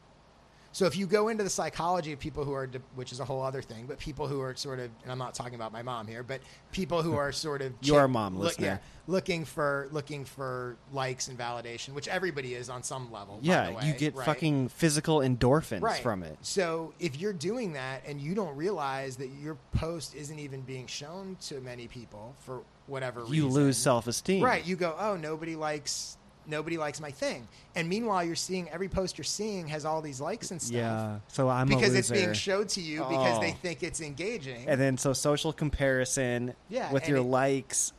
So 0.72 0.86
if 0.86 0.96
you 0.96 1.06
go 1.06 1.28
into 1.28 1.42
the 1.42 1.50
psychology 1.50 2.12
of 2.12 2.20
people 2.20 2.44
who 2.44 2.52
are, 2.52 2.68
which 2.94 3.10
is 3.10 3.18
a 3.18 3.24
whole 3.24 3.42
other 3.42 3.60
thing, 3.60 3.86
but 3.86 3.98
people 3.98 4.28
who 4.28 4.40
are 4.40 4.54
sort 4.54 4.78
of, 4.78 4.90
and 5.02 5.10
I'm 5.10 5.18
not 5.18 5.34
talking 5.34 5.56
about 5.56 5.72
my 5.72 5.82
mom 5.82 6.06
here, 6.06 6.22
but 6.22 6.40
people 6.70 7.02
who 7.02 7.14
are 7.16 7.32
sort 7.32 7.60
of 7.60 7.72
Your 7.82 8.04
chick- 8.04 8.10
mom, 8.10 8.38
look- 8.38 8.60
yeah, 8.60 8.78
looking 9.08 9.44
for 9.44 9.88
looking 9.90 10.24
for 10.24 10.76
likes 10.92 11.26
and 11.26 11.36
validation, 11.36 11.90
which 11.92 12.06
everybody 12.06 12.54
is 12.54 12.70
on 12.70 12.84
some 12.84 13.10
level. 13.10 13.40
Yeah, 13.42 13.70
way, 13.72 13.86
you 13.86 13.94
get 13.94 14.14
right? 14.14 14.24
fucking 14.24 14.68
physical 14.68 15.18
endorphins 15.18 15.82
right. 15.82 16.00
from 16.00 16.22
it. 16.22 16.38
So 16.42 16.94
if 17.00 17.18
you're 17.18 17.32
doing 17.32 17.72
that 17.72 18.04
and 18.06 18.20
you 18.20 18.36
don't 18.36 18.54
realize 18.56 19.16
that 19.16 19.30
your 19.42 19.56
post 19.72 20.14
isn't 20.14 20.38
even 20.38 20.60
being 20.60 20.86
shown 20.86 21.36
to 21.48 21.60
many 21.60 21.88
people 21.88 22.36
for 22.38 22.62
whatever 22.86 23.22
reason, 23.22 23.34
You 23.34 23.48
lose 23.48 23.76
self-esteem. 23.76 24.44
Right. 24.44 24.64
You 24.64 24.76
go, 24.76 24.94
oh, 24.98 25.16
nobody 25.16 25.56
likes 25.56 26.16
nobody 26.50 26.76
likes 26.76 27.00
my 27.00 27.10
thing, 27.10 27.46
and 27.76 27.88
meanwhile 27.88 28.22
you're 28.24 28.34
seeing 28.34 28.68
every 28.70 28.88
post 28.88 29.16
you're 29.16 29.24
seeing 29.24 29.68
has 29.68 29.84
all 29.84 30.02
these 30.02 30.20
likes 30.20 30.50
and 30.50 30.60
stuff. 30.60 30.74
Yeah. 30.74 31.18
So 31.28 31.48
I'm 31.48 31.68
because 31.68 31.94
it's 31.94 32.10
being 32.10 32.32
showed 32.34 32.68
to 32.70 32.80
you 32.82 33.00
because 33.08 33.38
Oh. 33.38 33.40
they 33.40 33.52
think 33.52 33.82
it's 33.82 34.00
engaging. 34.00 34.68
And 34.68 34.80
then 34.80 34.98
so 34.98 35.12
social 35.12 35.52
comparison 35.52 36.54
Yeah, 36.68 36.92
with 36.92 37.08
your 37.08 37.18
it- 37.18 37.22
likes. 37.22 37.92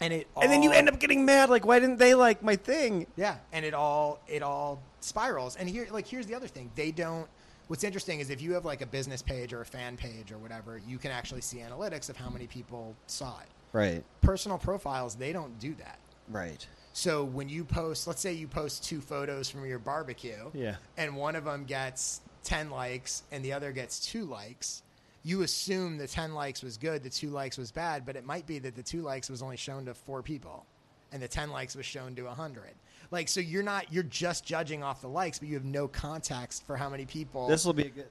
and 0.00 0.12
it 0.12 0.26
And 0.40 0.50
then 0.52 0.62
you 0.62 0.72
end 0.72 0.88
up 0.88 0.98
getting 1.00 1.24
mad 1.24 1.48
like 1.50 1.64
why 1.64 1.78
didn't 1.80 1.98
they 1.98 2.14
like 2.14 2.42
my 2.42 2.56
thing? 2.56 3.06
Yeah, 3.16 3.36
and 3.52 3.64
it 3.64 3.74
all 3.74 4.20
it 4.28 4.42
all 4.42 4.80
spirals. 5.00 5.56
And 5.56 5.68
here, 5.68 5.86
like, 5.90 6.06
here's 6.06 6.26
the 6.26 6.34
other 6.34 6.46
thing: 6.48 6.70
they 6.76 6.90
don't. 6.92 7.26
What's 7.68 7.84
interesting 7.84 8.20
is 8.20 8.28
if 8.28 8.42
you 8.42 8.52
have 8.52 8.64
like 8.64 8.82
a 8.82 8.86
business 8.86 9.22
page 9.22 9.52
or 9.52 9.62
a 9.62 9.64
fan 9.64 9.96
page 9.96 10.30
or 10.30 10.38
whatever, 10.38 10.78
you 10.86 10.98
can 10.98 11.10
actually 11.10 11.40
see 11.40 11.58
analytics 11.58 12.10
of 12.10 12.16
how 12.16 12.28
many 12.28 12.46
people 12.46 12.94
saw 13.06 13.38
it. 13.40 13.48
Right. 13.72 14.04
Personal 14.20 14.58
profiles, 14.58 15.14
they 15.14 15.32
don't 15.32 15.58
do 15.58 15.74
that. 15.76 15.98
Right. 16.28 16.66
So 16.92 17.24
when 17.24 17.48
you 17.48 17.64
post, 17.64 18.06
let's 18.06 18.20
say 18.20 18.32
you 18.32 18.46
post 18.48 18.84
two 18.84 19.00
photos 19.00 19.48
from 19.48 19.64
your 19.66 19.78
barbecue, 19.78 20.50
Yeah. 20.54 20.76
and 20.96 21.16
one 21.16 21.36
of 21.36 21.44
them 21.44 21.64
gets 21.64 22.20
10 22.44 22.70
likes 22.70 23.22
and 23.32 23.44
the 23.44 23.52
other 23.52 23.72
gets 23.72 23.98
two 24.00 24.24
likes, 24.24 24.82
you 25.24 25.42
assume 25.42 25.96
the 25.98 26.08
10 26.08 26.34
likes 26.34 26.62
was 26.62 26.76
good, 26.76 27.02
the 27.02 27.10
two 27.10 27.30
likes 27.30 27.56
was 27.56 27.70
bad, 27.70 28.04
but 28.04 28.16
it 28.16 28.24
might 28.24 28.46
be 28.46 28.58
that 28.58 28.74
the 28.74 28.82
two 28.82 29.02
likes 29.02 29.30
was 29.30 29.42
only 29.42 29.56
shown 29.56 29.84
to 29.86 29.94
four 29.94 30.22
people 30.22 30.66
and 31.12 31.22
the 31.22 31.28
10 31.28 31.50
likes 31.50 31.74
was 31.76 31.86
shown 31.86 32.14
to 32.16 32.22
100. 32.24 32.64
Like, 33.10 33.28
so 33.28 33.40
you're 33.40 33.62
not, 33.62 33.92
you're 33.92 34.02
just 34.02 34.44
judging 34.44 34.82
off 34.82 35.00
the 35.02 35.08
likes, 35.08 35.38
but 35.38 35.48
you 35.48 35.54
have 35.54 35.64
no 35.64 35.86
context 35.86 36.66
for 36.66 36.76
how 36.76 36.88
many 36.88 37.04
people 37.04 37.46
This 37.48 37.64
will 37.64 37.72
be 37.74 37.84
a 37.86 37.90
good 37.90 38.08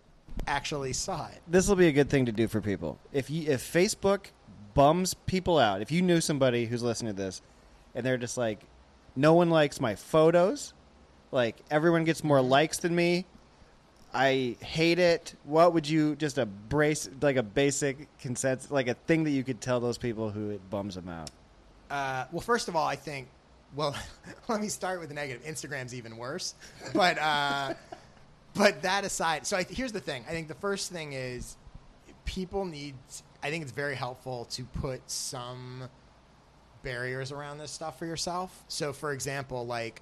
actually 0.48 0.94
saw 0.94 1.28
it. 1.28 1.42
this 1.48 1.68
will 1.68 1.76
be 1.76 1.88
a 1.88 1.92
good 1.92 2.10
thing 2.10 2.26
to 2.26 2.32
do 2.32 2.48
for 2.48 2.62
people. 2.62 2.98
If 3.12 3.30
you 3.30 3.52
if 3.52 3.62
Facebook 3.62 4.28
bums 4.74 5.14
people 5.14 5.58
out, 5.60 5.82
if 5.82 5.92
you 5.92 6.02
knew 6.02 6.22
somebody 6.22 6.66
who's 6.66 6.82
listening 6.82 7.14
to 7.16 7.22
this 7.22 7.42
and 7.94 8.06
they're 8.06 8.18
just 8.18 8.38
like 8.38 8.60
no 9.16 9.34
one 9.34 9.50
likes 9.50 9.80
my 9.80 9.96
photos, 9.96 10.74
like 11.32 11.58
everyone 11.70 12.04
gets 12.04 12.24
more 12.24 12.42
likes 12.42 12.80
than 12.80 12.96
me, 12.96 13.26
I 14.14 14.58
hate 14.60 15.00
it. 15.00 15.36
What 15.46 15.74
would 15.74 15.88
you 15.88 16.16
just 16.16 16.38
a 16.38 16.46
brace 16.46 17.10
like 17.22 17.38
a 17.38 17.44
basic 17.44 18.08
consensus 18.20 18.70
like 18.70 18.88
a 18.88 18.94
thing 18.94 19.24
that 19.24 19.32
you 19.32 19.44
could 19.44 19.62
tell 19.62 19.80
those 19.80 19.98
people 19.98 20.30
who 20.30 20.50
it 20.50 20.70
bums 20.70 20.96
them 20.96 21.08
out? 21.08 21.30
Uh, 21.90 22.26
well, 22.32 22.42
first 22.42 22.68
of 22.68 22.76
all, 22.76 22.88
I 22.88 22.96
think. 22.96 23.28
Well, 23.74 23.96
let 24.50 24.60
me 24.60 24.68
start 24.68 25.00
with 25.00 25.10
the 25.10 25.16
negative. 25.16 25.44
Instagram's 25.46 25.96
even 25.96 26.18
worse, 26.18 26.56
but 26.94 27.18
uh, 27.20 27.74
but 28.54 28.82
that 28.82 29.06
aside, 29.06 29.48
so 29.48 29.58
I, 29.58 29.64
here's 29.64 29.94
the 29.94 30.02
thing. 30.02 30.26
I 30.28 30.32
think 30.32 30.50
the 30.50 30.56
first 30.56 30.92
thing 30.92 31.14
is 31.14 31.56
people 32.26 32.66
need. 32.66 32.96
I 33.44 33.50
think 33.50 33.64
it's 33.64 33.72
very 33.72 33.96
helpful 33.96 34.46
to 34.52 34.64
put 34.64 35.10
some 35.10 35.90
barriers 36.84 37.32
around 37.32 37.58
this 37.58 37.72
stuff 37.72 37.98
for 38.00 38.06
yourself. 38.06 38.64
So, 38.68 38.94
for 38.94 39.12
example, 39.12 39.66
like 39.66 40.02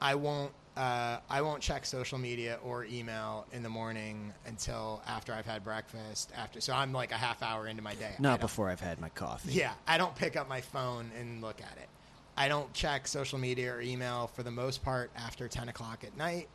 I 0.00 0.14
won't 0.14 0.52
uh, 0.76 1.18
I 1.28 1.42
won't 1.42 1.60
check 1.60 1.84
social 1.84 2.16
media 2.16 2.58
or 2.64 2.84
email 2.84 3.46
in 3.52 3.62
the 3.62 3.68
morning 3.68 4.32
until 4.46 5.02
after 5.06 5.32
I've 5.32 5.44
had 5.46 5.64
breakfast. 5.64 6.32
After, 6.36 6.60
so 6.60 6.72
I'm 6.72 6.92
like 6.92 7.12
a 7.12 7.16
half 7.16 7.42
hour 7.42 7.66
into 7.66 7.82
my 7.82 7.94
day. 7.94 8.14
Not 8.18 8.40
before 8.40 8.70
I've 8.70 8.80
had 8.80 9.00
my 9.00 9.08
coffee. 9.10 9.52
yeah, 9.52 9.72
I 9.86 9.98
don't 9.98 10.14
pick 10.14 10.36
up 10.36 10.48
my 10.48 10.60
phone 10.60 11.10
and 11.18 11.42
look 11.42 11.60
at 11.60 11.76
it. 11.76 11.88
I 12.36 12.48
don't 12.48 12.72
check 12.72 13.06
social 13.06 13.38
media 13.38 13.74
or 13.74 13.80
email 13.82 14.28
for 14.28 14.42
the 14.42 14.50
most 14.50 14.82
part 14.82 15.10
after 15.16 15.48
10 15.48 15.68
o'clock 15.68 16.04
at 16.04 16.16
night. 16.16 16.48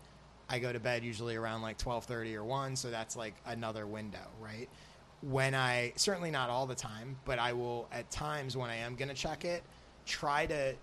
I 0.49 0.59
go 0.59 0.71
to 0.71 0.79
bed 0.79 1.03
usually 1.03 1.35
around 1.35 1.61
like 1.61 1.77
12:30 1.77 2.35
or 2.35 2.43
1, 2.43 2.75
so 2.75 2.89
that's 2.89 3.15
like 3.15 3.33
another 3.45 3.85
window, 3.85 4.27
right? 4.39 4.69
When 5.29 5.55
I 5.55 5.93
certainly 5.95 6.29
not 6.31 6.49
all 6.49 6.65
the 6.67 6.75
time, 6.75 7.17
but 7.25 7.39
I 7.39 7.53
will 7.53 7.87
at 7.91 8.09
times 8.11 8.55
when 8.55 8.69
I 8.69 8.75
am 8.75 8.95
going 8.95 9.09
to 9.09 9.15
check 9.15 9.43
it, 9.45 9.63
try 10.05 10.45
to 10.45 10.75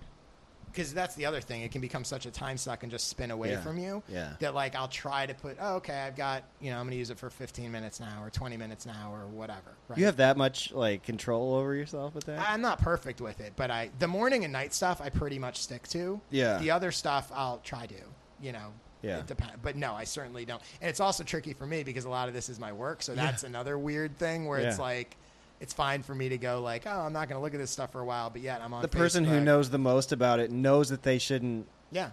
because 0.66 0.94
that's 0.94 1.14
the 1.16 1.26
other 1.26 1.42
thing. 1.42 1.60
It 1.60 1.70
can 1.70 1.82
become 1.82 2.02
such 2.02 2.24
a 2.24 2.30
time 2.30 2.56
suck 2.56 2.82
and 2.82 2.90
just 2.90 3.08
spin 3.08 3.30
away 3.30 3.50
Yeah. 3.50 3.60
from 3.60 3.78
you 3.78 4.02
Yeah. 4.08 4.32
that 4.40 4.54
like 4.54 4.74
I'll 4.74 4.88
try 4.88 5.26
to 5.26 5.34
put, 5.34 5.58
oh, 5.60 5.74
okay, 5.76 6.00
I've 6.00 6.16
got, 6.16 6.44
you 6.60 6.70
know, 6.70 6.78
I'm 6.78 6.84
going 6.86 6.92
to 6.92 6.96
use 6.96 7.10
it 7.10 7.18
for 7.18 7.28
15 7.28 7.70
minutes 7.70 8.00
now 8.00 8.22
or 8.22 8.30
20 8.30 8.56
minutes 8.56 8.86
now 8.86 9.12
or 9.12 9.26
whatever. 9.26 9.76
Right? 9.88 9.98
You 9.98 10.06
have 10.06 10.16
that 10.16 10.38
much 10.38 10.72
like 10.72 11.02
control 11.02 11.54
over 11.56 11.74
yourself 11.74 12.14
with 12.14 12.24
that? 12.24 12.38
I'm 12.48 12.62
not 12.62 12.80
perfect 12.80 13.20
with 13.20 13.38
it, 13.42 13.52
but 13.54 13.70
I 13.70 13.90
the 13.98 14.08
morning 14.08 14.44
and 14.44 14.52
night 14.54 14.72
stuff 14.72 15.02
I 15.02 15.10
pretty 15.10 15.38
much 15.38 15.58
stick 15.60 15.86
to. 15.88 16.22
Yeah. 16.30 16.56
The 16.56 16.70
other 16.70 16.90
stuff 16.90 17.30
I'll 17.34 17.58
try 17.58 17.84
to, 17.86 18.00
you 18.40 18.52
know. 18.52 18.72
Yeah. 19.02 19.18
It 19.18 19.26
depends, 19.26 19.54
but 19.62 19.76
no, 19.76 19.94
I 19.94 20.04
certainly 20.04 20.44
don't. 20.44 20.62
And 20.80 20.88
it's 20.88 21.00
also 21.00 21.24
tricky 21.24 21.52
for 21.52 21.66
me 21.66 21.82
because 21.82 22.04
a 22.04 22.08
lot 22.10 22.28
of 22.28 22.34
this 22.34 22.48
is 22.48 22.58
my 22.60 22.72
work, 22.72 23.02
so 23.02 23.14
that's 23.14 23.42
another 23.42 23.76
weird 23.78 24.16
thing 24.18 24.46
where 24.46 24.60
it's 24.60 24.78
like 24.78 25.16
it's 25.60 25.72
fine 25.72 26.02
for 26.02 26.14
me 26.14 26.28
to 26.28 26.38
go 26.38 26.60
like, 26.60 26.84
oh, 26.86 27.00
I'm 27.00 27.12
not 27.12 27.28
going 27.28 27.38
to 27.38 27.42
look 27.42 27.54
at 27.54 27.60
this 27.60 27.70
stuff 27.70 27.92
for 27.92 28.00
a 28.00 28.04
while, 28.04 28.30
but 28.30 28.40
yet 28.42 28.60
I'm 28.60 28.74
on 28.74 28.82
the 28.82 28.88
person 28.88 29.24
who 29.24 29.40
knows 29.40 29.70
the 29.70 29.78
most 29.78 30.12
about 30.12 30.40
it 30.40 30.50
knows 30.50 30.88
that 30.88 31.02
they 31.02 31.18
shouldn't 31.18 31.66
Yeah. 31.90 32.10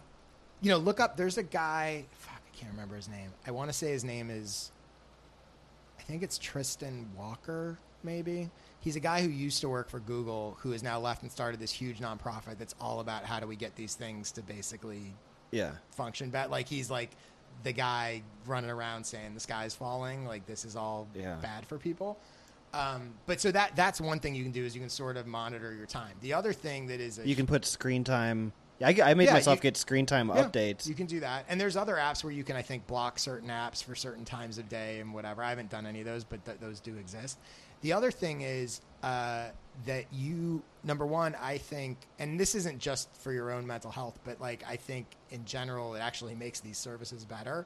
You 0.61 0.71
know, 0.71 0.77
look 0.77 0.99
up. 0.99 1.15
There's 1.15 1.37
a 1.37 1.43
guy. 1.43 2.05
Fuck, 2.11 2.41
I 2.53 2.57
can't 2.57 2.71
remember 2.73 2.95
his 2.95 3.07
name. 3.07 3.31
I 3.47 3.51
want 3.51 3.69
to 3.69 3.73
say 3.73 3.91
his 3.91 4.03
name 4.03 4.29
is. 4.29 4.71
I 5.99 6.03
think 6.03 6.21
it's 6.21 6.37
Tristan 6.37 7.09
Walker. 7.17 7.77
Maybe 8.03 8.49
he's 8.81 8.95
a 8.95 8.99
guy 8.99 9.21
who 9.21 9.29
used 9.29 9.61
to 9.61 9.69
work 9.69 9.89
for 9.89 9.99
Google, 9.99 10.57
who 10.61 10.71
has 10.71 10.83
now 10.83 10.99
left 10.99 11.21
and 11.21 11.31
started 11.31 11.59
this 11.59 11.71
huge 11.71 11.99
nonprofit 11.99 12.57
that's 12.57 12.75
all 12.79 12.99
about 12.99 13.23
how 13.25 13.39
do 13.39 13.47
we 13.47 13.55
get 13.55 13.75
these 13.75 13.93
things 13.95 14.31
to 14.33 14.41
basically 14.41 15.13
Yeah. 15.51 15.71
function 15.91 16.29
better. 16.29 16.49
Like 16.49 16.67
he's 16.67 16.89
like 16.89 17.09
the 17.63 17.71
guy 17.71 18.21
running 18.45 18.69
around 18.69 19.03
saying 19.05 19.33
the 19.33 19.39
sky's 19.39 19.73
falling. 19.75 20.25
Like 20.25 20.45
this 20.45 20.65
is 20.65 20.75
all 20.75 21.07
Yeah. 21.15 21.35
bad 21.41 21.65
for 21.65 21.77
people. 21.77 22.17
Um, 22.73 23.13
but 23.25 23.41
so 23.41 23.51
that 23.51 23.75
that's 23.75 23.99
one 23.99 24.19
thing 24.19 24.35
you 24.35 24.43
can 24.43 24.51
do 24.51 24.63
is 24.63 24.75
you 24.75 24.81
can 24.81 24.89
sort 24.89 25.17
of 25.17 25.25
monitor 25.25 25.73
your 25.73 25.87
time. 25.87 26.15
The 26.21 26.33
other 26.33 26.53
thing 26.53 26.87
that 26.87 26.99
is 26.99 27.17
a 27.19 27.27
You 27.27 27.35
can 27.35 27.47
put 27.47 27.65
screen 27.65 28.03
time. 28.03 28.53
Yeah, 28.77 28.87
I, 28.89 29.11
I 29.11 29.13
made 29.15 29.25
Yeah, 29.25 29.33
myself 29.33 29.57
you- 29.57 29.61
get 29.63 29.75
screen 29.75 30.05
time 30.05 30.29
Yeah, 30.29 30.43
updates. 30.45 30.87
You 30.87 30.93
can 30.95 31.05
do 31.07 31.19
that, 31.19 31.43
and 31.49 31.59
there's 31.59 31.75
other 31.75 31.95
apps 31.95 32.23
where 32.23 32.31
you 32.31 32.45
can, 32.45 32.55
I 32.55 32.61
think, 32.61 32.87
block 32.87 33.19
certain 33.19 33.49
apps 33.49 33.83
for 33.83 33.93
certain 33.93 34.23
times 34.23 34.57
of 34.57 34.69
day 34.69 35.01
and 35.01 35.13
whatever. 35.13 35.43
I 35.43 35.49
haven't 35.49 35.69
done 35.69 35.85
any 35.85 35.99
of 35.99 36.05
those, 36.05 36.23
but 36.23 36.45
th- 36.45 36.59
those 36.61 36.79
do 36.79 36.95
exist. 36.95 37.39
The 37.81 37.91
other 37.91 38.09
thing 38.11 38.39
is 38.41 38.79
uh, 39.03 39.47
that 39.85 40.05
you, 40.11 40.61
number 40.83 41.05
one, 41.05 41.35
I 41.41 41.57
think, 41.57 41.97
and 42.17 42.39
this 42.39 42.55
isn't 42.55 42.79
just 42.79 43.13
for 43.15 43.31
your 43.31 43.51
own 43.51 43.65
mental 43.65 43.91
health, 43.91 44.19
but 44.23 44.41
like 44.41 44.63
I 44.67 44.75
think 44.75 45.05
in 45.31 45.45
general, 45.45 45.95
it 45.95 45.99
actually 45.99 46.35
makes 46.35 46.59
these 46.59 46.77
services 46.77 47.25
better. 47.25 47.65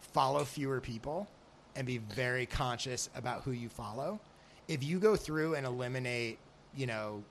Follow 0.00 0.44
fewer 0.44 0.80
people 0.80 1.28
and 1.74 1.86
be 1.86 1.98
very 1.98 2.46
conscious 2.46 3.08
about 3.14 3.42
who 3.42 3.52
you 3.52 3.68
follow. 3.68 4.20
If 4.68 4.84
you 4.84 4.98
go 4.98 5.16
through 5.16 5.54
and 5.54 5.66
eliminate, 5.66 6.38
you 6.76 6.86
know, 6.86 7.24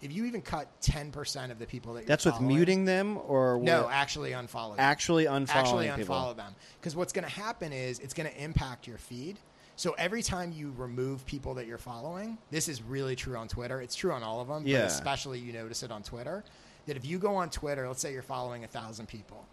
if 0.00 0.12
you 0.12 0.24
even 0.26 0.42
cut 0.42 0.68
10% 0.82 1.50
of 1.50 1.58
the 1.58 1.66
people 1.66 1.94
that 1.94 2.00
you're 2.00 2.08
That's 2.08 2.26
with 2.26 2.40
muting 2.40 2.84
them 2.84 3.18
or 3.26 3.58
no, 3.62 3.88
actually 3.88 4.32
unfollow 4.32 4.70
them. 4.70 4.80
Actually 4.80 5.24
unfollowing 5.24 5.48
Actually 5.48 5.88
people. 5.96 6.14
unfollow 6.14 6.36
them. 6.36 6.54
Because 6.80 6.94
what's 6.94 7.12
going 7.12 7.24
to 7.24 7.30
happen 7.30 7.72
is 7.72 8.00
it's 8.00 8.12
going 8.14 8.28
to 8.28 8.42
impact 8.42 8.86
your 8.86 8.98
feed. 8.98 9.38
So 9.76 9.92
every 9.98 10.22
time 10.22 10.52
you 10.52 10.72
remove 10.76 11.26
people 11.26 11.54
that 11.54 11.66
you're 11.66 11.78
following, 11.78 12.38
this 12.50 12.68
is 12.68 12.82
really 12.82 13.16
true 13.16 13.36
on 13.36 13.48
Twitter. 13.48 13.80
It's 13.80 13.94
true 13.96 14.12
on 14.12 14.22
all 14.22 14.40
of 14.40 14.48
them, 14.48 14.66
Yeah. 14.66 14.82
but 14.82 14.86
especially 14.86 15.40
you 15.40 15.52
notice 15.52 15.82
it 15.82 15.90
on 15.90 16.02
Twitter. 16.02 16.44
That 16.86 16.96
if 16.96 17.04
you 17.04 17.18
go 17.18 17.34
on 17.36 17.50
Twitter, 17.50 17.88
let's 17.88 18.00
say 18.00 18.12
you're 18.12 18.22
following 18.22 18.62
a 18.64 18.68
thousand 18.68 19.06
people, 19.08 19.44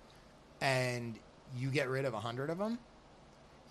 and 0.59 1.17
you 1.57 1.69
get 1.71 1.89
rid 1.89 2.05
of 2.05 2.13
a 2.13 2.19
hundred 2.19 2.49
of 2.49 2.57
them, 2.57 2.77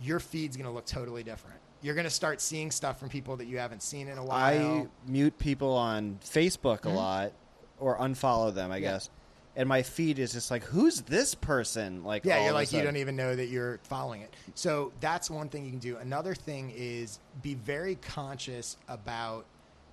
your 0.01 0.18
feed's 0.18 0.57
going 0.57 0.66
to 0.66 0.72
look 0.72 0.86
totally 0.86 1.22
different. 1.22 1.61
You're 1.82 1.94
going 1.94 2.05
to 2.05 2.11
start 2.11 2.40
seeing 2.40 2.70
stuff 2.70 2.98
from 2.98 3.09
people 3.11 3.36
that 3.36 3.46
you 3.46 3.59
haven't 3.59 3.82
seen 3.82 4.09
in 4.09 4.18
a 4.18 4.24
while. 4.24 4.82
I 4.82 4.86
mute 5.07 5.38
people 5.38 5.72
on 5.74 6.18
Facebook 6.24 6.84
a 6.84 6.88
Mhm. 6.88 6.94
lot 6.94 7.32
or 7.78 7.96
unfollow 7.98 8.53
them, 8.53 8.70
I 8.72 8.76
Yeah. 8.78 8.92
guess. 8.92 9.11
And 9.57 9.68
my 9.68 9.82
feed 9.82 10.18
is 10.18 10.32
just 10.32 10.51
like, 10.51 10.62
who's 10.62 11.01
this 11.03 11.34
person? 11.34 12.05
Like, 12.05 12.24
yeah, 12.24 12.44
you're 12.44 12.53
like 12.53 12.72
you 12.72 12.82
don't 12.82 12.96
even 12.96 13.16
know 13.16 13.34
that 13.34 13.46
you're 13.46 13.78
following 13.82 14.22
it. 14.22 14.32
So 14.55 14.92
that's 15.01 15.28
one 15.28 15.48
thing 15.48 15.64
you 15.64 15.70
can 15.70 15.80
do. 15.80 15.96
Another 15.96 16.34
thing 16.34 16.72
is 16.74 17.18
be 17.42 17.55
very 17.55 17.96
conscious 17.96 18.76
about 18.88 19.46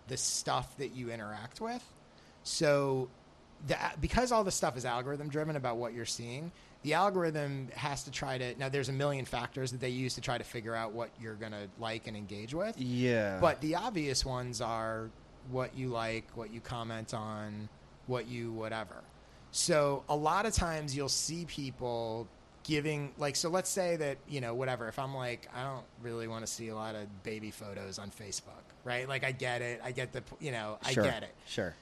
the 0.07 0.17
stuff 0.17 0.77
that 0.77 0.95
you 0.95 1.09
interact 1.11 1.59
with. 1.59 1.83
So 2.43 3.09
the, 3.65 3.77
because 3.99 4.31
all 4.31 4.43
the 4.43 4.51
stuff 4.51 4.77
is 4.77 4.85
algorithm 4.85 5.29
driven 5.29 5.55
about 5.55 5.77
what 5.77 5.93
you're 5.93 6.05
seeing, 6.05 6.51
the 6.83 6.93
algorithm 6.93 7.69
has 7.75 8.03
to 8.03 8.11
try 8.11 8.37
to 8.37 8.57
now 8.59 8.69
there's 8.69 8.89
a 8.89 8.93
million 8.93 9.25
factors 9.25 9.71
that 9.71 9.81
they 9.81 9.89
use 9.89 10.13
to 10.15 10.21
try 10.21 10.37
to 10.37 10.43
figure 10.43 10.75
out 10.75 10.93
what 10.93 11.09
you're 11.19 11.35
going 11.35 11.51
to 11.51 11.67
like 11.79 12.07
and 12.07 12.15
engage 12.15 12.53
with. 12.53 12.75
Yeah. 12.77 13.39
But 13.41 13.59
the 13.61 13.75
obvious 13.75 14.25
ones 14.25 14.61
are 14.61 15.09
what 15.49 15.75
you 15.75 15.89
like, 15.89 16.25
what 16.35 16.53
you 16.53 16.61
comment 16.61 17.13
on, 17.13 17.67
what 18.05 18.27
you 18.27 18.51
whatever. 18.51 19.03
So 19.51 20.03
a 20.09 20.15
lot 20.15 20.45
of 20.45 20.53
times 20.53 20.95
you'll 20.95 21.09
see 21.09 21.45
people 21.45 22.27
giving 22.63 23.11
like 23.17 23.35
so 23.37 23.49
let's 23.49 23.69
say 23.69 23.95
that 23.95 24.17
you 24.27 24.41
know 24.41 24.53
whatever 24.53 24.89
if 24.89 24.99
i'm 24.99 25.15
like 25.15 25.47
i 25.55 25.63
don't 25.63 25.85
really 26.03 26.27
want 26.27 26.45
to 26.45 26.51
see 26.51 26.67
a 26.67 26.75
lot 26.75 26.95
of 26.95 27.23
baby 27.23 27.49
photos 27.49 27.97
on 27.97 28.09
facebook 28.11 28.59
right 28.83 29.07
like 29.07 29.23
i 29.23 29.31
get 29.31 29.61
it 29.61 29.79
i 29.85 29.91
get 29.93 30.11
the 30.11 30.21
you 30.41 30.51
know 30.51 30.77
i 30.83 30.91
Sure. 30.91 31.01
get 31.05 31.23
it 31.23 31.33
Sure. 31.47 31.73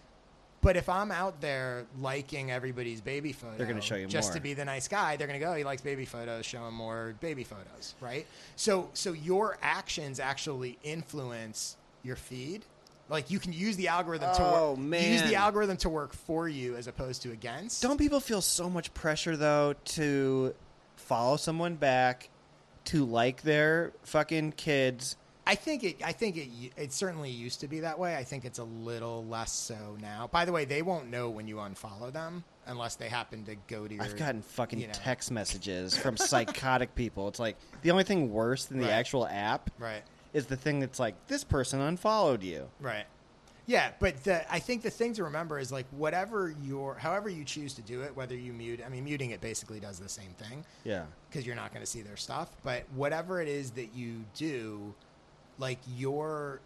but 0.61 0.77
if 0.77 0.87
i'm 0.87 1.09
out 1.11 1.41
there 1.41 1.87
liking 1.99 2.51
everybody's 2.51 3.01
baby 3.01 3.31
photo 3.31 3.57
They're 3.57 3.65
gonna 3.65 3.81
show 3.81 3.95
you 3.95 4.05
just 4.05 4.27
more. 4.29 4.35
to 4.35 4.41
be 4.41 4.53
the 4.53 4.63
nice 4.63 4.87
guy 4.87 5.15
they're 5.17 5.25
going 5.25 5.39
to 5.39 5.43
go 5.43 5.53
oh, 5.53 5.55
he 5.55 5.63
likes 5.63 5.81
baby 5.81 6.05
photos 6.05 6.45
show 6.45 6.67
him 6.67 6.75
more 6.75 7.15
baby 7.19 7.43
photos 7.43 7.95
right 7.99 8.27
so 8.55 8.87
so 8.93 9.11
your 9.11 9.57
actions 9.63 10.19
actually 10.19 10.77
influence 10.83 11.77
your 12.03 12.15
feed 12.15 12.63
like 13.09 13.29
you 13.29 13.39
can 13.39 13.53
use 13.53 13.75
the 13.77 13.87
algorithm 13.87 14.33
to 14.35 14.41
Oh, 14.43 14.73
work 14.75 15.01
you 15.01 15.07
use 15.09 15.23
the 15.23 15.35
algorithm 15.35 15.77
to 15.77 15.89
work 15.89 16.13
for 16.13 16.47
you 16.49 16.75
as 16.75 16.87
opposed 16.87 17.21
to 17.23 17.31
against 17.31 17.81
Don't 17.81 17.97
people 17.97 18.19
feel 18.19 18.41
so 18.41 18.69
much 18.69 18.93
pressure 18.93 19.37
though 19.37 19.75
to 19.85 20.53
follow 20.95 21.37
someone 21.37 21.75
back, 21.75 22.29
to 22.85 23.05
like 23.05 23.41
their 23.43 23.91
fucking 24.03 24.53
kids? 24.53 25.17
I 25.47 25.53
think 25.53 25.83
it. 25.83 25.97
I 26.03 26.11
think 26.11 26.37
it. 26.37 26.49
It 26.75 26.91
certainly 26.91 27.29
used 27.29 27.59
to 27.59 27.67
be 27.67 27.81
that 27.81 27.99
way. 27.99 28.15
I 28.15 28.23
think 28.23 28.45
it's 28.45 28.57
a 28.57 28.63
little 28.63 29.23
less 29.25 29.51
so 29.51 29.75
now. 30.01 30.27
By 30.31 30.43
the 30.45 30.51
way, 30.51 30.65
they 30.65 30.81
won't 30.81 31.11
know 31.11 31.29
when 31.29 31.47
you 31.47 31.57
unfollow 31.57 32.11
them 32.11 32.43
unless 32.65 32.95
they 32.95 33.09
happen 33.09 33.45
to 33.45 33.55
go 33.67 33.87
to 33.87 33.93
your. 33.93 34.03
I've 34.03 34.17
gotten 34.17 34.41
fucking 34.41 34.79
you 34.79 34.87
know. 34.87 34.93
text 34.93 35.29
messages 35.29 35.95
from 35.95 36.17
psychotic 36.17 36.95
people. 36.95 37.27
It's 37.27 37.37
like 37.37 37.57
the 37.83 37.91
only 37.91 38.03
thing 38.03 38.31
worse 38.31 38.65
than 38.65 38.79
the 38.79 38.85
Right. 38.85 38.93
actual 38.93 39.27
app 39.27 39.69
Right. 39.77 40.01
Is 40.35 40.47
the 40.47 40.57
thing 40.57 40.81
that's 40.81 40.99
like 40.99 41.15
this 41.27 41.45
person 41.45 41.79
unfollowed 41.79 42.43
you. 42.43 42.67
Right. 42.81 43.05
Yeah, 43.67 43.91
but 43.99 44.23
the, 44.25 44.53
I 44.53 44.59
think 44.59 44.83
the 44.83 44.91
thing 44.91 45.13
to 45.13 45.23
remember 45.23 45.57
is 45.57 45.71
like 45.71 45.87
whatever 45.89 46.53
your, 46.61 46.95
however 46.95 47.29
you 47.29 47.43
choose 47.43 47.73
to 47.75 47.81
do 47.81 48.01
it, 48.01 48.15
whether 48.15 48.35
you 48.35 48.53
mute. 48.53 48.81
I 48.85 48.89
mean, 48.89 49.05
muting 49.05 49.31
it 49.31 49.41
basically 49.41 49.79
does 49.79 49.97
the 49.97 50.09
same 50.09 50.31
thing. 50.37 50.63
Yeah. 50.83 51.05
because 51.29 51.47
you're 51.47 51.55
not 51.55 51.73
going 51.73 51.83
to 51.83 51.89
see 51.89 52.01
their 52.01 52.17
stuff. 52.17 52.49
But 52.63 52.83
whatever 52.93 53.41
it 53.41 53.47
is 53.47 53.71
that 53.71 53.95
you 53.95 54.23
do, 54.35 54.93
like 55.57 55.79
your 55.95 56.59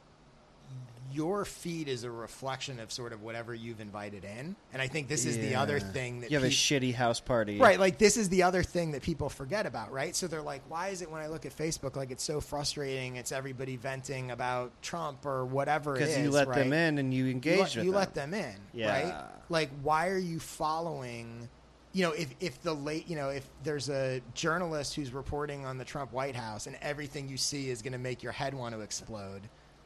your 1.12 1.44
feed 1.44 1.88
is 1.88 2.04
a 2.04 2.12
reflection 2.12 2.80
of 2.80 2.92
sort 2.92 3.14
of 3.14 3.24
whatever 3.24 3.56
you've 3.56 3.80
invited 3.82 4.24
in. 4.24 4.56
And 4.72 4.80
I 4.80 4.88
think 4.88 5.08
this 5.08 5.26
is 5.26 5.38
the 5.40 5.56
other 5.56 5.80
thing 5.80 6.22
that 6.22 6.30
you 6.30 6.38
have 6.38 6.44
a 6.44 6.50
peop- 6.50 6.56
shitty 6.56 6.94
house 6.94 7.20
party, 7.20 7.58
Right, 7.58 7.80
like 7.80 7.98
this 7.98 8.16
is 8.16 8.30
the 8.30 8.44
other 8.44 8.62
thing 8.62 8.92
that 8.92 9.02
people 9.02 9.28
forget 9.28 9.66
about, 9.66 9.92
right? 9.92 10.16
So 10.16 10.28
they're 10.28 10.44
like, 10.44 10.62
why 10.70 10.90
is 10.90 11.02
it 11.02 11.10
when 11.10 11.20
I 11.22 11.28
look 11.28 11.48
at 11.48 11.58
Facebook 11.58 11.96
like 11.96 12.12
it's 12.12 12.24
so 12.24 12.40
frustrating? 12.40 13.16
It's 13.16 13.32
everybody 13.32 13.76
venting 13.76 14.30
about 14.30 14.72
Trump 14.84 15.26
or 15.26 15.46
whatever 15.46 15.96
it 15.96 16.00
Because 16.00 16.16
is. 16.16 16.24
you 16.26 16.30
let 16.32 16.48
right? 16.48 16.60
them 16.60 16.74
in 16.74 17.00
and 17.00 17.12
you 17.12 17.26
you 17.26 17.32
engage 17.32 17.58
let, 17.60 17.76
with 17.76 17.86
you 17.86 17.92
them. 17.92 18.00
let 18.00 18.14
them 18.14 18.34
in, 18.36 18.56
Yeah. 18.74 18.92
right? 18.92 19.26
Like, 19.50 19.72
why 19.82 20.10
are 20.10 20.18
you 20.20 20.40
following? 20.40 21.50
You 21.92 22.04
know, 22.04 22.12
if 22.12 22.36
if 22.40 22.62
the 22.62 22.76
late, 22.76 23.10
you 23.10 23.16
know, 23.16 23.30
if 23.30 23.46
there's 23.64 23.90
a 23.90 24.22
journalist 24.36 24.94
who's 24.96 25.12
reporting 25.12 25.66
on 25.66 25.80
the 25.80 25.86
Trump 25.86 26.14
White 26.14 26.36
House 26.36 26.68
and 26.68 26.78
everything 26.84 27.28
you 27.28 27.38
see 27.38 27.72
is 27.72 27.82
going 27.82 27.94
to 27.94 28.00
make 28.00 28.22
your 28.22 28.32
head 28.32 28.54
want 28.54 28.76
to 28.76 28.82
explode, 28.82 29.42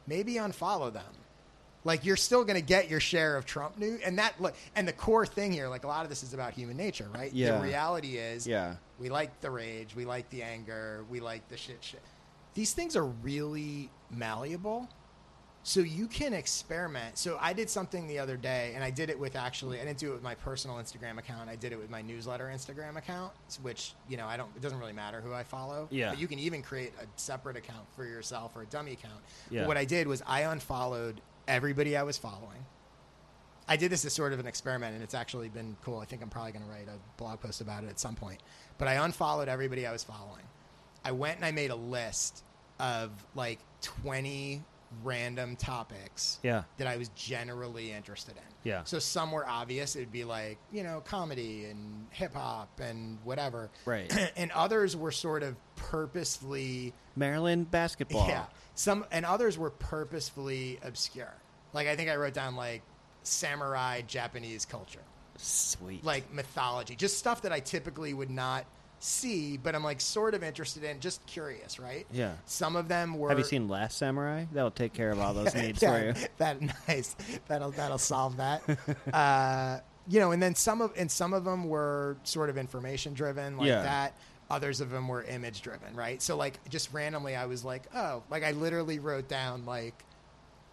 maybe 0.08 0.36
unfollow 0.36 0.92
them. 0.92 1.04
Like 1.86 2.06
you're 2.06 2.16
still 2.16 2.46
going 2.46 2.56
to 2.60 2.66
get 2.66 2.90
your 2.90 3.02
share 3.02 3.36
of 3.36 3.46
Trump 3.46 3.78
news, 3.78 4.00
and 4.06 4.18
that 4.18 4.40
look, 4.42 4.56
and 4.76 4.88
the 4.88 4.94
core 4.94 5.26
thing 5.26 5.52
here, 5.52 5.68
like 5.68 5.84
a 5.84 5.88
lot 5.88 6.04
of 6.04 6.10
this 6.10 6.24
is 6.24 6.34
about 6.34 6.54
human 6.54 6.78
nature, 6.78 7.10
right? 7.14 7.32
Yeah. 7.34 7.58
The 7.58 7.64
reality 7.64 8.16
is, 8.18 8.48
Yeah. 8.48 8.76
we 9.00 9.10
like 9.10 9.42
the 9.42 9.52
rage, 9.52 9.94
we 9.96 10.06
like 10.06 10.30
the 10.30 10.44
anger, 10.44 11.04
we 11.10 11.20
like 11.20 11.48
the 11.50 11.58
shit. 11.58 11.84
Shit. 11.84 12.02
These 12.54 12.72
things 12.74 12.96
are 12.96 13.04
really 13.06 13.90
malleable, 14.10 14.88
so 15.66 15.80
you 15.80 16.08
can 16.08 16.34
experiment. 16.34 17.18
So 17.18 17.38
I 17.40 17.54
did 17.54 17.70
something 17.70 18.06
the 18.06 18.20
other 18.20 18.36
day, 18.36 18.74
and 18.76 18.84
I 18.84 18.90
did 18.92 19.10
it 19.10 19.18
with 19.18 19.38
actually, 19.38 19.80
I 19.80 19.86
didn't 19.86 19.98
do 19.98 20.12
it 20.12 20.14
with 20.14 20.24
my 20.24 20.36
personal 20.36 20.76
Instagram 20.76 21.18
account. 21.18 21.50
I 21.50 21.56
did 21.56 21.72
it 21.72 21.80
with 21.80 21.90
my 21.90 22.02
newsletter 22.02 22.52
Instagram 22.54 22.98
account, 22.98 23.32
which 23.62 23.94
you 24.10 24.18
know 24.18 24.28
I 24.28 24.36
don't. 24.36 24.50
It 24.56 24.62
doesn't 24.62 24.78
really 24.78 24.94
matter 24.94 25.22
who 25.22 25.34
I 25.34 25.44
follow. 25.44 25.88
Yeah. 25.90 26.10
But 26.10 26.20
you 26.20 26.28
can 26.28 26.38
even 26.40 26.62
create 26.62 26.92
a 27.02 27.06
separate 27.16 27.56
account 27.56 27.86
for 27.96 28.06
yourself 28.06 28.56
or 28.56 28.64
a 28.64 28.66
dummy 28.66 28.92
account. 28.92 29.22
Yeah. 29.50 29.62
But 29.62 29.70
what 29.70 29.78
I 29.78 29.86
did 29.86 30.06
was 30.06 30.22
I 30.28 30.42
unfollowed 30.42 31.22
everybody 31.48 31.96
I 31.96 32.04
was 32.04 32.18
following. 32.18 32.66
I 33.66 33.78
did 33.78 33.90
this 33.90 34.04
as 34.04 34.12
sort 34.12 34.34
of 34.34 34.40
an 34.42 34.48
experiment, 34.48 34.96
and 34.96 35.02
it's 35.02 35.14
actually 35.14 35.48
been 35.48 35.78
cool. 35.84 36.00
I 36.00 36.06
think 36.06 36.22
I'm 36.22 36.30
probably 36.30 36.52
going 36.52 36.66
to 36.66 36.70
write 36.70 36.90
a 36.90 37.00
blog 37.18 37.40
post 37.40 37.62
about 37.62 37.86
it 37.86 37.90
at 37.90 37.98
some 37.98 38.16
point. 38.16 38.42
But 38.78 38.90
I 38.90 38.96
unfollowed 38.96 39.48
everybody 39.48 39.88
I 39.88 39.94
was 39.94 40.04
following. 40.04 40.44
I 41.06 41.14
went 41.14 41.38
and 41.38 41.46
I 41.46 41.52
made 41.52 41.72
a 41.72 41.76
list 41.76 42.44
of 42.80 43.12
like 43.36 43.60
20 43.82 44.62
random 45.04 45.56
topics 45.56 46.40
Yeah. 46.44 46.64
that 46.78 46.88
I 46.88 46.98
was 46.98 47.10
generally 47.10 47.92
interested 47.92 48.36
in. 48.38 48.44
Yeah. 48.64 48.84
So 48.84 49.00
some 49.00 49.32
were 49.32 49.48
obvious. 49.48 49.96
It 49.96 50.00
would 50.00 50.12
be 50.12 50.24
like, 50.24 50.58
you 50.72 50.84
know, 50.84 51.02
comedy 51.06 51.66
and 51.66 52.08
hip 52.12 52.34
hop 52.34 52.80
and 52.80 53.18
whatever. 53.24 53.70
Right. 53.86 54.12
and 54.38 54.52
others 54.52 54.96
were 54.96 55.12
sort 55.12 55.44
of 55.44 55.56
purposefully 55.76 56.94
Maryland 57.16 57.72
basketball. 57.72 58.28
yeah. 58.28 58.46
Some 58.76 59.06
and 59.12 59.26
others 59.26 59.58
were 59.58 59.70
purposefully 59.70 60.80
obscure. 60.84 61.34
Like 61.74 61.88
I 61.88 61.96
think 61.96 62.10
I 62.10 62.16
wrote 62.16 62.34
down 62.34 62.56
like 62.56 62.82
samurai 63.24 64.02
Japanese 64.02 64.66
culture. 64.66 65.00
Sweet. 65.38 66.04
Like 66.04 66.32
mythology. 66.34 66.96
Just 66.96 67.18
stuff 67.18 67.42
that 67.44 67.52
I 67.52 67.60
typically 67.60 68.14
would 68.14 68.30
not 68.30 68.66
see, 69.04 69.58
but 69.58 69.76
I'm 69.76 69.84
like 69.84 70.00
sort 70.02 70.34
of 70.34 70.44
interested 70.44 70.84
in, 70.84 71.00
just 71.00 71.26
curious, 71.26 71.80
right? 71.80 72.06
Yeah. 72.12 72.34
Some 72.46 72.76
of 72.76 72.88
them 72.88 73.18
were 73.18 73.30
Have 73.30 73.38
you 73.38 73.44
seen 73.44 73.68
Last 73.68 73.98
Samurai? 73.98 74.46
That'll 74.52 74.72
take 74.72 74.94
care 74.94 75.12
of 75.12 75.20
all 75.20 75.34
those 75.34 75.54
needs 75.56 75.82
Yeah, 75.82 76.14
for 76.14 76.20
you. 76.20 76.28
That 76.38 76.62
nice. 76.88 77.16
That'll 77.48 77.72
that'll 77.72 77.98
solve 77.98 78.38
that. 78.38 78.62
uh, 79.14 79.80
you 80.08 80.20
know, 80.20 80.32
and 80.32 80.42
then 80.42 80.56
some 80.56 80.82
of 80.82 80.92
and 80.98 81.12
some 81.12 81.34
of 81.34 81.44
them 81.46 81.66
were 81.68 82.18
sort 82.24 82.50
of 82.50 82.58
information 82.58 83.14
driven, 83.14 83.58
like 83.58 83.68
Yeah. 83.68 83.84
that. 83.84 84.14
Others 84.50 84.82
of 84.82 84.90
them 84.92 85.08
were 85.08 85.24
image 85.24 85.62
driven, 85.62 85.96
right? 85.96 86.22
So 86.22 86.36
like 86.38 86.60
just 86.70 86.94
randomly, 86.94 87.36
I 87.36 87.46
was 87.46 87.66
like, 87.66 87.84
oh, 87.96 88.24
like 88.30 88.44
I 88.44 88.52
literally 88.52 89.00
wrote 89.00 89.28
down 89.28 89.66
like 89.66 90.04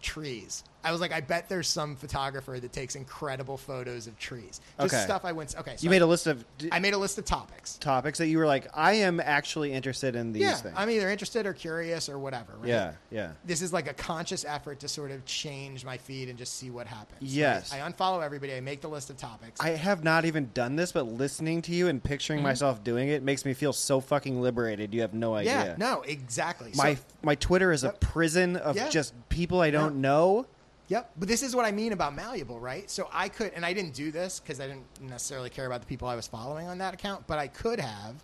trees. 0.02 0.64
I 0.82 0.92
was 0.92 1.00
like, 1.00 1.12
I 1.12 1.20
bet 1.20 1.48
there's 1.48 1.68
some 1.68 1.94
photographer 1.96 2.58
that 2.58 2.72
takes 2.72 2.94
incredible 2.96 3.56
photos 3.56 4.06
of 4.06 4.18
trees. 4.18 4.60
Just 4.80 4.94
Okay. 4.94 5.04
stuff 5.04 5.24
I 5.24 5.32
went. 5.32 5.54
Okay, 5.58 5.76
so 5.76 5.84
you 5.84 5.90
made 5.90 6.02
a 6.02 6.06
list 6.06 6.26
of 6.26 6.44
I 6.72 6.78
made 6.78 6.94
a 6.94 6.98
list 6.98 7.18
of 7.18 7.24
topics. 7.24 7.76
topics 7.78 8.18
that 8.18 8.28
you 8.28 8.38
were 8.38 8.46
like, 8.46 8.66
I 8.74 8.94
am 8.94 9.20
actually 9.20 9.72
interested 9.72 10.16
in 10.16 10.32
these 10.32 10.42
yeah, 10.42 10.54
things. 10.54 10.74
I'm 10.76 10.88
either 10.90 11.10
interested 11.10 11.44
or 11.46 11.52
curious 11.52 12.08
or 12.08 12.18
whatever. 12.18 12.54
Right? 12.58 12.68
Yeah, 12.68 12.92
yeah. 13.10 13.32
This 13.44 13.60
is 13.62 13.72
like 13.72 13.88
a 13.88 13.94
conscious 13.94 14.44
effort 14.44 14.80
to 14.80 14.88
sort 14.88 15.10
of 15.10 15.24
change 15.24 15.84
my 15.84 15.98
feed 15.98 16.28
and 16.28 16.38
just 16.38 16.54
see 16.56 16.70
what 16.70 16.86
happens. 16.86 17.18
Yes. 17.34 17.72
I, 17.72 17.78
unfollow 17.80 18.22
everybody. 18.24 18.54
I 18.54 18.60
make 18.60 18.80
the 18.80 18.88
list 18.88 19.10
of 19.10 19.16
topics. 19.16 19.60
I 19.60 19.70
have 19.70 20.02
not 20.02 20.24
even 20.24 20.50
done 20.54 20.76
this, 20.76 20.92
but 20.92 21.02
listening 21.06 21.62
to 21.62 21.72
you 21.72 21.88
and 21.88 22.02
picturing 22.02 22.40
Mhm. 22.40 22.44
myself 22.44 22.82
doing 22.82 23.08
it 23.08 23.22
makes 23.22 23.44
me 23.44 23.52
feel 23.54 23.72
so 23.72 24.00
fucking 24.00 24.40
liberated. 24.40 24.94
You 24.94 25.02
have 25.02 25.12
no 25.14 25.34
idea. 25.34 25.50
yeah, 25.52 25.74
no, 25.76 26.02
exactly. 26.02 26.72
My 26.74 26.94
So- 26.94 27.00
my 27.22 27.34
Twitter 27.34 27.70
is 27.72 27.84
a 27.84 27.90
prison 27.90 28.56
of 28.56 28.76
Yeah. 28.76 28.88
just 28.88 29.12
people 29.28 29.60
I 29.60 29.70
don't 29.70 29.96
know. 30.00 30.46
Yep. 30.90 31.12
But 31.18 31.28
this 31.28 31.44
is 31.44 31.54
what 31.54 31.64
I 31.64 31.70
mean 31.70 31.92
about 31.92 32.16
malleable, 32.16 32.58
right? 32.58 32.90
So 32.90 33.08
I 33.12 33.28
could, 33.28 33.52
and 33.54 33.64
I 33.64 33.72
didn't 33.72 33.94
do 33.94 34.10
this 34.10 34.40
because 34.40 34.60
I 34.60 34.66
didn't 34.66 34.86
necessarily 35.00 35.48
care 35.48 35.66
about 35.66 35.80
the 35.80 35.86
people 35.86 36.08
I 36.08 36.16
was 36.16 36.26
following 36.26 36.66
on 36.66 36.78
that 36.78 36.94
account, 36.94 37.28
but 37.28 37.38
I 37.38 37.46
could 37.46 37.78
have 37.78 38.16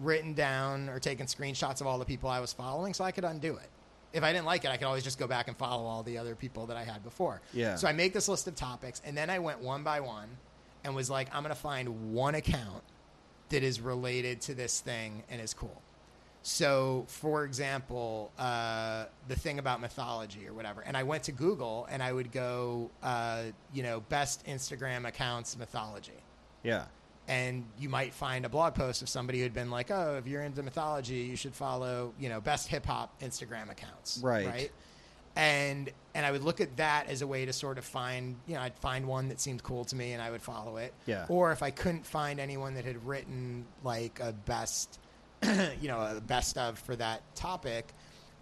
written 0.00 0.34
down 0.34 0.88
or 0.88 0.98
taken 0.98 1.26
screenshots 1.26 1.80
of 1.80 1.86
all 1.86 2.00
the 2.00 2.04
people 2.04 2.28
I 2.28 2.40
was 2.40 2.52
following 2.52 2.94
so 2.94 3.04
I 3.04 3.12
could 3.12 3.22
undo 3.22 3.54
it. 3.56 3.68
If 4.12 4.24
I 4.24 4.32
didn't 4.32 4.44
like 4.44 4.64
it, 4.64 4.72
I 4.72 4.76
could 4.76 4.86
always 4.86 5.04
just 5.04 5.20
go 5.20 5.28
back 5.28 5.46
and 5.46 5.56
follow 5.56 5.84
all 5.84 6.02
the 6.02 6.18
other 6.18 6.34
people 6.34 6.66
that 6.66 6.76
I 6.76 6.82
had 6.82 7.04
before. 7.04 7.40
Yeah. 7.52 7.76
So 7.76 7.86
I 7.86 7.92
make 7.92 8.12
this 8.12 8.28
list 8.28 8.48
of 8.48 8.56
topics, 8.56 9.00
and 9.04 9.16
then 9.16 9.30
I 9.30 9.38
went 9.38 9.60
one 9.60 9.84
by 9.84 10.00
one 10.00 10.28
and 10.82 10.96
was 10.96 11.08
like, 11.08 11.32
I'm 11.32 11.44
going 11.44 11.54
to 11.54 11.60
find 11.60 12.12
one 12.12 12.34
account 12.34 12.82
that 13.50 13.62
is 13.62 13.80
related 13.80 14.40
to 14.42 14.54
this 14.54 14.80
thing 14.80 15.22
and 15.30 15.40
is 15.40 15.54
cool. 15.54 15.80
So, 16.46 17.06
for 17.08 17.44
example, 17.44 18.30
uh, 18.38 19.06
the 19.28 19.34
thing 19.34 19.58
about 19.58 19.80
mythology 19.80 20.46
or 20.46 20.52
whatever, 20.52 20.82
and 20.82 20.94
I 20.94 21.02
went 21.02 21.22
to 21.24 21.32
Google 21.32 21.88
and 21.90 22.02
I 22.02 22.12
would 22.12 22.32
go, 22.32 22.90
uh, 23.02 23.44
you 23.72 23.82
know, 23.82 24.00
best 24.10 24.44
Instagram 24.46 25.08
accounts 25.08 25.56
mythology, 25.56 26.12
Yeah. 26.62 26.84
and 27.28 27.64
you 27.78 27.88
might 27.88 28.12
find 28.12 28.44
a 28.44 28.50
blog 28.50 28.74
post 28.74 29.00
of 29.00 29.08
somebody 29.08 29.40
who'd 29.40 29.54
been 29.54 29.70
like, 29.70 29.90
oh, 29.90 30.16
if 30.18 30.26
you're 30.26 30.42
into 30.42 30.62
mythology, 30.62 31.14
you 31.14 31.34
should 31.36 31.54
follow, 31.54 32.12
you 32.18 32.28
know, 32.28 32.42
best 32.42 32.68
hip 32.68 32.84
hop 32.84 33.18
Instagram 33.22 33.70
accounts, 33.70 34.18
Right. 34.22 34.46
Right. 34.46 34.72
And 35.36 35.90
and 36.14 36.24
I 36.26 36.30
would 36.30 36.44
look 36.44 36.60
at 36.60 36.76
that 36.76 37.08
as 37.08 37.22
a 37.22 37.26
way 37.26 37.46
to 37.46 37.52
sort 37.54 37.78
of 37.78 37.84
find, 37.86 38.36
you 38.46 38.54
know, 38.54 38.60
I'd 38.60 38.78
find 38.78 39.06
one 39.08 39.28
that 39.30 39.40
seemed 39.40 39.62
cool 39.64 39.84
to 39.86 39.96
me 39.96 40.12
and 40.12 40.22
I 40.22 40.30
would 40.30 40.42
follow 40.42 40.76
it. 40.76 40.92
Yeah. 41.06 41.24
Or 41.28 41.50
if 41.52 41.60
I 41.62 41.70
couldn't 41.70 42.06
find 42.06 42.38
anyone 42.38 42.74
that 42.74 42.84
had 42.84 43.04
written 43.04 43.64
like 43.82 44.20
a 44.20 44.32
best 44.32 45.00
you 45.80 45.88
know, 45.88 46.00
a 46.16 46.20
best 46.20 46.56
of 46.58 46.78
for 46.78 46.96
that 46.96 47.22
topic, 47.34 47.88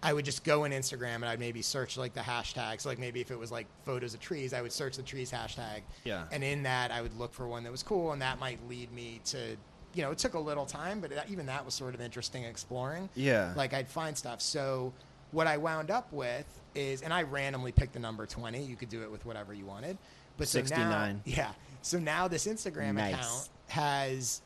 I 0.01 0.11
would 0.11 0.25
just 0.25 0.43
go 0.43 0.65
on 0.65 0.71
Instagram 0.71 1.15
and 1.15 1.25
I'd 1.25 1.39
maybe 1.39 1.61
search 1.61 1.95
like 1.97 2.13
the 2.13 2.19
hashtags. 2.21 2.85
Like 2.85 2.99
maybe 2.99 3.21
if 3.21 3.31
it 3.31 3.39
was 3.39 3.51
like 3.51 3.67
photos 3.85 4.13
of 4.13 4.19
trees, 4.19 4.53
I 4.53 4.61
would 4.61 4.73
search 4.73 4.97
the 4.97 5.03
trees 5.03 5.31
hashtag. 5.31 5.81
Yeah. 6.03 6.25
And 6.31 6.43
in 6.43 6.63
that, 6.63 6.91
I 6.91 7.01
would 7.01 7.17
look 7.17 7.33
for 7.33 7.47
one 7.47 7.63
that 7.63 7.71
was 7.71 7.83
cool, 7.83 8.11
and 8.11 8.21
that 8.21 8.37
might 8.39 8.59
lead 8.67 8.91
me 8.91 9.21
to, 9.25 9.55
you 9.93 10.01
know, 10.01 10.11
it 10.11 10.17
took 10.17 10.33
a 10.33 10.39
little 10.39 10.65
time, 10.65 10.99
but 10.99 11.09
that, 11.11 11.29
even 11.29 11.45
that 11.45 11.63
was 11.63 11.73
sort 11.73 11.95
of 11.95 12.01
interesting 12.01 12.43
exploring. 12.43 13.07
Yeah. 13.15 13.53
Like 13.55 13.73
I'd 13.73 13.87
find 13.87 14.17
stuff. 14.17 14.41
So 14.41 14.91
what 15.31 15.47
I 15.47 15.55
wound 15.57 15.89
up 15.89 16.11
with 16.11 16.45
is, 16.75 17.01
and 17.01 17.13
I 17.13 17.23
randomly 17.23 17.71
picked 17.71 17.93
the 17.93 17.99
number 17.99 18.25
20. 18.25 18.61
You 18.61 18.75
could 18.75 18.89
do 18.89 19.03
it 19.03 19.11
with 19.11 19.25
whatever 19.25 19.53
you 19.53 19.65
wanted. 19.65 19.97
But 20.37 20.47
so 20.49 20.59
now- 20.59 20.65
69. 20.65 21.21
yeah. 21.25 21.51
So 21.81 21.97
now 21.99 22.27
this 22.27 22.45
Instagram 22.45 22.95
Nice. 22.95 23.13
account 23.13 23.49
has 23.67 24.41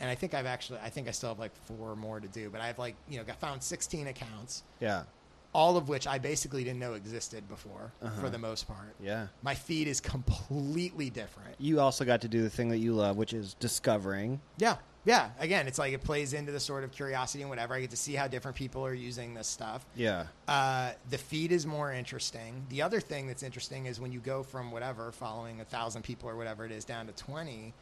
and 0.00 0.10
I 0.10 0.14
think 0.14 0.34
I've 0.34 0.46
actually 0.46 0.78
I 0.82 0.90
think 0.90 1.08
I 1.08 1.10
still 1.12 1.30
have 1.30 1.38
like 1.38 1.52
four 1.66 1.96
more 1.96 2.20
to 2.20 2.28
do, 2.28 2.50
but 2.50 2.60
I've 2.60 2.78
like 2.78 2.94
you 3.08 3.18
know 3.18 3.24
got 3.24 3.38
found 3.40 3.62
16 3.62 4.06
accounts, 4.08 4.62
Yeah. 4.80 5.04
all 5.52 5.76
of 5.76 5.88
which 5.88 6.06
I 6.06 6.18
basically 6.18 6.64
didn't 6.64 6.80
know 6.80 6.94
existed 6.94 7.48
before 7.48 7.92
Uh-huh. 8.02 8.20
for 8.20 8.28
the 8.30 8.38
most 8.38 8.66
part. 8.66 8.94
Yeah. 9.00 9.28
My 9.42 9.54
feed 9.54 9.86
is 9.88 10.00
completely 10.00 11.10
different. 11.10 11.54
You 11.58 11.80
also 11.80 12.04
got 12.04 12.20
to 12.22 12.28
do 12.28 12.42
the 12.42 12.50
thing 12.50 12.68
that 12.70 12.78
you 12.78 12.92
love, 12.94 13.16
which 13.16 13.32
is 13.32 13.54
discovering. 13.54 14.40
Yeah. 14.58 14.76
Yeah. 15.06 15.30
Again, 15.38 15.68
it's 15.68 15.78
like 15.78 15.92
it 15.92 16.02
plays 16.02 16.32
into 16.32 16.50
the 16.50 16.58
sort 16.60 16.82
of 16.82 16.90
curiosity 16.90 17.42
and 17.42 17.50
whatever. 17.50 17.74
I 17.74 17.80
get 17.82 17.90
to 17.90 17.96
see 17.96 18.14
how 18.14 18.26
different 18.26 18.56
people 18.56 18.84
are 18.86 18.94
using 18.94 19.34
this 19.34 19.46
stuff. 19.46 19.84
Yeah. 19.94 20.26
Uh, 20.48 20.92
the 21.10 21.18
feed 21.18 21.52
is 21.52 21.66
more 21.66 21.92
interesting. 21.92 22.64
The 22.70 22.80
other 22.82 23.00
thing 23.00 23.26
that's 23.26 23.42
interesting 23.42 23.84
is 23.84 24.00
when 24.00 24.12
you 24.12 24.20
go 24.20 24.42
from 24.42 24.70
whatever, 24.72 25.12
following 25.12 25.60
a 25.60 25.64
thousand 25.64 26.02
people 26.04 26.30
or 26.30 26.36
whatever 26.36 26.64
it 26.64 26.72
is, 26.72 26.86
down 26.86 27.06
to 27.06 27.12
20, 27.12 27.74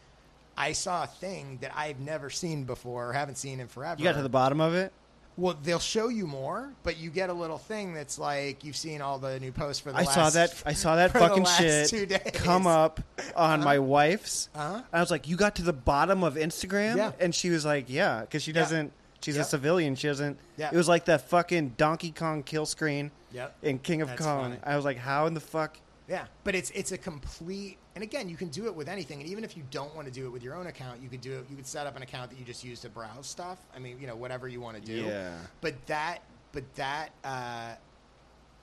I 0.57 0.73
saw 0.73 1.05
a 1.05 1.07
thing 1.07 1.59
that 1.61 1.73
I've 1.75 2.01
never 2.01 2.31
seen 2.31 2.65
before 2.65 3.11
or 3.11 3.13
haven't 3.13 3.37
seen 3.37 3.61
in 3.61 3.69
forever. 3.69 3.99
You 3.99 4.05
got 4.05 4.17
to 4.17 4.23
the 4.23 4.29
bottom 4.29 4.61
of 4.61 4.75
it. 4.75 4.93
Well, 5.39 5.57
they'll 5.63 5.79
show 5.79 6.09
you 6.09 6.27
more, 6.27 6.75
but 6.83 6.99
you 6.99 7.09
get 7.09 7.31
a 7.31 7.33
little 7.33 7.57
thing 7.57 7.95
that's 7.95 8.19
like 8.19 8.65
you've 8.65 8.77
seen 8.77 9.01
all 9.01 9.19
the 9.19 9.41
new 9.41 9.51
posts 9.51 9.81
for 9.81 9.91
the 9.91 9.97
I 9.99 10.03
last. 10.03 10.15
saw 10.15 10.31
that. 10.31 10.63
I 10.67 10.75
saw 10.75 10.97
that 10.97 11.13
fucking 11.15 11.47
shit 11.47 12.35
come 12.35 12.67
up 12.67 13.01
on 13.35 13.65
my 13.65 13.79
wife's. 13.79 14.51
Uh-huh. 14.55 14.83
I 14.93 15.01
was 15.01 15.11
like, 15.11 15.29
"You 15.29 15.37
got 15.37 15.57
to 15.57 15.63
the 15.63 15.73
bottom 15.73 16.23
of 16.23 16.35
Instagram?" 16.35 16.97
Yeah. 16.97 17.13
And 17.19 17.35
she 17.35 17.49
was 17.49 17.65
like, 17.65 17.87
"Yeah," 17.89 18.21
because 18.21 18.43
she 18.43 18.53
doesn't. 18.53 18.93
She's 19.23 19.39
a 19.39 19.45
civilian. 19.45 19.95
She 19.95 20.09
doesn't. 20.09 20.39
Yeah. 20.59 20.69
It 20.71 20.77
was 20.77 20.89
like 20.89 21.07
that 21.07 21.29
fucking 21.29 21.75
Donkey 21.79 22.11
Kong 22.11 22.43
kill 22.43 22.67
screen. 22.67 23.11
Yep. 23.33 23.57
In 23.63 23.79
King 23.79 24.03
of 24.03 24.09
That's 24.09 24.21
Kong, 24.21 24.43
funny. 24.51 24.57
I 24.63 24.77
was 24.77 24.85
like, 24.85 24.99
"How 24.99 25.27
in 25.27 25.33
the 25.33 25.41
fuck?" 25.41 25.79
Yeah, 26.09 26.27
but 26.45 26.55
it's 26.55 26.71
it's 26.73 26.93
a 26.93 26.99
complete. 26.99 27.79
And 27.95 28.03
again, 28.03 28.29
you 28.29 28.37
can 28.37 28.49
do 28.49 28.67
it 28.67 28.75
with 28.75 28.89
anything. 28.89 29.21
And 29.21 29.29
even 29.29 29.45
if 29.45 29.57
you 29.57 29.63
don't 29.71 29.95
want 29.95 30.07
to 30.07 30.13
do 30.13 30.27
it 30.27 30.31
with 30.31 30.43
your 30.43 30.55
own 30.55 30.67
account, 30.67 31.03
you 31.03 31.09
could 31.09 31.21
do 31.21 31.33
it. 31.33 31.47
You 31.51 31.57
could 31.57 31.67
set 31.67 31.87
up 31.87 31.95
an 31.97 32.03
account 32.03 32.31
that 32.31 32.39
you 32.39 32.45
just 32.45 32.65
use 32.65 32.81
to 32.81 32.89
browse 32.89 33.27
stuff. 33.27 33.59
I 33.77 33.79
mean, 33.79 34.01
you 34.01 34.07
know, 34.07 34.17
whatever 34.17 34.49
you 34.49 34.61
want 34.61 34.77
to 34.77 34.83
do. 34.83 35.03
Yeah. 35.03 35.37
But 35.61 35.75
that, 35.87 36.21
but 36.53 36.65
that, 36.77 37.11
uh, 37.23 37.75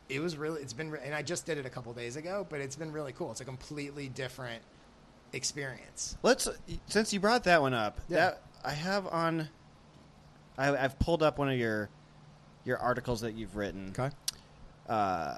it 0.10 0.20
was 0.20 0.36
really. 0.36 0.62
It's 0.62 0.74
been, 0.74 0.96
and 1.06 1.14
I 1.14 1.22
just 1.22 1.46
did 1.46 1.60
it 1.60 1.66
a 1.68 1.70
couple 1.70 1.94
days 1.94 2.16
ago. 2.16 2.48
But 2.50 2.62
it's 2.62 2.76
been 2.76 2.92
really 2.92 3.12
cool. 3.12 3.30
It's 3.32 3.42
a 3.42 3.46
completely 3.46 4.10
different 4.10 4.64
experience. 5.34 6.18
Let's 6.24 6.48
since 6.88 7.14
you 7.14 7.20
brought 7.20 7.44
that 7.44 7.62
one 7.62 7.76
up. 7.76 8.02
Yeah. 8.10 8.18
That 8.18 8.42
I 8.66 8.72
have 8.72 9.06
on. 9.08 9.50
I, 10.58 10.76
I've 10.76 10.98
pulled 10.98 11.22
up 11.22 11.38
one 11.38 11.50
of 11.50 11.58
your 11.58 11.90
your 12.66 12.80
articles 12.80 13.22
that 13.22 13.36
you've 13.36 13.56
written. 13.56 13.94
Okay. 13.98 14.10
Uh, 14.88 15.38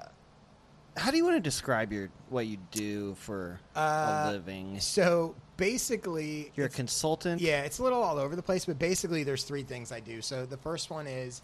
how 0.96 1.10
do 1.10 1.16
you 1.16 1.24
want 1.24 1.36
to 1.36 1.40
describe 1.40 1.92
your 1.92 2.10
what 2.28 2.46
you 2.46 2.58
do 2.70 3.14
for 3.14 3.58
Uh, 3.76 4.24
a 4.26 4.30
living? 4.32 4.78
So 4.80 5.34
basically, 5.56 6.52
You're 6.54 6.66
a 6.66 6.70
consultant. 6.70 7.40
Yeah, 7.40 7.62
it's 7.62 7.78
a 7.78 7.82
little 7.82 8.02
all 8.02 8.18
over 8.18 8.36
the 8.36 8.42
place, 8.42 8.64
but 8.66 8.78
basically, 8.78 9.24
there's 9.24 9.44
three 9.44 9.62
things 9.62 9.90
I 9.92 10.00
do. 10.00 10.20
So 10.22 10.44
the 10.46 10.56
first 10.58 10.90
one 10.90 11.06
is 11.06 11.42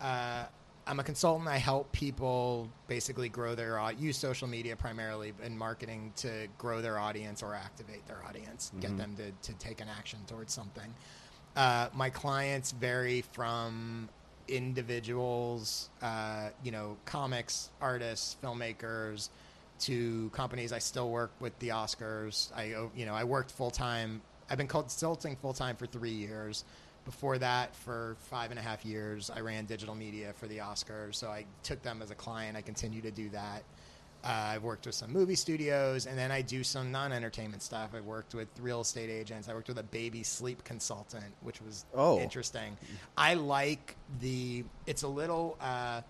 uh, 0.00 0.44
I'm 0.86 1.00
a 1.00 1.04
consultant. 1.04 1.48
I 1.48 1.56
help 1.56 1.90
people 1.92 2.68
basically 2.86 3.28
grow 3.28 3.54
their 3.54 3.80
use 3.98 4.16
social 4.18 4.46
media 4.46 4.76
primarily 4.76 5.32
in 5.42 5.56
marketing 5.56 6.12
to 6.16 6.46
grow 6.58 6.80
their 6.82 6.98
audience 6.98 7.42
or 7.42 7.54
activate 7.54 8.06
their 8.06 8.22
audience, 8.24 8.70
Mhm. 8.76 8.80
get 8.80 8.96
them 8.98 9.16
to, 9.16 9.32
to 9.52 9.58
take 9.58 9.80
an 9.80 9.88
action 9.88 10.20
towards 10.26 10.52
something. 10.52 10.94
Uh, 11.56 11.88
my 11.94 12.10
clients 12.10 12.70
vary 12.72 13.22
from 13.32 14.08
individuals, 14.48 15.90
uh, 16.02 16.48
you 16.62 16.70
know, 16.70 16.96
comics, 17.04 17.70
artists, 17.80 18.36
filmmakers, 18.42 19.30
to 19.80 20.30
companies. 20.30 20.72
I 20.72 20.78
still 20.78 21.10
work 21.10 21.32
with 21.40 21.58
the 21.58 21.68
Oscars. 21.68 22.52
I, 22.54 22.74
you 22.96 23.06
know, 23.06 23.14
I 23.14 23.24
worked 23.24 23.50
full 23.50 23.70
time. 23.70 24.22
I've 24.48 24.58
been 24.58 24.68
consulting 24.68 25.36
full 25.36 25.52
time 25.52 25.76
for 25.76 25.86
three 25.86 26.10
years. 26.10 26.64
Before 27.04 27.38
that, 27.38 27.74
for 27.76 28.16
five 28.18 28.50
and 28.50 28.58
a 28.58 28.62
half 28.62 28.84
years, 28.84 29.30
I 29.30 29.40
ran 29.40 29.64
digital 29.66 29.94
media 29.94 30.32
for 30.34 30.46
the 30.46 30.58
Oscars. 30.58 31.14
So 31.14 31.28
I 31.28 31.44
took 31.62 31.82
them 31.82 32.02
as 32.02 32.10
a 32.10 32.16
client. 32.16 32.56
I 32.56 32.62
continue 32.62 33.00
to 33.02 33.10
do 33.10 33.28
that. 33.30 33.62
Uh, 34.26 34.54
I've 34.54 34.64
worked 34.64 34.86
with 34.86 34.94
some 34.96 35.12
movie 35.12 35.36
studios, 35.36 36.06
and 36.06 36.18
then 36.18 36.32
I 36.32 36.42
do 36.42 36.64
some 36.64 36.90
non-entertainment 36.90 37.62
stuff. 37.62 37.90
I 37.94 38.00
worked 38.00 38.34
with 38.34 38.48
real 38.60 38.80
estate 38.80 39.08
agents. 39.08 39.48
I 39.48 39.54
worked 39.54 39.68
with 39.68 39.78
a 39.78 39.84
baby 39.84 40.24
sleep 40.24 40.64
consultant, 40.64 41.32
which 41.42 41.62
was 41.62 41.84
Oh. 41.94 42.18
interesting. 42.18 42.76
I 43.16 43.34
like 43.34 43.94
the. 44.20 44.64
It's 44.86 45.04
a 45.04 45.08
little. 45.08 45.56
Uh, 45.60 46.00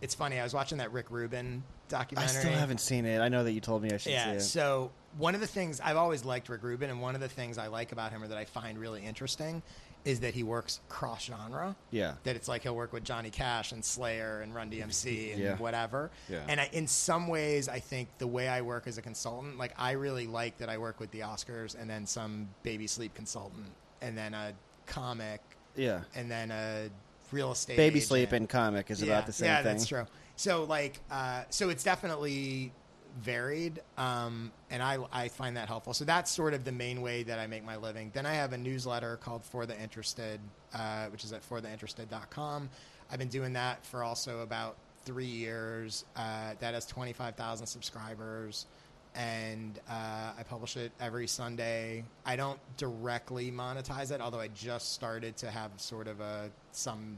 it's 0.00 0.14
funny. 0.14 0.38
I 0.38 0.44
was 0.44 0.54
watching 0.54 0.78
that 0.78 0.92
Rick 0.92 1.10
Rubin 1.10 1.64
documentary. 1.88 2.36
I 2.36 2.40
still 2.40 2.52
haven't 2.52 2.80
seen 2.80 3.06
it. 3.06 3.18
I 3.20 3.28
know 3.28 3.42
that 3.42 3.52
you 3.52 3.60
told 3.60 3.82
me 3.82 3.90
I 3.90 3.96
should 3.96 4.12
Yeah. 4.12 4.30
see 4.32 4.36
it. 4.36 4.40
So 4.42 4.92
one 5.18 5.34
of 5.34 5.40
the 5.40 5.46
things 5.48 5.80
I've 5.80 5.96
always 5.96 6.24
liked 6.24 6.48
Rick 6.48 6.62
Rubin, 6.62 6.90
and 6.90 7.00
one 7.00 7.16
of 7.16 7.20
the 7.20 7.28
things 7.28 7.58
I 7.58 7.66
like 7.66 7.90
about 7.90 8.12
him, 8.12 8.22
or 8.22 8.28
that 8.28 8.38
I 8.38 8.44
find 8.44 8.78
really 8.78 9.04
interesting, 9.04 9.64
is 10.06 10.20
that 10.20 10.32
he 10.34 10.42
works 10.44 10.80
cross 10.88 11.24
genre. 11.24 11.74
Yeah. 11.90 12.14
That 12.22 12.36
it's 12.36 12.46
like 12.48 12.62
he'll 12.62 12.76
work 12.76 12.92
with 12.92 13.02
Johnny 13.04 13.28
Cash 13.28 13.72
and 13.72 13.84
Slayer 13.84 14.40
and 14.40 14.54
Run 14.54 14.70
DMC 14.70 15.32
and 15.32 15.42
Yeah. 15.42 15.56
whatever. 15.56 16.10
Yeah. 16.28 16.44
And 16.48 16.60
I, 16.60 16.70
in 16.72 16.86
some 16.86 17.26
ways, 17.26 17.68
I 17.68 17.80
think 17.80 18.08
the 18.18 18.26
way 18.28 18.48
I 18.48 18.62
work 18.62 18.86
as 18.86 18.98
a 18.98 19.02
consultant, 19.02 19.58
like 19.58 19.74
I 19.76 19.92
really 19.92 20.28
like 20.28 20.58
that 20.58 20.68
I 20.68 20.78
work 20.78 21.00
with 21.00 21.10
the 21.10 21.20
Oscars 21.20 21.78
and 21.78 21.90
then 21.90 22.06
some 22.06 22.48
baby 22.62 22.86
sleep 22.86 23.14
consultant 23.14 23.66
and 24.00 24.16
then 24.16 24.32
a 24.32 24.52
comic. 24.86 25.40
Yeah. 25.74 26.02
And 26.14 26.30
then 26.30 26.52
a 26.52 26.88
real 27.32 27.50
estate. 27.50 27.76
Baby 27.76 27.96
agent. 27.96 28.08
sleep 28.08 28.32
and 28.32 28.48
comic 28.48 28.90
is 28.92 29.02
Yeah, 29.02 29.12
about 29.14 29.26
the 29.26 29.32
same 29.32 29.46
yeah, 29.46 29.56
thing. 29.56 29.64
that's 29.64 29.86
true. 29.86 30.06
So 30.36 30.62
like, 30.64 31.00
uh, 31.10 31.42
so 31.50 31.68
it's 31.68 31.82
definitely 31.82 32.72
varied, 33.16 33.80
um, 33.96 34.52
and 34.70 34.82
I 34.82 34.98
I 35.12 35.28
find 35.28 35.56
that 35.56 35.68
helpful. 35.68 35.94
So 35.94 36.04
that's 36.04 36.30
sort 36.30 36.54
of 36.54 36.64
the 36.64 36.72
main 36.72 37.02
way 37.02 37.22
that 37.24 37.38
I 37.38 37.46
make 37.46 37.64
my 37.64 37.76
living. 37.76 38.10
Then 38.14 38.26
I 38.26 38.34
have 38.34 38.52
a 38.52 38.58
newsletter 38.58 39.16
called 39.16 39.44
For 39.44 39.66
the 39.66 39.80
Interested, 39.80 40.40
uh, 40.74 41.06
which 41.06 41.24
is 41.24 41.32
at 41.32 41.48
fortheinterested.com. 41.48 42.68
I've 43.10 43.18
been 43.18 43.28
doing 43.28 43.52
that 43.54 43.84
for 43.86 44.02
also 44.02 44.40
about 44.40 44.76
three 45.04 45.24
years. 45.26 46.04
Uh, 46.16 46.54
that 46.60 46.74
has 46.74 46.86
twenty 46.86 47.12
five 47.12 47.36
thousand 47.36 47.66
subscribers. 47.66 48.66
And 49.14 49.80
uh, 49.88 50.32
I 50.38 50.42
publish 50.46 50.76
it 50.76 50.92
every 51.00 51.26
Sunday. 51.26 52.04
I 52.26 52.36
don't 52.36 52.60
directly 52.76 53.50
monetize 53.50 54.10
it, 54.10 54.20
although 54.20 54.40
I 54.40 54.48
just 54.48 54.92
started 54.92 55.38
to 55.38 55.50
have 55.50 55.70
sort 55.78 56.06
of 56.06 56.20
a 56.20 56.50
some 56.72 57.16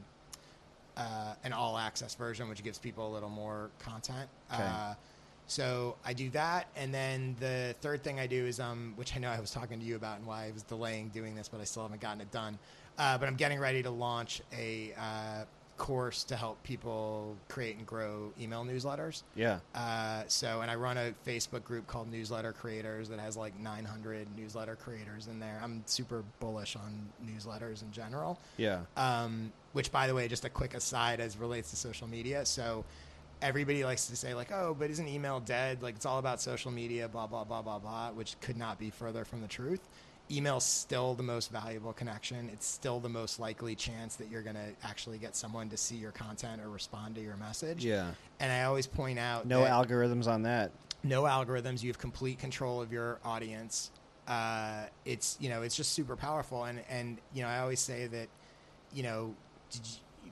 uh, 0.95 1.33
an 1.43 1.51
all 1.51 1.77
access 1.77 2.15
version, 2.15 2.47
which 2.47 2.63
gives 2.63 2.77
people 2.79 3.11
a 3.11 3.11
little 3.13 3.29
more 3.29 3.69
content. 3.79 4.29
Okay. 4.53 4.63
So 5.49 5.95
I 6.05 6.13
do 6.13 6.29
that, 6.29 6.67
and 6.75 6.93
then 6.93 7.35
the 7.39 7.75
third 7.81 8.03
thing 8.03 8.19
I 8.19 8.27
do 8.27 8.45
is 8.45 8.59
um, 8.59 8.93
which 8.97 9.15
I 9.15 9.19
know 9.19 9.29
I 9.29 9.39
was 9.39 9.49
talking 9.49 9.79
to 9.79 9.85
you 9.85 9.95
about 9.95 10.19
and 10.19 10.27
why 10.27 10.45
I 10.45 10.51
was 10.51 10.61
delaying 10.61 11.09
doing 11.09 11.33
this, 11.33 11.49
but 11.49 11.59
I 11.59 11.63
still 11.63 11.81
haven't 11.81 12.01
gotten 12.01 12.21
it 12.21 12.31
done. 12.31 12.59
Uh, 12.99 13.17
but 13.17 13.27
I'm 13.27 13.35
getting 13.35 13.59
ready 13.59 13.81
to 13.81 13.89
launch 13.89 14.41
a 14.55 14.93
uh, 14.95 15.45
course 15.79 16.23
to 16.25 16.35
help 16.35 16.61
people 16.61 17.35
create 17.47 17.77
and 17.77 17.87
grow 17.87 18.31
email 18.39 18.63
newsletters. 18.63 19.23
Yeah. 19.35 19.59
Uh, 19.73 20.23
so, 20.27 20.61
and 20.61 20.69
I 20.69 20.75
run 20.75 20.97
a 20.97 21.13
Facebook 21.25 21.63
group 21.63 21.87
called 21.87 22.11
Newsletter 22.11 22.53
Creators 22.53 23.09
that 23.09 23.19
has 23.19 23.35
like 23.35 23.59
900 23.59 24.27
newsletter 24.37 24.75
creators 24.75 25.25
in 25.25 25.39
there. 25.39 25.59
I'm 25.63 25.81
super 25.87 26.23
bullish 26.39 26.75
on 26.75 27.09
newsletters 27.25 27.81
in 27.81 27.91
general. 27.91 28.39
Yeah. 28.57 28.81
Um, 28.95 29.51
which, 29.73 29.91
by 29.91 30.05
the 30.05 30.13
way, 30.13 30.27
just 30.27 30.45
a 30.45 30.49
quick 30.49 30.75
aside 30.75 31.19
as 31.19 31.37
relates 31.37 31.71
to 31.71 31.75
social 31.75 32.07
media. 32.07 32.45
So, 32.45 32.85
everybody 33.41 33.83
likes 33.83 34.07
to 34.07 34.15
say 34.15 34.33
like, 34.33 34.51
"Oh, 34.51 34.75
but 34.77 34.89
isn't 34.89 35.07
email 35.07 35.39
dead? 35.39 35.81
Like, 35.81 35.95
it's 35.95 36.05
all 36.05 36.19
about 36.19 36.41
social 36.41 36.71
media." 36.71 37.07
Blah 37.07 37.27
blah 37.27 37.43
blah 37.43 37.61
blah 37.61 37.79
blah. 37.79 38.11
Which 38.11 38.39
could 38.41 38.57
not 38.57 38.79
be 38.79 38.89
further 38.89 39.25
from 39.25 39.41
the 39.41 39.47
truth. 39.47 39.81
Email's 40.31 40.63
still 40.65 41.15
the 41.15 41.23
most 41.23 41.51
valuable 41.51 41.91
connection. 41.91 42.49
It's 42.53 42.67
still 42.67 42.99
the 42.99 43.09
most 43.09 43.39
likely 43.39 43.73
chance 43.73 44.15
that 44.17 44.29
you're 44.29 44.43
going 44.43 44.57
to 44.57 44.67
actually 44.83 45.17
get 45.17 45.35
someone 45.35 45.69
to 45.69 45.77
see 45.77 45.95
your 45.95 46.11
content 46.11 46.61
or 46.61 46.69
respond 46.69 47.15
to 47.15 47.21
your 47.21 47.35
message. 47.37 47.83
Yeah. 47.83 48.11
And 48.39 48.51
I 48.51 48.63
always 48.65 48.85
point 48.85 49.17
out 49.17 49.47
No 49.47 49.61
algorithms 49.61 50.27
on 50.27 50.43
that. 50.43 50.69
no 51.03 51.23
algorithms. 51.23 51.81
You 51.81 51.89
have 51.89 51.97
complete 51.97 52.37
control 52.37 52.79
of 52.79 52.93
your 52.93 53.17
audience. 53.25 53.89
Uh, 54.27 54.83
it's 55.03 55.35
you 55.39 55.49
know 55.49 55.63
it's 55.63 55.75
just 55.75 55.93
super 55.93 56.15
powerful. 56.15 56.65
And 56.65 56.81
and 56.91 57.17
you 57.33 57.41
know 57.41 57.47
I 57.47 57.59
always 57.61 57.79
say 57.79 58.05
that 58.05 58.27
you 58.93 59.01
know 59.01 59.33
you, 59.73 59.79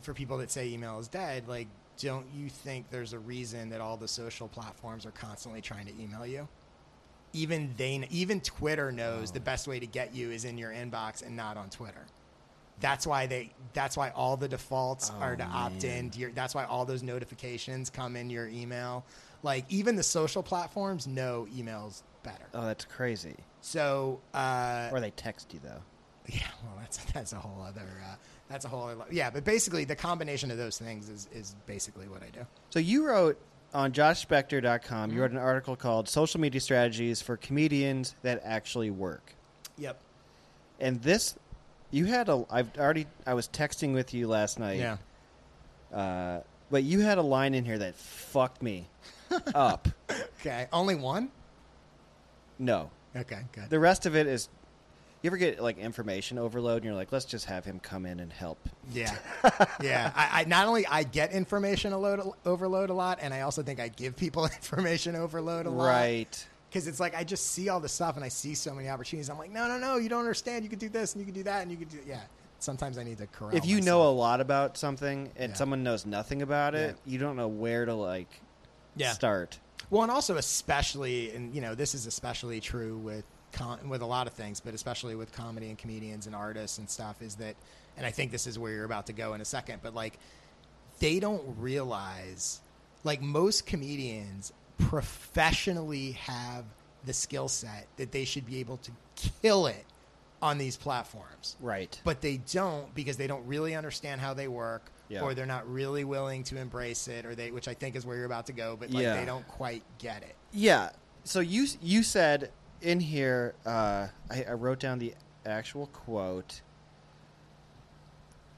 for 0.03 0.13
people 0.13 0.37
that 0.37 0.51
say 0.51 0.67
email 0.69 0.99
is 0.99 1.07
dead, 1.07 1.47
like 1.47 1.67
don't 1.99 2.25
you 2.33 2.49
think 2.49 2.89
there's 2.89 3.13
a 3.13 3.19
reason 3.19 3.69
that 3.69 3.81
all 3.81 3.97
the 3.97 4.07
social 4.07 4.47
platforms 4.47 5.05
are 5.05 5.11
constantly 5.11 5.61
trying 5.61 5.85
to 5.85 5.93
email 6.01 6.25
you? 6.25 6.47
Even 7.33 7.73
they, 7.77 8.07
even 8.09 8.39
Twitter 8.41 8.91
knows 8.91 9.31
the 9.31 9.39
best 9.39 9.67
way 9.67 9.79
to 9.79 9.85
get 9.85 10.15
you 10.15 10.31
is 10.31 10.45
in 10.45 10.57
your 10.57 10.71
inbox 10.71 11.25
and 11.25 11.35
not 11.35 11.57
on 11.57 11.69
Twitter. 11.69 12.05
That's 12.79 13.07
why 13.07 13.25
they. 13.25 13.51
That's 13.73 13.97
why 13.97 14.11
all 14.11 14.37
the 14.37 14.47
defaults 14.47 15.11
are 15.19 15.35
to 15.35 15.43
opt 15.43 15.83
in. 15.83 16.11
To 16.11 16.19
your, 16.19 16.31
that's 16.31 16.53
why 16.53 16.65
all 16.65 16.85
those 16.85 17.01
notifications 17.01 17.89
come 17.89 18.15
in 18.15 18.29
your 18.29 18.47
email. 18.47 19.03
Like 19.41 19.65
even 19.69 19.95
the 19.95 20.03
social 20.03 20.43
platforms 20.43 21.07
know 21.07 21.47
emails 21.55 22.03
better. 22.21 22.45
Oh, 22.53 22.65
that's 22.65 22.85
crazy. 22.85 23.35
So, 23.61 24.21
uh, 24.33 24.89
or 24.91 24.99
they 24.99 25.11
text 25.11 25.53
you 25.53 25.59
though. 25.63 25.81
Yeah, 26.27 26.41
well, 26.63 26.75
that's 26.79 26.97
that's 27.13 27.33
a 27.33 27.37
whole 27.37 27.63
other. 27.63 27.87
Uh, 28.03 28.15
that's 28.49 28.65
a 28.65 28.67
whole 28.67 28.83
other. 28.87 29.03
Yeah, 29.11 29.29
but 29.29 29.43
basically, 29.43 29.83
the 29.85 29.95
combination 29.95 30.51
of 30.51 30.57
those 30.57 30.77
things 30.77 31.09
is 31.09 31.27
is 31.33 31.55
basically 31.65 32.07
what 32.07 32.23
I 32.23 32.29
do. 32.29 32.45
So 32.69 32.79
you 32.79 33.05
wrote 33.07 33.37
on 33.73 33.91
joshspector.com, 33.91 34.81
Mm-hmm. 35.09 35.15
you 35.15 35.21
wrote 35.21 35.31
an 35.31 35.37
article 35.37 35.75
called 35.75 36.07
Social 36.07 36.39
Media 36.39 36.61
Strategies 36.61 37.21
for 37.21 37.35
Comedians 37.37 38.15
That 38.23 38.41
Actually 38.45 38.89
Work. 38.91 39.33
Yep. 39.77 39.99
And 40.79 41.01
this, 41.01 41.35
you 41.91 42.05
had 42.05 42.29
a. 42.29 42.45
I've 42.49 42.75
already. 42.77 43.07
I 43.25 43.33
was 43.33 43.47
texting 43.49 43.93
with 43.93 44.13
you 44.13 44.27
last 44.27 44.59
night. 44.59 44.79
Yeah. 44.79 44.97
Uh, 45.93 46.41
but 46.69 46.83
you 46.83 46.99
had 46.99 47.17
a 47.17 47.21
line 47.21 47.53
in 47.53 47.63
here 47.65 47.77
that 47.77 47.95
fucked 47.95 48.61
me 48.61 48.87
up. 49.55 49.87
Okay, 50.39 50.67
only 50.73 50.95
one. 50.95 51.29
No. 52.59 52.89
Okay, 53.15 53.39
good. 53.53 53.69
The 53.69 53.79
rest 53.79 54.05
of 54.05 54.15
it 54.15 54.27
is. 54.27 54.49
You 55.23 55.29
ever 55.29 55.37
get 55.37 55.59
like 55.61 55.77
information 55.79 56.37
overload, 56.37 56.77
and 56.77 56.85
you're 56.85 56.93
like, 56.93 57.11
let's 57.11 57.25
just 57.25 57.45
have 57.45 57.65
him 57.65 57.79
come 57.79 58.05
in 58.05 58.19
and 58.19 58.31
help. 58.31 58.69
Yeah, 58.93 59.15
yeah. 59.81 60.11
I, 60.15 60.41
I 60.41 60.43
not 60.45 60.67
only 60.67 60.85
I 60.85 61.03
get 61.03 61.31
information 61.31 61.91
load, 61.99 62.21
overload 62.45 62.89
a 62.91 62.93
lot, 62.93 63.19
and 63.21 63.33
I 63.33 63.41
also 63.41 63.63
think 63.63 63.79
I 63.79 63.87
give 63.87 64.15
people 64.15 64.45
information 64.55 65.15
overload 65.15 65.65
a 65.65 65.69
lot. 65.71 65.85
Right. 65.87 66.47
Because 66.69 66.87
it's 66.87 66.99
like 66.99 67.15
I 67.15 67.23
just 67.23 67.47
see 67.47 67.69
all 67.69 67.79
this 67.79 67.93
stuff, 67.93 68.15
and 68.15 68.23
I 68.23 68.27
see 68.27 68.53
so 68.53 68.73
many 68.75 68.89
opportunities. 68.89 69.29
I'm 69.29 69.37
like, 69.39 69.51
no, 69.51 69.67
no, 69.67 69.77
no, 69.79 69.97
you 69.97 70.07
don't 70.09 70.19
understand. 70.19 70.63
You 70.63 70.69
could 70.69 70.79
do 70.79 70.89
this, 70.89 71.13
and 71.13 71.21
you 71.21 71.25
could 71.25 71.33
do 71.35 71.43
that, 71.43 71.61
and 71.63 71.71
you 71.71 71.77
could 71.77 71.89
do 71.89 71.99
yeah. 72.05 72.21
Sometimes 72.59 72.97
I 72.97 73.03
need 73.03 73.17
to 73.19 73.27
corral. 73.27 73.55
if 73.55 73.65
you 73.65 73.77
myself. 73.77 73.85
know 73.85 74.09
a 74.09 74.13
lot 74.13 74.41
about 74.41 74.77
something 74.77 75.31
and 75.35 75.51
Yeah. 75.51 75.55
someone 75.55 75.83
knows 75.83 76.05
nothing 76.07 76.41
about 76.41 76.73
it, 76.75 76.95
you 77.05 77.19
don't 77.19 77.35
know 77.35 77.47
where 77.47 77.85
to 77.85 77.93
like 77.93 78.29
Yeah. 78.95 79.13
start. 79.13 79.59
Well, 79.91 80.01
and 80.03 80.11
also 80.11 80.37
especially, 80.37 81.31
and 81.35 81.53
you 81.55 81.61
know, 81.61 81.75
this 81.75 81.93
is 81.95 82.05
especially 82.07 82.59
true 82.59 82.97
with 82.97 83.23
com- 83.57 83.89
with 83.89 84.01
a 84.01 84.05
lot 84.05 84.27
of 84.27 84.33
things, 84.33 84.59
but 84.59 84.73
especially 84.73 85.15
with 85.15 85.31
comedy 85.31 85.69
and 85.69 85.77
comedians 85.77 86.27
and 86.27 86.35
artists 86.35 86.77
and 86.77 86.89
stuff, 86.89 87.21
is 87.21 87.35
that, 87.35 87.55
and 87.97 88.05
I 88.05 88.11
think 88.11 88.31
this 88.31 88.47
is 88.47 88.57
where 88.59 88.71
you're 88.71 88.85
about 88.85 89.07
to 89.07 89.13
go 89.13 89.33
in 89.33 89.41
a 89.41 89.45
second, 89.45 89.79
but 89.81 89.93
like, 89.93 90.19
they 90.99 91.19
don't 91.19 91.43
realize, 91.59 92.61
like 93.03 93.21
most 93.21 93.65
comedians 93.65 94.51
professionally 94.77 96.11
have 96.13 96.65
the 97.05 97.13
skill 97.13 97.47
set 97.47 97.87
that 97.97 98.11
they 98.11 98.25
should 98.25 98.45
be 98.45 98.59
able 98.59 98.77
to 98.77 98.91
kill 99.15 99.67
it 99.67 99.85
on 100.41 100.57
these 100.57 100.77
platforms. 100.77 101.55
Right. 101.59 101.99
But 102.03 102.21
they 102.21 102.37
don't 102.51 102.93
because 102.93 103.17
they 103.17 103.27
don't 103.27 103.45
really 103.47 103.75
understand 103.75 104.21
how 104.21 104.33
they 104.33 104.47
work. 104.47 104.91
Yeah. 105.09 105.21
Or 105.21 105.33
they're 105.33 105.45
not 105.45 105.71
really 105.71 106.03
willing 106.03 106.43
to 106.45 106.59
embrace 106.59 107.07
it, 107.07 107.25
or 107.25 107.33
they, 107.33 107.49
which 107.49 107.69
I 107.69 107.73
think 107.73 107.95
is 107.95 108.05
where 108.05 108.17
you're 108.17 108.25
about 108.25 108.47
to 108.47 108.53
go, 108.53 108.75
but 108.77 108.91
like 108.91 109.03
Yeah. 109.03 109.17
they 109.17 109.25
don't 109.25 109.47
quite 109.47 109.81
get 109.99 110.21
it. 110.21 110.35
Yeah. 110.51 110.89
So 111.23 111.39
you 111.39 111.65
you 111.81 112.03
said 112.03 112.51
in 112.81 112.99
here, 112.99 113.55
uh, 113.65 114.07
I, 114.29 114.45
I 114.49 114.53
wrote 114.53 114.79
down 114.79 114.99
the 114.99 115.13
actual 115.45 115.87
quote. 115.87 116.61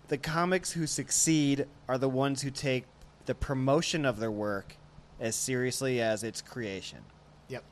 The 0.08 0.18
comics 0.18 0.72
who 0.72 0.88
succeed 0.88 1.68
are 1.88 1.98
the 1.98 2.10
ones 2.10 2.42
who 2.42 2.50
take 2.50 2.86
the 3.26 3.36
promotion 3.36 4.06
of 4.06 4.20
their 4.20 4.32
work 4.32 4.76
as 5.20 5.36
seriously 5.36 6.02
as 6.02 6.24
its 6.24 6.42
creation. 6.42 7.00
Yep. 7.48 7.64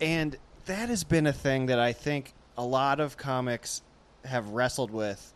And 0.00 0.36
that 0.66 0.88
has 0.88 1.04
been 1.04 1.26
a 1.26 1.32
thing 1.32 1.66
that 1.66 1.78
I 1.78 1.92
think 1.92 2.32
a 2.58 2.64
lot 2.64 2.98
of 3.00 3.16
comics 3.16 3.82
have 4.24 4.48
wrestled 4.48 4.90
with 4.90 5.32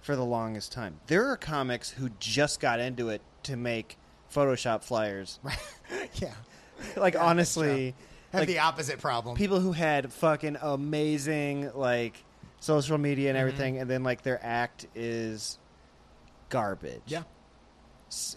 for 0.00 0.16
the 0.16 0.24
longest 0.24 0.72
time. 0.72 0.98
There 1.06 1.26
are 1.26 1.36
comics 1.36 1.90
who 1.90 2.10
just 2.18 2.60
got 2.60 2.80
into 2.80 3.08
it 3.08 3.20
to 3.44 3.56
make 3.56 3.96
Photoshop 4.32 4.82
flyers. 4.82 5.38
yeah. 6.14 6.34
Like 6.96 7.14
Yeah, 7.14 7.24
honestly. 7.24 7.94
Have 8.32 8.40
like, 8.42 8.48
the 8.48 8.58
opposite 8.58 8.98
problem. 9.00 9.36
People 9.36 9.60
who 9.60 9.72
had 9.72 10.12
fucking 10.12 10.58
amazing 10.60 11.70
like 11.74 12.22
social 12.60 12.98
media 12.98 13.30
and 13.30 13.36
Mhm. 13.38 13.40
everything, 13.40 13.78
and 13.78 13.88
then 13.88 14.02
like 14.02 14.22
their 14.22 14.38
act 14.44 14.86
is 14.94 15.58
garbage. 16.48 17.00
Yeah. 17.06 17.22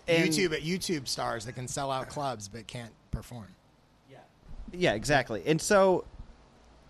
And- 0.07 0.29
YouTube 0.29 0.61
YouTube 0.63 1.07
stars 1.07 1.45
that 1.45 1.53
can 1.53 1.67
sell 1.67 1.91
out 1.91 2.09
clubs 2.09 2.47
but 2.47 2.67
can't 2.67 2.93
perform. 3.11 3.47
Yeah, 4.09 4.17
Yeah, 4.73 4.93
exactly. 4.93 5.43
And 5.45 5.61
so 5.61 6.05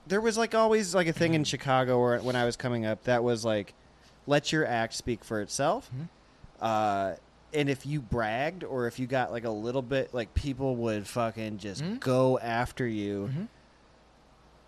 there 0.08 0.22
was 0.22 0.38
like 0.38 0.56
always 0.56 0.94
like 0.96 1.08
a 1.08 1.14
thing 1.14 1.34
in 1.36 1.44
Chicago 1.44 2.00
where 2.02 2.20
when 2.20 2.36
I 2.36 2.46
was 2.46 2.56
coming 2.56 2.86
up 2.86 3.04
that 3.04 3.24
was 3.24 3.46
like 3.46 3.74
let 4.28 4.52
your 4.52 4.66
act 4.66 4.94
speak 4.94 5.24
for 5.24 5.42
itself. 5.42 5.90
Uh, 6.60 7.14
and 7.54 7.70
if 7.70 7.86
you 7.86 8.02
bragged 8.02 8.64
or 8.64 8.88
if 8.88 8.98
you 9.00 9.08
got 9.08 9.32
like 9.32 9.44
a 9.44 9.50
little 9.50 9.82
bit 9.82 10.14
like 10.14 10.34
people 10.34 10.76
would 10.78 11.06
fucking 11.08 11.58
just 11.58 11.84
go 12.00 12.40
after 12.40 12.88
you. 12.88 13.30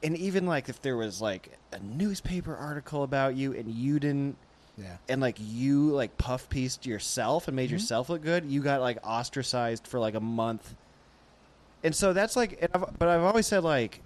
And 0.04 0.18
even 0.18 0.46
like 0.46 0.68
if 0.68 0.82
there 0.82 0.98
was 0.98 1.22
like 1.22 1.58
a 1.72 1.80
newspaper 1.80 2.56
article 2.56 3.04
about 3.04 3.36
you 3.36 3.54
and 3.54 3.70
you 3.74 4.00
didn't 4.00 4.36
Yeah. 4.78 4.98
and 5.08 5.22
like 5.22 5.38
you 5.40 5.92
like 5.92 6.18
puff 6.18 6.50
pieced 6.50 6.86
yourself 6.86 7.48
and 7.48 7.56
made 7.56 7.70
Mhm. 7.70 7.74
yourself 7.74 8.10
look 8.10 8.22
good, 8.22 8.44
you 8.46 8.62
got 8.62 8.82
like 8.82 8.98
ostracized 9.06 9.88
for 9.88 10.00
like 10.00 10.16
a 10.16 10.20
month. 10.20 10.76
And 11.86 11.96
so 11.96 12.12
that's 12.12 12.36
like, 12.36 12.58
and 12.62 12.70
I've, 12.74 12.98
but 13.00 13.08
I've 13.08 13.22
always 13.24 13.48
said 13.48 13.64
like, 13.64 14.02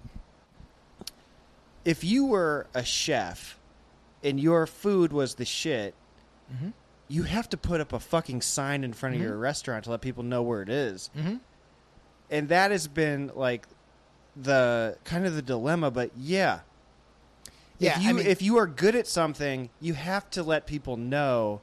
if 1.84 2.04
you 2.04 2.26
were 2.26 2.66
a 2.74 2.84
chef 2.84 3.58
and 4.22 4.38
your 4.38 4.66
food 4.66 5.12
was 5.12 5.34
the 5.36 5.44
shit, 5.44 5.94
Mhm. 6.52 6.72
You 7.08 7.22
have 7.24 7.48
to 7.50 7.56
put 7.56 7.80
up 7.80 7.92
a 7.92 8.00
fucking 8.00 8.42
sign 8.42 8.84
in 8.84 8.92
front 8.92 9.14
of 9.16 9.20
your 9.20 9.36
restaurant 9.36 9.84
to 9.84 9.90
let 9.90 10.00
people 10.02 10.22
know 10.22 10.42
where 10.42 10.60
it 10.62 10.68
is. 10.68 11.08
Mhm. 11.16 11.40
And 12.30 12.48
that 12.50 12.70
has 12.70 12.86
been 12.86 13.30
like 13.34 13.66
the 14.36 14.96
kind 15.04 15.26
of 15.26 15.34
the 15.34 15.42
dilemma. 15.42 15.90
But 15.90 16.10
yeah, 16.16 16.60
Yeah, 17.78 17.92
if 17.92 17.98
I 17.98 18.00
you 18.02 18.14
mean- 18.14 18.26
if 18.26 18.42
you 18.42 18.58
are 18.58 18.66
good 18.66 18.94
at 18.94 19.06
something, 19.06 19.70
you 19.80 19.94
have 19.94 20.28
to 20.30 20.42
let 20.42 20.66
people 20.66 20.96
know, 20.96 21.60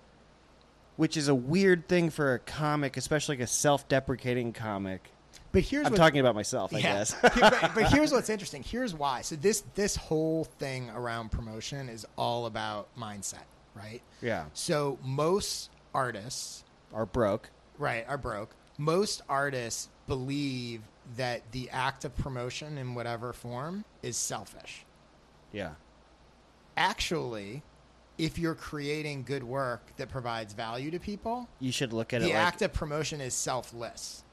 which 0.96 1.16
is 1.18 1.28
a 1.28 1.36
weird 1.36 1.88
thing 1.88 2.10
for 2.10 2.34
a 2.34 2.40
comic, 2.40 2.98
especially 2.98 3.36
like 3.38 3.44
a 3.44 3.48
self-deprecating 3.48 4.54
comic. 4.54 5.12
But 5.52 5.64
here's 5.64 5.86
I'm 5.86 5.94
talking 5.96 6.20
about 6.20 6.36
myself, 6.36 6.74
I 6.74 6.80
Yeah. 6.80 6.94
guess. 6.94 7.16
but, 7.22 7.72
but 7.76 7.94
here's 7.94 8.12
what's 8.14 8.30
interesting. 8.30 8.64
Here's 8.64 8.94
why. 8.94 9.22
So 9.22 9.36
this 9.36 9.64
this 9.76 9.96
whole 9.96 10.46
thing 10.46 10.90
around 10.90 11.32
promotion 11.32 11.88
is 11.90 12.06
all 12.18 12.46
about 12.46 12.88
mindset, 12.98 13.44
right? 13.76 14.02
Yeah. 14.22 14.46
So 14.54 14.98
most 15.04 15.70
artists 15.94 16.64
are 16.94 17.06
broke. 17.06 17.50
Right, 17.78 18.06
are 18.08 18.18
broke. 18.18 18.56
Most 18.78 19.22
artists 19.30 19.90
believe 20.08 20.82
that 21.18 21.42
the 21.52 21.70
act 21.70 22.06
of 22.06 22.16
promotion 22.16 22.78
in 22.78 22.96
whatever 22.96 23.34
form 23.34 23.86
is 24.02 24.18
selfish. 24.18 24.86
Yeah. 25.52 25.72
Actually, 26.78 27.64
if 28.18 28.38
you're 28.40 28.56
creating 28.56 29.24
good 29.24 29.44
work 29.44 29.82
that 29.98 30.10
provides 30.10 30.54
value 30.54 30.92
to 30.92 31.00
people, 31.00 31.48
You 31.60 31.72
should 31.72 31.94
look 31.94 32.14
at 32.14 32.22
the 32.22 32.30
it 32.30 32.34
like 32.34 32.44
act 32.44 32.62
of 32.62 32.74
promotion 32.74 33.22
is 33.22 33.34
selfless. 33.34 34.24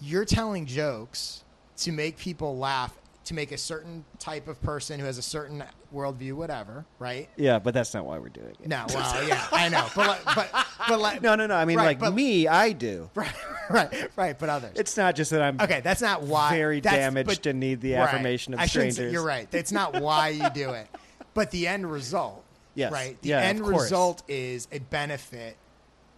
You're 0.00 0.24
telling 0.24 0.66
jokes 0.66 1.44
to 1.78 1.92
make 1.92 2.16
people 2.16 2.58
laugh, 2.58 2.96
to 3.24 3.34
make 3.34 3.52
a 3.52 3.58
certain 3.58 4.04
type 4.18 4.48
of 4.48 4.60
person 4.62 4.98
who 4.98 5.06
has 5.06 5.16
a 5.18 5.22
certain 5.22 5.62
worldview, 5.94 6.32
whatever, 6.32 6.84
right? 6.98 7.28
Yeah, 7.36 7.58
but 7.60 7.72
that's 7.74 7.94
not 7.94 8.04
why 8.04 8.18
we're 8.18 8.28
doing 8.30 8.48
it. 8.60 8.66
No, 8.66 8.84
well, 8.92 9.28
yeah, 9.28 9.46
I 9.52 9.68
know, 9.68 9.86
but 9.94 10.06
like, 10.08 10.24
but 10.34 10.66
but 10.88 11.00
like, 11.00 11.22
no, 11.22 11.34
no, 11.36 11.46
no. 11.46 11.54
I 11.54 11.64
mean, 11.64 11.76
right, 11.78 11.84
like 11.86 11.98
but- 12.00 12.14
me, 12.14 12.48
I 12.48 12.72
do. 12.72 13.10
Right, 13.22 13.32
right, 13.70 14.10
right. 14.16 14.38
But 14.38 14.48
others. 14.48 14.72
It's 14.74 14.96
not 14.96 15.14
just 15.14 15.30
that 15.30 15.40
I'm 15.40 15.58
Okay, 15.60 15.80
that's 15.82 16.02
not 16.02 16.22
why. 16.22 16.50
very 16.56 16.80
that's- 16.80 17.00
damaged 17.00 17.26
but- 17.28 17.46
and 17.46 17.60
need 17.60 17.80
the 17.80 17.94
right. 17.94 18.00
affirmation 18.08 18.54
of 18.54 18.60
I 18.60 18.66
shouldn't 18.66 18.92
say- 18.92 18.94
strangers. 18.96 19.12
You're 19.12 19.24
right. 19.24 19.48
It's 19.52 19.70
not 19.72 20.00
why 20.00 20.30
you 20.30 20.50
do 20.50 20.70
it, 20.70 20.88
but 21.32 21.50
the 21.52 21.68
end 21.68 21.90
result. 21.90 22.44
Yes. 22.74 22.90
Right. 22.92 23.20
The 23.22 23.28
Yeah, 23.30 23.40
end 23.40 23.64
result 23.66 24.22
is 24.28 24.66
a 24.72 24.78
benefit 24.80 25.56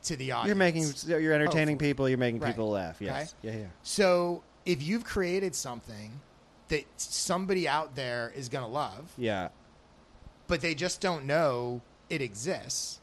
to 0.04 0.16
the 0.16 0.32
audience. 0.32 0.46
You're 0.46 0.56
making, 0.56 1.22
you're 1.22 1.32
entertaining 1.34 1.78
people. 1.78 2.08
You're 2.08 2.16
making 2.18 2.40
Right. 2.40 2.48
people 2.52 2.70
laugh. 2.70 2.96
Yes. 3.00 3.34
Okay? 3.44 3.56
Yeah, 3.56 3.62
yeah. 3.62 3.68
So 3.82 4.42
if 4.64 4.82
you've 4.82 5.04
created 5.04 5.54
something 5.54 6.12
that 6.68 6.84
somebody 6.96 7.68
out 7.68 7.94
there 7.94 8.32
is 8.34 8.48
going 8.48 8.64
to 8.64 8.70
love, 8.70 9.12
Yeah. 9.18 9.48
but 10.46 10.60
they 10.60 10.74
just 10.74 11.00
don't 11.00 11.24
know 11.26 11.82
it 12.10 12.20
exists, 12.22 13.00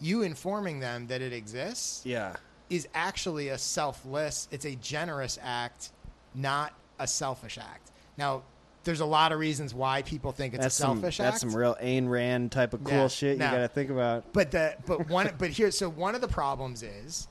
you 0.00 0.22
informing 0.22 0.80
them 0.80 1.06
that 1.08 1.20
it 1.22 1.32
exists 1.32 2.04
Yeah. 2.04 2.36
is 2.70 2.88
actually 2.94 3.48
a 3.48 3.58
selfless, 3.58 4.48
it's 4.50 4.64
a 4.64 4.74
generous 4.76 5.38
act, 5.42 5.90
not 6.34 6.72
a 6.98 7.06
selfish 7.06 7.58
act. 7.58 7.90
Now, 8.16 8.42
there's 8.84 9.00
a 9.00 9.06
lot 9.06 9.30
of 9.30 9.38
reasons 9.38 9.74
why 9.74 10.02
people 10.02 10.32
think 10.32 10.54
it's 10.54 10.62
that's 10.64 10.78
a 10.78 10.82
selfish 10.82 11.16
some, 11.18 11.26
act. 11.26 11.32
That's 11.34 11.40
some 11.52 11.54
real 11.54 11.76
Ayn 11.80 12.08
Rand 12.08 12.50
type 12.50 12.74
of 12.74 12.82
cool 12.82 12.94
Yeah, 12.94 13.08
shit 13.08 13.38
no. 13.38 13.44
you 13.46 13.50
got 13.52 13.58
to 13.58 13.68
think 13.68 13.90
about. 13.90 14.32
But 14.32 14.50
the 14.50 14.74
but 14.86 15.08
one 15.08 15.30
but 15.38 15.50
here 15.50 15.70
so 15.70 15.88
one 15.88 16.14
of 16.14 16.20
the 16.20 16.28
problems 16.28 16.82
is 16.82 17.28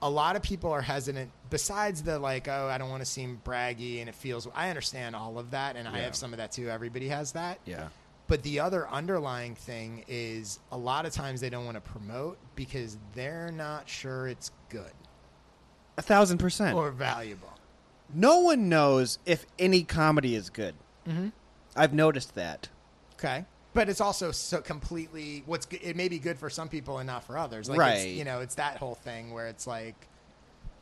a 0.00 0.08
lot 0.10 0.36
of 0.36 0.42
people 0.42 0.70
are 0.70 0.80
hesitant 0.82 1.30
besides 1.50 2.02
the 2.02 2.18
like 2.18 2.46
oh 2.48 2.68
I 2.68 2.78
don't 2.78 2.90
want 2.90 3.00
to 3.02 3.06
seem 3.10 3.40
braggy 3.44 4.00
and 4.00 4.08
it 4.08 4.14
feels 4.14 4.46
I 4.54 4.68
understand 4.70 5.16
all 5.16 5.38
of 5.38 5.50
that 5.52 5.76
and 5.76 5.88
I 5.88 5.98
have 6.00 6.14
some 6.14 6.32
of 6.32 6.36
that 6.38 6.52
too 6.52 6.68
everybody 6.70 7.08
has 7.08 7.32
that 7.32 7.58
Yeah. 7.64 7.88
but 8.28 8.42
the 8.42 8.60
other 8.60 8.88
underlying 8.88 9.54
thing 9.56 10.04
is 10.06 10.60
a 10.70 10.78
lot 10.78 11.04
of 11.06 11.12
times 11.12 11.40
they 11.40 11.50
don't 11.50 11.64
want 11.64 11.76
to 11.76 11.80
promote 11.80 12.38
because 12.54 12.96
they're 13.14 13.50
not 13.50 13.88
sure 13.88 14.28
it's 14.28 14.50
good 14.68 14.92
A 15.96 16.02
thousand 16.02 16.38
percent. 16.38 16.76
or 16.76 16.90
valuable 16.92 17.52
No 18.14 18.38
one 18.40 18.68
knows 18.68 19.18
if 19.26 19.46
any 19.58 19.82
comedy 19.82 20.34
is 20.34 20.48
good. 20.48 20.74
Mhm. 21.06 21.32
I've 21.76 21.92
noticed 21.92 22.34
that. 22.36 22.68
Okay. 23.14 23.44
But 23.74 23.88
it's 23.88 24.00
also 24.00 24.32
so 24.32 24.60
completely 24.60 25.42
what's 25.46 25.66
good, 25.66 25.80
it 25.82 25.94
may 25.94 26.08
be 26.08 26.18
good 26.18 26.38
for 26.38 26.48
some 26.50 26.68
people 26.68 26.98
and 26.98 27.06
not 27.06 27.24
for 27.24 27.36
others. 27.38 27.68
Like 27.68 27.78
Right. 27.78 27.96
It's, 27.98 28.06
you 28.18 28.24
know, 28.24 28.40
it's 28.40 28.54
that 28.56 28.78
whole 28.78 28.94
thing 28.94 29.32
where 29.32 29.46
it's 29.46 29.66
like 29.66 29.94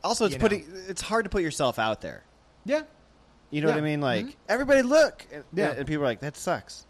Also, 0.03 0.25
it's 0.25 0.33
you 0.33 0.39
know. 0.39 0.41
putting. 0.43 0.65
It's 0.87 1.01
hard 1.01 1.25
to 1.25 1.29
put 1.29 1.41
yourself 1.41 1.77
out 1.79 2.01
there. 2.01 2.23
Yeah. 2.65 2.83
You 3.49 3.61
know 3.61 3.67
what 3.67 3.77
I 3.77 3.81
mean? 3.81 4.01
Like 4.01 4.25
Mhm. 4.27 4.35
everybody 4.49 4.81
look, 4.81 5.25
and, 5.31 5.43
Yeah. 5.53 5.71
and 5.71 5.85
people 5.87 6.03
are 6.03 6.07
like, 6.07 6.19
that 6.21 6.37
sucks. 6.37 6.85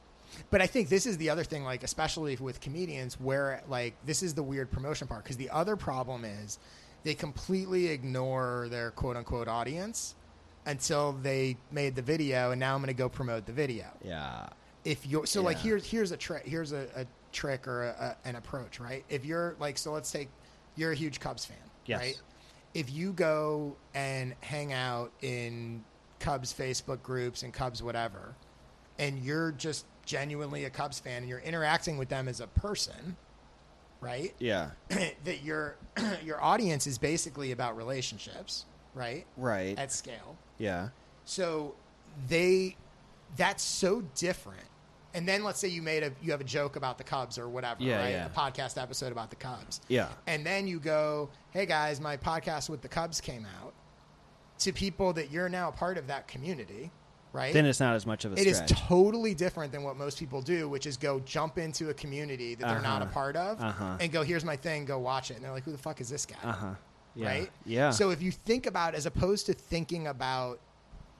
But 0.51 0.61
I 0.61 0.67
think 0.67 0.89
this 0.89 1.05
is 1.05 1.17
the 1.17 1.29
other 1.29 1.43
thing, 1.43 1.63
like 1.63 1.83
especially 1.83 2.35
with 2.35 2.61
comedians, 2.61 3.19
where 3.19 3.63
like 3.67 3.95
this 4.05 4.21
is 4.23 4.33
the 4.33 4.43
weird 4.43 4.71
promotion 4.71 5.07
part. 5.07 5.23
Because 5.23 5.37
the 5.37 5.49
other 5.49 5.75
problem 5.75 6.25
is 6.25 6.59
they 7.03 7.15
completely 7.15 7.87
ignore 7.87 8.67
their 8.69 8.91
quote 8.91 9.15
unquote 9.17 9.47
audience 9.47 10.15
until 10.65 11.13
they 11.13 11.57
made 11.71 11.95
the 11.95 12.01
video, 12.01 12.51
and 12.51 12.59
now 12.59 12.75
I'm 12.75 12.81
going 12.81 12.87
to 12.87 12.93
go 12.93 13.07
promote 13.09 13.45
the 13.45 13.53
video. 13.53 13.85
Yeah. 14.03 14.47
If 14.87 15.05
you're 15.05 15.25
so 15.25 15.41
like 15.41 15.57
here's 15.57 15.85
here's 15.85 16.11
a 16.13 16.17
trick 16.17 16.45
here's 16.45 16.71
a, 16.71 16.87
a 16.95 17.05
trick 17.33 17.67
or 17.67 17.87
a, 17.87 18.15
a, 18.25 18.27
an 18.29 18.37
approach, 18.37 18.79
right? 18.79 19.03
If 19.09 19.25
you're 19.25 19.55
like 19.59 19.77
so, 19.77 19.91
let's 19.91 20.09
take 20.11 20.29
you're 20.77 20.93
a 20.93 20.95
huge 20.95 21.19
Cubs 21.19 21.43
fan, 21.43 21.57
Yes. 21.85 21.99
right? 21.99 22.21
If 22.73 22.89
you 22.89 23.11
go 23.11 23.75
and 23.93 24.33
hang 24.39 24.71
out 24.71 25.11
in 25.21 25.83
Cubs 26.19 26.53
Facebook 26.53 27.01
groups 27.03 27.43
and 27.43 27.53
Cubs 27.53 27.83
whatever, 27.83 28.33
and 28.97 29.19
you're 29.19 29.51
just 29.51 29.85
genuinely 30.05 30.63
a 30.63 30.69
Cubs 30.69 30.99
fan 31.01 31.17
and 31.17 31.27
you're 31.27 31.39
interacting 31.39 31.97
with 31.97 32.07
them 32.07 32.29
as 32.29 32.39
a 32.39 32.47
person, 32.47 33.17
right? 33.99 34.33
Yeah. 34.39 34.69
that 34.89 35.43
your 35.43 35.75
your 36.23 36.41
audience 36.41 36.87
is 36.87 36.97
basically 36.97 37.51
about 37.51 37.75
relationships, 37.75 38.65
right? 38.93 39.25
Right. 39.35 39.77
At 39.77 39.91
scale. 39.91 40.37
Yeah. 40.59 40.89
So 41.25 41.75
they 42.29 42.77
that's 43.35 43.63
so 43.63 44.01
different. 44.15 44.63
And 45.13 45.27
then 45.27 45.43
let's 45.43 45.59
say 45.59 45.67
you 45.67 45.81
made 45.81 46.03
a 46.03 46.11
you 46.21 46.31
have 46.31 46.41
a 46.41 46.45
joke 46.45 46.75
about 46.75 46.97
the 46.97 47.03
Cubs 47.03 47.37
or 47.37 47.47
whatever, 47.49 47.81
Yeah, 47.81 47.97
right? 47.99 48.09
yeah. 48.09 48.25
A 48.25 48.29
podcast 48.29 48.81
episode 48.81 49.11
about 49.11 49.29
the 49.29 49.35
Cubs. 49.37 49.81
Yeah. 49.87 50.09
And 50.27 50.45
then 50.45 50.67
you 50.67 50.79
go, 50.79 51.29
"Hey 51.51 51.65
guys, 51.65 51.99
my 51.99 52.17
podcast 52.17 52.69
with 52.69 52.81
the 52.81 52.87
Cubs 52.89 53.19
came 53.21 53.45
out." 53.61 53.73
To 54.59 54.73
people 54.73 55.13
that 55.13 55.29
you're 55.31 55.49
now 55.49 55.69
a 55.69 55.71
part 55.71 55.99
of 55.99 56.07
that 56.07 56.27
community, 56.27 56.89
right? 57.31 57.53
Then 57.53 57.65
it's 57.67 57.79
not 57.79 57.93
as 57.93 58.07
much 58.07 58.25
of 58.25 58.33
a 58.33 58.39
It 58.41 58.47
is 58.47 58.57
stretch. 58.57 58.71
totally 58.71 59.35
different 59.35 59.71
than 59.71 59.83
what 59.83 59.97
most 59.97 60.17
people 60.17 60.41
do, 60.41 60.67
which 60.67 60.87
is 60.87 60.97
go 60.97 61.19
jump 61.19 61.59
into 61.59 61.89
a 61.89 61.93
community 61.93 62.55
that 62.55 62.67
they're 62.67 62.81
not 62.81 63.03
a 63.03 63.05
Uh-huh. 63.05 63.13
part 63.13 63.35
of 63.35 63.61
Uh-huh. 63.61 63.97
and 63.99 64.11
go, 64.11 64.23
here's 64.23 64.43
my 64.43 64.55
thing, 64.55 64.85
go 64.85 64.97
watch 64.97 65.29
it. 65.29 65.35
And 65.35 65.45
they're 65.45 65.51
like, 65.51 65.63
who 65.63 65.71
the 65.71 65.77
fuck 65.77 66.01
is 66.01 66.09
this 66.09 66.25
guy? 66.25 66.37
Uh 66.43 66.51
huh. 66.53 66.73
Yeah. 67.13 67.27
Right? 67.27 67.51
Yeah. 67.67 67.91
So 67.91 68.09
if 68.09 68.19
you 68.23 68.31
think 68.31 68.65
about, 68.65 68.95
as 68.95 69.05
opposed 69.05 69.45
to 69.45 69.53
thinking 69.53 70.07
about, 70.07 70.59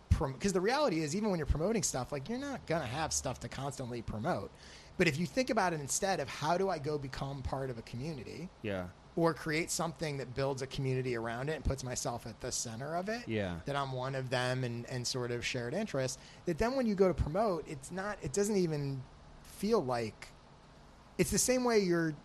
because 0.10 0.54
the 0.54 0.62
reality 0.62 1.02
is, 1.02 1.16
even 1.16 1.30
when 1.30 1.38
you're 1.38 1.46
promoting 1.46 1.84
stuff, 1.84 2.12
like 2.12 2.30
you're 2.30 2.38
not 2.40 2.66
going 2.66 2.82
to 2.82 2.88
have 2.88 3.14
stuff 3.14 3.40
to 3.42 3.48
constantly 3.48 4.02
promote. 4.02 4.52
But 4.98 5.08
if 5.08 5.20
you 5.20 5.26
think 5.26 5.50
about 5.50 5.74
it 5.74 5.80
instead 5.80 6.20
of 6.20 6.28
how 6.28 6.58
do 6.58 6.70
I 6.70 6.80
go 6.80 6.98
become 6.98 7.44
part 7.44 7.70
of 7.70 7.78
a 7.78 7.84
community 7.84 8.50
yeah. 8.64 8.86
or 9.16 9.32
create 9.34 9.70
something 9.70 10.18
that 10.18 10.34
builds 10.34 10.64
a 10.64 10.68
community 10.68 11.16
around 11.16 11.50
it 11.50 11.54
and 11.54 11.64
puts 11.64 11.84
myself 11.84 12.26
at 12.26 12.40
the 12.42 12.52
center 12.52 12.96
of 12.96 13.08
it, 13.08 13.22
Yeah. 13.28 13.58
that 13.66 13.76
I'm 13.76 13.92
one 13.92 14.16
of 14.16 14.32
them 14.32 14.64
and, 14.64 14.88
and 14.90 15.06
sort 15.06 15.30
of 15.30 15.46
shared 15.46 15.76
interests, 15.76 16.18
that 16.46 16.58
then 16.58 16.76
when 16.76 16.88
you 16.88 16.96
go 16.96 17.08
to 17.08 17.14
promote, 17.14 17.64
it's 17.68 17.92
not, 17.92 18.18
it 18.24 18.34
doesn't 18.34 18.58
even 18.58 19.04
feel 19.44 19.84
like, 19.84 20.30
it's 21.20 21.32
the 21.32 21.38
same 21.38 21.64
way 21.64 21.80
you're, 21.80 22.16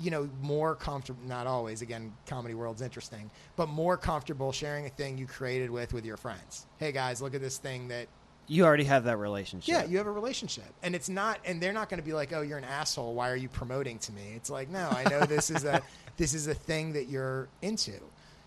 you 0.00 0.10
know, 0.10 0.28
more 0.42 0.74
comfortable, 0.74 1.20
not 1.26 1.46
always, 1.46 1.82
again, 1.82 2.12
comedy 2.26 2.54
world's 2.54 2.82
interesting, 2.82 3.30
but 3.56 3.68
more 3.68 3.96
comfortable 3.96 4.52
sharing 4.52 4.86
a 4.86 4.90
thing 4.90 5.16
you 5.18 5.26
created 5.26 5.70
with, 5.70 5.92
with 5.92 6.04
your 6.04 6.16
friends. 6.16 6.66
Hey 6.78 6.92
guys, 6.92 7.22
look 7.22 7.34
at 7.34 7.40
this 7.40 7.58
thing 7.58 7.88
that 7.88 8.08
You 8.46 8.64
already 8.64 8.84
have 8.84 9.04
that 9.04 9.16
relationship. 9.16 9.68
yeah, 9.72 9.84
you 9.84 9.96
have 9.98 10.06
a 10.06 10.12
relationship, 10.12 10.72
and 10.82 10.94
it's 10.94 11.08
not, 11.08 11.38
and 11.44 11.60
they're 11.62 11.72
not 11.72 11.88
going 11.88 11.98
to 12.00 12.04
be 12.06 12.12
like, 12.12 12.32
"Oh, 12.32 12.42
you're 12.42 12.58
an 12.58 12.64
asshole. 12.64 13.14
Why 13.14 13.30
are 13.30 13.36
you 13.36 13.48
promoting 13.48 13.98
to 14.00 14.12
me?" 14.12 14.32
It's 14.36 14.50
like, 14.50 14.68
no, 14.70 14.88
I 14.90 15.04
know 15.10 15.20
this 15.20 15.50
is 15.50 15.64
a 15.64 15.82
this 16.16 16.34
is 16.34 16.46
a 16.46 16.54
thing 16.54 16.92
that 16.92 17.08
you're 17.08 17.48
into. 17.62 17.94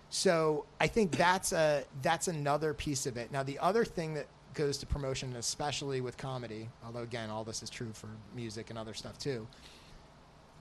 So 0.10 0.66
I 0.80 0.88
think 0.88 1.12
that's 1.12 1.52
a 1.52 1.84
that's 2.02 2.28
another 2.28 2.74
piece 2.74 3.06
of 3.06 3.18
it. 3.18 3.32
Now, 3.32 3.44
the 3.44 3.60
other 3.60 3.84
thing 3.86 4.14
that 4.16 4.28
goes 4.54 4.78
to 4.80 4.86
promotion, 4.86 5.36
especially 5.36 6.02
with 6.02 6.18
comedy, 6.18 6.70
although 6.86 7.04
again, 7.04 7.30
all 7.30 7.44
this 7.44 7.62
is 7.62 7.70
true 7.70 7.92
for 7.94 8.10
music 8.36 8.70
and 8.70 8.80
other 8.80 8.94
stuff 8.94 9.18
too. 9.20 9.48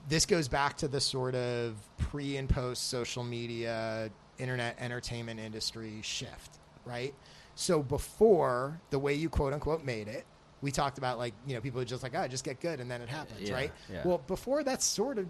This 0.09 0.25
goes 0.25 0.47
back 0.47 0.75
to 0.77 0.87
the 0.87 0.99
sort 0.99 1.35
of 1.35 1.75
pre 1.99 2.37
and 2.37 2.49
post 2.49 2.89
social 2.89 3.23
media, 3.23 4.09
internet 4.39 4.75
entertainment 4.79 5.39
industry 5.39 5.99
shift, 6.01 6.57
right? 6.83 7.13
So 7.55 7.83
before 7.83 8.79
the 8.89 8.97
way 8.99 9.13
you 9.13 9.29
quote 9.29 9.53
unquote 9.53 9.83
made 9.85 10.07
it, 10.07 10.25
we 10.61 10.71
talked 10.71 10.97
about 10.97 11.17
like, 11.19 11.33
you 11.45 11.53
know, 11.53 11.61
people 11.61 11.79
are 11.79 11.85
just 11.85 12.01
like, 12.03 12.13
oh, 12.15 12.27
just 12.27 12.43
get 12.43 12.59
good 12.59 12.79
and 12.79 12.89
then 12.89 13.01
it 13.01 13.09
happens, 13.09 13.47
Yeah, 13.49 13.53
right? 13.53 13.71
yeah. 13.91 14.01
Well, 14.03 14.21
before 14.27 14.63
that 14.63 14.81
sort 14.81 15.19
of 15.19 15.27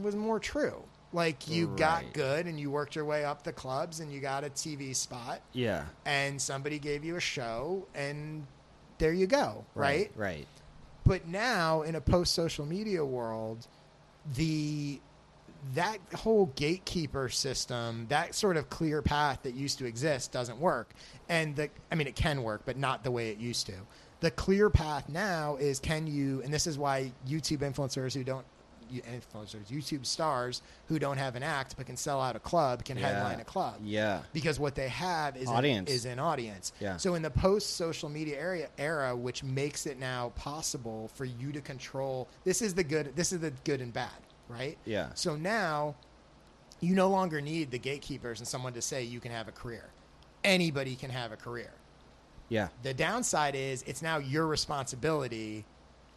was 0.00 0.16
more 0.16 0.40
true. 0.40 0.82
Like 1.12 1.48
you 1.48 1.68
got 1.76 2.12
good 2.12 2.46
and 2.46 2.58
you 2.60 2.70
worked 2.70 2.94
your 2.94 3.04
way 3.06 3.24
up 3.24 3.42
the 3.42 3.52
clubs 3.52 4.00
and 4.00 4.12
you 4.12 4.20
got 4.20 4.44
a 4.44 4.50
TV 4.50 4.94
spot 4.94 5.40
Yeah. 5.52 5.84
and 6.04 6.40
somebody 6.40 6.78
gave 6.78 7.02
you 7.04 7.16
a 7.16 7.20
show 7.20 7.86
and 7.94 8.46
there 8.98 9.12
you 9.12 9.26
go, 9.26 9.64
right? 9.74 10.10
Right. 10.16 10.46
But 11.04 11.26
now 11.26 11.82
in 11.82 11.94
a 11.94 12.00
post 12.00 12.34
social 12.34 12.66
media 12.66 13.04
world, 13.04 13.66
the 14.34 15.00
that 15.74 15.98
whole 16.14 16.46
gatekeeper 16.54 17.28
system, 17.28 18.06
that 18.08 18.34
sort 18.34 18.56
of 18.56 18.70
clear 18.70 19.02
path 19.02 19.40
that 19.42 19.54
used 19.54 19.78
to 19.78 19.86
exist 19.86 20.32
doesn't 20.32 20.58
work. 20.58 20.94
And 21.28 21.56
the 21.56 21.70
I 21.90 21.94
mean 21.94 22.06
it 22.06 22.16
can 22.16 22.42
work, 22.42 22.62
but 22.64 22.76
not 22.76 23.04
the 23.04 23.10
way 23.10 23.30
it 23.30 23.38
used 23.38 23.66
to. 23.66 23.74
The 24.20 24.30
clear 24.30 24.70
path 24.70 25.08
now 25.08 25.56
is 25.56 25.78
can 25.78 26.06
you 26.06 26.42
and 26.42 26.52
this 26.52 26.66
is 26.66 26.78
why 26.78 27.12
YouTube 27.26 27.58
influencers 27.58 28.14
who 28.14 28.24
don't 28.24 28.46
influencers, 28.88 29.66
YouTube 29.68 30.04
stars 30.06 30.62
who 30.88 30.98
don't 30.98 31.16
have 31.18 31.36
an 31.36 31.42
act 31.42 31.74
but 31.76 31.86
can 31.86 31.96
sell 31.96 32.20
out 32.20 32.36
a 32.36 32.40
club 32.40 32.84
can 32.84 32.96
Yeah. 32.98 33.08
headline 33.08 33.40
a 33.40 33.44
club 33.44 33.76
Yeah. 33.82 34.22
because 34.32 34.58
what 34.58 34.74
they 34.74 34.88
have 34.88 35.36
is 35.36 35.48
Audience. 35.48 35.88
An, 35.90 35.94
is 35.96 36.04
an 36.04 36.18
audience. 36.18 36.72
Yeah. 36.80 36.96
So 36.96 37.14
in 37.14 37.22
the 37.22 37.30
post 37.30 37.76
social 37.76 38.08
media 38.08 38.38
area 38.38 38.68
era, 38.78 39.14
which 39.16 39.42
makes 39.44 39.86
it 39.86 39.98
now 39.98 40.30
possible 40.36 41.10
for 41.14 41.24
you 41.24 41.52
to 41.52 41.60
control. 41.60 42.28
This 42.44 42.62
is 42.62 42.74
the 42.74 42.84
good. 42.84 43.14
This 43.16 43.32
is 43.32 43.40
the 43.40 43.52
good 43.64 43.80
and 43.80 43.92
bad, 43.92 44.10
right? 44.48 44.76
Yeah. 44.84 45.08
So 45.14 45.36
now 45.36 45.94
you 46.80 46.94
no 46.94 47.08
longer 47.08 47.40
need 47.40 47.70
the 47.70 47.78
gatekeepers 47.78 48.38
and 48.40 48.46
someone 48.48 48.72
to 48.74 48.82
say 48.82 49.02
you 49.02 49.20
can 49.20 49.32
have 49.32 49.48
a 49.48 49.52
career. 49.52 49.90
Anybody 50.44 50.94
can 50.94 51.10
have 51.10 51.32
a 51.32 51.36
career. 51.36 51.72
Yeah. 52.48 52.68
The 52.82 52.94
downside 52.94 53.54
is 53.54 53.82
it's 53.82 54.00
now 54.00 54.18
your 54.18 54.46
responsibility 54.46 55.64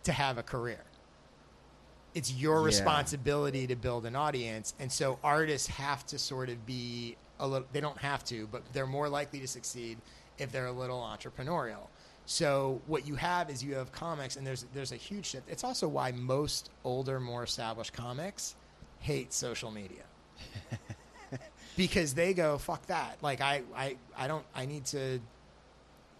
to 0.03 0.11
have 0.11 0.37
a 0.37 0.43
career. 0.43 0.79
It's 2.13 2.31
your 2.33 2.59
Yeah. 2.59 2.65
responsibility 2.65 3.67
to 3.67 3.75
build 3.75 4.05
an 4.05 4.15
audience. 4.15 4.73
And 4.79 4.91
so 4.91 5.19
artists 5.23 5.67
have 5.67 6.05
to 6.07 6.19
sort 6.19 6.49
of 6.49 6.65
be 6.65 7.15
a 7.39 7.47
little, 7.47 7.67
they 7.71 7.79
don't 7.81 7.97
have 7.99 8.23
to, 8.25 8.47
but 8.47 8.61
they're 8.73 8.85
more 8.87 9.09
likely 9.09 9.39
to 9.39 9.47
succeed 9.47 9.97
if 10.37 10.51
they're 10.51 10.67
a 10.67 10.71
little 10.71 10.99
entrepreneurial. 11.01 11.87
So 12.25 12.81
what 12.87 13.07
you 13.07 13.15
have 13.15 13.49
is 13.49 13.63
you 13.63 13.75
have 13.75 13.91
comics, 13.91 14.35
and 14.35 14.45
there's 14.45 14.65
there's 14.73 14.91
a 14.91 14.95
huge 14.97 15.25
shift. 15.25 15.49
It's 15.49 15.63
also 15.63 15.87
why 15.87 16.11
most 16.11 16.69
older, 16.83 17.19
more 17.19 17.43
established 17.43 17.93
comics 17.93 18.55
hate 18.99 19.33
social 19.33 19.71
media 19.71 20.03
because 21.77 22.13
they 22.13 22.33
go 22.33 22.57
fuck 22.57 22.85
that. 22.87 23.17
Like 23.21 23.41
I 23.41 23.63
I 23.75 23.97
I 24.17 24.27
don't 24.27 24.45
I 24.55 24.65
need 24.65 24.85
to 24.87 25.19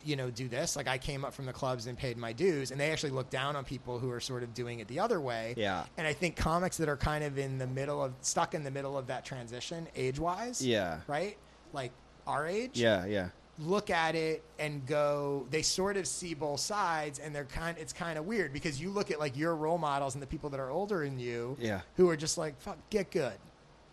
you 0.04 0.16
know 0.16 0.30
do 0.30 0.48
this. 0.48 0.76
Like 0.76 0.88
I 0.88 0.98
came 0.98 1.24
up 1.26 1.34
from 1.34 1.46
the 1.46 1.54
clubs 1.54 1.88
and 1.88 1.98
paid 1.98 2.18
my 2.18 2.34
dues, 2.34 2.72
and 2.72 2.80
they 2.80 2.92
actually 2.92 3.12
look 3.12 3.30
down 3.30 3.56
on 3.56 3.64
people 3.66 4.00
who 4.00 4.10
are 4.12 4.20
sort 4.20 4.44
of 4.44 4.54
doing 4.54 4.80
it 4.80 4.88
the 4.88 5.00
other 5.00 5.20
way. 5.22 5.54
Yeah. 5.58 5.86
And 5.98 6.08
I 6.08 6.14
think 6.14 6.36
comics 6.36 6.78
that 6.78 6.90
are 6.90 6.98
kind 6.98 7.24
of 7.24 7.38
in 7.38 7.58
the 7.58 7.68
middle 7.68 8.04
of 8.04 8.14
stuck 8.22 8.54
in 8.54 8.64
the 8.64 8.72
middle 8.72 8.98
of 8.98 9.08
that 9.08 9.26
transition 9.26 9.88
age 9.96 10.20
wise. 10.20 10.66
Yeah. 10.66 11.00
Right. 11.08 11.38
Like 11.74 11.92
our 12.28 12.48
age 12.48 12.80
Yeah. 12.80 13.06
Yeah. 13.06 13.30
look 13.60 13.90
at 13.90 14.16
it 14.16 14.44
and 14.60 14.86
go 14.86 15.46
they 15.52 15.62
sort 15.62 15.98
of 15.98 16.08
see 16.08 16.34
both 16.34 16.60
sides 16.60 17.20
and 17.20 17.34
they're 17.36 17.46
kind 17.46 17.78
it's 17.78 17.94
kind 17.94 18.18
of 18.18 18.26
weird 18.26 18.54
because 18.54 18.80
you 18.82 18.90
look 18.90 19.12
at 19.12 19.20
like 19.20 19.36
your 19.38 19.56
role 19.56 19.78
models 19.78 20.16
and 20.16 20.22
the 20.22 20.28
people 20.28 20.50
that 20.50 20.60
are 20.60 20.70
older 20.72 21.04
than 21.04 21.20
you 21.20 21.56
Yeah. 21.60 21.82
who 21.96 22.10
are 22.10 22.16
just 22.16 22.38
like 22.38 22.60
fuck 22.62 22.78
get 22.90 23.12
good 23.12 23.34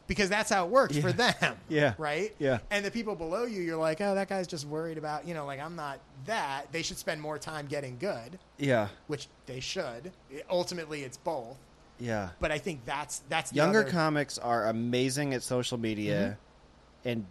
because 0.09 0.29
that's 0.29 0.51
how 0.51 0.65
it 0.65 0.71
works 0.71 0.99
for 0.99 1.13
them 1.13 1.57
Yeah. 1.69 1.95
right 1.99 2.35
Yeah. 2.41 2.59
and 2.73 2.85
the 2.85 2.91
people 2.91 3.15
below 3.15 3.45
you 3.45 3.63
you're 3.63 3.77
like 3.77 4.01
oh 4.01 4.15
that 4.17 4.29
guy's 4.29 4.47
just 4.49 4.67
worried 4.67 4.99
about 4.99 5.27
you 5.29 5.35
know 5.35 5.47
like 5.47 5.61
i'm 5.61 5.77
not 5.77 6.01
that 6.27 6.67
they 6.73 6.83
should 6.83 6.99
spend 6.99 7.21
more 7.23 7.39
time 7.39 7.67
getting 7.67 7.97
good 7.99 8.39
Yeah. 8.59 8.89
which 9.07 9.29
they 9.47 9.61
should 9.61 10.11
ultimately 10.51 11.03
it's 11.05 11.17
both 11.19 11.57
Yeah. 12.01 12.31
but 12.41 12.51
i 12.51 12.59
think 12.59 12.85
that's 12.85 13.23
that's 13.29 13.53
Younger 13.53 13.81
other- 13.83 13.91
comics 13.91 14.37
are 14.39 14.67
amazing 14.67 15.33
at 15.35 15.43
social 15.45 15.79
media, 15.79 16.37
Mm-hmm. 17.05 17.09
and 17.11 17.27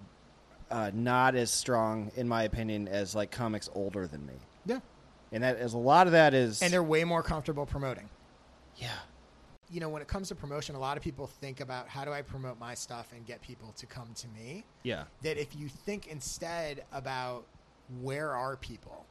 uh, 0.70 0.92
not 0.94 1.34
as 1.36 1.50
strong, 1.50 2.12
in 2.18 2.28
my 2.28 2.44
opinion, 2.44 2.90
as 2.90 3.16
like 3.16 3.32
comics 3.32 3.70
older 3.74 4.06
than 4.06 4.26
me. 4.26 4.34
Yeah. 4.66 4.80
And 5.32 5.42
that 5.44 5.56
is 5.60 5.74
a 5.74 5.78
lot 5.78 6.08
of 6.08 6.12
that 6.14 6.34
is 6.34 6.62
and 6.62 6.72
they're 6.74 6.84
way 6.84 7.04
more 7.06 7.24
comfortable 7.24 7.66
promoting 7.66 8.10
Yeah. 8.76 8.90
You 9.70 9.80
know 9.80 9.90
when 9.90 10.02
it 10.02 10.08
comes 10.08 10.30
to 10.30 10.36
promotion 10.36 10.76
a 10.76 10.80
lot 10.80 10.96
of 10.98 11.04
people 11.04 11.28
think 11.28 11.60
about 11.60 11.88
how 11.88 12.06
do 12.06 12.12
i 12.12 12.22
promote 12.22 12.60
my 12.60 12.74
stuff 12.74 13.12
and 13.16 13.26
get 13.26 13.42
people 13.42 13.74
to 13.78 13.86
come 13.86 14.10
to 14.16 14.28
me 14.30 14.64
Yeah. 14.84 15.04
that 15.24 15.38
if 15.38 15.56
you 15.56 15.68
think 15.68 16.08
instead 16.08 16.84
about 16.92 17.46
where 18.02 18.32
are 18.34 18.56
people 18.56 19.06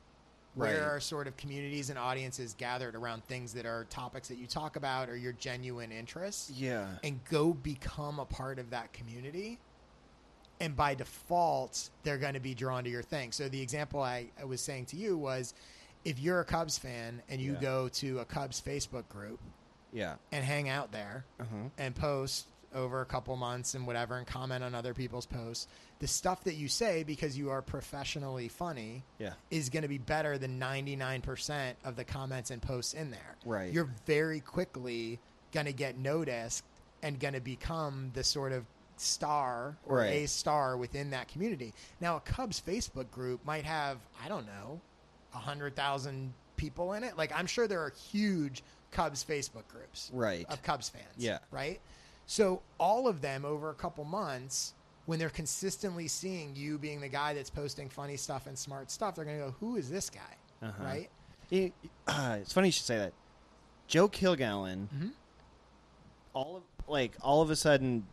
where 0.55 0.81
Right. 0.81 0.89
are 0.97 1.01
sort 1.01 1.27
of 1.27 1.37
communities 1.37 1.91
and 1.91 1.99
audiences 1.99 2.55
gathered 2.57 2.95
around 2.95 3.25
things 3.25 3.53
that 3.53 3.67
are 3.67 3.85
topics 3.91 4.29
that 4.29 4.39
you 4.39 4.47
talk 4.47 4.77
about 4.77 5.11
or 5.11 5.17
your 5.17 5.33
genuine 5.35 5.93
interests 5.93 6.51
Yeah. 6.51 6.87
and 7.05 7.23
go 7.25 7.53
become 7.53 8.19
a 8.19 8.25
part 8.25 8.59
of 8.59 8.71
that 8.71 8.93
community 8.95 9.59
and 10.61 10.75
by 10.75 10.95
default 10.95 11.91
they're 12.03 12.17
going 12.17 12.33
to 12.33 12.41
be 12.41 12.55
drawn 12.55 12.83
to 12.85 12.89
your 12.89 13.03
thing. 13.03 13.31
So 13.33 13.47
the 13.51 13.61
example 13.61 14.01
I, 14.01 14.29
I 14.41 14.45
was 14.45 14.63
saying 14.63 14.87
to 14.87 14.97
you 14.97 15.19
was 15.19 15.53
if 16.07 16.19
you're 16.19 16.41
a 16.41 16.45
Cubs 16.47 16.79
fan 16.79 17.21
and 17.29 17.39
you 17.43 17.53
Yeah. 17.55 17.61
go 17.61 17.89
to 17.89 18.21
a 18.21 18.25
Cubs 18.25 18.59
Facebook 18.63 19.07
group 19.11 19.39
Yeah. 19.97 20.17
and 20.31 20.45
hang 20.45 20.69
out 20.69 20.93
there 20.93 21.25
Uh-huh. 21.41 21.71
and 21.79 21.95
post 21.97 22.47
over 22.75 23.01
a 23.01 23.07
couple 23.07 23.35
months 23.37 23.75
and 23.75 23.87
whatever 23.87 24.19
and 24.19 24.27
comment 24.27 24.63
on 24.63 24.75
other 24.75 24.93
people's 24.93 25.25
posts, 25.25 25.67
the 26.01 26.07
stuff 26.07 26.45
that 26.45 26.55
you 26.55 26.69
say 26.69 27.03
because 27.05 27.39
you 27.39 27.49
are 27.51 27.63
professionally 27.63 28.49
funny 28.49 29.03
Yeah. 29.19 29.33
is 29.51 29.71
going 29.71 29.83
to 29.83 29.89
be 29.89 29.97
better 29.99 30.37
than 30.37 30.59
99% 30.59 31.77
of 31.85 31.97
the 31.97 32.05
comments 32.05 32.51
and 32.51 32.61
posts 32.61 32.93
in 32.93 33.11
there. 33.11 33.37
Right. 33.47 33.73
You're 33.73 33.89
very 34.05 34.41
quickly 34.41 35.19
going 35.53 35.67
to 35.67 35.73
get 35.73 35.97
noticed 35.97 36.65
and 37.03 37.19
going 37.19 37.35
to 37.35 37.41
become 37.41 38.11
the 38.15 38.25
sort 38.25 38.53
of 38.53 38.67
star 38.99 39.77
or 39.87 39.99
Right. 39.99 40.25
a 40.25 40.27
star 40.27 40.77
within 40.77 41.11
that 41.11 41.29
community. 41.29 41.73
Now, 42.01 42.17
a 42.17 42.21
Cubs 42.21 42.61
Facebook 42.61 43.11
group 43.11 43.43
might 43.45 43.65
have, 43.65 43.99
I 44.23 44.29
don't 44.29 44.47
know, 44.47 44.81
100,000 45.33 46.33
people 46.57 46.93
in 46.95 47.05
it. 47.05 47.17
Like, 47.17 47.33
I'm 47.35 47.47
sure 47.47 47.69
there 47.69 47.83
are 47.83 47.91
huge 47.91 48.63
Cubs 48.91 49.25
Facebook 49.25 49.67
groups 49.69 50.11
Right. 50.13 50.47
of 50.49 50.63
Cubs 50.63 50.89
fans. 50.89 51.05
Yeah. 51.17 51.39
Right? 51.51 51.81
So, 52.27 52.63
all 52.79 53.07
of 53.09 53.21
them 53.21 53.45
over 53.45 53.71
a 53.71 53.75
couple 53.75 54.05
months, 54.05 54.75
when 55.07 55.19
they're 55.19 55.29
consistently 55.31 56.09
seeing 56.09 56.57
you 56.57 56.79
being 56.79 57.01
the 57.01 57.09
guy 57.09 57.35
that's 57.35 57.51
posting 57.51 57.89
funny 57.89 58.17
stuff 58.17 58.47
and 58.49 58.59
smart 58.59 58.91
stuff, 58.91 59.15
they're 59.15 59.25
going 59.25 59.39
to 59.39 59.45
go, 59.47 59.55
who 59.61 59.77
is 59.77 59.89
this 59.89 60.11
guy? 60.11 60.67
Uh-huh. 60.67 60.85
Right? 60.85 61.11
It- 61.51 61.73
uh, 62.09 62.39
it's 62.41 62.53
funny 62.53 62.69
you 62.69 62.73
should 62.73 62.85
say 62.87 62.97
that. 62.99 63.13
Joe 63.87 64.09
Kilgallon, 64.09 64.89
Mhm. 64.89 65.13
all 66.33 66.57
of 66.57 66.63
like 66.89 67.13
all 67.21 67.41
of 67.43 67.51
a 67.51 67.57
sudden, 67.57 68.07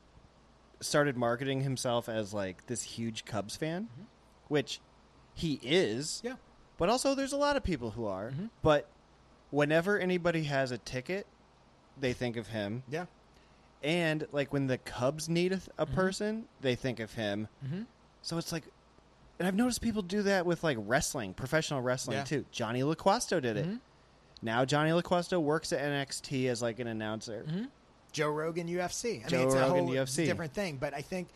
started 0.81 1.17
marketing 1.17 1.61
himself 1.61 2.07
as 2.09 2.33
like 2.33 2.67
this 2.67 2.83
huge 2.83 3.25
Cubs 3.25 3.55
fan, 3.55 3.87
which 4.49 4.79
he 5.33 5.59
is. 5.63 6.21
Yeah. 6.23 6.35
But 6.77 6.89
also, 6.89 7.15
there's 7.15 7.33
a 7.33 7.37
lot 7.37 7.55
of 7.57 7.63
people 7.63 7.91
who 7.91 8.05
are. 8.05 8.31
Mhm. 8.31 8.49
But 8.61 8.87
whenever 9.53 9.99
anybody 9.99 10.43
has 10.45 10.71
a 10.71 10.77
ticket, 10.80 11.27
they 11.99 12.11
think 12.11 12.38
of 12.38 12.47
him. 12.47 12.81
Yeah. 12.89 13.05
And 13.84 14.25
like 14.31 14.51
when 14.51 14.65
the 14.67 14.80
Cubs 14.80 15.30
need 15.30 15.53
a, 15.53 15.59
a 15.77 15.85
person, 15.85 16.45
they 16.61 16.73
think 16.75 16.99
of 16.99 17.13
him. 17.13 17.47
Mhm. 17.65 17.85
So 18.23 18.38
it's 18.38 18.51
like, 18.51 18.63
and 19.38 19.47
I've 19.47 19.55
noticed 19.55 19.81
people 19.81 20.01
do 20.01 20.23
that 20.23 20.45
with 20.45 20.63
like 20.63 20.77
wrestling, 20.80 21.34
professional 21.34 21.81
wrestling 21.81 22.17
Yeah. 22.17 22.23
too. 22.23 22.45
Johnny 22.51 22.81
LaQuasto 22.81 23.41
did 23.41 23.57
it. 23.57 23.67
Mhm. 23.67 23.80
Now 24.41 24.65
Johnny 24.65 24.89
LaQuasto 24.91 25.39
works 25.41 25.71
at 25.71 25.80
NXT 25.80 26.47
as 26.49 26.61
like 26.61 26.80
an 26.80 26.88
announcer. 26.88 27.45
Mhm. 27.47 27.67
Joe 28.11 28.30
Rogan 28.30 28.67
UFC. 28.67 29.23
I 29.25 29.27
Joe 29.30 29.38
mean, 29.38 29.45
it's 29.47 29.55
a 29.55 29.59
Rogan 29.59 29.85
whole 29.85 29.93
UFC. 29.95 30.25
different 30.25 30.53
thing, 30.53 30.77
but 30.77 30.93
I 30.93 31.01
think 31.01 31.27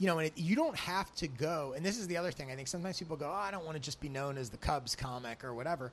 you 0.00 0.06
know, 0.06 0.18
and 0.20 0.28
it, 0.28 0.38
you 0.38 0.54
don't 0.54 0.76
have 0.76 1.12
to 1.16 1.26
go. 1.26 1.72
And 1.76 1.84
this 1.84 1.98
is 1.98 2.06
the 2.06 2.16
other 2.16 2.30
thing. 2.30 2.52
I 2.52 2.54
think 2.54 2.68
sometimes 2.68 3.00
people 3.00 3.16
go, 3.16 3.28
"Oh, 3.28 3.32
I 3.34 3.50
don't 3.50 3.64
want 3.64 3.74
to 3.76 3.80
just 3.82 3.98
be 4.00 4.08
known 4.08 4.38
as 4.38 4.48
the 4.48 4.56
Cubs 4.56 4.94
comic 4.94 5.42
or 5.42 5.52
whatever." 5.54 5.90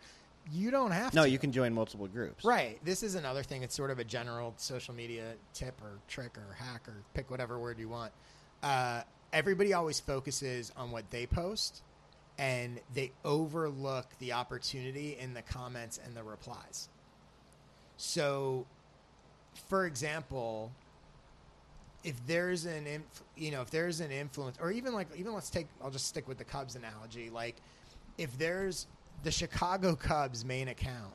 You 0.51 0.69
don't 0.71 0.91
have 0.91 1.11
to 1.11 1.15
No, 1.15 1.23
to. 1.23 1.29
you 1.29 1.39
can 1.39 1.51
join 1.51 1.73
multiple 1.73 2.07
groups. 2.07 2.45
Right. 2.45 2.77
This 2.85 3.01
is 3.03 3.15
another 3.15 3.41
thing. 3.43 3.63
It's 3.63 3.75
sort 3.75 3.89
of 3.91 3.99
a 3.99 4.03
general 4.03 4.53
social 4.57 4.93
media 4.93 5.33
tip 5.53 5.73
or 5.81 5.99
trick 6.07 6.37
or 6.37 6.53
hack 6.53 6.87
or 6.87 6.93
pick 7.13 7.31
whatever 7.31 7.57
word 7.59 7.79
you 7.79 7.89
want. 7.89 8.11
Uh, 8.61 9.01
everybody 9.33 9.73
always 9.73 9.99
focuses 9.99 10.71
on 10.77 10.91
what 10.91 11.09
they 11.09 11.25
post, 11.25 11.81
and 12.37 12.79
they 12.93 13.11
overlook 13.23 14.05
the 14.19 14.33
opportunity 14.33 15.17
in 15.19 15.33
the 15.33 15.41
comments 15.41 15.99
and 16.05 16.15
the 16.15 16.23
replies. 16.23 16.89
So, 17.97 18.65
for 19.67 19.85
example, 19.85 20.71
if 22.03 22.15
there's 22.27 22.65
an 22.65 22.85
inf- 22.85 23.23
you 23.35 23.51
know 23.51 23.61
if 23.61 23.71
there's 23.71 23.99
an 23.99 24.11
influence 24.11 24.57
or 24.61 24.71
even 24.71 24.93
like 24.93 25.07
even 25.17 25.33
let's 25.33 25.49
take 25.49 25.65
I'll 25.83 25.89
just 25.89 26.05
stick 26.07 26.27
with 26.27 26.37
the 26.37 26.43
Cubs 26.43 26.75
analogy 26.75 27.31
like 27.31 27.55
if 28.19 28.37
there's 28.37 28.85
the 29.25 29.31
Chicago 29.31 29.95
Cubs 29.95 30.45
main 30.45 30.67
account 30.69 31.13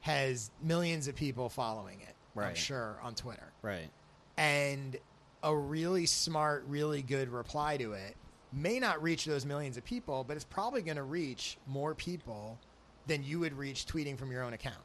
has 0.00 0.50
millions 0.62 1.06
of 1.06 1.14
people 1.14 1.48
following 1.48 2.00
it 2.00 2.14
I'm 2.34 2.42
Right. 2.42 2.56
sure 2.56 2.98
on 3.02 3.14
Twitter 3.14 3.52
Right. 3.62 3.90
and 4.36 4.96
a 5.42 5.54
really 5.54 6.06
smart 6.06 6.64
really 6.66 7.02
good 7.02 7.28
reply 7.28 7.76
to 7.76 7.92
it 7.92 8.16
may 8.52 8.78
not 8.80 9.02
reach 9.02 9.24
those 9.26 9.44
millions 9.46 9.76
of 9.76 9.84
people 9.84 10.24
but 10.24 10.36
it's 10.36 10.44
probably 10.44 10.82
going 10.82 10.96
to 10.96 11.02
reach 11.02 11.56
more 11.66 11.94
people 11.94 12.58
than 13.06 13.22
you 13.22 13.38
would 13.40 13.52
reach 13.52 13.86
tweeting 13.86 14.18
from 14.18 14.30
your 14.32 14.42
own 14.42 14.52
account 14.54 14.76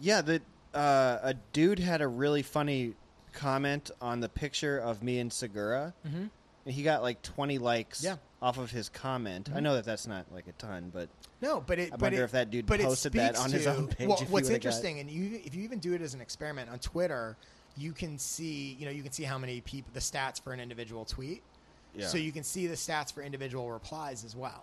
Yeah, 0.00 0.20
the 0.22 0.40
uh, 0.74 1.18
a 1.22 1.34
dude 1.52 1.78
had 1.80 2.00
a 2.02 2.06
really 2.08 2.42
funny 2.42 2.94
comment 3.32 3.90
on 4.00 4.20
the 4.20 4.28
picture 4.28 4.78
of 4.78 5.02
me 5.02 5.18
and 5.18 5.32
Segura, 5.32 5.92
Mhm. 6.06 6.30
and 6.66 6.74
he 6.74 6.82
got 6.84 7.02
like 7.02 7.20
20 7.22 7.58
likes 7.58 8.02
Yeah. 8.04 8.16
Off 8.40 8.56
of 8.58 8.70
his 8.70 8.88
comment. 8.88 9.50
I 9.52 9.58
Mhm. 9.58 9.62
know 9.62 9.74
that 9.74 9.84
that's 9.84 10.06
not 10.06 10.26
like 10.32 10.46
a 10.46 10.52
ton, 10.52 10.90
but 10.94 11.08
No, 11.40 11.60
but 11.60 11.78
it. 11.78 11.88
I 11.92 11.96
but 11.96 12.02
wonder 12.02 12.20
it- 12.22 12.24
if 12.24 12.30
that 12.32 12.50
dude 12.50 12.66
posted 12.66 13.12
that 13.14 13.36
on 13.36 13.50
his 13.50 13.66
own 13.66 13.88
page. 13.88 14.08
Well, 14.08 14.18
what's 14.28 14.48
interesting, 14.48 15.00
and 15.00 15.10
you 15.10 15.40
if 15.44 15.54
you 15.54 15.62
even 15.64 15.78
do 15.80 15.92
it 15.94 16.00
as 16.02 16.14
an 16.14 16.20
experiment 16.20 16.70
on 16.70 16.78
Twitter, 16.78 17.36
you 17.76 17.92
can 17.92 18.18
see 18.18 18.74
you 18.74 18.84
know 18.86 18.92
you 18.92 19.02
can 19.02 19.12
see 19.12 19.24
how 19.24 19.38
many 19.38 19.60
people 19.60 19.90
the 19.92 20.00
stats 20.00 20.40
for 20.40 20.52
an 20.52 20.60
individual 20.60 21.04
tweet. 21.04 21.42
Yeah. 21.94 22.06
So 22.06 22.16
you 22.18 22.30
can 22.32 22.44
see 22.44 22.66
the 22.68 22.74
stats 22.76 23.12
for 23.12 23.22
individual 23.22 23.70
replies 23.72 24.24
as 24.24 24.36
well. 24.36 24.62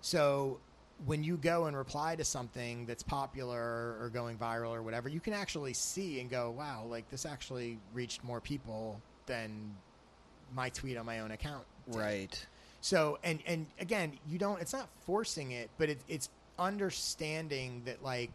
So 0.00 0.60
when 1.04 1.22
you 1.24 1.36
go 1.36 1.66
and 1.66 1.76
reply 1.76 2.14
to 2.16 2.24
something 2.24 2.86
that's 2.86 3.02
popular 3.02 3.96
or 4.00 4.08
going 4.12 4.38
viral 4.38 4.70
or 4.70 4.82
whatever, 4.82 5.08
you 5.08 5.20
can 5.20 5.32
actually 5.32 5.74
see 5.74 6.20
and 6.20 6.30
go, 6.30 6.50
"Wow, 6.50 6.84
like 6.86 7.10
this 7.10 7.26
actually 7.26 7.78
reached 7.92 8.22
more 8.24 8.40
people 8.40 9.00
than 9.26 9.76
my 10.54 10.68
tweet 10.70 10.96
on 10.96 11.04
my 11.04 11.20
own 11.20 11.30
account." 11.32 11.66
did." 11.90 11.96
right. 11.96 12.46
So 12.82 13.18
and 13.24 13.40
and 13.46 13.66
again, 13.80 14.18
you 14.28 14.38
don't. 14.38 14.60
It's 14.60 14.72
not 14.74 14.88
forcing 15.06 15.52
it, 15.52 15.70
but 15.78 15.88
it, 15.88 16.00
it's 16.08 16.28
understanding 16.58 17.82
that 17.86 18.02
like 18.02 18.30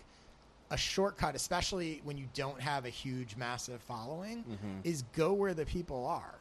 a 0.71 0.77
shortcut, 0.77 1.35
especially 1.35 2.01
when 2.03 2.17
you 2.17 2.27
don't 2.33 2.59
have 2.61 2.85
a 2.85 2.89
huge, 2.89 3.35
massive 3.37 3.81
following, 3.83 4.43
Mhm. 4.43 4.85
is 4.85 5.03
go 5.13 5.31
where 5.33 5.53
the 5.53 5.65
people 5.65 6.05
are. 6.05 6.35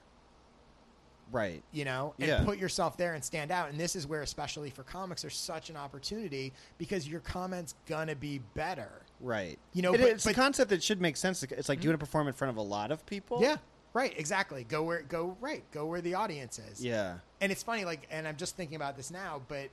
Right. 1.32 1.62
You 1.72 1.84
know, 1.84 2.14
and 2.20 2.28
Yeah. 2.28 2.44
put 2.44 2.58
yourself 2.58 2.96
there 2.96 3.14
and 3.14 3.24
stand 3.24 3.50
out. 3.50 3.68
And 3.70 3.78
this 3.78 3.96
is 3.96 4.06
where, 4.06 4.22
especially 4.22 4.70
for 4.70 4.84
comics, 4.84 5.22
there's 5.22 5.36
such 5.36 5.70
an 5.70 5.76
opportunity 5.76 6.52
because 6.78 7.08
your 7.08 7.20
comment's 7.20 7.74
gonna 7.86 8.14
be 8.14 8.38
better. 8.54 9.02
Right. 9.20 9.58
You 9.72 9.82
know, 9.82 9.94
It- 9.94 10.00
but- 10.00 10.08
it's 10.10 10.24
but- 10.24 10.32
a 10.32 10.34
concept 10.34 10.70
that 10.70 10.82
should 10.82 11.00
make 11.00 11.16
sense. 11.16 11.42
It's 11.42 11.68
like, 11.68 11.80
do 11.80 11.84
you 11.84 11.90
want 11.90 11.98
to 12.00 12.06
perform 12.06 12.28
in 12.28 12.32
front 12.34 12.50
of 12.50 12.56
a 12.56 12.62
lot 12.62 12.90
of 12.92 13.04
people? 13.06 13.40
Yeah, 13.42 13.56
right. 13.96 14.14
Exactly. 14.18 14.64
Go 14.64 14.82
where 14.84 15.02
go 15.02 15.36
right. 15.40 15.64
Go 15.72 15.86
where 15.86 16.00
the 16.00 16.14
audience 16.14 16.58
is. 16.58 16.84
Yeah. 16.84 17.14
And 17.40 17.50
it's 17.50 17.62
funny, 17.62 17.84
like, 17.84 18.06
and 18.10 18.28
I'm 18.28 18.36
just 18.36 18.56
thinking 18.56 18.76
about 18.76 18.96
this 18.96 19.10
now, 19.10 19.42
but 19.48 19.68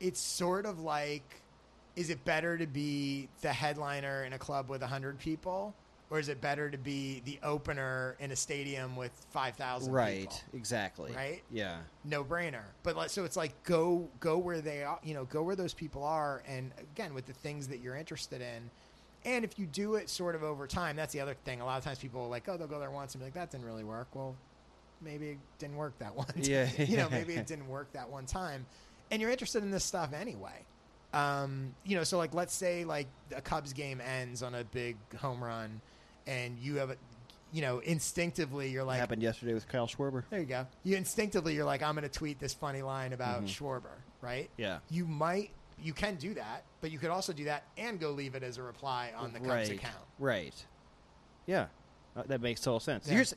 it's 0.00 0.20
sort 0.20 0.66
of 0.66 0.80
like, 0.80 1.40
is 1.96 2.10
it 2.10 2.24
better 2.24 2.58
to 2.58 2.66
be 2.66 3.28
the 3.42 3.52
headliner 3.52 4.24
in 4.24 4.32
a 4.32 4.38
club 4.38 4.68
with 4.68 4.80
100 4.80 5.18
people, 5.18 5.74
or 6.08 6.18
is 6.18 6.28
it 6.28 6.40
better 6.40 6.70
to 6.70 6.78
be 6.78 7.22
the 7.24 7.38
opener 7.42 8.16
in 8.20 8.30
a 8.32 8.36
stadium 8.36 8.96
with 8.96 9.12
5,000 9.30 9.92
Right. 9.92 10.20
people? 10.20 10.36
Exactly. 10.54 11.12
Right? 11.12 11.42
Yeah. 11.50 11.78
No 12.04 12.24
brainer. 12.24 12.64
But 12.82 12.96
like, 12.96 13.10
so 13.10 13.24
it's 13.24 13.36
like 13.36 13.60
go 13.64 14.08
go 14.18 14.38
where 14.38 14.60
they 14.60 14.82
are, 14.82 14.98
you 15.04 15.14
know, 15.14 15.24
go 15.26 15.42
where 15.42 15.56
those 15.56 15.74
people 15.74 16.02
are, 16.04 16.42
and 16.46 16.72
again 16.80 17.14
with 17.14 17.26
the 17.26 17.32
things 17.34 17.68
that 17.68 17.80
you're 17.80 17.96
interested 17.96 18.40
in. 18.40 18.70
And 19.24 19.44
if 19.44 19.58
you 19.58 19.66
do 19.66 19.96
it 19.96 20.08
sort 20.08 20.34
of 20.34 20.42
over 20.42 20.66
time, 20.66 20.96
that's 20.96 21.12
the 21.12 21.20
other 21.20 21.34
thing. 21.44 21.60
A 21.60 21.64
lot 21.64 21.76
of 21.78 21.84
times 21.84 21.98
people 21.98 22.22
are 22.22 22.28
like, 22.28 22.48
oh, 22.48 22.56
they'll 22.56 22.66
go 22.66 22.80
there 22.80 22.90
once 22.90 23.14
and 23.14 23.20
be 23.20 23.26
like, 23.26 23.34
that 23.34 23.50
didn't 23.50 23.66
really 23.66 23.84
work. 23.84 24.08
Well, 24.14 24.34
maybe 25.02 25.30
it 25.30 25.38
didn't 25.58 25.76
work 25.76 25.98
that 25.98 26.14
one. 26.16 26.26
time. 26.26 26.42
Yeah. 26.42 26.68
you 26.78 26.96
know, 26.96 27.08
maybe 27.10 27.34
it 27.34 27.46
didn't 27.48 27.68
work 27.68 27.92
that 27.92 28.08
one 28.10 28.24
time. 28.26 28.64
And 29.10 29.20
you're 29.20 29.30
interested 29.30 29.62
in 29.62 29.70
this 29.70 29.84
stuff 29.84 30.12
anyway. 30.12 30.64
Um, 31.12 31.74
you 31.84 31.96
know, 31.96 32.04
so 32.04 32.18
like 32.18 32.34
let's 32.34 32.54
say 32.54 32.84
like 32.84 33.08
a 33.34 33.40
Cubs 33.40 33.72
game 33.72 34.00
ends 34.00 34.42
on 34.42 34.54
a 34.54 34.62
big 34.62 34.96
home 35.16 35.42
run, 35.42 35.80
and 36.28 36.56
you 36.60 36.76
have 36.76 36.90
a, 36.90 36.96
you 37.52 37.62
know, 37.62 37.80
instinctively 37.80 38.68
you're 38.70 38.84
like, 38.84 39.00
happened 39.00 39.20
yesterday 39.22 39.52
with 39.52 39.66
Kyle 39.66 39.88
Schwarber. 39.88 40.22
there 40.30 40.38
you 40.38 40.46
go. 40.46 40.66
You 40.84 40.96
instinctively 40.96 41.54
you're 41.56 41.64
like, 41.64 41.82
I'm 41.82 41.96
going 41.96 42.08
to 42.08 42.08
tweet 42.08 42.38
this 42.38 42.54
funny 42.54 42.82
line 42.82 43.12
about 43.12 43.42
Mhm. 43.42 43.48
Schwarber, 43.48 43.98
right? 44.22 44.48
Yeah. 44.56 44.78
You 44.88 45.04
might, 45.04 45.50
you 45.82 45.92
can 45.92 46.16
do 46.16 46.34
that, 46.34 46.64
but 46.80 46.90
you 46.90 46.98
could 46.98 47.10
also 47.10 47.32
do 47.32 47.44
that 47.44 47.64
and 47.76 47.98
go 47.98 48.10
leave 48.10 48.34
it 48.34 48.42
as 48.42 48.58
a 48.58 48.62
reply 48.62 49.12
on 49.16 49.32
the 49.32 49.38
Cubs 49.38 49.50
right. 49.50 49.70
account. 49.70 50.04
Right. 50.18 50.54
Yeah. 51.46 51.66
Uh, 52.16 52.22
that 52.26 52.40
makes 52.40 52.60
total 52.60 52.80
sense. 52.80 53.06
Yeah. 53.06 53.14
Here's 53.14 53.34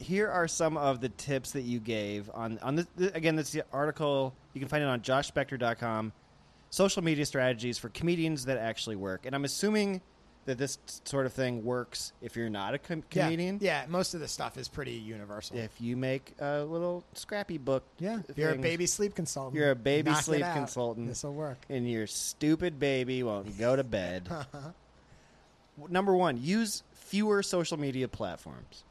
here 0.00 0.30
are 0.30 0.48
some 0.48 0.76
of 0.76 1.00
the 1.00 1.10
tips 1.10 1.52
that 1.52 1.62
you 1.62 1.78
gave 1.78 2.30
on 2.32 2.58
on 2.62 2.76
this, 2.76 2.86
th- 2.98 3.14
again 3.14 3.36
this 3.36 3.52
the 3.52 3.62
article 3.72 4.34
you 4.54 4.60
can 4.60 4.68
find 4.68 4.82
it 4.82 4.86
on 4.86 5.00
joshspector.com 5.00 6.10
social 6.70 7.04
media 7.04 7.26
strategies 7.26 7.76
for 7.76 7.90
comedians 7.90 8.46
that 8.46 8.56
actually 8.56 8.96
work 8.96 9.26
and 9.26 9.34
i'm 9.34 9.44
assuming 9.44 10.00
that 10.46 10.56
this 10.58 10.78
sort 11.04 11.26
of 11.26 11.32
thing 11.32 11.64
works 11.64 12.12
if 12.22 12.34
you're 12.34 12.48
not 12.50 12.74
a 12.74 12.78
com- 12.78 13.02
comedian 13.10 13.58
Yeah, 13.60 13.84
most 13.88 14.14
of 14.14 14.20
the 14.20 14.28
stuff 14.28 14.56
is 14.56 14.68
pretty 14.68 14.92
universal. 14.92 15.56
if 15.58 15.70
you 15.80 15.96
make 15.96 16.32
a 16.40 16.64
little 16.64 17.04
scrappy 17.14 17.58
book 17.58 17.84
Yeah, 17.98 18.20
if 18.28 18.36
you're 18.38 18.50
a 18.52 18.56
baby 18.56 18.86
sleep 18.86 19.14
consultant, 19.14 19.54
you're 19.56 19.70
a 19.70 19.76
baby 19.76 20.14
sleep 20.14 20.44
consultant 20.54 21.08
This'll 21.08 21.34
work. 21.34 21.58
and 21.68 21.88
your 21.90 22.06
stupid 22.06 22.78
baby 22.80 23.22
won't 23.22 23.58
go 23.58 23.76
to 23.76 23.84
bed 23.84 24.28
number 25.88 26.14
one 26.14 26.38
use 26.42 26.82
fewer 26.92 27.42
social 27.42 27.78
media 27.78 28.08
platforms 28.08 28.84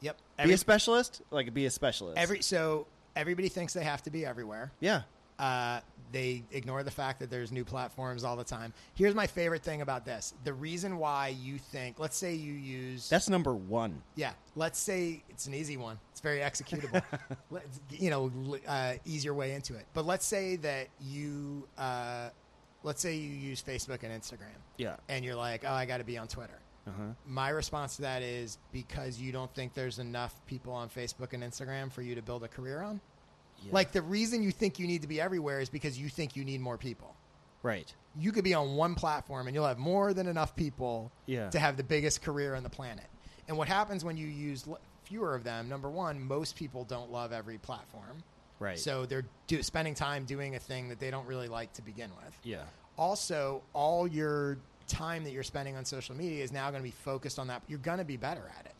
Yep. 0.00 0.16
be 0.44 0.52
a 0.52 0.58
specialist. 0.58 1.22
Like 1.30 1.54
be 1.54 1.64
a 1.64 1.70
specialist. 1.70 2.18
Every 2.18 2.42
so 2.42 2.86
everybody 3.16 3.48
thinks 3.48 3.72
they 3.72 3.84
have 3.84 4.02
to 4.02 4.10
be 4.10 4.26
everywhere. 4.26 4.70
yeah. 4.80 5.02
Uh, 5.38 5.80
they 6.14 6.42
ignore 6.52 6.82
the 6.82 6.90
fact 6.90 7.18
that 7.20 7.28
there's 7.28 7.52
new 7.52 7.64
platforms 7.64 8.24
all 8.24 8.36
the 8.36 8.44
time. 8.44 8.72
Here's 8.94 9.14
my 9.14 9.26
favorite 9.26 9.62
thing 9.62 9.82
about 9.82 10.06
this: 10.06 10.32
the 10.44 10.54
reason 10.54 10.96
why 10.96 11.28
you 11.28 11.58
think, 11.58 11.98
let's 11.98 12.16
say 12.16 12.34
you 12.34 12.52
use 12.54 13.08
That's 13.10 13.28
number 13.28 13.54
one. 13.54 14.00
Yeah, 14.14 14.32
let's 14.56 14.78
say 14.78 15.22
it's 15.28 15.46
an 15.46 15.54
easy 15.54 15.76
one. 15.76 15.98
It's 16.12 16.20
very 16.20 16.38
executable. 16.38 17.02
Let's- 17.50 17.80
you 17.90 18.08
know, 18.10 18.30
uh, 18.66 18.94
easier 19.04 19.34
way 19.34 19.52
into 19.52 19.74
it. 19.74 19.84
But 19.92 20.06
let's 20.06 20.24
say 20.24 20.56
that 20.56 20.88
you, 21.00 21.66
uh, 21.76 22.30
let's 22.84 23.02
say 23.02 23.16
you 23.16 23.28
use 23.30 23.60
Facebook 23.62 24.02
and 24.04 24.12
Instagram, 24.22 24.56
Yeah. 24.78 24.96
and 25.08 25.24
you're 25.24 25.34
like, 25.34 25.64
oh, 25.66 25.72
I 25.72 25.84
got 25.86 25.98
to 25.98 26.04
be 26.04 26.16
on 26.16 26.28
Twitter. 26.28 26.58
Uh-huh. 26.86 27.02
My 27.26 27.48
response 27.48 27.96
to 27.96 28.02
that 28.02 28.22
is 28.22 28.58
because 28.70 29.18
you 29.18 29.32
don't 29.32 29.52
think 29.54 29.72
there's 29.74 29.98
enough 29.98 30.34
people 30.46 30.72
on 30.72 30.88
Facebook 30.88 31.32
and 31.32 31.42
Instagram 31.42 31.90
for 31.90 32.02
you 32.02 32.14
to 32.14 32.22
build 32.22 32.44
a 32.44 32.48
career 32.48 32.82
on. 32.82 33.00
Like 33.72 33.92
the 33.92 34.02
reason 34.02 34.42
you 34.42 34.50
think 34.50 34.78
you 34.78 34.86
need 34.86 35.02
to 35.02 35.08
be 35.08 35.20
everywhere 35.20 35.60
is 35.60 35.68
because 35.68 35.98
you 35.98 36.08
think 36.08 36.36
you 36.36 36.44
need 36.44 36.60
more 36.60 36.76
people. 36.78 37.14
Right. 37.62 37.92
You 38.18 38.30
could 38.32 38.44
be 38.44 38.54
on 38.54 38.76
one 38.76 38.94
platform 38.94 39.46
and 39.46 39.54
you'll 39.54 39.66
have 39.66 39.78
more 39.78 40.12
than 40.14 40.26
enough 40.26 40.54
people 40.54 41.10
Yeah. 41.26 41.50
to 41.50 41.58
have 41.58 41.76
the 41.76 41.82
biggest 41.84 42.22
career 42.22 42.54
on 42.54 42.62
the 42.62 42.70
planet. 42.70 43.06
And 43.48 43.56
what 43.56 43.68
happens 43.68 44.04
when 44.04 44.16
you 44.16 44.26
use 44.26 44.64
l- 44.68 44.78
fewer 45.04 45.34
of 45.34 45.44
them? 45.44 45.68
Number 45.68 45.90
one, 45.90 46.20
most 46.20 46.56
people 46.56 46.84
don't 46.84 47.10
love 47.10 47.32
every 47.32 47.58
platform. 47.58 48.22
Right. 48.60 48.78
So 48.78 49.04
they're 49.06 49.24
do, 49.46 49.62
spending 49.62 49.94
time 49.94 50.24
doing 50.24 50.54
a 50.54 50.58
thing 50.58 50.88
that 50.90 51.00
they 51.00 51.10
don't 51.10 51.26
really 51.26 51.48
like 51.48 51.72
to 51.74 51.82
begin 51.82 52.10
with. 52.24 52.38
Yeah. 52.44 52.62
Also, 52.96 53.62
all 53.72 54.06
your 54.06 54.58
time 54.86 55.24
that 55.24 55.32
you're 55.32 55.42
spending 55.42 55.76
on 55.76 55.84
social 55.84 56.14
media 56.14 56.44
is 56.44 56.52
now 56.52 56.70
going 56.70 56.82
to 56.82 56.88
be 56.88 56.94
focused 57.04 57.38
on 57.38 57.48
that. 57.48 57.62
You're 57.66 57.78
going 57.80 57.98
to 57.98 58.04
be 58.04 58.16
better 58.16 58.42
at 58.58 58.66
it. 58.66 58.72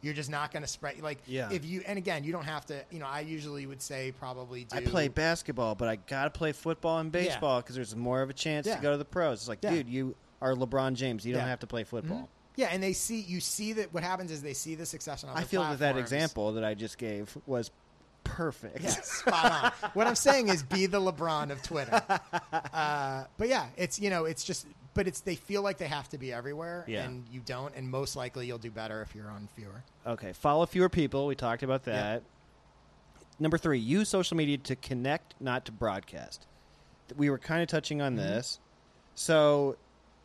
You're 0.00 0.14
just 0.14 0.30
not 0.30 0.52
going 0.52 0.62
to 0.62 0.68
spread 0.68 1.00
like 1.00 1.18
Yeah. 1.26 1.50
if 1.50 1.64
you 1.64 1.82
and 1.86 1.98
again 1.98 2.22
you 2.24 2.32
don't 2.32 2.44
have 2.44 2.64
to 2.66 2.82
you 2.90 2.98
know 3.00 3.06
I 3.06 3.20
usually 3.20 3.66
would 3.66 3.82
say 3.82 4.12
probably 4.18 4.64
do 4.64 4.76
I 4.76 4.80
play 4.82 5.08
basketball, 5.08 5.74
but 5.74 5.88
I 5.88 5.96
gotta 5.96 6.30
play 6.30 6.52
football 6.52 6.98
and 6.98 7.10
baseball 7.10 7.60
because 7.60 7.74
there's 7.76 7.96
more 7.96 8.22
of 8.22 8.30
a 8.30 8.34
chance 8.34 8.66
Yeah. 8.66 8.76
to 8.76 8.82
go 8.82 8.92
to 8.92 8.96
the 8.98 9.04
pros. 9.04 9.40
It's 9.40 9.48
like, 9.48 9.58
Yeah. 9.62 9.70
dude, 9.70 9.88
you 9.88 10.14
are 10.40 10.54
LeBron 10.54 10.94
James. 10.94 11.26
You 11.26 11.34
don't 11.34 11.48
have 11.48 11.60
to 11.60 11.66
play 11.66 11.82
football. 11.84 12.18
Mhm. 12.22 12.28
Yeah, 12.56 12.68
and 12.72 12.82
they 12.82 12.92
see 12.92 13.20
you 13.20 13.40
see 13.40 13.72
that 13.74 13.92
what 13.92 14.02
happens 14.02 14.30
is 14.30 14.42
they 14.42 14.54
see 14.54 14.74
the 14.74 14.86
success 14.86 15.22
on 15.24 15.30
other 15.30 15.40
I 15.40 15.44
feel 15.44 15.62
that 15.62 15.78
that 15.80 15.96
example 15.96 16.52
that 16.52 16.64
I 16.64 16.74
just 16.74 16.98
gave 16.98 17.36
was 17.46 17.70
perfect. 18.24 18.80
Yeah, 18.82 18.90
spot 19.02 19.74
on. 19.82 19.90
what 19.94 20.06
I'm 20.06 20.14
saying 20.14 20.48
is 20.48 20.62
be 20.62 20.86
the 20.86 21.00
LeBron 21.00 21.50
of 21.50 21.62
Twitter. 21.62 22.02
Uh, 22.52 23.24
but 23.36 23.48
yeah, 23.48 23.66
it's 23.76 23.98
you 24.00 24.10
know 24.10 24.24
it's 24.24 24.44
just 24.44 24.66
but 24.98 25.06
it's 25.06 25.20
they 25.20 25.36
feel 25.36 25.62
like 25.62 25.78
they 25.78 25.86
have 25.86 26.08
to 26.08 26.18
be 26.18 26.32
everywhere, 26.32 26.84
Yeah. 26.88 27.04
and 27.04 27.24
you 27.30 27.38
don't, 27.38 27.72
and 27.76 27.88
most 27.88 28.16
likely 28.16 28.48
you'll 28.48 28.58
do 28.58 28.72
better 28.72 29.00
if 29.00 29.14
you're 29.14 29.30
on 29.30 29.46
fewer. 29.54 29.84
Okay, 30.04 30.32
follow 30.32 30.66
fewer 30.66 30.88
people. 30.88 31.28
We 31.28 31.36
talked 31.36 31.62
about 31.62 31.84
that. 31.84 32.24
Number 33.38 33.58
three, 33.58 33.78
use 33.78 34.08
social 34.08 34.36
media 34.36 34.58
to 34.58 34.74
connect, 34.74 35.36
not 35.40 35.64
to 35.66 35.72
broadcast. 35.72 36.48
We 37.16 37.30
were 37.30 37.38
kind 37.38 37.62
of 37.62 37.68
touching 37.68 38.02
on 38.02 38.14
Mhm. 38.14 38.16
this. 38.16 38.58
So, 39.14 39.76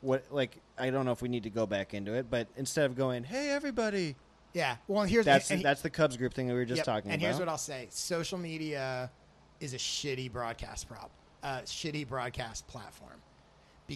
what? 0.01 0.25
Like, 0.31 0.57
I 0.75 0.89
don't 0.89 1.05
know 1.05 1.11
if 1.11 1.21
we 1.21 1.29
need 1.29 1.43
to 1.43 1.51
go 1.51 1.67
back 1.67 1.93
into 1.93 2.15
it, 2.15 2.31
but 2.31 2.47
instead 2.57 2.85
of 2.87 2.95
going, 2.95 3.25
"Hey, 3.25 3.51
everybody," 3.51 4.15
Yeah. 4.55 4.77
Well, 4.87 5.03
here's 5.03 5.25
that's 5.25 5.51
and 5.51 5.61
that's 5.63 5.81
the 5.83 5.89
Cubs 5.91 6.17
group 6.17 6.33
thing 6.33 6.47
that 6.47 6.53
we 6.53 6.59
were 6.59 6.65
just 6.65 6.77
Yep, 6.79 6.85
talking 6.85 7.11
and 7.11 7.21
about. 7.21 7.27
here's 7.27 7.39
what 7.39 7.47
I'll 7.49 7.57
say: 7.59 7.87
social 7.91 8.39
media 8.39 9.11
is 9.59 9.73
a 9.75 9.77
shitty 9.77 10.31
broadcast 10.31 10.87
prop, 10.87 11.11
uh, 11.43 11.59
shitty 11.61 12.07
broadcast 12.07 12.65
platform, 12.67 13.21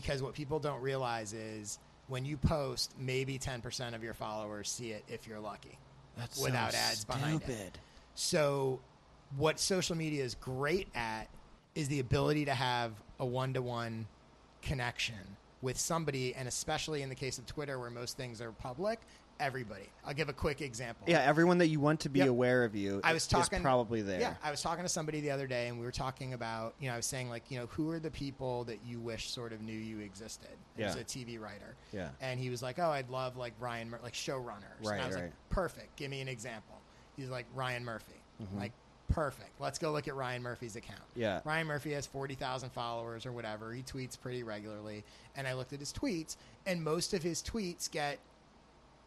because 0.01 0.21
what 0.21 0.35
people 0.35 0.59
don't 0.59 0.79
realize 0.79 1.33
is 1.33 1.79
when 2.07 2.23
you 2.23 2.37
post, 2.37 2.93
maybe 2.99 3.39
10% 3.39 3.95
of 3.95 4.03
your 4.03 4.13
followers 4.13 4.69
see 4.69 4.91
it 4.91 5.03
if 5.07 5.27
you're 5.27 5.39
lucky, 5.39 5.75
That's 6.15 6.39
without 6.39 6.71
so 6.71 6.77
ads 6.77 7.03
behind 7.03 7.41
it. 7.49 7.79
So, 8.13 8.79
what 9.37 9.59
social 9.59 9.97
media 9.97 10.23
is 10.23 10.35
great 10.35 10.87
at 10.93 11.27
is 11.73 11.87
the 11.87 11.99
ability 11.99 12.45
to 12.45 12.53
have 12.53 12.91
a 13.19 13.25
one-to-one 13.25 14.05
connection 14.61 15.15
with 15.63 15.79
somebody, 15.79 16.35
and 16.35 16.47
especially 16.47 17.01
in 17.01 17.09
the 17.09 17.15
case 17.15 17.39
of 17.39 17.47
Twitter, 17.47 17.79
where 17.79 17.89
most 17.89 18.17
things 18.17 18.39
are 18.39 18.51
public. 18.51 18.99
Everybody. 19.39 19.83
I'll 20.05 20.13
give 20.15 20.29
a 20.29 20.33
quick 20.33 20.61
example. 20.61 21.05
Yeah, 21.07 21.19
everyone 21.21 21.59
that 21.59 21.67
you 21.67 21.79
want 21.79 21.99
to 22.01 22.09
be 22.09 22.19
Yep. 22.19 22.29
aware 22.29 22.63
of 22.63 22.75
you. 22.75 23.01
I 23.03 23.13
was 23.13 23.27
talking 23.27 23.61
probably 23.61 24.01
there. 24.01 24.19
Yeah, 24.19 24.33
I 24.43 24.49
was 24.49 24.61
talking 24.61 24.83
to 24.83 24.89
somebody 24.89 25.21
the 25.21 25.29
other 25.31 25.45
day, 25.45 25.67
and 25.67 25.77
we 25.79 25.85
were 25.85 25.91
talking 25.91 26.33
about, 26.33 26.73
you 26.79 26.87
know, 26.87 26.93
I 26.93 26.97
was 26.97 27.05
saying 27.05 27.29
like, 27.29 27.51
you 27.51 27.59
know, 27.59 27.67
who 27.67 27.91
are 27.91 27.99
the 27.99 28.09
people 28.09 28.63
that 28.63 28.79
you 28.85 28.99
wish 28.99 29.29
sort 29.29 29.53
of 29.53 29.61
knew 29.61 29.77
you 29.77 29.99
existed? 29.99 30.49
He 30.75 30.83
was 30.83 30.95
a 30.95 31.03
TV 31.03 31.39
writer. 31.39 31.75
Yeah. 31.93 32.09
And 32.21 32.39
he 32.39 32.49
was 32.49 32.61
like, 32.63 32.79
oh, 32.79 32.89
I'd 32.89 33.09
love 33.09 33.37
like 33.37 33.53
Ryan, 33.59 33.89
Mur- 33.91 33.99
like 34.01 34.13
showrunners. 34.13 34.83
Right, 34.83 34.93
and 34.95 35.01
I 35.03 35.05
was 35.07 35.15
right. 35.15 35.23
like, 35.25 35.33
perfect. 35.49 35.95
Give 35.97 36.09
me 36.09 36.21
an 36.21 36.27
example. 36.27 36.75
He's 37.15 37.29
like 37.29 37.45
Ryan 37.53 37.85
Murphy. 37.85 38.13
Mhm. 38.41 38.59
Like, 38.59 38.71
perfect. 39.09 39.59
Let's 39.59 39.79
go 39.79 39.91
look 39.91 40.07
at 40.07 40.15
Ryan 40.15 40.41
Murphy's 40.43 40.75
account. 40.75 41.01
Yeah. 41.15 41.41
Ryan 41.45 41.67
Murphy 41.67 41.93
has 41.93 42.05
40,000 42.05 42.71
followers 42.71 43.25
or 43.25 43.31
whatever. 43.31 43.71
He 43.73 43.81
tweets 43.83 44.19
pretty 44.19 44.43
regularly. 44.43 45.03
And 45.35 45.47
I 45.47 45.53
looked 45.53 45.73
at 45.73 45.79
his 45.79 45.93
tweets, 45.93 46.37
and 46.65 46.83
most 46.83 47.13
of 47.13 47.23
his 47.23 47.41
tweets 47.41 47.89
get, 47.89 48.19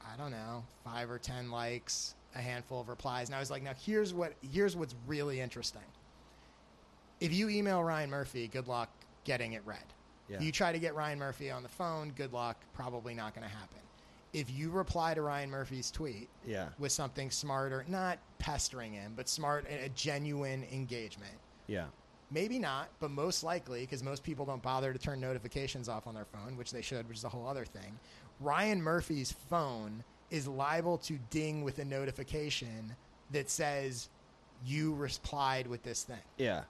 I 0.03 0.17
don't 0.17 0.31
know, 0.31 0.65
five 0.85 1.11
or 1.11 1.19
10 1.19 1.51
likes, 1.51 2.15
a 2.35 2.39
handful 2.39 2.81
of 2.81 2.89
replies. 2.89 3.29
And 3.29 3.35
I 3.37 3.41
was 3.41 3.51
like, 3.51 3.63
now 3.63 3.73
here's 3.85 4.13
what 4.15 4.35
here's 4.53 4.77
what's 4.77 4.95
really 5.07 5.41
interesting. 5.41 5.83
If 7.21 7.33
you 7.35 7.49
email 7.49 7.83
Ryan 7.83 8.11
Murphy, 8.11 8.49
good 8.49 8.67
luck 8.67 8.89
getting 9.25 9.53
it 9.53 9.63
read. 9.67 9.79
Yeah. 10.29 10.41
You 10.41 10.53
try 10.53 10.73
to 10.73 10.79
get 10.79 10.95
Ryan 10.95 11.19
Murphy 11.19 11.51
on 11.51 11.63
the 11.63 11.69
phone, 11.69 12.13
good 12.17 12.33
luck, 12.33 12.57
probably 12.73 13.15
not 13.15 13.35
going 13.35 13.47
to 13.47 13.53
happen. 13.55 13.77
If 14.33 14.49
you 14.51 14.71
reply 14.71 15.13
to 15.15 15.23
Ryan 15.23 15.51
Murphy's 15.51 15.91
tweet 15.91 16.29
Yeah. 16.47 16.69
with 16.79 16.93
something 16.93 17.31
smart 17.31 17.73
or 17.73 17.85
not 17.89 18.19
pestering 18.39 18.93
him, 18.93 19.13
but 19.17 19.29
smart, 19.29 19.67
a 19.69 19.89
genuine 19.91 20.65
engagement, 20.73 21.35
Yeah. 21.67 21.87
Maybe 22.33 22.61
not, 22.61 22.91
but 23.01 23.11
most 23.11 23.43
likely, 23.43 23.81
because 23.81 24.05
most 24.05 24.23
people 24.23 24.47
don't 24.47 24.63
bother 24.63 24.93
to 24.93 24.99
turn 25.01 25.19
notifications 25.21 25.89
off 25.89 26.07
on 26.07 26.15
their 26.15 26.27
phone, 26.27 26.57
which 26.57 26.71
they 26.71 26.81
should, 26.81 27.09
which 27.09 27.19
is 27.19 27.25
a 27.25 27.29
whole 27.29 27.45
other 27.45 27.65
thing. 27.65 27.99
Ryan 28.41 28.83
Murphy's 28.83 29.33
phone 29.51 30.03
is 30.31 30.47
liable 30.49 30.99
to 30.99 31.19
ding 31.31 31.63
with 31.63 31.79
a 31.79 31.85
notification 31.85 32.97
that 33.33 33.51
says 33.51 34.09
you 34.65 34.95
replied 34.95 35.67
with 35.67 35.83
this 35.83 36.05
thing. 36.05 36.19
Yeah. 36.39 36.63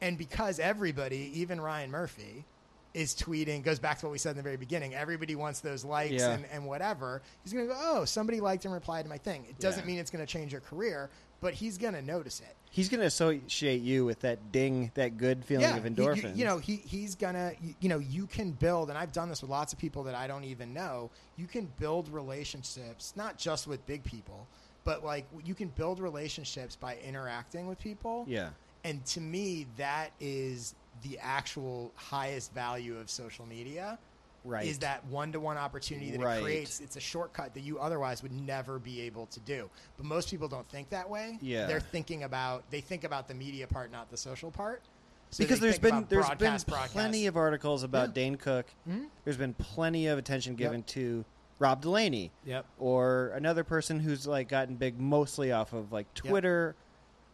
And 0.00 0.18
because 0.18 0.58
everybody, 0.58 1.30
even 1.34 1.60
Ryan 1.60 1.90
Murphy, 1.90 2.44
is 2.92 3.12
tweeting, 3.14 3.64
goes 3.64 3.80
back 3.80 3.98
to 3.98 4.06
what 4.06 4.12
we 4.12 4.18
said 4.18 4.30
in 4.30 4.36
the 4.36 4.42
very 4.42 4.56
beginning. 4.56 4.94
Everybody 4.94 5.34
wants 5.34 5.58
those 5.60 5.84
likes 5.84 6.12
Yeah. 6.12 6.30
and, 6.30 6.44
and 6.52 6.64
whatever. 6.64 7.22
He's 7.42 7.52
going 7.52 7.66
to 7.66 7.72
go, 7.74 7.80
oh, 7.82 8.04
somebody 8.04 8.40
liked 8.40 8.64
and 8.66 8.72
replied 8.74 9.02
to 9.02 9.08
my 9.08 9.18
thing. 9.18 9.44
It 9.48 9.58
doesn't 9.58 9.82
Yeah. 9.82 9.86
mean 9.86 9.98
it's 9.98 10.10
going 10.12 10.24
to 10.24 10.30
change 10.32 10.52
your 10.52 10.60
career, 10.60 11.10
but 11.40 11.54
he's 11.54 11.78
going 11.78 11.94
to 11.94 12.02
notice 12.02 12.40
it. 12.40 12.54
He's 12.70 12.88
going 12.88 13.00
to 13.00 13.06
associate 13.06 13.82
you 13.82 14.04
with 14.04 14.20
that 14.20 14.50
ding, 14.50 14.90
that 14.94 15.16
good 15.16 15.44
feeling 15.44 15.66
of 15.66 15.84
he- 15.84 15.90
you- 15.90 15.96
endorphins. 15.96 16.36
You, 16.36 16.44
know, 16.44 16.58
he 16.58 16.76
he's 16.76 17.14
gonna. 17.14 17.52
You, 17.62 17.74
you 17.80 17.88
know, 17.88 17.98
you 17.98 18.26
can 18.26 18.50
build, 18.50 18.88
and 18.88 18.98
I've 18.98 19.12
done 19.12 19.28
this 19.28 19.42
with 19.42 19.50
lots 19.50 19.72
of 19.72 19.78
people 19.78 20.02
that 20.04 20.14
I 20.14 20.26
don't 20.26 20.44
even 20.44 20.74
know. 20.74 21.10
You 21.36 21.46
can 21.46 21.70
build 21.78 22.08
relationships, 22.08 23.12
not 23.16 23.38
just 23.38 23.66
with 23.68 23.84
big 23.86 24.02
people, 24.02 24.46
but 24.82 25.04
like 25.04 25.24
you 25.44 25.54
can 25.54 25.68
build 25.68 26.00
relationships 26.00 26.76
by 26.76 26.96
interacting 27.06 27.66
with 27.68 27.78
people. 27.78 28.24
Yeah. 28.26 28.50
And 28.82 29.04
to 29.06 29.20
me, 29.20 29.66
that 29.76 30.10
is 30.20 30.74
the 31.02 31.18
actual 31.20 31.92
highest 31.94 32.52
value 32.52 32.98
of 32.98 33.08
social 33.08 33.46
media. 33.46 33.98
Right. 34.44 34.66
Is 34.66 34.78
that 34.80 35.04
one 35.06 35.32
to 35.32 35.40
one 35.40 35.56
opportunity 35.56 36.10
that 36.10 36.20
Right. 36.20 36.38
it 36.38 36.42
creates? 36.42 36.80
It's 36.80 36.96
a 36.96 37.00
shortcut 37.00 37.54
that 37.54 37.60
you 37.62 37.78
otherwise 37.78 38.22
would 38.22 38.32
never 38.32 38.78
be 38.78 39.00
able 39.00 39.26
to 39.26 39.40
do. 39.40 39.70
But 39.96 40.04
most 40.06 40.28
people 40.30 40.48
don't 40.48 40.68
think 40.68 40.90
that 40.90 41.08
way. 41.08 41.38
Yeah. 41.40 41.66
They're 41.66 41.80
thinking 41.80 42.24
about 42.24 42.70
they 42.70 42.80
think 42.82 43.04
about 43.04 43.26
the 43.26 43.34
media 43.34 43.66
part, 43.66 43.90
not 43.90 44.10
the 44.10 44.16
social 44.18 44.50
part. 44.50 44.82
So 45.30 45.42
because 45.42 45.60
there's 45.60 45.78
been 45.78 46.06
there's 46.10 46.28
been 46.30 46.56
broadcast, 46.58 46.92
plenty 46.92 47.26
of 47.26 47.36
articles 47.36 47.82
about 47.82 48.08
Yeah. 48.10 48.14
Dane 48.14 48.36
Cook. 48.36 48.66
Mhm. 48.88 49.06
There's 49.24 49.38
been 49.38 49.54
plenty 49.54 50.06
of 50.08 50.18
attention 50.18 50.52
Yep. 50.52 50.58
given 50.58 50.82
to 50.84 51.24
Rob 51.58 51.80
Delaney. 51.80 52.30
Yep. 52.44 52.66
Or 52.78 53.28
another 53.34 53.64
person 53.64 53.98
who's 54.00 54.26
like 54.26 54.48
gotten 54.48 54.76
big 54.76 55.00
mostly 55.00 55.52
off 55.52 55.72
of 55.72 55.90
like 55.90 56.12
Twitter. 56.14 56.76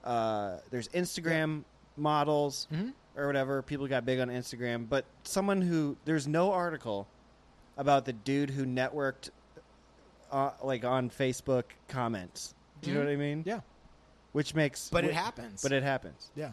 Uh, 0.04 0.58
there's 0.70 0.88
Instagram 0.88 1.64
models 1.96 2.68
Mhm. 2.72 2.92
Or 3.16 3.26
whatever. 3.26 3.62
People 3.62 3.86
got 3.86 4.04
big 4.04 4.20
on 4.20 4.28
Instagram, 4.28 4.88
but 4.88 5.04
someone 5.24 5.60
who 5.62 5.96
there's 6.04 6.26
no 6.28 6.52
article 6.52 7.06
about 7.76 8.04
the 8.04 8.12
dude 8.12 8.50
who 8.50 8.64
networked 8.66 9.30
uh, 10.30 10.50
like 10.62 10.84
on 10.84 11.10
Facebook 11.10 11.64
comments. 11.88 12.54
Do 12.82 12.90
you 12.90 12.94
know 12.96 13.04
what 13.04 13.10
I 13.12 13.16
mean? 13.16 13.42
Yeah. 13.46 13.60
Which 14.32 14.54
makes 14.54 14.88
But 14.90 15.04
it 15.04 15.12
wh- 15.12 15.16
happens. 15.16 15.62
But 15.62 15.72
it 15.72 15.82
happens. 15.82 16.30
Yeah. 16.36 16.52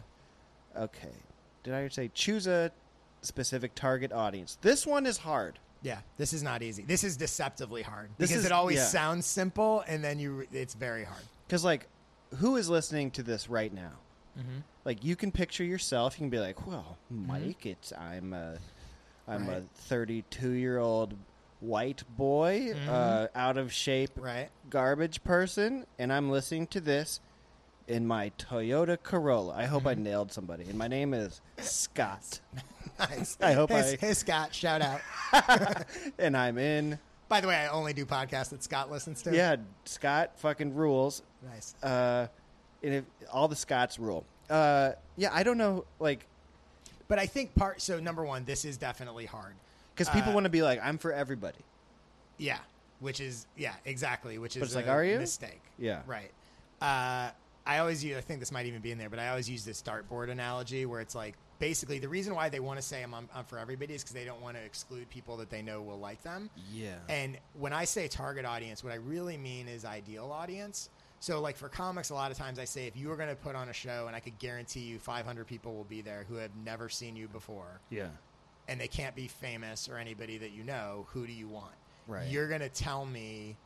Okay. 0.76 1.12
Did 1.62 1.74
I 1.74 1.88
say 1.88 2.10
choose 2.12 2.46
a 2.46 2.70
specific 3.22 3.74
target 3.74 4.12
audience? 4.12 4.58
This 4.62 4.86
one 4.86 5.06
is 5.06 5.18
hard. 5.18 5.58
Yeah, 5.82 5.98
this 6.16 6.32
is 6.32 6.42
not 6.42 6.62
easy. 6.62 6.82
This 6.82 7.04
is 7.04 7.16
deceptively 7.16 7.82
hard 7.82 8.10
This 8.18 8.30
because 8.30 8.40
is- 8.40 8.46
it 8.46 8.52
always 8.52 8.78
yeah. 8.78 8.84
sounds 8.86 9.26
simple 9.26 9.84
and 9.86 10.02
then 10.02 10.18
you 10.18 10.46
it's 10.52 10.74
very 10.74 11.04
hard. 11.04 11.22
Because 11.46 11.64
like, 11.64 11.86
who 12.38 12.56
is 12.56 12.68
listening 12.68 13.12
to 13.12 13.22
this 13.22 13.48
right 13.48 13.72
now? 13.72 13.92
Mhm. 14.38 14.62
Like, 14.84 15.04
you 15.04 15.16
can 15.16 15.32
picture 15.32 15.64
yourself. 15.64 16.14
You 16.14 16.24
can 16.24 16.30
be 16.30 16.38
like, 16.38 16.66
"Well, 16.66 16.96
Mike, 17.10 17.66
it's 17.66 17.92
I'm 17.92 18.32
a, 18.32 18.58
I'm 19.26 19.48
Right. 19.48 19.58
a 19.58 19.62
32 19.74 20.50
year 20.52 20.78
old 20.78 21.14
white 21.60 22.04
boy, 22.16 22.72
Mhm. 22.74 22.88
uh, 22.88 23.28
out 23.34 23.56
of 23.58 23.72
shape, 23.72 24.12
right. 24.16 24.50
garbage 24.70 25.24
person, 25.24 25.86
and 25.98 26.12
I'm 26.12 26.30
listening 26.30 26.66
to 26.68 26.80
this 26.80 27.20
in 27.88 28.06
my 28.06 28.30
Toyota 28.38 28.96
Corolla. 29.02 29.54
I 29.56 29.64
hope 29.64 29.86
I 29.86 29.94
Mm-hmm. 29.94 30.02
nailed 30.04 30.32
somebody. 30.32 30.64
And 30.64 30.78
my 30.78 30.88
name 30.88 31.12
is 31.14 31.40
Scott. 31.58 32.40
Nice. 32.98 33.36
I 33.40 33.52
hope 33.52 33.70
hey, 33.70 33.92
I. 33.92 34.06
Hey, 34.06 34.14
Scott, 34.14 34.52
shout 34.54 34.82
out. 34.82 35.00
and 36.18 36.36
I'm 36.36 36.58
in. 36.58 36.98
By 37.28 37.40
the 37.40 37.46
way, 37.46 37.54
I 37.54 37.68
only 37.68 37.92
do 37.92 38.04
podcasts 38.06 38.48
that 38.50 38.62
Scott 38.64 38.90
listens 38.90 39.22
to. 39.22 39.34
Yeah, 39.36 39.56
Scott 39.84 40.32
fucking 40.36 40.74
rules. 40.74 41.22
Nice. 41.42 41.74
Uh, 41.82 42.26
and 42.82 42.94
if, 42.94 43.04
all 43.32 43.48
the 43.48 43.56
Scots 43.56 43.98
rule. 43.98 44.24
Uh, 44.48 44.92
yeah, 45.16 45.30
I 45.32 45.42
don't 45.42 45.58
know, 45.58 45.84
like, 46.00 46.24
But 47.08 47.18
I 47.18 47.26
think 47.26 47.54
part. 47.54 47.80
So 47.82 48.00
number 48.00 48.24
one, 48.24 48.44
this 48.44 48.64
is 48.64 48.76
definitely 48.76 49.26
hard 49.26 49.54
because 49.94 50.08
people 50.10 50.30
Uh, 50.30 50.34
want 50.34 50.44
to 50.44 50.50
be 50.50 50.62
like, 50.62 50.80
I'm 50.82 50.98
for 50.98 51.12
everybody. 51.12 51.58
Yeah, 52.38 52.58
which 53.00 53.20
is 53.20 53.46
yeah, 53.56 53.74
exactly. 53.84 54.38
Which 54.38 54.56
is 54.56 54.62
it's 54.62 54.74
like, 54.74 54.86
a 54.86 54.90
are 54.90 55.04
you? 55.04 55.18
mistake? 55.18 55.60
Yeah. 55.78 56.02
right. 56.06 56.30
Uh, 56.80 57.30
I 57.66 57.78
always 57.78 58.02
use. 58.02 58.16
I 58.16 58.20
think 58.20 58.40
this 58.40 58.52
might 58.52 58.66
even 58.66 58.80
be 58.80 58.92
in 58.92 58.98
there, 58.98 59.10
but 59.10 59.18
I 59.18 59.28
always 59.28 59.50
use 59.50 59.64
this 59.64 59.82
dartboard 59.82 60.30
analogy 60.30 60.86
where 60.86 61.00
it's 61.00 61.14
like 61.14 61.34
basically 61.58 61.98
the 61.98 62.08
reason 62.08 62.34
why 62.34 62.48
they 62.48 62.60
want 62.60 62.78
to 62.78 62.86
say 62.86 63.02
I'm, 63.02 63.12
I'm, 63.12 63.28
I'm 63.34 63.44
for 63.44 63.58
everybody 63.58 63.92
is 63.94 64.02
because 64.02 64.14
they 64.14 64.24
don't 64.24 64.40
want 64.40 64.56
to 64.56 64.62
exclude 64.62 65.10
people 65.10 65.36
that 65.38 65.50
they 65.50 65.60
know 65.60 65.82
will 65.82 65.98
like 65.98 66.22
them. 66.22 66.48
Yeah. 66.72 66.94
And 67.08 67.36
when 67.58 67.72
I 67.72 67.84
say 67.84 68.06
target 68.08 68.44
audience, 68.46 68.84
what 68.84 68.92
I 68.92 68.96
really 68.96 69.36
mean 69.36 69.66
is 69.68 69.84
ideal 69.84 70.30
audience. 70.32 70.88
So, 71.20 71.40
like 71.40 71.56
for 71.56 71.68
comics, 71.68 72.10
a 72.10 72.14
lot 72.14 72.30
of 72.30 72.38
times 72.38 72.58
I 72.58 72.64
say 72.64 72.86
if 72.86 72.96
you 72.96 73.08
were 73.08 73.16
going 73.16 73.28
to 73.28 73.34
put 73.34 73.56
on 73.56 73.68
a 73.68 73.72
show 73.72 74.06
and 74.06 74.14
I 74.14 74.20
could 74.20 74.38
guarantee 74.38 74.80
you 74.80 74.98
500 74.98 75.46
people 75.46 75.74
will 75.74 75.84
be 75.84 76.00
there 76.00 76.24
who 76.28 76.36
have 76.36 76.50
never 76.64 76.88
seen 76.88 77.16
you 77.16 77.26
before, 77.28 77.80
Yeah. 77.90 78.08
and 78.68 78.80
they 78.80 78.86
can't 78.88 79.14
be 79.16 79.26
famous 79.26 79.88
or 79.88 79.96
anybody 79.98 80.38
that 80.38 80.52
you 80.52 80.62
know, 80.62 81.06
who 81.10 81.26
do 81.26 81.32
you 81.32 81.48
want? 81.48 81.74
Right. 82.06 82.28
You're 82.28 82.48
going 82.48 82.60
to 82.60 82.68
tell 82.68 83.04
me 83.04 83.56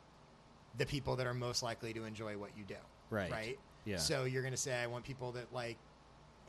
the 0.79 0.87
people 0.87 1.15
that 1.17 1.27
are 1.27 1.35
most 1.35 1.63
likely 1.63 1.93
to 1.93 2.05
enjoy 2.05 2.39
what 2.39 2.51
you 2.57 2.65
do. 2.65 2.77
Right. 3.11 3.31
Right. 3.31 3.59
Yeah. 3.85 3.99
So 3.99 4.25
you're 4.25 4.43
going 4.43 4.55
to 4.55 4.61
say, 4.61 4.75
I 4.75 4.87
want 4.87 5.05
people 5.05 5.33
that 5.33 5.53
like, 5.53 5.77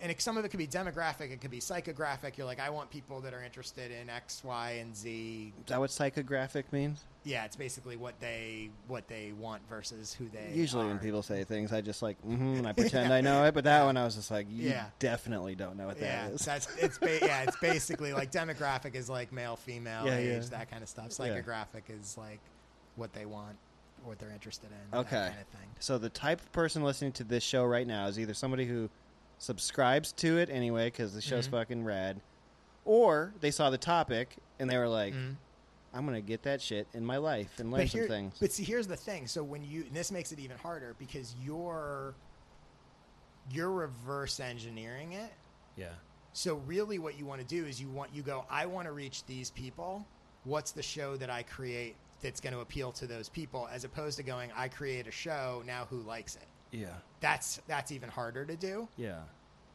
and 0.03 0.11
it, 0.11 0.21
some 0.21 0.35
of 0.38 0.43
it 0.43 0.49
could 0.49 0.57
be 0.59 0.67
demographic, 0.67 1.31
it 1.31 1.39
could 1.41 1.49
be 1.49 1.59
psychographic. 1.61 2.35
You're 2.38 2.45
like, 2.45 2.59
I 2.59 2.69
want 2.69 2.89
people 2.91 3.21
that 3.21 3.34
are 3.34 3.41
interested 3.41 3.89
in 3.89 4.09
X, 4.09 4.43
Y, 4.43 4.71
and 4.81 4.93
Z. 4.95 5.53
Is 5.57 5.65
that 5.67 5.80
what 5.80 5.89
psychographic 5.89 6.65
means? 6.73 7.05
Yeah, 7.23 7.45
it's 7.45 7.55
basically 7.55 7.95
what 7.95 8.19
they 8.19 8.69
what 8.89 9.07
they 9.07 9.31
want 9.39 9.61
versus 9.69 10.13
who 10.13 10.25
they 10.27 10.51
Usually, 10.53 10.84
are. 10.84 10.88
when 10.89 10.99
people 10.99 11.23
say 11.23 11.45
things, 11.45 11.71
I 11.71 11.80
just 11.80 12.01
like, 12.01 12.21
mm-hmm, 12.21 12.55
and 12.57 12.67
I 12.67 12.73
pretend 12.73 13.13
I 13.13 13.21
know 13.21 13.45
it. 13.45 13.53
But 13.53 13.63
that 13.63 13.85
one, 13.85 13.95
I 13.95 14.03
was 14.03 14.15
just 14.15 14.30
like, 14.30 14.45
you 14.51 14.69
Yeah. 14.71 14.88
definitely 14.99 15.55
don't 15.55 15.77
know 15.77 15.88
what 15.88 15.97
yeah, 16.01 16.25
that 16.27 16.34
is. 16.34 16.43
that's 16.45 16.67
it's 16.75 16.97
ba- 16.97 17.19
yeah, 17.21 17.43
it's 17.43 17.55
basically 17.61 18.11
like 18.11 18.30
demographic 18.30 18.95
is 18.95 19.09
like 19.09 19.31
male, 19.31 19.55
female, 19.55 20.05
Yeah, 20.05 20.17
age, 20.17 20.43
yeah. 20.43 20.49
that 20.57 20.69
kind 20.69 20.84
of 20.84 20.89
stuff. 20.89 21.07
Yeah. 21.17 21.27
Psychographic 21.27 21.84
is 21.89 22.17
like 22.17 22.39
what 22.97 23.13
they 23.13 23.25
want, 23.25 23.55
what 24.03 24.19
they're 24.19 24.31
interested 24.31 24.69
in. 24.91 24.99
Okay. 24.99 25.11
that 25.15 25.30
kind 25.30 25.41
of 25.41 25.47
thing. 25.59 25.69
So 25.80 25.97
the 25.97 26.09
type 26.09 26.41
of 26.41 26.51
person 26.51 26.84
listening 26.84 27.13
to 27.13 27.23
this 27.23 27.41
show 27.43 27.63
right 27.63 27.88
now 27.88 28.07
is 28.07 28.19
either 28.19 28.34
somebody 28.34 28.65
who 28.65 28.89
subscribes 29.44 30.11
to 30.14 30.38
it 30.38 30.49
anyway 30.49 30.88
because 30.88 31.14
the 31.14 31.22
show's 31.22 31.48
Mhm. 31.48 31.52
fucking 31.52 31.84
rad, 31.84 32.22
or 32.86 33.34
they 33.41 33.52
saw 33.52 33.70
the 33.70 33.78
topic 33.78 34.38
and 34.60 34.70
they 34.70 34.78
were 34.78 34.88
like, 34.88 35.14
Mhm. 35.14 35.36
"I'm 35.94 36.06
gonna 36.06 36.22
get 36.22 36.44
that 36.44 36.61
shit 36.61 36.88
in 36.94 37.06
my 37.06 37.18
life 37.18 37.60
and 37.60 37.70
learn 37.72 37.82
But, 37.82 37.90
some 37.91 38.07
things." 38.07 38.38
but 38.40 38.52
see, 38.52 38.64
here's 38.64 38.88
the 38.88 38.95
thing. 38.95 39.28
So 39.28 39.44
when 39.44 39.64
you, 39.64 39.84
and 39.84 39.94
this 39.95 40.11
makes 40.11 40.32
it 40.32 40.40
even 40.40 40.57
harder 40.57 40.95
because 40.98 41.36
you're 41.44 42.15
you're 43.52 43.72
reverse 43.72 44.40
engineering 44.40 45.11
it. 45.11 45.34
Yeah. 45.76 45.95
So 46.32 46.56
really, 46.56 46.98
what 46.98 47.20
you 47.20 47.26
want 47.26 47.41
to 47.41 47.48
do 47.48 47.65
is 47.65 47.82
you 47.82 47.90
want 47.90 48.14
you 48.15 48.24
go. 48.24 48.45
I 48.49 48.65
want 48.68 48.88
to 48.88 48.94
reach 48.94 49.26
these 49.26 49.52
people. 49.52 50.06
What's 50.45 50.72
the 50.72 50.82
show 50.82 51.18
that 51.18 51.30
I 51.30 51.44
create 51.44 51.98
that's 52.22 52.40
going 52.40 52.53
to 52.53 52.61
appeal 52.61 52.94
to 52.94 53.06
those 53.06 53.28
people, 53.28 53.68
as 53.68 53.84
opposed 53.84 54.15
to 54.15 54.24
going, 54.24 54.49
I 54.53 54.70
create 54.70 55.07
a 55.07 55.11
show 55.11 55.61
now. 55.65 55.84
Who 55.90 55.99
likes 56.03 56.38
it? 56.38 56.48
Yeah. 56.73 56.87
That's 57.21 57.61
that's 57.67 57.91
even 57.91 58.09
harder 58.09 58.43
to 58.45 58.55
do. 58.55 58.87
Yeah. 58.97 59.19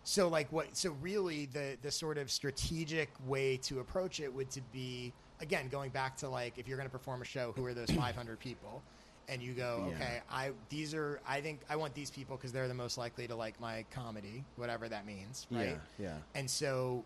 So 0.04 0.28
like 0.28 0.50
what? 0.52 0.76
So 0.76 0.96
really, 1.00 1.46
the 1.46 1.76
the 1.82 1.90
sort 1.90 2.18
of 2.18 2.30
strategic 2.30 3.08
way 3.26 3.56
to 3.58 3.80
approach 3.80 4.20
it 4.20 4.32
would 4.32 4.50
to 4.50 4.60
be 4.72 5.12
again 5.40 5.68
going 5.68 5.90
back 5.90 6.16
to 6.18 6.28
like 6.28 6.58
if 6.58 6.66
you're 6.68 6.76
going 6.76 6.88
to 6.88 6.92
perform 6.92 7.22
a 7.22 7.24
show, 7.24 7.52
who 7.56 7.64
are 7.64 7.74
those 7.74 7.90
500 7.92 8.38
people? 8.40 8.82
And 9.30 9.42
you 9.42 9.52
go, 9.52 9.86
Yeah. 9.90 9.94
okay, 9.96 10.20
I 10.30 10.50
these 10.70 10.94
are 10.94 11.20
I 11.26 11.40
think 11.40 11.60
I 11.68 11.76
want 11.76 11.94
these 11.94 12.10
people 12.10 12.36
because 12.36 12.52
they're 12.52 12.68
the 12.68 12.74
most 12.74 12.96
likely 12.98 13.26
to 13.28 13.34
like 13.36 13.60
my 13.60 13.84
comedy, 13.90 14.44
whatever 14.56 14.88
that 14.88 15.06
means, 15.06 15.46
right? 15.50 15.78
Yeah. 15.98 16.06
Yeah. 16.06 16.14
And 16.34 16.48
so 16.50 17.04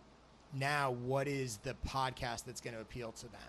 now, 0.55 0.93
what 0.93 1.27
is 1.29 1.57
the 1.65 1.75
podcast 1.89 2.45
that's 2.45 2.61
going 2.61 2.75
to 2.75 2.81
appeal 2.83 3.11
to 3.13 3.23
them? 3.27 3.41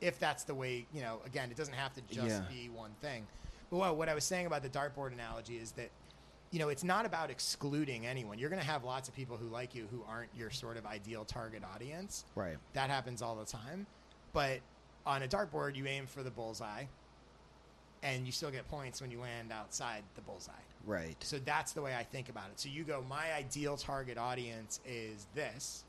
If 0.00 0.18
that's 0.18 0.44
the 0.44 0.54
way, 0.54 0.84
you 0.92 1.00
know, 1.00 1.20
again, 1.24 1.50
it 1.50 1.56
doesn't 1.56 1.74
have 1.74 1.94
to 1.94 2.00
just 2.02 2.26
Yeah. 2.26 2.42
be 2.50 2.68
one 2.68 2.90
thing. 3.00 3.26
But 3.70 3.76
well, 3.76 3.96
what 3.96 4.08
I 4.08 4.14
was 4.14 4.24
saying 4.24 4.46
about 4.46 4.62
the 4.62 4.68
dartboard 4.68 5.12
analogy 5.12 5.56
is 5.56 5.72
that, 5.72 5.90
you 6.50 6.58
know, 6.58 6.68
it's 6.68 6.84
not 6.84 7.06
about 7.06 7.30
excluding 7.30 8.06
anyone. 8.06 8.38
You're 8.38 8.50
going 8.50 8.60
to 8.60 8.66
have 8.66 8.82
lots 8.84 9.08
of 9.08 9.14
people 9.14 9.36
who 9.36 9.46
like 9.48 9.74
you 9.74 9.86
who 9.90 10.02
aren't 10.08 10.30
your 10.36 10.50
sort 10.50 10.76
of 10.76 10.86
ideal 10.86 11.24
target 11.24 11.62
audience. 11.74 12.24
Right. 12.34 12.56
That 12.72 12.90
happens 12.90 13.22
all 13.22 13.36
the 13.36 13.44
time. 13.44 13.86
But 14.32 14.60
on 15.06 15.22
a 15.22 15.28
dartboard, 15.28 15.76
you 15.76 15.86
aim 15.86 16.06
for 16.06 16.22
the 16.22 16.30
bullseye, 16.30 16.84
and 18.02 18.26
you 18.26 18.32
still 18.32 18.50
get 18.50 18.68
points 18.68 19.00
when 19.00 19.10
you 19.10 19.20
land 19.20 19.52
outside 19.52 20.02
the 20.14 20.22
bullseye. 20.22 20.52
Right. 20.86 21.16
So 21.20 21.38
that's 21.38 21.72
the 21.72 21.82
way 21.82 21.94
I 21.94 22.02
think 22.02 22.28
about 22.28 22.46
it. 22.50 22.58
So 22.58 22.68
you 22.68 22.84
go, 22.84 23.04
my 23.08 23.32
ideal 23.32 23.76
target 23.76 24.18
audience 24.18 24.80
is 24.84 25.26
this, 25.34 25.84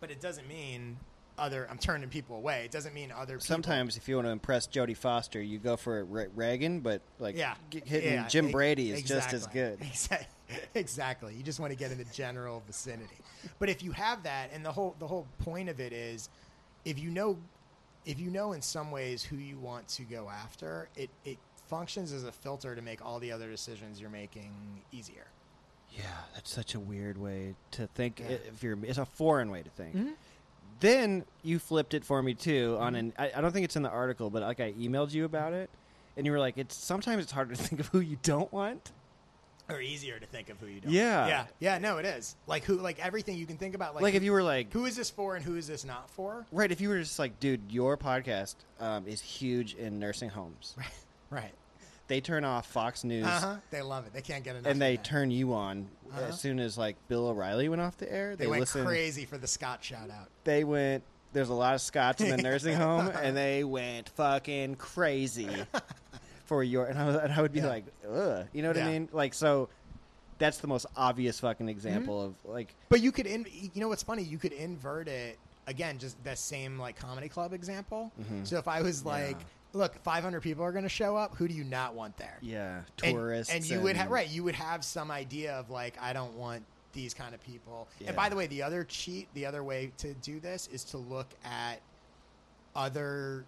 but 0.00 0.10
it 0.10 0.20
doesn't 0.20 0.48
mean 0.48 0.98
other. 1.40 1.66
I'm 1.70 1.78
turning 1.78 2.08
people 2.10 2.36
away. 2.36 2.64
It 2.64 2.70
doesn't 2.70 2.94
mean 2.94 3.10
other. 3.10 3.34
People. 3.34 3.46
Sometimes, 3.46 3.96
if 3.96 4.08
you 4.08 4.16
want 4.16 4.26
to 4.26 4.32
impress 4.32 4.66
Jodie 4.66 4.96
Foster, 4.96 5.40
you 5.40 5.58
go 5.58 5.76
for 5.76 6.04
Re- 6.04 6.26
Reagan, 6.34 6.80
but 6.80 7.00
like 7.18 7.36
yeah, 7.36 7.54
g- 7.70 7.82
hitting 7.84 8.12
yeah, 8.14 8.28
Jim 8.28 8.48
e- 8.48 8.52
Brady 8.52 8.90
is 8.92 9.02
just 9.02 9.32
as 9.32 9.46
good. 9.46 9.78
Exactly. 9.90 10.26
Exactly. 10.74 11.34
You 11.34 11.44
just 11.44 11.60
want 11.60 11.72
to 11.72 11.78
get 11.78 11.92
in 11.92 11.98
the 11.98 12.04
general 12.06 12.60
vicinity. 12.66 13.14
But 13.60 13.68
if 13.68 13.84
you 13.84 13.92
have 13.92 14.24
that, 14.24 14.50
and 14.52 14.64
the 14.64 14.72
whole 14.72 14.96
the 14.98 15.06
whole 15.06 15.26
point 15.38 15.68
of 15.68 15.78
it 15.78 15.92
is, 15.92 16.28
if 16.84 16.98
you 16.98 17.10
know, 17.10 17.38
if 18.04 18.18
you 18.18 18.30
know 18.30 18.52
in 18.52 18.60
some 18.60 18.90
ways 18.90 19.22
who 19.22 19.36
you 19.36 19.58
want 19.58 19.86
to 19.88 20.02
go 20.02 20.28
after, 20.28 20.88
it 20.96 21.08
it 21.24 21.38
functions 21.68 22.12
as 22.12 22.24
a 22.24 22.32
filter 22.32 22.74
to 22.74 22.82
make 22.82 23.04
all 23.04 23.20
the 23.20 23.30
other 23.30 23.48
decisions 23.48 24.00
you're 24.00 24.10
making 24.10 24.52
easier. 24.90 25.26
Yeah, 25.96 26.02
that's 26.34 26.50
such 26.52 26.74
a 26.74 26.80
weird 26.80 27.16
way 27.18 27.54
to 27.72 27.86
think. 27.88 28.18
Yeah. 28.20 28.36
If 28.52 28.62
you're, 28.62 28.78
it's 28.84 28.98
a 28.98 29.04
foreign 29.06 29.50
way 29.52 29.62
to 29.62 29.70
think. 29.70 29.94
Mhm. 29.96 30.12
Then 30.80 31.24
you 31.42 31.58
flipped 31.58 31.94
it 31.94 32.04
for 32.04 32.22
me 32.22 32.34
too 32.34 32.76
on 32.80 32.94
an. 32.94 33.12
I, 33.18 33.30
I 33.36 33.40
don't 33.40 33.52
think 33.52 33.64
it's 33.64 33.76
in 33.76 33.82
the 33.82 33.90
article, 33.90 34.30
but 34.30 34.42
like 34.42 34.60
I 34.60 34.72
emailed 34.72 35.12
you 35.12 35.24
about 35.24 35.52
it, 35.52 35.70
and 36.16 36.26
you 36.26 36.32
were 36.32 36.38
like, 36.38 36.58
"It's 36.58 36.74
sometimes 36.74 37.22
it's 37.22 37.32
harder 37.32 37.54
to 37.54 37.62
think 37.62 37.80
of 37.80 37.88
who 37.88 38.00
you 38.00 38.18
don't 38.22 38.52
want." 38.52 38.92
or 39.68 39.80
easier 39.80 40.18
to 40.18 40.26
think 40.26 40.50
of 40.50 40.58
who 40.58 40.66
you 40.66 40.80
don't. 40.80 40.92
Yeah. 40.92 41.28
yeah, 41.28 41.46
yeah. 41.60 41.78
No, 41.78 41.98
it 41.98 42.04
is 42.04 42.34
like 42.46 42.64
who, 42.64 42.78
like 42.78 42.98
everything 43.04 43.36
you 43.36 43.46
can 43.46 43.56
think 43.56 43.74
about. 43.74 43.94
Like, 43.94 44.02
Like, 44.02 44.14
if 44.14 44.22
you 44.22 44.32
were 44.32 44.42
like, 44.42 44.72
who 44.72 44.84
is 44.84 44.96
this 44.96 45.10
for 45.10 45.36
and 45.36 45.44
who 45.44 45.56
is 45.56 45.66
this 45.66 45.84
not 45.84 46.10
for? 46.10 46.44
right? 46.50 46.70
If 46.72 46.80
you 46.80 46.88
were 46.88 46.98
just 46.98 47.18
like, 47.18 47.38
"Dude, 47.40 47.70
your 47.70 47.96
podcast 47.96 48.56
um, 48.80 49.06
is 49.06 49.20
huge 49.20 49.74
in 49.74 49.98
nursing 49.98 50.30
homes," 50.30 50.74
Right. 50.78 50.90
Right. 51.30 51.52
They 52.10 52.20
turn 52.20 52.44
off 52.44 52.66
Fox 52.66 53.04
News. 53.04 53.24
Uh 53.24 53.40
huh. 53.40 53.56
They 53.70 53.82
love 53.82 54.04
it. 54.04 54.12
They 54.12 54.20
can't 54.20 54.42
get 54.42 54.56
enough. 54.56 54.70
And 54.70 54.82
they 54.82 54.96
that. 54.96 55.04
turn 55.04 55.30
you 55.30 55.54
on 55.54 55.86
Uh-huh. 56.10 56.22
as 56.26 56.40
soon 56.40 56.58
as 56.58 56.76
like 56.76 56.96
Bill 57.06 57.28
O'Reilly 57.28 57.68
went 57.68 57.80
off 57.80 57.96
the 57.98 58.12
air. 58.12 58.34
They, 58.34 58.48
went 58.48 58.60
listen, 58.60 58.84
crazy 58.84 59.24
for 59.24 59.38
the 59.38 59.46
Scott 59.46 59.82
shout 59.84 60.10
out. 60.10 60.28
They 60.44 60.64
went. 60.64 61.04
There's 61.32 61.50
a 61.50 61.54
lot 61.54 61.74
of 61.74 61.80
Scots 61.80 62.20
in 62.20 62.28
the 62.36 62.42
nursing 62.42 62.74
home, 62.76 63.06
and 63.22 63.36
they 63.36 63.62
went 63.62 64.08
fucking 64.08 64.74
crazy 64.74 65.48
for 66.46 66.64
your. 66.64 66.86
And 66.86 66.98
I, 66.98 67.06
was, 67.06 67.14
and 67.16 67.32
I 67.32 67.40
would 67.40 67.52
be 67.52 67.60
Yeah. 67.60 67.68
like, 67.68 67.84
ugh, 68.12 68.46
you 68.52 68.62
know 68.62 68.68
what 68.70 68.76
Yeah. 68.76 68.86
I 68.88 68.90
mean? 68.90 69.08
Like, 69.12 69.32
so 69.32 69.68
that's 70.38 70.58
the 70.58 70.66
most 70.66 70.86
obvious 70.96 71.38
fucking 71.38 71.68
example 71.68 72.20
of 72.20 72.34
like, 72.44 72.74
But 72.88 73.02
you 73.02 73.12
could, 73.12 73.26
in, 73.26 73.46
you 73.52 73.80
know 73.80 73.88
what's 73.88 74.02
funny? 74.02 74.24
You 74.24 74.38
could 74.38 74.52
invert 74.52 75.06
it 75.06 75.38
again, 75.68 75.98
just 75.98 76.16
the 76.24 76.34
same 76.34 76.76
like 76.76 76.96
comedy 76.96 77.28
club 77.28 77.52
example. 77.52 78.10
Mhm. 78.20 78.44
So 78.44 78.58
if 78.58 78.66
I 78.66 78.82
was 78.82 79.04
like, 79.04 79.36
look, 79.72 80.02
500 80.02 80.40
people 80.40 80.64
are 80.64 80.72
going 80.72 80.84
to 80.84 80.88
show 80.88 81.16
up. 81.16 81.36
Who 81.36 81.46
do 81.48 81.54
you 81.54 81.64
not 81.64 81.94
want 81.94 82.16
there? 82.16 82.38
yeah, 82.40 82.82
And- 83.02 83.14
tourists, 83.14 83.52
and, 83.52 83.64
you 83.68 83.80
would 83.80 83.96
have 83.96 84.10
right. 84.10 84.28
You 84.28 84.44
would 84.44 84.54
have 84.54 84.84
some 84.84 85.10
idea 85.10 85.54
of 85.54 85.70
like, 85.70 85.96
I 86.00 86.12
don't 86.12 86.34
want 86.34 86.64
these 86.92 87.14
kind 87.14 87.34
of 87.34 87.42
people. 87.44 87.88
Yeah. 88.00 88.08
And 88.08 88.16
by 88.16 88.28
the 88.28 88.36
way, 88.36 88.46
the 88.48 88.62
other 88.62 88.84
cheat, 88.84 89.28
the 89.34 89.46
other 89.46 89.62
way 89.62 89.92
to 89.98 90.14
do 90.14 90.40
this 90.40 90.68
is 90.72 90.82
to 90.84 90.96
look 90.98 91.28
at 91.44 91.80
other 92.74 93.44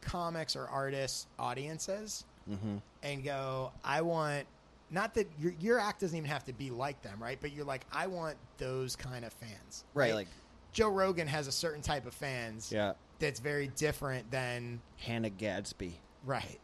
comics 0.00 0.56
or 0.56 0.66
artists' 0.68 1.26
audiences 1.38 2.24
hmm 2.48 2.76
and 3.02 3.22
go, 3.22 3.70
I 3.84 4.00
want 4.02 4.46
not 4.90 5.14
that 5.14 5.28
your 5.38 5.52
your 5.60 5.78
act 5.78 6.00
doesn't 6.00 6.16
even 6.16 6.28
have 6.30 6.44
to 6.44 6.52
be 6.52 6.70
like 6.70 7.00
them, 7.02 7.22
right? 7.22 7.38
But 7.40 7.52
you're 7.52 7.64
like, 7.64 7.84
I 7.92 8.06
want 8.06 8.36
those 8.56 8.96
kind 8.96 9.24
of 9.24 9.32
fans, 9.34 9.84
right, 9.94 10.14
like 10.14 10.28
Joe 10.72 10.88
Rogan 10.88 11.28
has 11.28 11.46
a 11.46 11.52
certain 11.52 11.82
type 11.82 12.06
of 12.06 12.14
fans 12.14 12.72
yeah, 12.72 12.94
that's 13.18 13.40
very 13.40 13.68
different 13.68 14.30
than 14.30 14.80
Hannah 14.96 15.30
Gadsby. 15.30 15.98
right, 16.24 16.60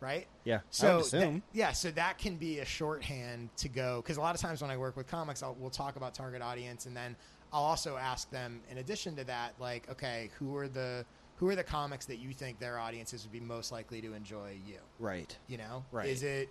right. 0.00 0.26
Yeah, 0.44 0.56
I 0.56 0.60
So 0.70 1.02
that- 1.02 1.42
yeah, 1.52 1.72
so 1.72 1.90
that 1.92 2.18
can 2.18 2.36
be 2.36 2.58
a 2.60 2.64
shorthand 2.64 3.50
to 3.58 3.68
go 3.68 4.00
because 4.02 4.16
a 4.16 4.20
lot 4.20 4.34
of 4.34 4.40
times 4.40 4.62
when 4.62 4.70
I 4.70 4.76
work 4.76 4.96
with 4.96 5.06
comics, 5.06 5.42
I'll, 5.42 5.56
we'll 5.58 5.70
talk 5.70 5.96
about 5.96 6.14
target 6.14 6.42
audience, 6.42 6.86
and 6.86 6.96
then 6.96 7.16
I'll 7.52 7.62
also 7.64 7.96
ask 7.96 8.30
them 8.30 8.60
in 8.70 8.78
addition 8.78 9.16
to 9.16 9.24
that, 9.24 9.54
like, 9.58 9.90
okay, 9.90 10.30
who 10.38 10.56
are 10.56 10.68
the 10.68 11.04
who 11.36 11.48
are 11.48 11.56
the 11.56 11.64
comics 11.64 12.04
that 12.06 12.18
you 12.18 12.32
think 12.34 12.58
their 12.58 12.78
audiences 12.78 13.22
would 13.24 13.32
be 13.32 13.40
most 13.40 13.72
likely 13.72 14.00
to 14.02 14.12
enjoy 14.12 14.58
you? 14.66 14.76
Right. 14.98 15.34
You 15.48 15.56
know, 15.56 15.84
Right. 15.90 16.06
Is 16.08 16.22
it 16.22 16.50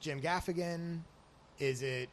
Jim 0.00 0.20
Gaffigan? 0.20 1.02
Is 1.58 1.82
it 1.82 2.08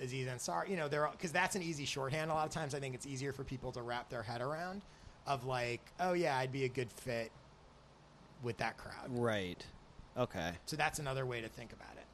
Aziz 0.00 0.26
Ansari? 0.26 0.70
You 0.70 0.76
know, 0.76 0.88
they're 0.88 1.08
because 1.12 1.30
that's 1.32 1.54
an 1.54 1.62
easy 1.62 1.84
shorthand. 1.84 2.30
A 2.30 2.34
lot 2.34 2.46
of 2.46 2.52
times, 2.52 2.74
I 2.74 2.80
think 2.80 2.94
it's 2.94 3.06
easier 3.06 3.32
for 3.32 3.44
people 3.44 3.72
to 3.72 3.82
wrap 3.82 4.08
their 4.10 4.22
head 4.22 4.40
around. 4.40 4.82
Of 5.28 5.44
like, 5.44 5.80
oh 6.00 6.14
yeah, 6.14 6.36
I'd 6.38 6.50
be 6.52 6.64
a 6.64 6.68
good 6.68 6.90
fit 6.90 7.30
with 8.42 8.56
that 8.58 8.76
crowd. 8.78 9.08
Right. 9.10 9.64
Okay. 10.16 10.52
So 10.66 10.74
that's 10.76 10.98
another 10.98 11.26
way 11.26 11.40
to 11.42 11.48
think 11.48 11.72
about 11.72 11.92
it. 11.96 12.04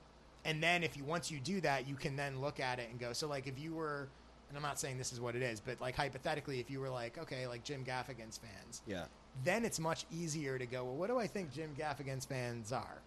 And 0.45 0.62
then 0.62 0.82
if 0.82 0.97
you 0.97 1.05
once 1.05 1.31
you 1.31 1.39
do 1.41 1.61
that, 1.62 1.89
you 1.89 1.95
can 1.95 2.16
then 2.16 2.41
look 2.41 2.59
at 2.61 2.78
it 2.78 2.91
and 2.91 2.99
go. 2.99 3.12
So 3.12 3.28
like 3.28 3.47
if 3.47 3.59
you 3.59 3.73
were, 3.73 4.09
and 4.49 4.57
I'm 4.59 4.62
not 4.62 4.78
saying 4.81 4.99
this 4.99 5.12
is 5.12 5.20
what 5.20 5.35
it 5.36 5.43
is, 5.43 5.61
but 5.61 5.81
like 5.81 5.95
hypothetically, 5.95 6.59
if 6.61 6.70
you 6.70 6.81
were 6.81 6.91
like, 6.91 7.16
okay, 7.19 7.47
like 7.47 7.62
Jim 7.65 7.85
Gaffigan's 7.85 8.36
fans, 8.39 8.82
Yeah. 8.86 9.05
then 9.45 9.65
it's 9.65 9.78
much 9.78 10.05
easier 10.12 10.59
to 10.59 10.66
go. 10.66 10.85
Well, 10.85 10.97
what 10.97 11.09
do 11.09 11.19
I 11.19 11.27
think 11.28 11.53
Jim 11.53 11.74
Gaffigan's 11.78 12.24
fans 12.27 12.73
are? 12.73 12.99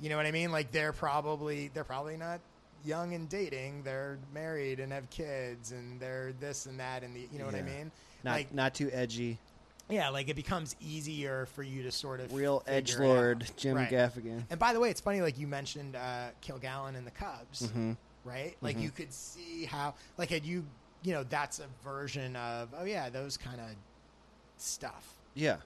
You 0.00 0.08
know 0.08 0.16
what 0.16 0.26
I 0.26 0.30
mean? 0.30 0.50
Like 0.52 0.70
they're 0.72 0.92
probably 0.92 1.68
they're 1.74 1.84
probably 1.84 2.16
not 2.16 2.40
young 2.84 3.14
and 3.14 3.28
dating. 3.28 3.82
They're 3.82 4.18
married 4.32 4.80
and 4.80 4.92
have 4.92 5.10
kids, 5.10 5.72
and 5.72 6.00
they're 6.00 6.32
this 6.40 6.66
and 6.66 6.78
that, 6.80 7.02
and 7.02 7.14
the 7.14 7.28
you 7.32 7.38
know 7.38 7.44
what 7.46 7.54
I 7.54 7.62
mean? 7.62 7.90
Not 8.24 8.32
like 8.32 8.54
not 8.54 8.74
too 8.74 8.90
edgy. 8.92 9.38
yeah, 9.88 10.08
like 10.10 10.28
it 10.28 10.36
becomes 10.36 10.74
easier 10.80 11.46
for 11.54 11.62
you 11.62 11.82
to 11.82 11.92
sort 11.92 12.20
of 12.20 12.32
Real 12.32 12.62
edge 12.66 12.96
lord. 12.96 13.50
Jim 13.56 13.76
Right. 13.76 13.90
Gaffigan. 13.90 14.44
And 14.50 14.58
by 14.58 14.72
the 14.72 14.80
way, 14.80 14.90
it's 14.90 15.00
funny 15.00 15.20
like 15.20 15.38
you 15.38 15.46
mentioned 15.46 15.96
uh, 15.96 16.28
Kilgallon 16.42 16.96
and 16.96 17.06
the 17.06 17.10
Cubs, 17.10 17.68
Mhm. 17.68 17.96
right? 18.24 18.56
Like 18.60 18.76
Mhm. 18.78 18.82
you 18.82 18.90
could 18.90 19.12
see 19.12 19.64
how 19.64 19.94
like 20.18 20.30
had 20.30 20.44
you 20.44 20.64
you 21.02 21.12
know 21.12 21.24
that's 21.24 21.58
a 21.58 21.66
version 21.84 22.36
of 22.36 22.68
oh 22.78 22.84
yeah 22.84 23.08
those 23.10 23.36
kind 23.36 23.60
of 23.60 23.66
stuff. 24.56 25.06
Yeah. 25.34 25.56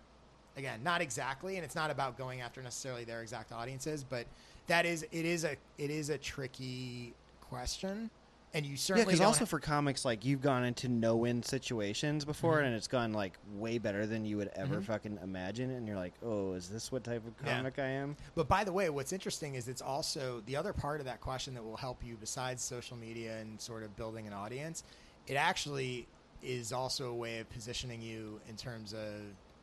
Again, 0.56 0.82
not 0.82 1.02
exactly, 1.02 1.56
and 1.56 1.64
it's 1.64 1.74
not 1.74 1.90
about 1.90 2.16
going 2.16 2.40
after 2.40 2.62
necessarily 2.62 3.04
their 3.04 3.20
exact 3.20 3.52
audiences, 3.52 4.02
but 4.02 4.26
that 4.68 4.86
is 4.86 5.02
it 5.12 5.24
is 5.26 5.44
a 5.44 5.56
it 5.76 5.90
is 5.90 6.08
a 6.08 6.16
tricky 6.16 7.12
question, 7.42 8.10
and 8.54 8.64
you 8.64 8.72
Yeah, 8.72 8.76
certainly 8.78 9.04
because 9.06 9.18
don't 9.18 9.26
also 9.28 9.40
ha- 9.40 9.44
for 9.46 9.60
comics, 9.60 10.04
like 10.04 10.24
you've 10.24 10.40
gone 10.40 10.64
into 10.64 10.88
no-win 10.88 11.42
situations 11.42 12.24
before, 12.24 12.58
Mhm. 12.60 12.66
and 12.66 12.74
it's 12.74 12.88
gone 12.88 13.12
like 13.12 13.38
way 13.54 13.78
better 13.78 14.06
than 14.06 14.24
you 14.24 14.36
would 14.38 14.48
ever 14.54 14.76
Mhm. 14.80 14.84
fucking 14.84 15.18
imagine, 15.22 15.70
and 15.70 15.86
you're 15.86 15.96
like, 15.96 16.14
oh, 16.22 16.52
is 16.54 16.68
this 16.68 16.90
what 16.90 17.04
type 17.04 17.26
of 17.26 17.34
Yeah. 17.44 17.56
comic 17.56 17.78
I 17.78 17.86
am? 17.88 18.16
But 18.34 18.48
by 18.48 18.64
the 18.64 18.72
way, 18.72 18.88
what's 18.90 19.12
interesting 19.12 19.54
is 19.56 19.68
it's 19.68 19.82
also 19.82 20.40
the 20.46 20.56
other 20.56 20.72
part 20.72 21.00
of 21.00 21.06
that 21.06 21.20
question 21.20 21.54
that 21.54 21.62
will 21.62 21.76
help 21.76 22.02
you 22.04 22.16
besides 22.16 22.62
social 22.62 22.96
media 22.96 23.36
and 23.38 23.60
sort 23.60 23.82
of 23.82 23.94
building 23.96 24.26
an 24.26 24.32
audience. 24.32 24.84
It 25.26 25.34
actually 25.34 26.06
is 26.42 26.72
also 26.72 27.10
a 27.10 27.14
way 27.14 27.40
of 27.40 27.48
positioning 27.50 28.00
you 28.00 28.40
in 28.48 28.56
terms 28.56 28.92
of 28.94 29.10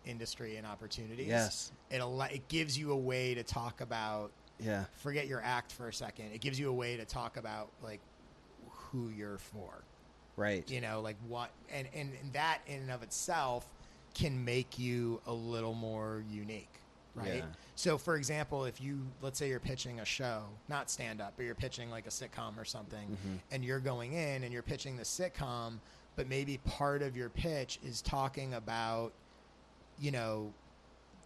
industry 0.05 0.57
and 0.57 0.67
opportunities. 0.67 1.27
Yes. 1.27 1.71
It 1.89 1.99
al- 2.01 2.21
it 2.23 2.47
gives 2.49 2.77
you 2.77 2.91
a 2.91 2.97
way 2.97 3.33
to 3.35 3.43
talk 3.43 3.79
about 3.79 4.31
Yeah. 4.59 4.85
forget 4.97 5.27
your 5.27 5.41
act 5.41 5.71
for 5.71 5.87
a 5.87 5.93
second. 5.93 6.33
It 6.33 6.41
gives 6.41 6.59
you 6.59 6.69
a 6.69 6.73
way 6.73 6.97
to 6.97 7.05
talk 7.05 7.37
about 7.37 7.71
like 7.81 8.01
who 8.93 9.09
you're 9.09 9.37
for. 9.39 9.83
Right. 10.37 10.69
You 10.69 10.79
know, 10.81 11.01
like 11.01 11.17
what 11.27 11.49
and, 11.73 11.87
and, 11.93 12.11
and 12.21 12.33
that 12.33 12.59
in 12.67 12.79
and 12.79 12.91
of 12.91 13.03
itself 13.03 13.67
can 14.13 14.45
make 14.45 14.79
you 14.79 15.19
a 15.27 15.33
little 15.33 15.73
more 15.73 16.23
unique. 16.31 16.69
Right. 17.15 17.35
Yeah. 17.37 17.45
So 17.75 17.97
for 17.97 18.15
example, 18.15 18.65
if 18.65 18.81
you 18.81 18.99
let's 19.21 19.37
say 19.37 19.49
you're 19.49 19.59
pitching 19.59 19.99
a 19.99 20.05
show, 20.05 20.43
not 20.69 20.89
stand 20.89 21.21
up, 21.21 21.33
but 21.35 21.43
you're 21.43 21.53
pitching 21.55 21.91
like 21.91 22.07
a 22.07 22.09
sitcom 22.09 22.57
or 22.57 22.65
something, 22.65 23.07
Mhm. 23.27 23.39
and 23.51 23.63
you're 23.65 23.79
going 23.79 24.13
in 24.13 24.43
and 24.43 24.51
you're 24.53 24.63
pitching 24.63 24.97
the 24.97 25.03
sitcom, 25.03 25.77
but 26.15 26.27
maybe 26.27 26.57
part 26.59 27.01
of 27.03 27.15
your 27.17 27.29
pitch 27.29 27.79
is 27.85 28.01
talking 28.01 28.53
about, 28.55 29.13
you 29.99 30.09
know, 30.11 30.51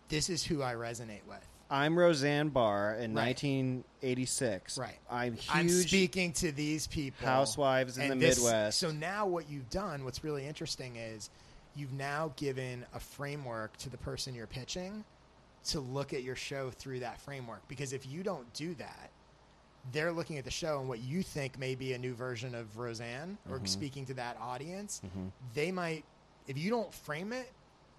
this 0.10 0.30
is 0.30 0.44
who 0.44 0.62
I 0.62 0.74
resonate 0.74 1.26
with. 1.28 1.46
I'm 1.70 1.98
Roseanne 2.00 2.50
Barr 2.50 2.94
in 2.96 3.14
Right. 3.14 3.26
1986. 3.26 4.78
Right. 4.78 4.98
I'm 5.10 5.34
huge. 5.34 5.50
I'm 5.54 5.70
speaking 5.70 6.32
to 6.34 6.52
these 6.52 6.88
people. 6.88 7.28
Housewives 7.28 7.98
in 7.98 8.12
And 8.12 8.22
the 8.22 8.26
this- 8.28 8.38
Midwest. 8.38 8.80
So 8.80 8.92
now 8.92 9.26
what 9.28 9.50
you've 9.50 9.70
done, 9.70 10.06
what's 10.06 10.24
really 10.24 10.46
interesting 10.48 10.96
is 10.96 11.30
you've 11.76 11.92
now 11.94 12.32
given 12.38 12.86
a 12.94 13.00
framework 13.00 13.76
to 13.78 13.90
the 13.90 13.98
person 13.98 14.34
you're 14.34 14.48
pitching 14.48 15.04
to 15.66 15.80
look 15.82 16.14
at 16.14 16.24
your 16.24 16.36
show 16.36 16.72
through 16.72 17.02
that 17.02 17.20
framework. 17.20 17.68
Because 17.68 17.92
if 17.92 18.08
you 18.08 18.24
don't 18.24 18.52
do 18.54 18.74
that, 18.76 19.10
they're 19.92 20.12
looking 20.14 20.38
at 20.38 20.46
the 20.46 20.52
show 20.52 20.80
and 20.80 20.88
what 20.88 21.00
you 21.00 21.22
think 21.24 21.58
may 21.60 21.76
be 21.76 21.94
a 21.94 21.98
new 21.98 22.14
version 22.14 22.56
of 22.56 22.78
Roseanne 22.78 23.38
or 23.50 23.60
Mhm. 23.60 23.68
speaking 23.68 24.06
to 24.06 24.14
that 24.16 24.38
audience, 24.40 25.02
Mhm. 25.06 25.32
they 25.54 25.72
might 25.72 26.06
if 26.48 26.58
you 26.58 26.70
don't 26.70 26.94
frame 26.94 27.34
it, 27.34 27.52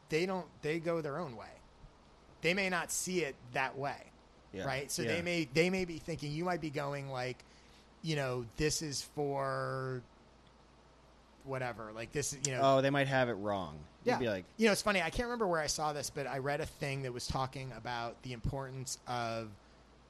they 0.08 0.24
don't 0.24 0.46
they 0.62 0.80
go 0.80 1.02
their 1.02 1.18
own 1.18 1.36
way. 1.36 1.50
They 2.42 2.54
may 2.54 2.68
not 2.68 2.90
see 2.92 3.20
it 3.24 3.34
that 3.52 3.76
way 3.76 3.96
Yeah. 4.52 4.64
right? 4.64 4.90
So 4.90 5.02
Yeah. 5.02 5.08
they 5.14 5.22
may 5.22 5.48
they 5.52 5.70
may 5.70 5.84
be 5.84 5.98
thinking 5.98 6.32
you 6.32 6.44
might 6.44 6.60
be 6.60 6.70
going 6.70 7.10
like, 7.10 7.44
you 8.02 8.16
know, 8.16 8.44
this 8.56 8.82
is 8.82 9.02
for 9.14 10.02
whatever. 11.44 11.90
Like 11.94 12.12
this 12.12 12.32
is 12.32 12.46
you 12.46 12.52
know. 12.54 12.60
Oh, 12.62 12.80
they 12.80 12.90
might 12.90 13.08
have 13.08 13.28
it 13.28 13.34
wrong. 13.34 13.78
You'd 14.04 14.12
yeah. 14.12 14.18
be 14.18 14.28
like, 14.28 14.44
you 14.56 14.66
know, 14.66 14.72
it's 14.72 14.82
funny. 14.82 15.02
I 15.02 15.10
can't 15.10 15.26
remember 15.26 15.46
where 15.46 15.60
I 15.60 15.66
saw 15.66 15.92
this, 15.92 16.10
but 16.10 16.26
I 16.26 16.38
read 16.38 16.60
a 16.60 16.66
thing 16.66 17.02
that 17.02 17.12
was 17.12 17.26
talking 17.26 17.72
about 17.76 18.20
the 18.22 18.32
importance 18.32 18.98
of 19.06 19.48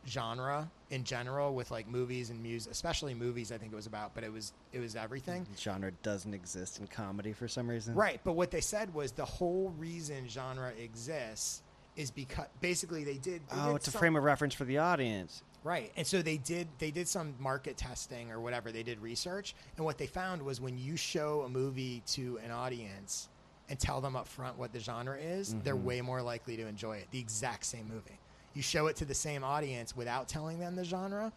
genre 0.06 0.70
in 0.90 1.04
general 1.04 1.54
with 1.54 1.70
like 1.70 1.88
movies 1.88 2.30
and 2.30 2.42
music, 2.42 2.72
especially 2.72 3.14
movies. 3.14 3.52
I 3.52 3.58
think 3.58 3.72
it 3.72 3.76
was 3.76 3.86
about, 3.86 4.14
but 4.14 4.24
it 4.24 4.32
was 4.32 4.52
it 4.72 4.80
was 4.80 4.96
everything. 4.96 5.42
Mm-hmm. 5.42 5.54
genre 5.56 5.90
doesn't 6.02 6.34
exist 6.34 6.78
in 6.80 6.86
comedy 6.86 7.32
for 7.32 7.48
some 7.48 7.68
reason. 7.68 7.94
Right, 7.94 8.20
but 8.24 8.32
what 8.34 8.50
they 8.50 8.60
said 8.60 8.92
was 8.94 9.12
the 9.12 9.24
whole 9.24 9.72
reason 9.78 10.28
genre 10.28 10.70
exists 10.78 11.62
is 11.98 12.10
because 12.10 12.46
basically 12.62 13.04
they 13.04 13.18
did. 13.18 13.42
They 13.50 13.56
Oh, 13.60 13.66
did 13.68 13.76
it's 13.76 13.88
a 13.88 13.90
some- 13.90 13.98
frame 13.98 14.16
of 14.16 14.22
reference 14.24 14.54
for 14.54 14.64
the 14.64 14.78
audience. 14.78 15.42
Right. 15.64 15.92
And 15.96 16.06
so 16.06 16.22
they 16.22 16.38
did 16.38 16.68
they 16.78 16.90
did 16.92 17.08
some 17.08 17.34
market 17.38 17.76
testing 17.76 18.30
or 18.30 18.40
whatever. 18.40 18.70
They 18.72 18.84
did 18.84 19.00
research 19.00 19.54
and 19.76 19.84
what 19.84 19.98
they 19.98 20.06
found 20.06 20.40
was 20.40 20.60
when 20.60 20.78
you 20.78 20.96
show 20.96 21.42
a 21.42 21.48
movie 21.48 22.02
to 22.08 22.38
an 22.44 22.50
audience 22.52 23.28
and 23.68 23.78
tell 23.78 24.00
them 24.00 24.16
up 24.16 24.26
front 24.28 24.56
what 24.56 24.72
the 24.72 24.80
genre 24.80 25.18
is, 25.18 25.54
they're 25.64 25.76
Mhm. 25.76 25.82
way 25.82 26.00
more 26.00 26.22
likely 26.22 26.56
to 26.56 26.66
enjoy 26.66 26.96
it. 26.98 27.08
The 27.10 27.18
exact 27.18 27.66
same 27.66 27.86
movie. 27.88 28.18
You 28.54 28.62
show 28.62 28.86
it 28.86 28.96
to 28.96 29.04
the 29.04 29.14
same 29.14 29.44
audience 29.44 29.94
without 29.96 30.26
telling 30.28 30.58
them 30.58 30.74
the 30.76 30.84
genre, 30.84 31.32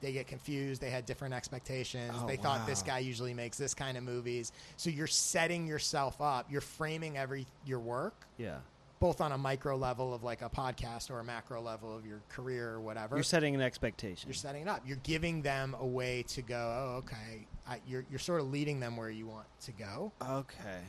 they 0.00 0.12
get 0.12 0.26
confused, 0.26 0.80
they 0.80 0.90
had 0.90 1.06
different 1.06 1.34
expectations. 1.34 2.14
Oh, 2.16 2.26
they 2.26 2.36
thought 2.36 2.66
this 2.66 2.82
guy 2.82 2.98
usually 3.00 3.34
makes 3.34 3.58
this 3.58 3.74
kind 3.74 3.96
of 3.96 4.02
movies. 4.02 4.50
So 4.76 4.90
you're 4.90 5.06
setting 5.06 5.66
yourself 5.68 6.20
up, 6.20 6.50
you're 6.50 6.60
framing 6.62 7.16
every 7.18 7.46
your 7.64 7.78
work 7.80 8.14
Yeah. 8.38 8.58
Both 9.00 9.20
on 9.20 9.32
a 9.32 9.38
micro 9.38 9.76
level 9.76 10.12
of 10.12 10.24
like 10.24 10.42
a 10.42 10.48
podcast 10.48 11.10
or 11.10 11.20
a 11.20 11.24
macro 11.24 11.60
level 11.60 11.96
of 11.96 12.04
your 12.04 12.20
career 12.28 12.70
or 12.70 12.80
whatever. 12.80 13.16
You're 13.16 13.22
setting 13.22 13.54
an 13.54 13.60
expectation. 13.60 14.28
You're 14.28 14.34
setting 14.34 14.62
it 14.62 14.68
up. 14.68 14.82
You're 14.86 14.98
giving 15.02 15.42
them 15.42 15.76
a 15.78 15.86
way 15.86 16.24
to 16.28 16.42
go. 16.42 16.56
Oh, 16.56 16.96
okay. 16.98 17.46
I, 17.68 17.80
you're 17.86 18.04
you're 18.10 18.18
sort 18.18 18.40
of 18.40 18.50
leading 18.50 18.80
them 18.80 18.96
where 18.96 19.10
you 19.10 19.26
want 19.26 19.46
to 19.62 19.72
go. 19.72 20.12
Okay. 20.22 20.80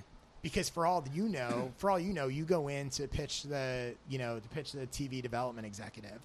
Because 0.41 0.69
for 0.69 0.85
all 0.85 1.05
you 1.13 1.27
know, 1.27 1.71
for 1.77 1.91
all 1.91 1.99
you 1.99 2.13
know, 2.13 2.27
you 2.27 2.45
go 2.45 2.69
in 2.69 2.89
to 2.91 3.07
pitch 3.07 3.43
the 3.43 3.93
you 4.07 4.17
know 4.17 4.39
to 4.39 4.49
pitch 4.49 4.71
the 4.71 4.87
TV 4.87 5.21
development 5.21 5.67
executive, 5.67 6.19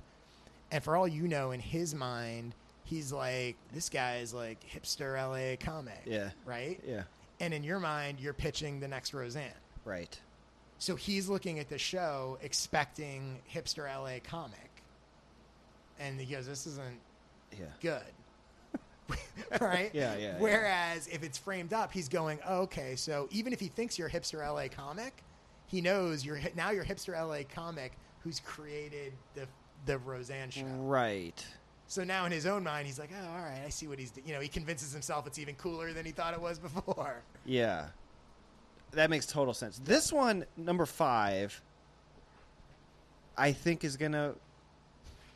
and 0.70 0.82
for 0.82 0.96
all 0.96 1.08
you 1.08 1.26
know, 1.26 1.50
in 1.50 1.60
his 1.60 1.94
mind, 1.94 2.54
he's 2.84 3.12
like 3.12 3.56
this 3.72 3.88
guy 3.88 4.18
is 4.18 4.32
like 4.32 4.64
hipster 4.64 5.16
LA 5.16 5.56
comic. 5.56 6.02
Yeah. 6.04 6.30
Right. 6.46 6.80
Yeah. 6.86 7.02
And 7.40 7.52
in 7.52 7.64
your 7.64 7.80
mind, 7.80 8.20
you're 8.20 8.32
pitching 8.32 8.78
the 8.78 8.88
next 8.88 9.12
Roseanne. 9.12 9.50
Right. 9.84 10.18
So 10.84 10.96
he's 10.96 11.30
looking 11.30 11.58
at 11.60 11.70
the 11.70 11.78
show 11.78 12.36
expecting 12.42 13.38
hipster 13.50 13.86
LA 13.86 14.18
comic. 14.22 14.70
And 15.98 16.20
he 16.20 16.26
goes, 16.34 16.46
This 16.46 16.66
isn't 16.66 17.00
Yeah. 17.58 17.64
good. 17.80 18.02
right? 19.62 19.90
Yeah, 19.94 20.14
yeah, 20.14 20.18
yeah. 20.18 20.34
Whereas 20.38 21.06
if 21.06 21.22
it's 21.22 21.38
framed 21.38 21.72
up, 21.72 21.90
he's 21.90 22.10
going, 22.10 22.38
oh, 22.46 22.62
okay, 22.62 22.96
so 22.96 23.28
even 23.30 23.54
if 23.54 23.60
he 23.60 23.68
thinks 23.68 23.98
you're 23.98 24.08
a 24.08 24.10
hipster 24.10 24.46
LA 24.46 24.68
comic, 24.68 25.22
he 25.66 25.80
knows 25.80 26.22
you're 26.22 26.38
now 26.54 26.70
you're 26.70 26.84
hipster 26.84 27.14
LA 27.18 27.44
comic 27.54 27.92
who's 28.22 28.40
created 28.40 29.14
the 29.34 29.46
the 29.86 29.96
Roseanne 29.96 30.50
show. 30.50 30.66
Right. 30.66 31.46
So 31.86 32.04
now 32.04 32.26
in 32.26 32.32
his 32.32 32.44
own 32.44 32.62
mind, 32.62 32.86
he's 32.86 32.98
like, 32.98 33.10
oh, 33.18 33.26
all 33.26 33.42
right, 33.42 33.62
I 33.64 33.70
see 33.70 33.86
what 33.86 33.98
he's 33.98 34.10
doing. 34.10 34.26
You 34.26 34.34
know, 34.34 34.40
he 34.40 34.48
convinces 34.48 34.92
himself 34.92 35.26
it's 35.26 35.38
even 35.38 35.54
cooler 35.54 35.94
than 35.94 36.04
he 36.04 36.12
thought 36.12 36.34
it 36.34 36.40
was 36.42 36.58
before. 36.58 37.22
Yeah. 37.46 37.86
That 38.94 39.10
makes 39.10 39.26
total 39.26 39.54
sense. 39.54 39.80
This 39.84 40.12
one, 40.12 40.44
number 40.56 40.86
five, 40.86 41.60
I 43.36 43.52
think 43.52 43.84
is 43.84 43.96
gonna. 43.96 44.34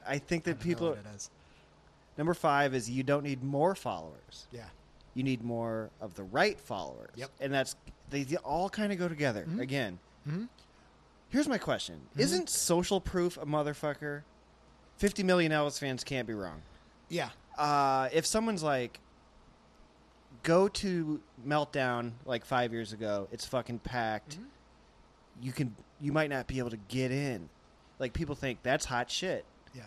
I 0.06 0.18
think 0.18 0.44
that 0.44 0.60
people. 0.60 0.92
it 0.92 1.04
is. 1.14 1.30
Number 2.16 2.34
five 2.34 2.74
is 2.74 2.88
you 2.90 3.02
don't 3.02 3.22
need 3.22 3.42
more 3.42 3.74
followers. 3.74 4.46
Yeah. 4.50 4.64
You 5.14 5.22
need 5.22 5.42
more 5.42 5.90
of 6.00 6.14
the 6.14 6.22
right 6.24 6.58
followers. 6.58 7.10
Yep. 7.16 7.30
And 7.40 7.52
that's 7.52 7.76
they 8.10 8.24
all 8.44 8.68
kind 8.70 8.92
of 8.92 8.98
go 8.98 9.08
together. 9.08 9.44
Mhm. 9.48 9.60
Again. 9.60 9.98
Mhm. 10.26 10.48
Here's 11.28 11.48
my 11.48 11.58
question: 11.58 12.00
Mhm. 12.16 12.20
Isn't 12.20 12.48
social 12.50 13.00
proof 13.00 13.36
a 13.36 13.46
motherfucker? 13.46 14.22
Fifty 14.96 15.22
million 15.22 15.52
Elvis 15.52 15.78
fans 15.78 16.02
can't 16.04 16.26
be 16.26 16.34
wrong. 16.34 16.62
Yeah. 17.08 17.30
Uh, 17.56 18.08
if 18.12 18.24
someone's 18.26 18.62
like, 18.62 19.00
go 20.48 20.66
to 20.68 21.20
Meltdown 21.46 22.12
like 22.24 22.44
five 22.46 22.72
years 22.72 22.92
ago, 22.94 23.28
it's 23.30 23.44
fucking 23.44 23.80
packed. 23.80 24.38
you 25.40 25.52
can 25.52 25.76
you 26.00 26.10
might 26.10 26.30
not 26.30 26.46
be 26.48 26.58
able 26.58 26.70
to 26.70 26.78
get 26.88 27.12
in. 27.12 27.48
Like 28.00 28.12
people 28.12 28.34
think 28.34 28.60
that's 28.64 28.84
hot 28.86 29.08
shit. 29.10 29.44
Yeah. 29.74 29.82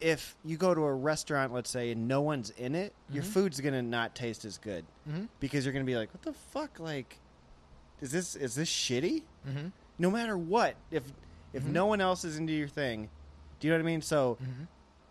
If 0.00 0.36
you 0.44 0.56
go 0.56 0.72
to 0.74 0.82
a 0.82 0.92
restaurant, 0.92 1.52
let's 1.52 1.70
say, 1.70 1.90
and 1.90 2.06
no 2.06 2.20
one's 2.20 2.50
in 2.50 2.74
it, 2.76 2.92
your 3.10 3.24
Mhm. 3.24 3.28
food's 3.28 3.60
gonna 3.60 3.82
not 3.82 4.14
taste 4.14 4.44
as 4.44 4.58
good 4.58 4.84
Mhm. 5.08 5.28
because 5.40 5.64
you're 5.64 5.72
gonna 5.72 5.84
be 5.84 5.96
like, 5.96 6.12
"What 6.12 6.22
the 6.22 6.32
fuck? 6.32 6.78
Like, 6.78 7.18
is 8.00 8.10
this 8.12 8.36
is 8.36 8.54
this 8.54 8.68
shitty?" 8.70 9.22
Mhm. 9.48 9.72
No 9.98 10.10
matter 10.10 10.36
what, 10.38 10.76
if 10.92 11.04
if 11.52 11.64
Mhm. 11.64 11.72
no 11.72 11.86
one 11.86 12.00
else 12.00 12.24
is 12.24 12.36
into 12.36 12.52
your 12.52 12.68
thing, 12.68 13.08
do 13.58 13.66
you 13.66 13.72
know 13.72 13.78
what 13.78 13.84
I 13.84 13.86
mean? 13.86 14.02
So, 14.02 14.38
Mhm. 14.40 14.66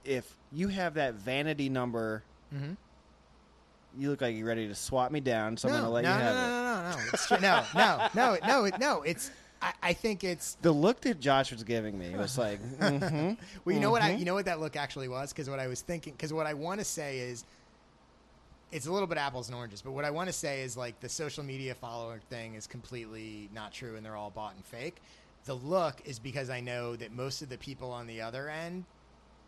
if 0.05 0.37
you 0.51 0.69
have 0.69 0.93
that 0.95 1.13
vanity 1.15 1.67
number. 1.69 2.23
You 3.97 4.09
look 4.09 4.21
like 4.21 4.35
you're 4.35 4.47
ready 4.47 4.67
to 4.67 4.75
swat 4.75 5.11
me 5.11 5.19
down. 5.19 5.57
So 5.57 5.67
I'm 5.69 5.75
gonna 5.75 5.89
let 5.89 6.03
no, 6.03 6.09
you 6.13 6.19
have 6.21 6.35
no, 6.35 6.41
it. 6.41 6.47
no, 6.47 6.63
no, 6.63 6.89
no, 6.89 6.95
no, 6.97 7.03
It's 7.13 7.27
true. 7.27 7.37
no, 7.41 7.63
no, 7.75 8.07
no, 8.13 8.37
no, 8.47 8.63
it- 8.65 8.79
no. 8.79 9.01
It's. 9.03 9.31
I, 9.61 9.73
I 9.83 9.93
think 9.93 10.23
it's. 10.23 10.55
The 10.61 10.71
look 10.71 11.01
that 11.01 11.19
Josh 11.19 11.51
was 11.51 11.63
giving 11.63 11.97
me 11.99 12.15
was 12.15 12.37
like, 12.37 12.59
mhm, 12.79 13.37
well, 13.63 13.75
you 13.75 13.79
know 13.81 13.91
what 13.91 14.01
I, 14.01 14.11
mhm. 14.11 14.19
you 14.19 14.25
know 14.25 14.33
what 14.33 14.45
that 14.45 14.59
look 14.59 14.75
actually 14.75 15.07
was, 15.07 15.31
because 15.31 15.49
what 15.49 15.59
I 15.59 15.67
was 15.67 15.81
thinking, 15.81 16.13
because 16.13 16.33
what 16.33 16.47
I 16.47 16.53
want 16.55 16.79
to 16.79 16.85
say 16.85 17.19
is, 17.19 17.43
it's 18.71 18.87
a 18.87 18.91
little 18.91 19.07
bit 19.07 19.17
apples 19.19 19.49
and 19.49 19.55
oranges, 19.55 19.81
but 19.81 19.91
what 19.91 20.05
I 20.05 20.09
want 20.11 20.27
to 20.29 20.33
say 20.33 20.61
is 20.61 20.75
like 20.77 20.99
the 21.01 21.09
social 21.09 21.43
media 21.43 21.75
follower 21.75 22.19
thing 22.29 22.55
is 22.55 22.65
completely 22.65 23.49
not 23.53 23.71
true, 23.71 23.95
and 23.97 24.05
they're 24.05 24.15
all 24.15 24.31
bought 24.31 24.55
and 24.55 24.65
fake. 24.65 24.95
The 25.45 25.53
look 25.55 26.01
is 26.05 26.17
because 26.19 26.49
I 26.49 26.59
know 26.61 26.95
that 26.95 27.11
most 27.11 27.41
of 27.41 27.49
the 27.49 27.57
people 27.57 27.91
on 27.91 28.07
the 28.07 28.21
other 28.21 28.49
end. 28.49 28.85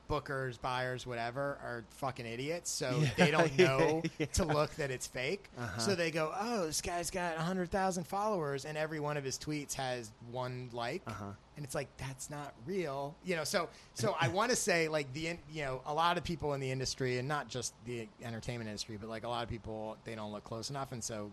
Bookers, 0.10 0.60
buyers, 0.62 1.08
whatever, 1.08 1.58
are 1.64 1.84
fucking 1.90 2.26
idiots. 2.26 2.70
So 2.70 3.00
Yeah, 3.02 3.10
they 3.18 3.32
don't 3.32 3.58
know 3.58 4.04
yeah. 4.20 4.26
to 4.34 4.46
look 4.46 4.74
that 4.76 4.92
it's 4.92 5.08
fake. 5.08 5.50
Uh-huh. 5.58 5.80
So 5.80 5.96
they 5.96 6.12
go, 6.12 6.34
"Oh, 6.40 6.66
this 6.68 6.82
guy's 6.82 7.10
got 7.10 7.36
hundred 7.38 7.72
thousand 7.72 8.06
followers, 8.06 8.66
and 8.66 8.78
every 8.78 9.00
one 9.00 9.18
of 9.18 9.24
his 9.24 9.38
tweets 9.40 9.74
has 9.74 10.12
one 10.32 10.70
like." 10.74 11.02
Uh-huh. 11.08 11.26
and 11.56 11.64
it's 11.66 11.76
like 11.76 11.88
that's 11.98 12.30
not 12.32 12.52
real 12.66 13.16
you 13.24 13.36
know 13.36 13.44
so 13.44 13.70
so 13.94 14.16
i 14.20 14.28
want 14.28 14.50
to 14.50 14.56
say 14.56 14.88
like 14.88 15.12
the 15.14 15.28
in- 15.28 15.38
you 15.52 15.62
know 15.64 15.82
a 15.86 15.94
lot 15.94 16.18
of 16.18 16.24
people 16.24 16.56
in 16.56 16.60
the 16.60 16.72
industry 16.72 17.20
and 17.20 17.28
not 17.28 17.48
just 17.48 17.74
the 17.86 18.08
entertainment 18.24 18.68
industry 18.68 18.98
but 19.00 19.08
like 19.08 19.24
a 19.24 19.28
lot 19.28 19.44
of 19.44 19.50
people 19.50 19.96
they 20.04 20.16
don't 20.16 20.32
look 20.32 20.44
close 20.44 20.72
enough 20.72 20.92
and 20.94 21.04
so 21.04 21.30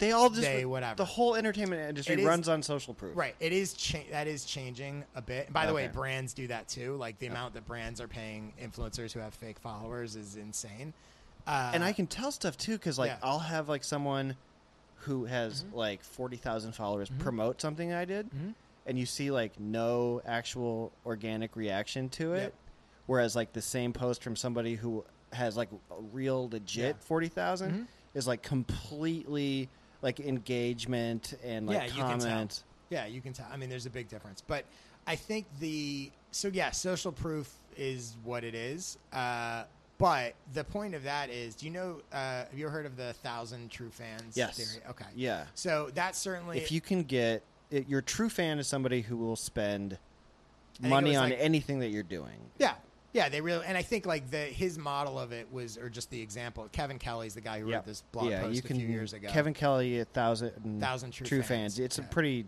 They 0.00 0.12
all 0.12 0.28
just 0.30 0.42
they 0.42 0.64
whatever 0.64 0.96
The 0.96 1.04
whole 1.04 1.36
entertainment 1.36 1.88
industry 1.88 2.14
It 2.14 2.20
is- 2.20 2.26
runs 2.26 2.48
on 2.48 2.62
social 2.62 2.94
proof. 2.94 3.16
right 3.16 3.36
it 3.38 3.52
is 3.52 3.74
cha- 3.74 3.98
that 4.10 4.26
is 4.26 4.44
changing 4.44 5.04
a 5.14 5.22
bit 5.22 5.46
and 5.46 5.54
by 5.54 5.66
the 5.66 5.74
way 5.74 5.84
Okay. 5.84 5.92
brands 5.92 6.32
do 6.34 6.46
that 6.48 6.66
too 6.68 6.96
like 6.96 7.18
the 7.20 7.26
amount 7.28 7.54
that 7.54 7.66
brands 7.66 8.00
are 8.00 8.08
paying 8.08 8.52
influencers 8.60 9.12
who 9.12 9.20
have 9.20 9.34
fake 9.34 9.58
followers 9.60 10.16
is 10.16 10.36
insane 10.36 10.92
uh, 11.46 11.70
and 11.72 11.82
I 11.84 11.92
can 11.92 12.06
tell 12.06 12.32
stuff 12.32 12.56
too 12.58 12.72
because 12.72 12.98
like 12.98 13.10
yeah. 13.10 13.18
I'll 13.22 13.38
have 13.38 13.68
like 13.68 13.84
someone 13.84 14.36
who 15.04 15.24
has 15.24 15.64
like 15.72 16.02
forty 16.02 16.36
thousand 16.36 16.72
followers 16.72 17.08
Mhm. 17.08 17.18
promote 17.20 17.60
something 17.60 17.92
I 17.94 18.04
did, 18.04 18.30
Mhm. 18.30 18.54
and 18.86 18.98
you 18.98 19.06
see 19.06 19.30
like 19.30 19.58
no 19.58 20.20
actual 20.26 20.92
organic 21.06 21.56
reaction 21.56 22.10
to 22.10 22.34
it, 22.34 22.42
Yep. 22.42 22.54
whereas 23.06 23.34
like 23.34 23.54
the 23.54 23.62
same 23.62 23.92
post 23.94 24.22
from 24.22 24.36
somebody 24.36 24.74
who 24.74 25.02
has 25.32 25.56
like 25.56 25.70
a 25.90 26.00
real 26.12 26.48
legit 26.50 26.96
Yeah. 26.96 27.00
forty 27.06 27.30
Mhm. 27.30 27.86
is 28.12 28.26
like 28.26 28.42
completely 28.42 29.70
like 30.02 30.20
engagement 30.20 31.34
and 31.44 31.66
like 31.66 31.76
yeah, 31.76 31.84
you 31.86 32.02
can 32.02 32.18
tell. 32.18 32.48
Yeah, 32.90 33.06
you 33.06 33.20
can 33.20 33.32
tell. 33.32 33.46
I 33.52 33.56
mean, 33.56 33.68
there's 33.68 33.86
a 33.86 33.90
big 33.90 34.08
difference, 34.08 34.40
but 34.40 34.64
I 35.06 35.16
think 35.16 35.46
the 35.60 36.10
so 36.32 36.48
yeah, 36.48 36.70
social 36.70 37.12
proof 37.12 37.52
is 37.76 38.16
what 38.24 38.44
it 38.44 38.54
is. 38.54 38.98
Uh, 39.12 39.64
but 39.98 40.34
the 40.54 40.64
point 40.64 40.94
of 40.94 41.02
that 41.04 41.28
is, 41.30 41.54
do 41.54 41.66
you 41.66 41.72
know? 41.72 41.96
Uh, 42.12 42.44
have 42.44 42.48
you 42.54 42.64
ever 42.66 42.72
heard 42.72 42.86
of 42.86 42.96
the 42.96 43.12
thousand 43.22 43.70
true 43.70 43.90
fans 43.90 44.36
Yes. 44.36 44.56
theory? 44.56 44.82
Okay. 44.88 45.04
Yeah. 45.14 45.44
So 45.54 45.90
that's 45.94 46.18
certainly 46.18 46.56
If 46.58 46.72
you 46.72 46.80
can 46.80 47.02
get 47.02 47.42
it, 47.70 47.86
your 47.88 48.00
true 48.00 48.30
fan 48.30 48.58
is 48.58 48.66
somebody 48.66 49.02
who 49.02 49.16
will 49.16 49.36
spend 49.36 49.98
money 50.80 51.16
on 51.16 51.30
like- 51.30 51.38
anything 51.38 51.80
that 51.80 51.88
you're 51.88 52.02
doing. 52.02 52.38
Yeah. 52.58 52.74
Yeah, 53.12 53.28
they 53.28 53.40
really, 53.40 53.64
and 53.66 53.76
I 53.76 53.82
think 53.82 54.06
like 54.06 54.30
the 54.30 54.38
his 54.38 54.78
model 54.78 55.18
of 55.18 55.32
it 55.32 55.52
was, 55.52 55.76
or 55.76 55.88
just 55.90 56.10
the 56.10 56.20
example. 56.20 56.68
Kevin 56.70 56.98
Kelly's 56.98 57.34
the 57.34 57.40
guy 57.40 57.58
who 57.60 57.72
wrote 57.72 57.84
this 57.84 58.02
blog 58.12 58.30
yeah, 58.30 58.42
post 58.42 58.54
you 58.56 58.62
can, 58.62 58.76
a 58.76 58.78
few 58.78 58.88
years 58.88 59.12
ago. 59.12 59.28
Kevin 59.30 59.52
Kelly, 59.54 59.98
a 59.98 60.04
thousand, 60.04 60.80
Thousand 60.80 61.10
true 61.12 61.42
fans, 61.42 61.78
It's 61.78 61.98
a 61.98 62.02
yeah. 62.02 62.08
pretty 62.08 62.46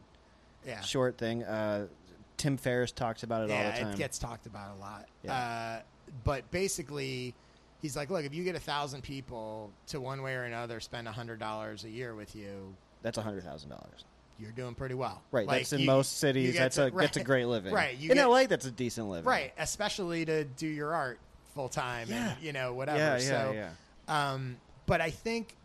Yeah. 0.65 0.81
short 0.83 1.19
thing. 1.19 1.43
Uh, 1.43 1.89
Tim 2.37 2.57
Ferriss 2.57 2.93
talks 2.93 3.23
about 3.25 3.43
it 3.43 3.51
yeah, 3.51 3.57
all 3.67 3.73
the 3.73 3.79
time. 3.83 3.93
it 3.93 3.99
gets 3.99 4.19
talked 4.19 4.47
about 4.47 4.77
a 4.77 4.81
lot. 4.81 5.07
Yeah. 5.23 5.35
Uh, 5.35 5.83
but 6.25 6.49
basically, 6.51 7.35
he's 7.81 7.97
like, 7.97 8.11
look, 8.11 8.25
if 8.25 8.33
you 8.35 8.45
get 8.45 8.55
a 8.55 8.61
thousand 8.61 9.03
people 9.03 9.71
to 9.89 10.01
one 10.01 10.23
way 10.23 10.35
or 10.35 10.45
another 10.45 10.79
spend 10.81 11.09
a 11.09 11.13
hundred 11.13 11.39
dollars 11.41 11.85
a 11.85 11.91
year 11.91 12.15
with 12.15 12.35
you, 12.37 12.75
That's 13.03 13.19
a 13.19 13.23
hundred 13.23 13.43
thousand 13.45 13.71
dollars. 13.71 14.05
You're 14.43 14.53
doing 14.53 14.75
pretty 14.75 14.95
well. 14.95 15.23
Right. 15.31 15.47
Like, 15.47 15.61
that's 15.61 15.73
in 15.73 15.81
you- 15.81 15.87
most 15.87 16.19
cities. 16.19 16.57
That's 16.57 16.77
to- 16.77 16.87
a 16.87 16.91
that's 16.91 17.17
a 17.17 17.25
great 17.25 17.47
living. 17.47 17.73
Right. 17.73 17.95
In 18.01 18.09
get- 18.09 18.19
LA, 18.29 18.47
that's 18.47 18.67
a 18.67 18.71
decent 18.71 19.09
living. 19.09 19.25
Right, 19.25 19.53
especially 19.59 20.25
to 20.27 20.45
do 20.45 20.67
your 20.67 20.93
art 20.95 21.19
full 21.55 21.69
time 21.69 22.09
Yeah. 22.11 22.33
and 22.33 22.43
you 22.43 22.53
know 22.53 22.75
whatever. 22.75 22.99
Yeah, 22.99 23.19
yeah, 23.19 23.19
so, 23.21 23.53
yeah. 23.53 24.33
Um, 24.33 24.57
but 24.87 25.01
I 25.01 25.11
think. 25.11 25.57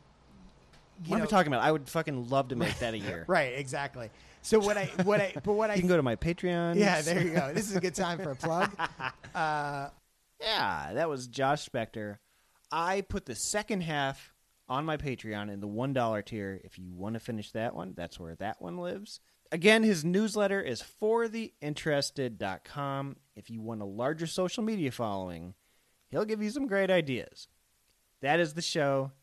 you 1.04 1.10
What 1.12 1.18
am 1.18 1.22
I 1.22 1.26
know- 1.26 1.30
talking 1.30 1.52
about? 1.54 1.64
I 1.64 1.72
would 1.72 1.88
fucking 1.90 2.30
love 2.30 2.48
to 2.49 2.56
make 2.56 2.78
that 2.80 2.94
a 2.94 2.98
year. 2.98 3.26
Right, 3.28 3.54
exactly. 3.58 4.10
So 4.41 4.60
what 4.60 4.78
I 4.78 4.86
what 5.04 5.20
I 5.20 5.34
but 5.44 5.54
what 5.54 5.70
I 5.72 5.76
You 5.76 5.82
can 5.82 5.90
go 5.90 5.98
to 5.98 6.04
my 6.04 6.16
Patreon. 6.16 6.76
yeah 6.76 7.02
there 7.02 7.22
you 7.22 7.34
go. 7.34 7.54
This 7.54 7.70
is 7.70 7.76
a 7.76 7.82
good 7.82 7.95
time 7.95 8.20
for 8.20 8.32
a 8.32 8.36
plug. 8.36 8.72
Uh, 9.36 9.90
Yeah, 10.40 10.94
that 10.94 11.10
was 11.10 11.28
Josh 11.28 11.68
Spector. 11.68 12.18
I 12.72 13.02
put 13.02 13.26
the 13.26 13.36
second 13.36 13.82
half 13.82 14.34
on 14.69 14.85
my 14.85 14.98
Patreon 14.98 15.52
in 15.52 15.60
the 15.60 15.68
one 15.68 15.94
dollar 15.94 16.22
tier. 16.22 16.61
If 16.64 16.77
you 16.77 16.94
want 16.94 17.15
to 17.15 17.19
finish 17.19 17.52
that 17.52 17.76
one, 17.76 17.94
that's 17.95 18.19
where 18.19 18.35
that 18.35 18.61
one 18.61 18.77
lives. 18.77 19.19
Again, 19.52 19.81
his 19.84 20.03
newsletter 20.03 20.61
is 20.61 20.84
fortheinterested.com. 21.02 23.15
If 23.35 23.49
you 23.49 23.61
want 23.61 23.81
a 23.81 23.85
larger 23.85 24.27
social 24.27 24.61
media 24.64 24.91
following, 24.91 25.53
he'll 26.10 26.26
give 26.26 26.44
you 26.44 26.49
some 26.49 26.68
great 26.68 26.91
ideas. 26.91 27.48
That 28.22 28.41
is 28.41 28.56
the 28.56 28.61
show. 28.61 29.14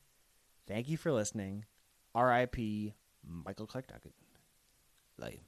Thank 0.67 0.89
you 0.89 0.97
for 0.97 1.13
listening. 1.13 1.67
R.I.P. 2.15 2.95
Michael 3.27 3.67
Clarke 3.67 3.89
Duncan. 3.89 4.13
Love 5.19 5.33
you. 5.33 5.41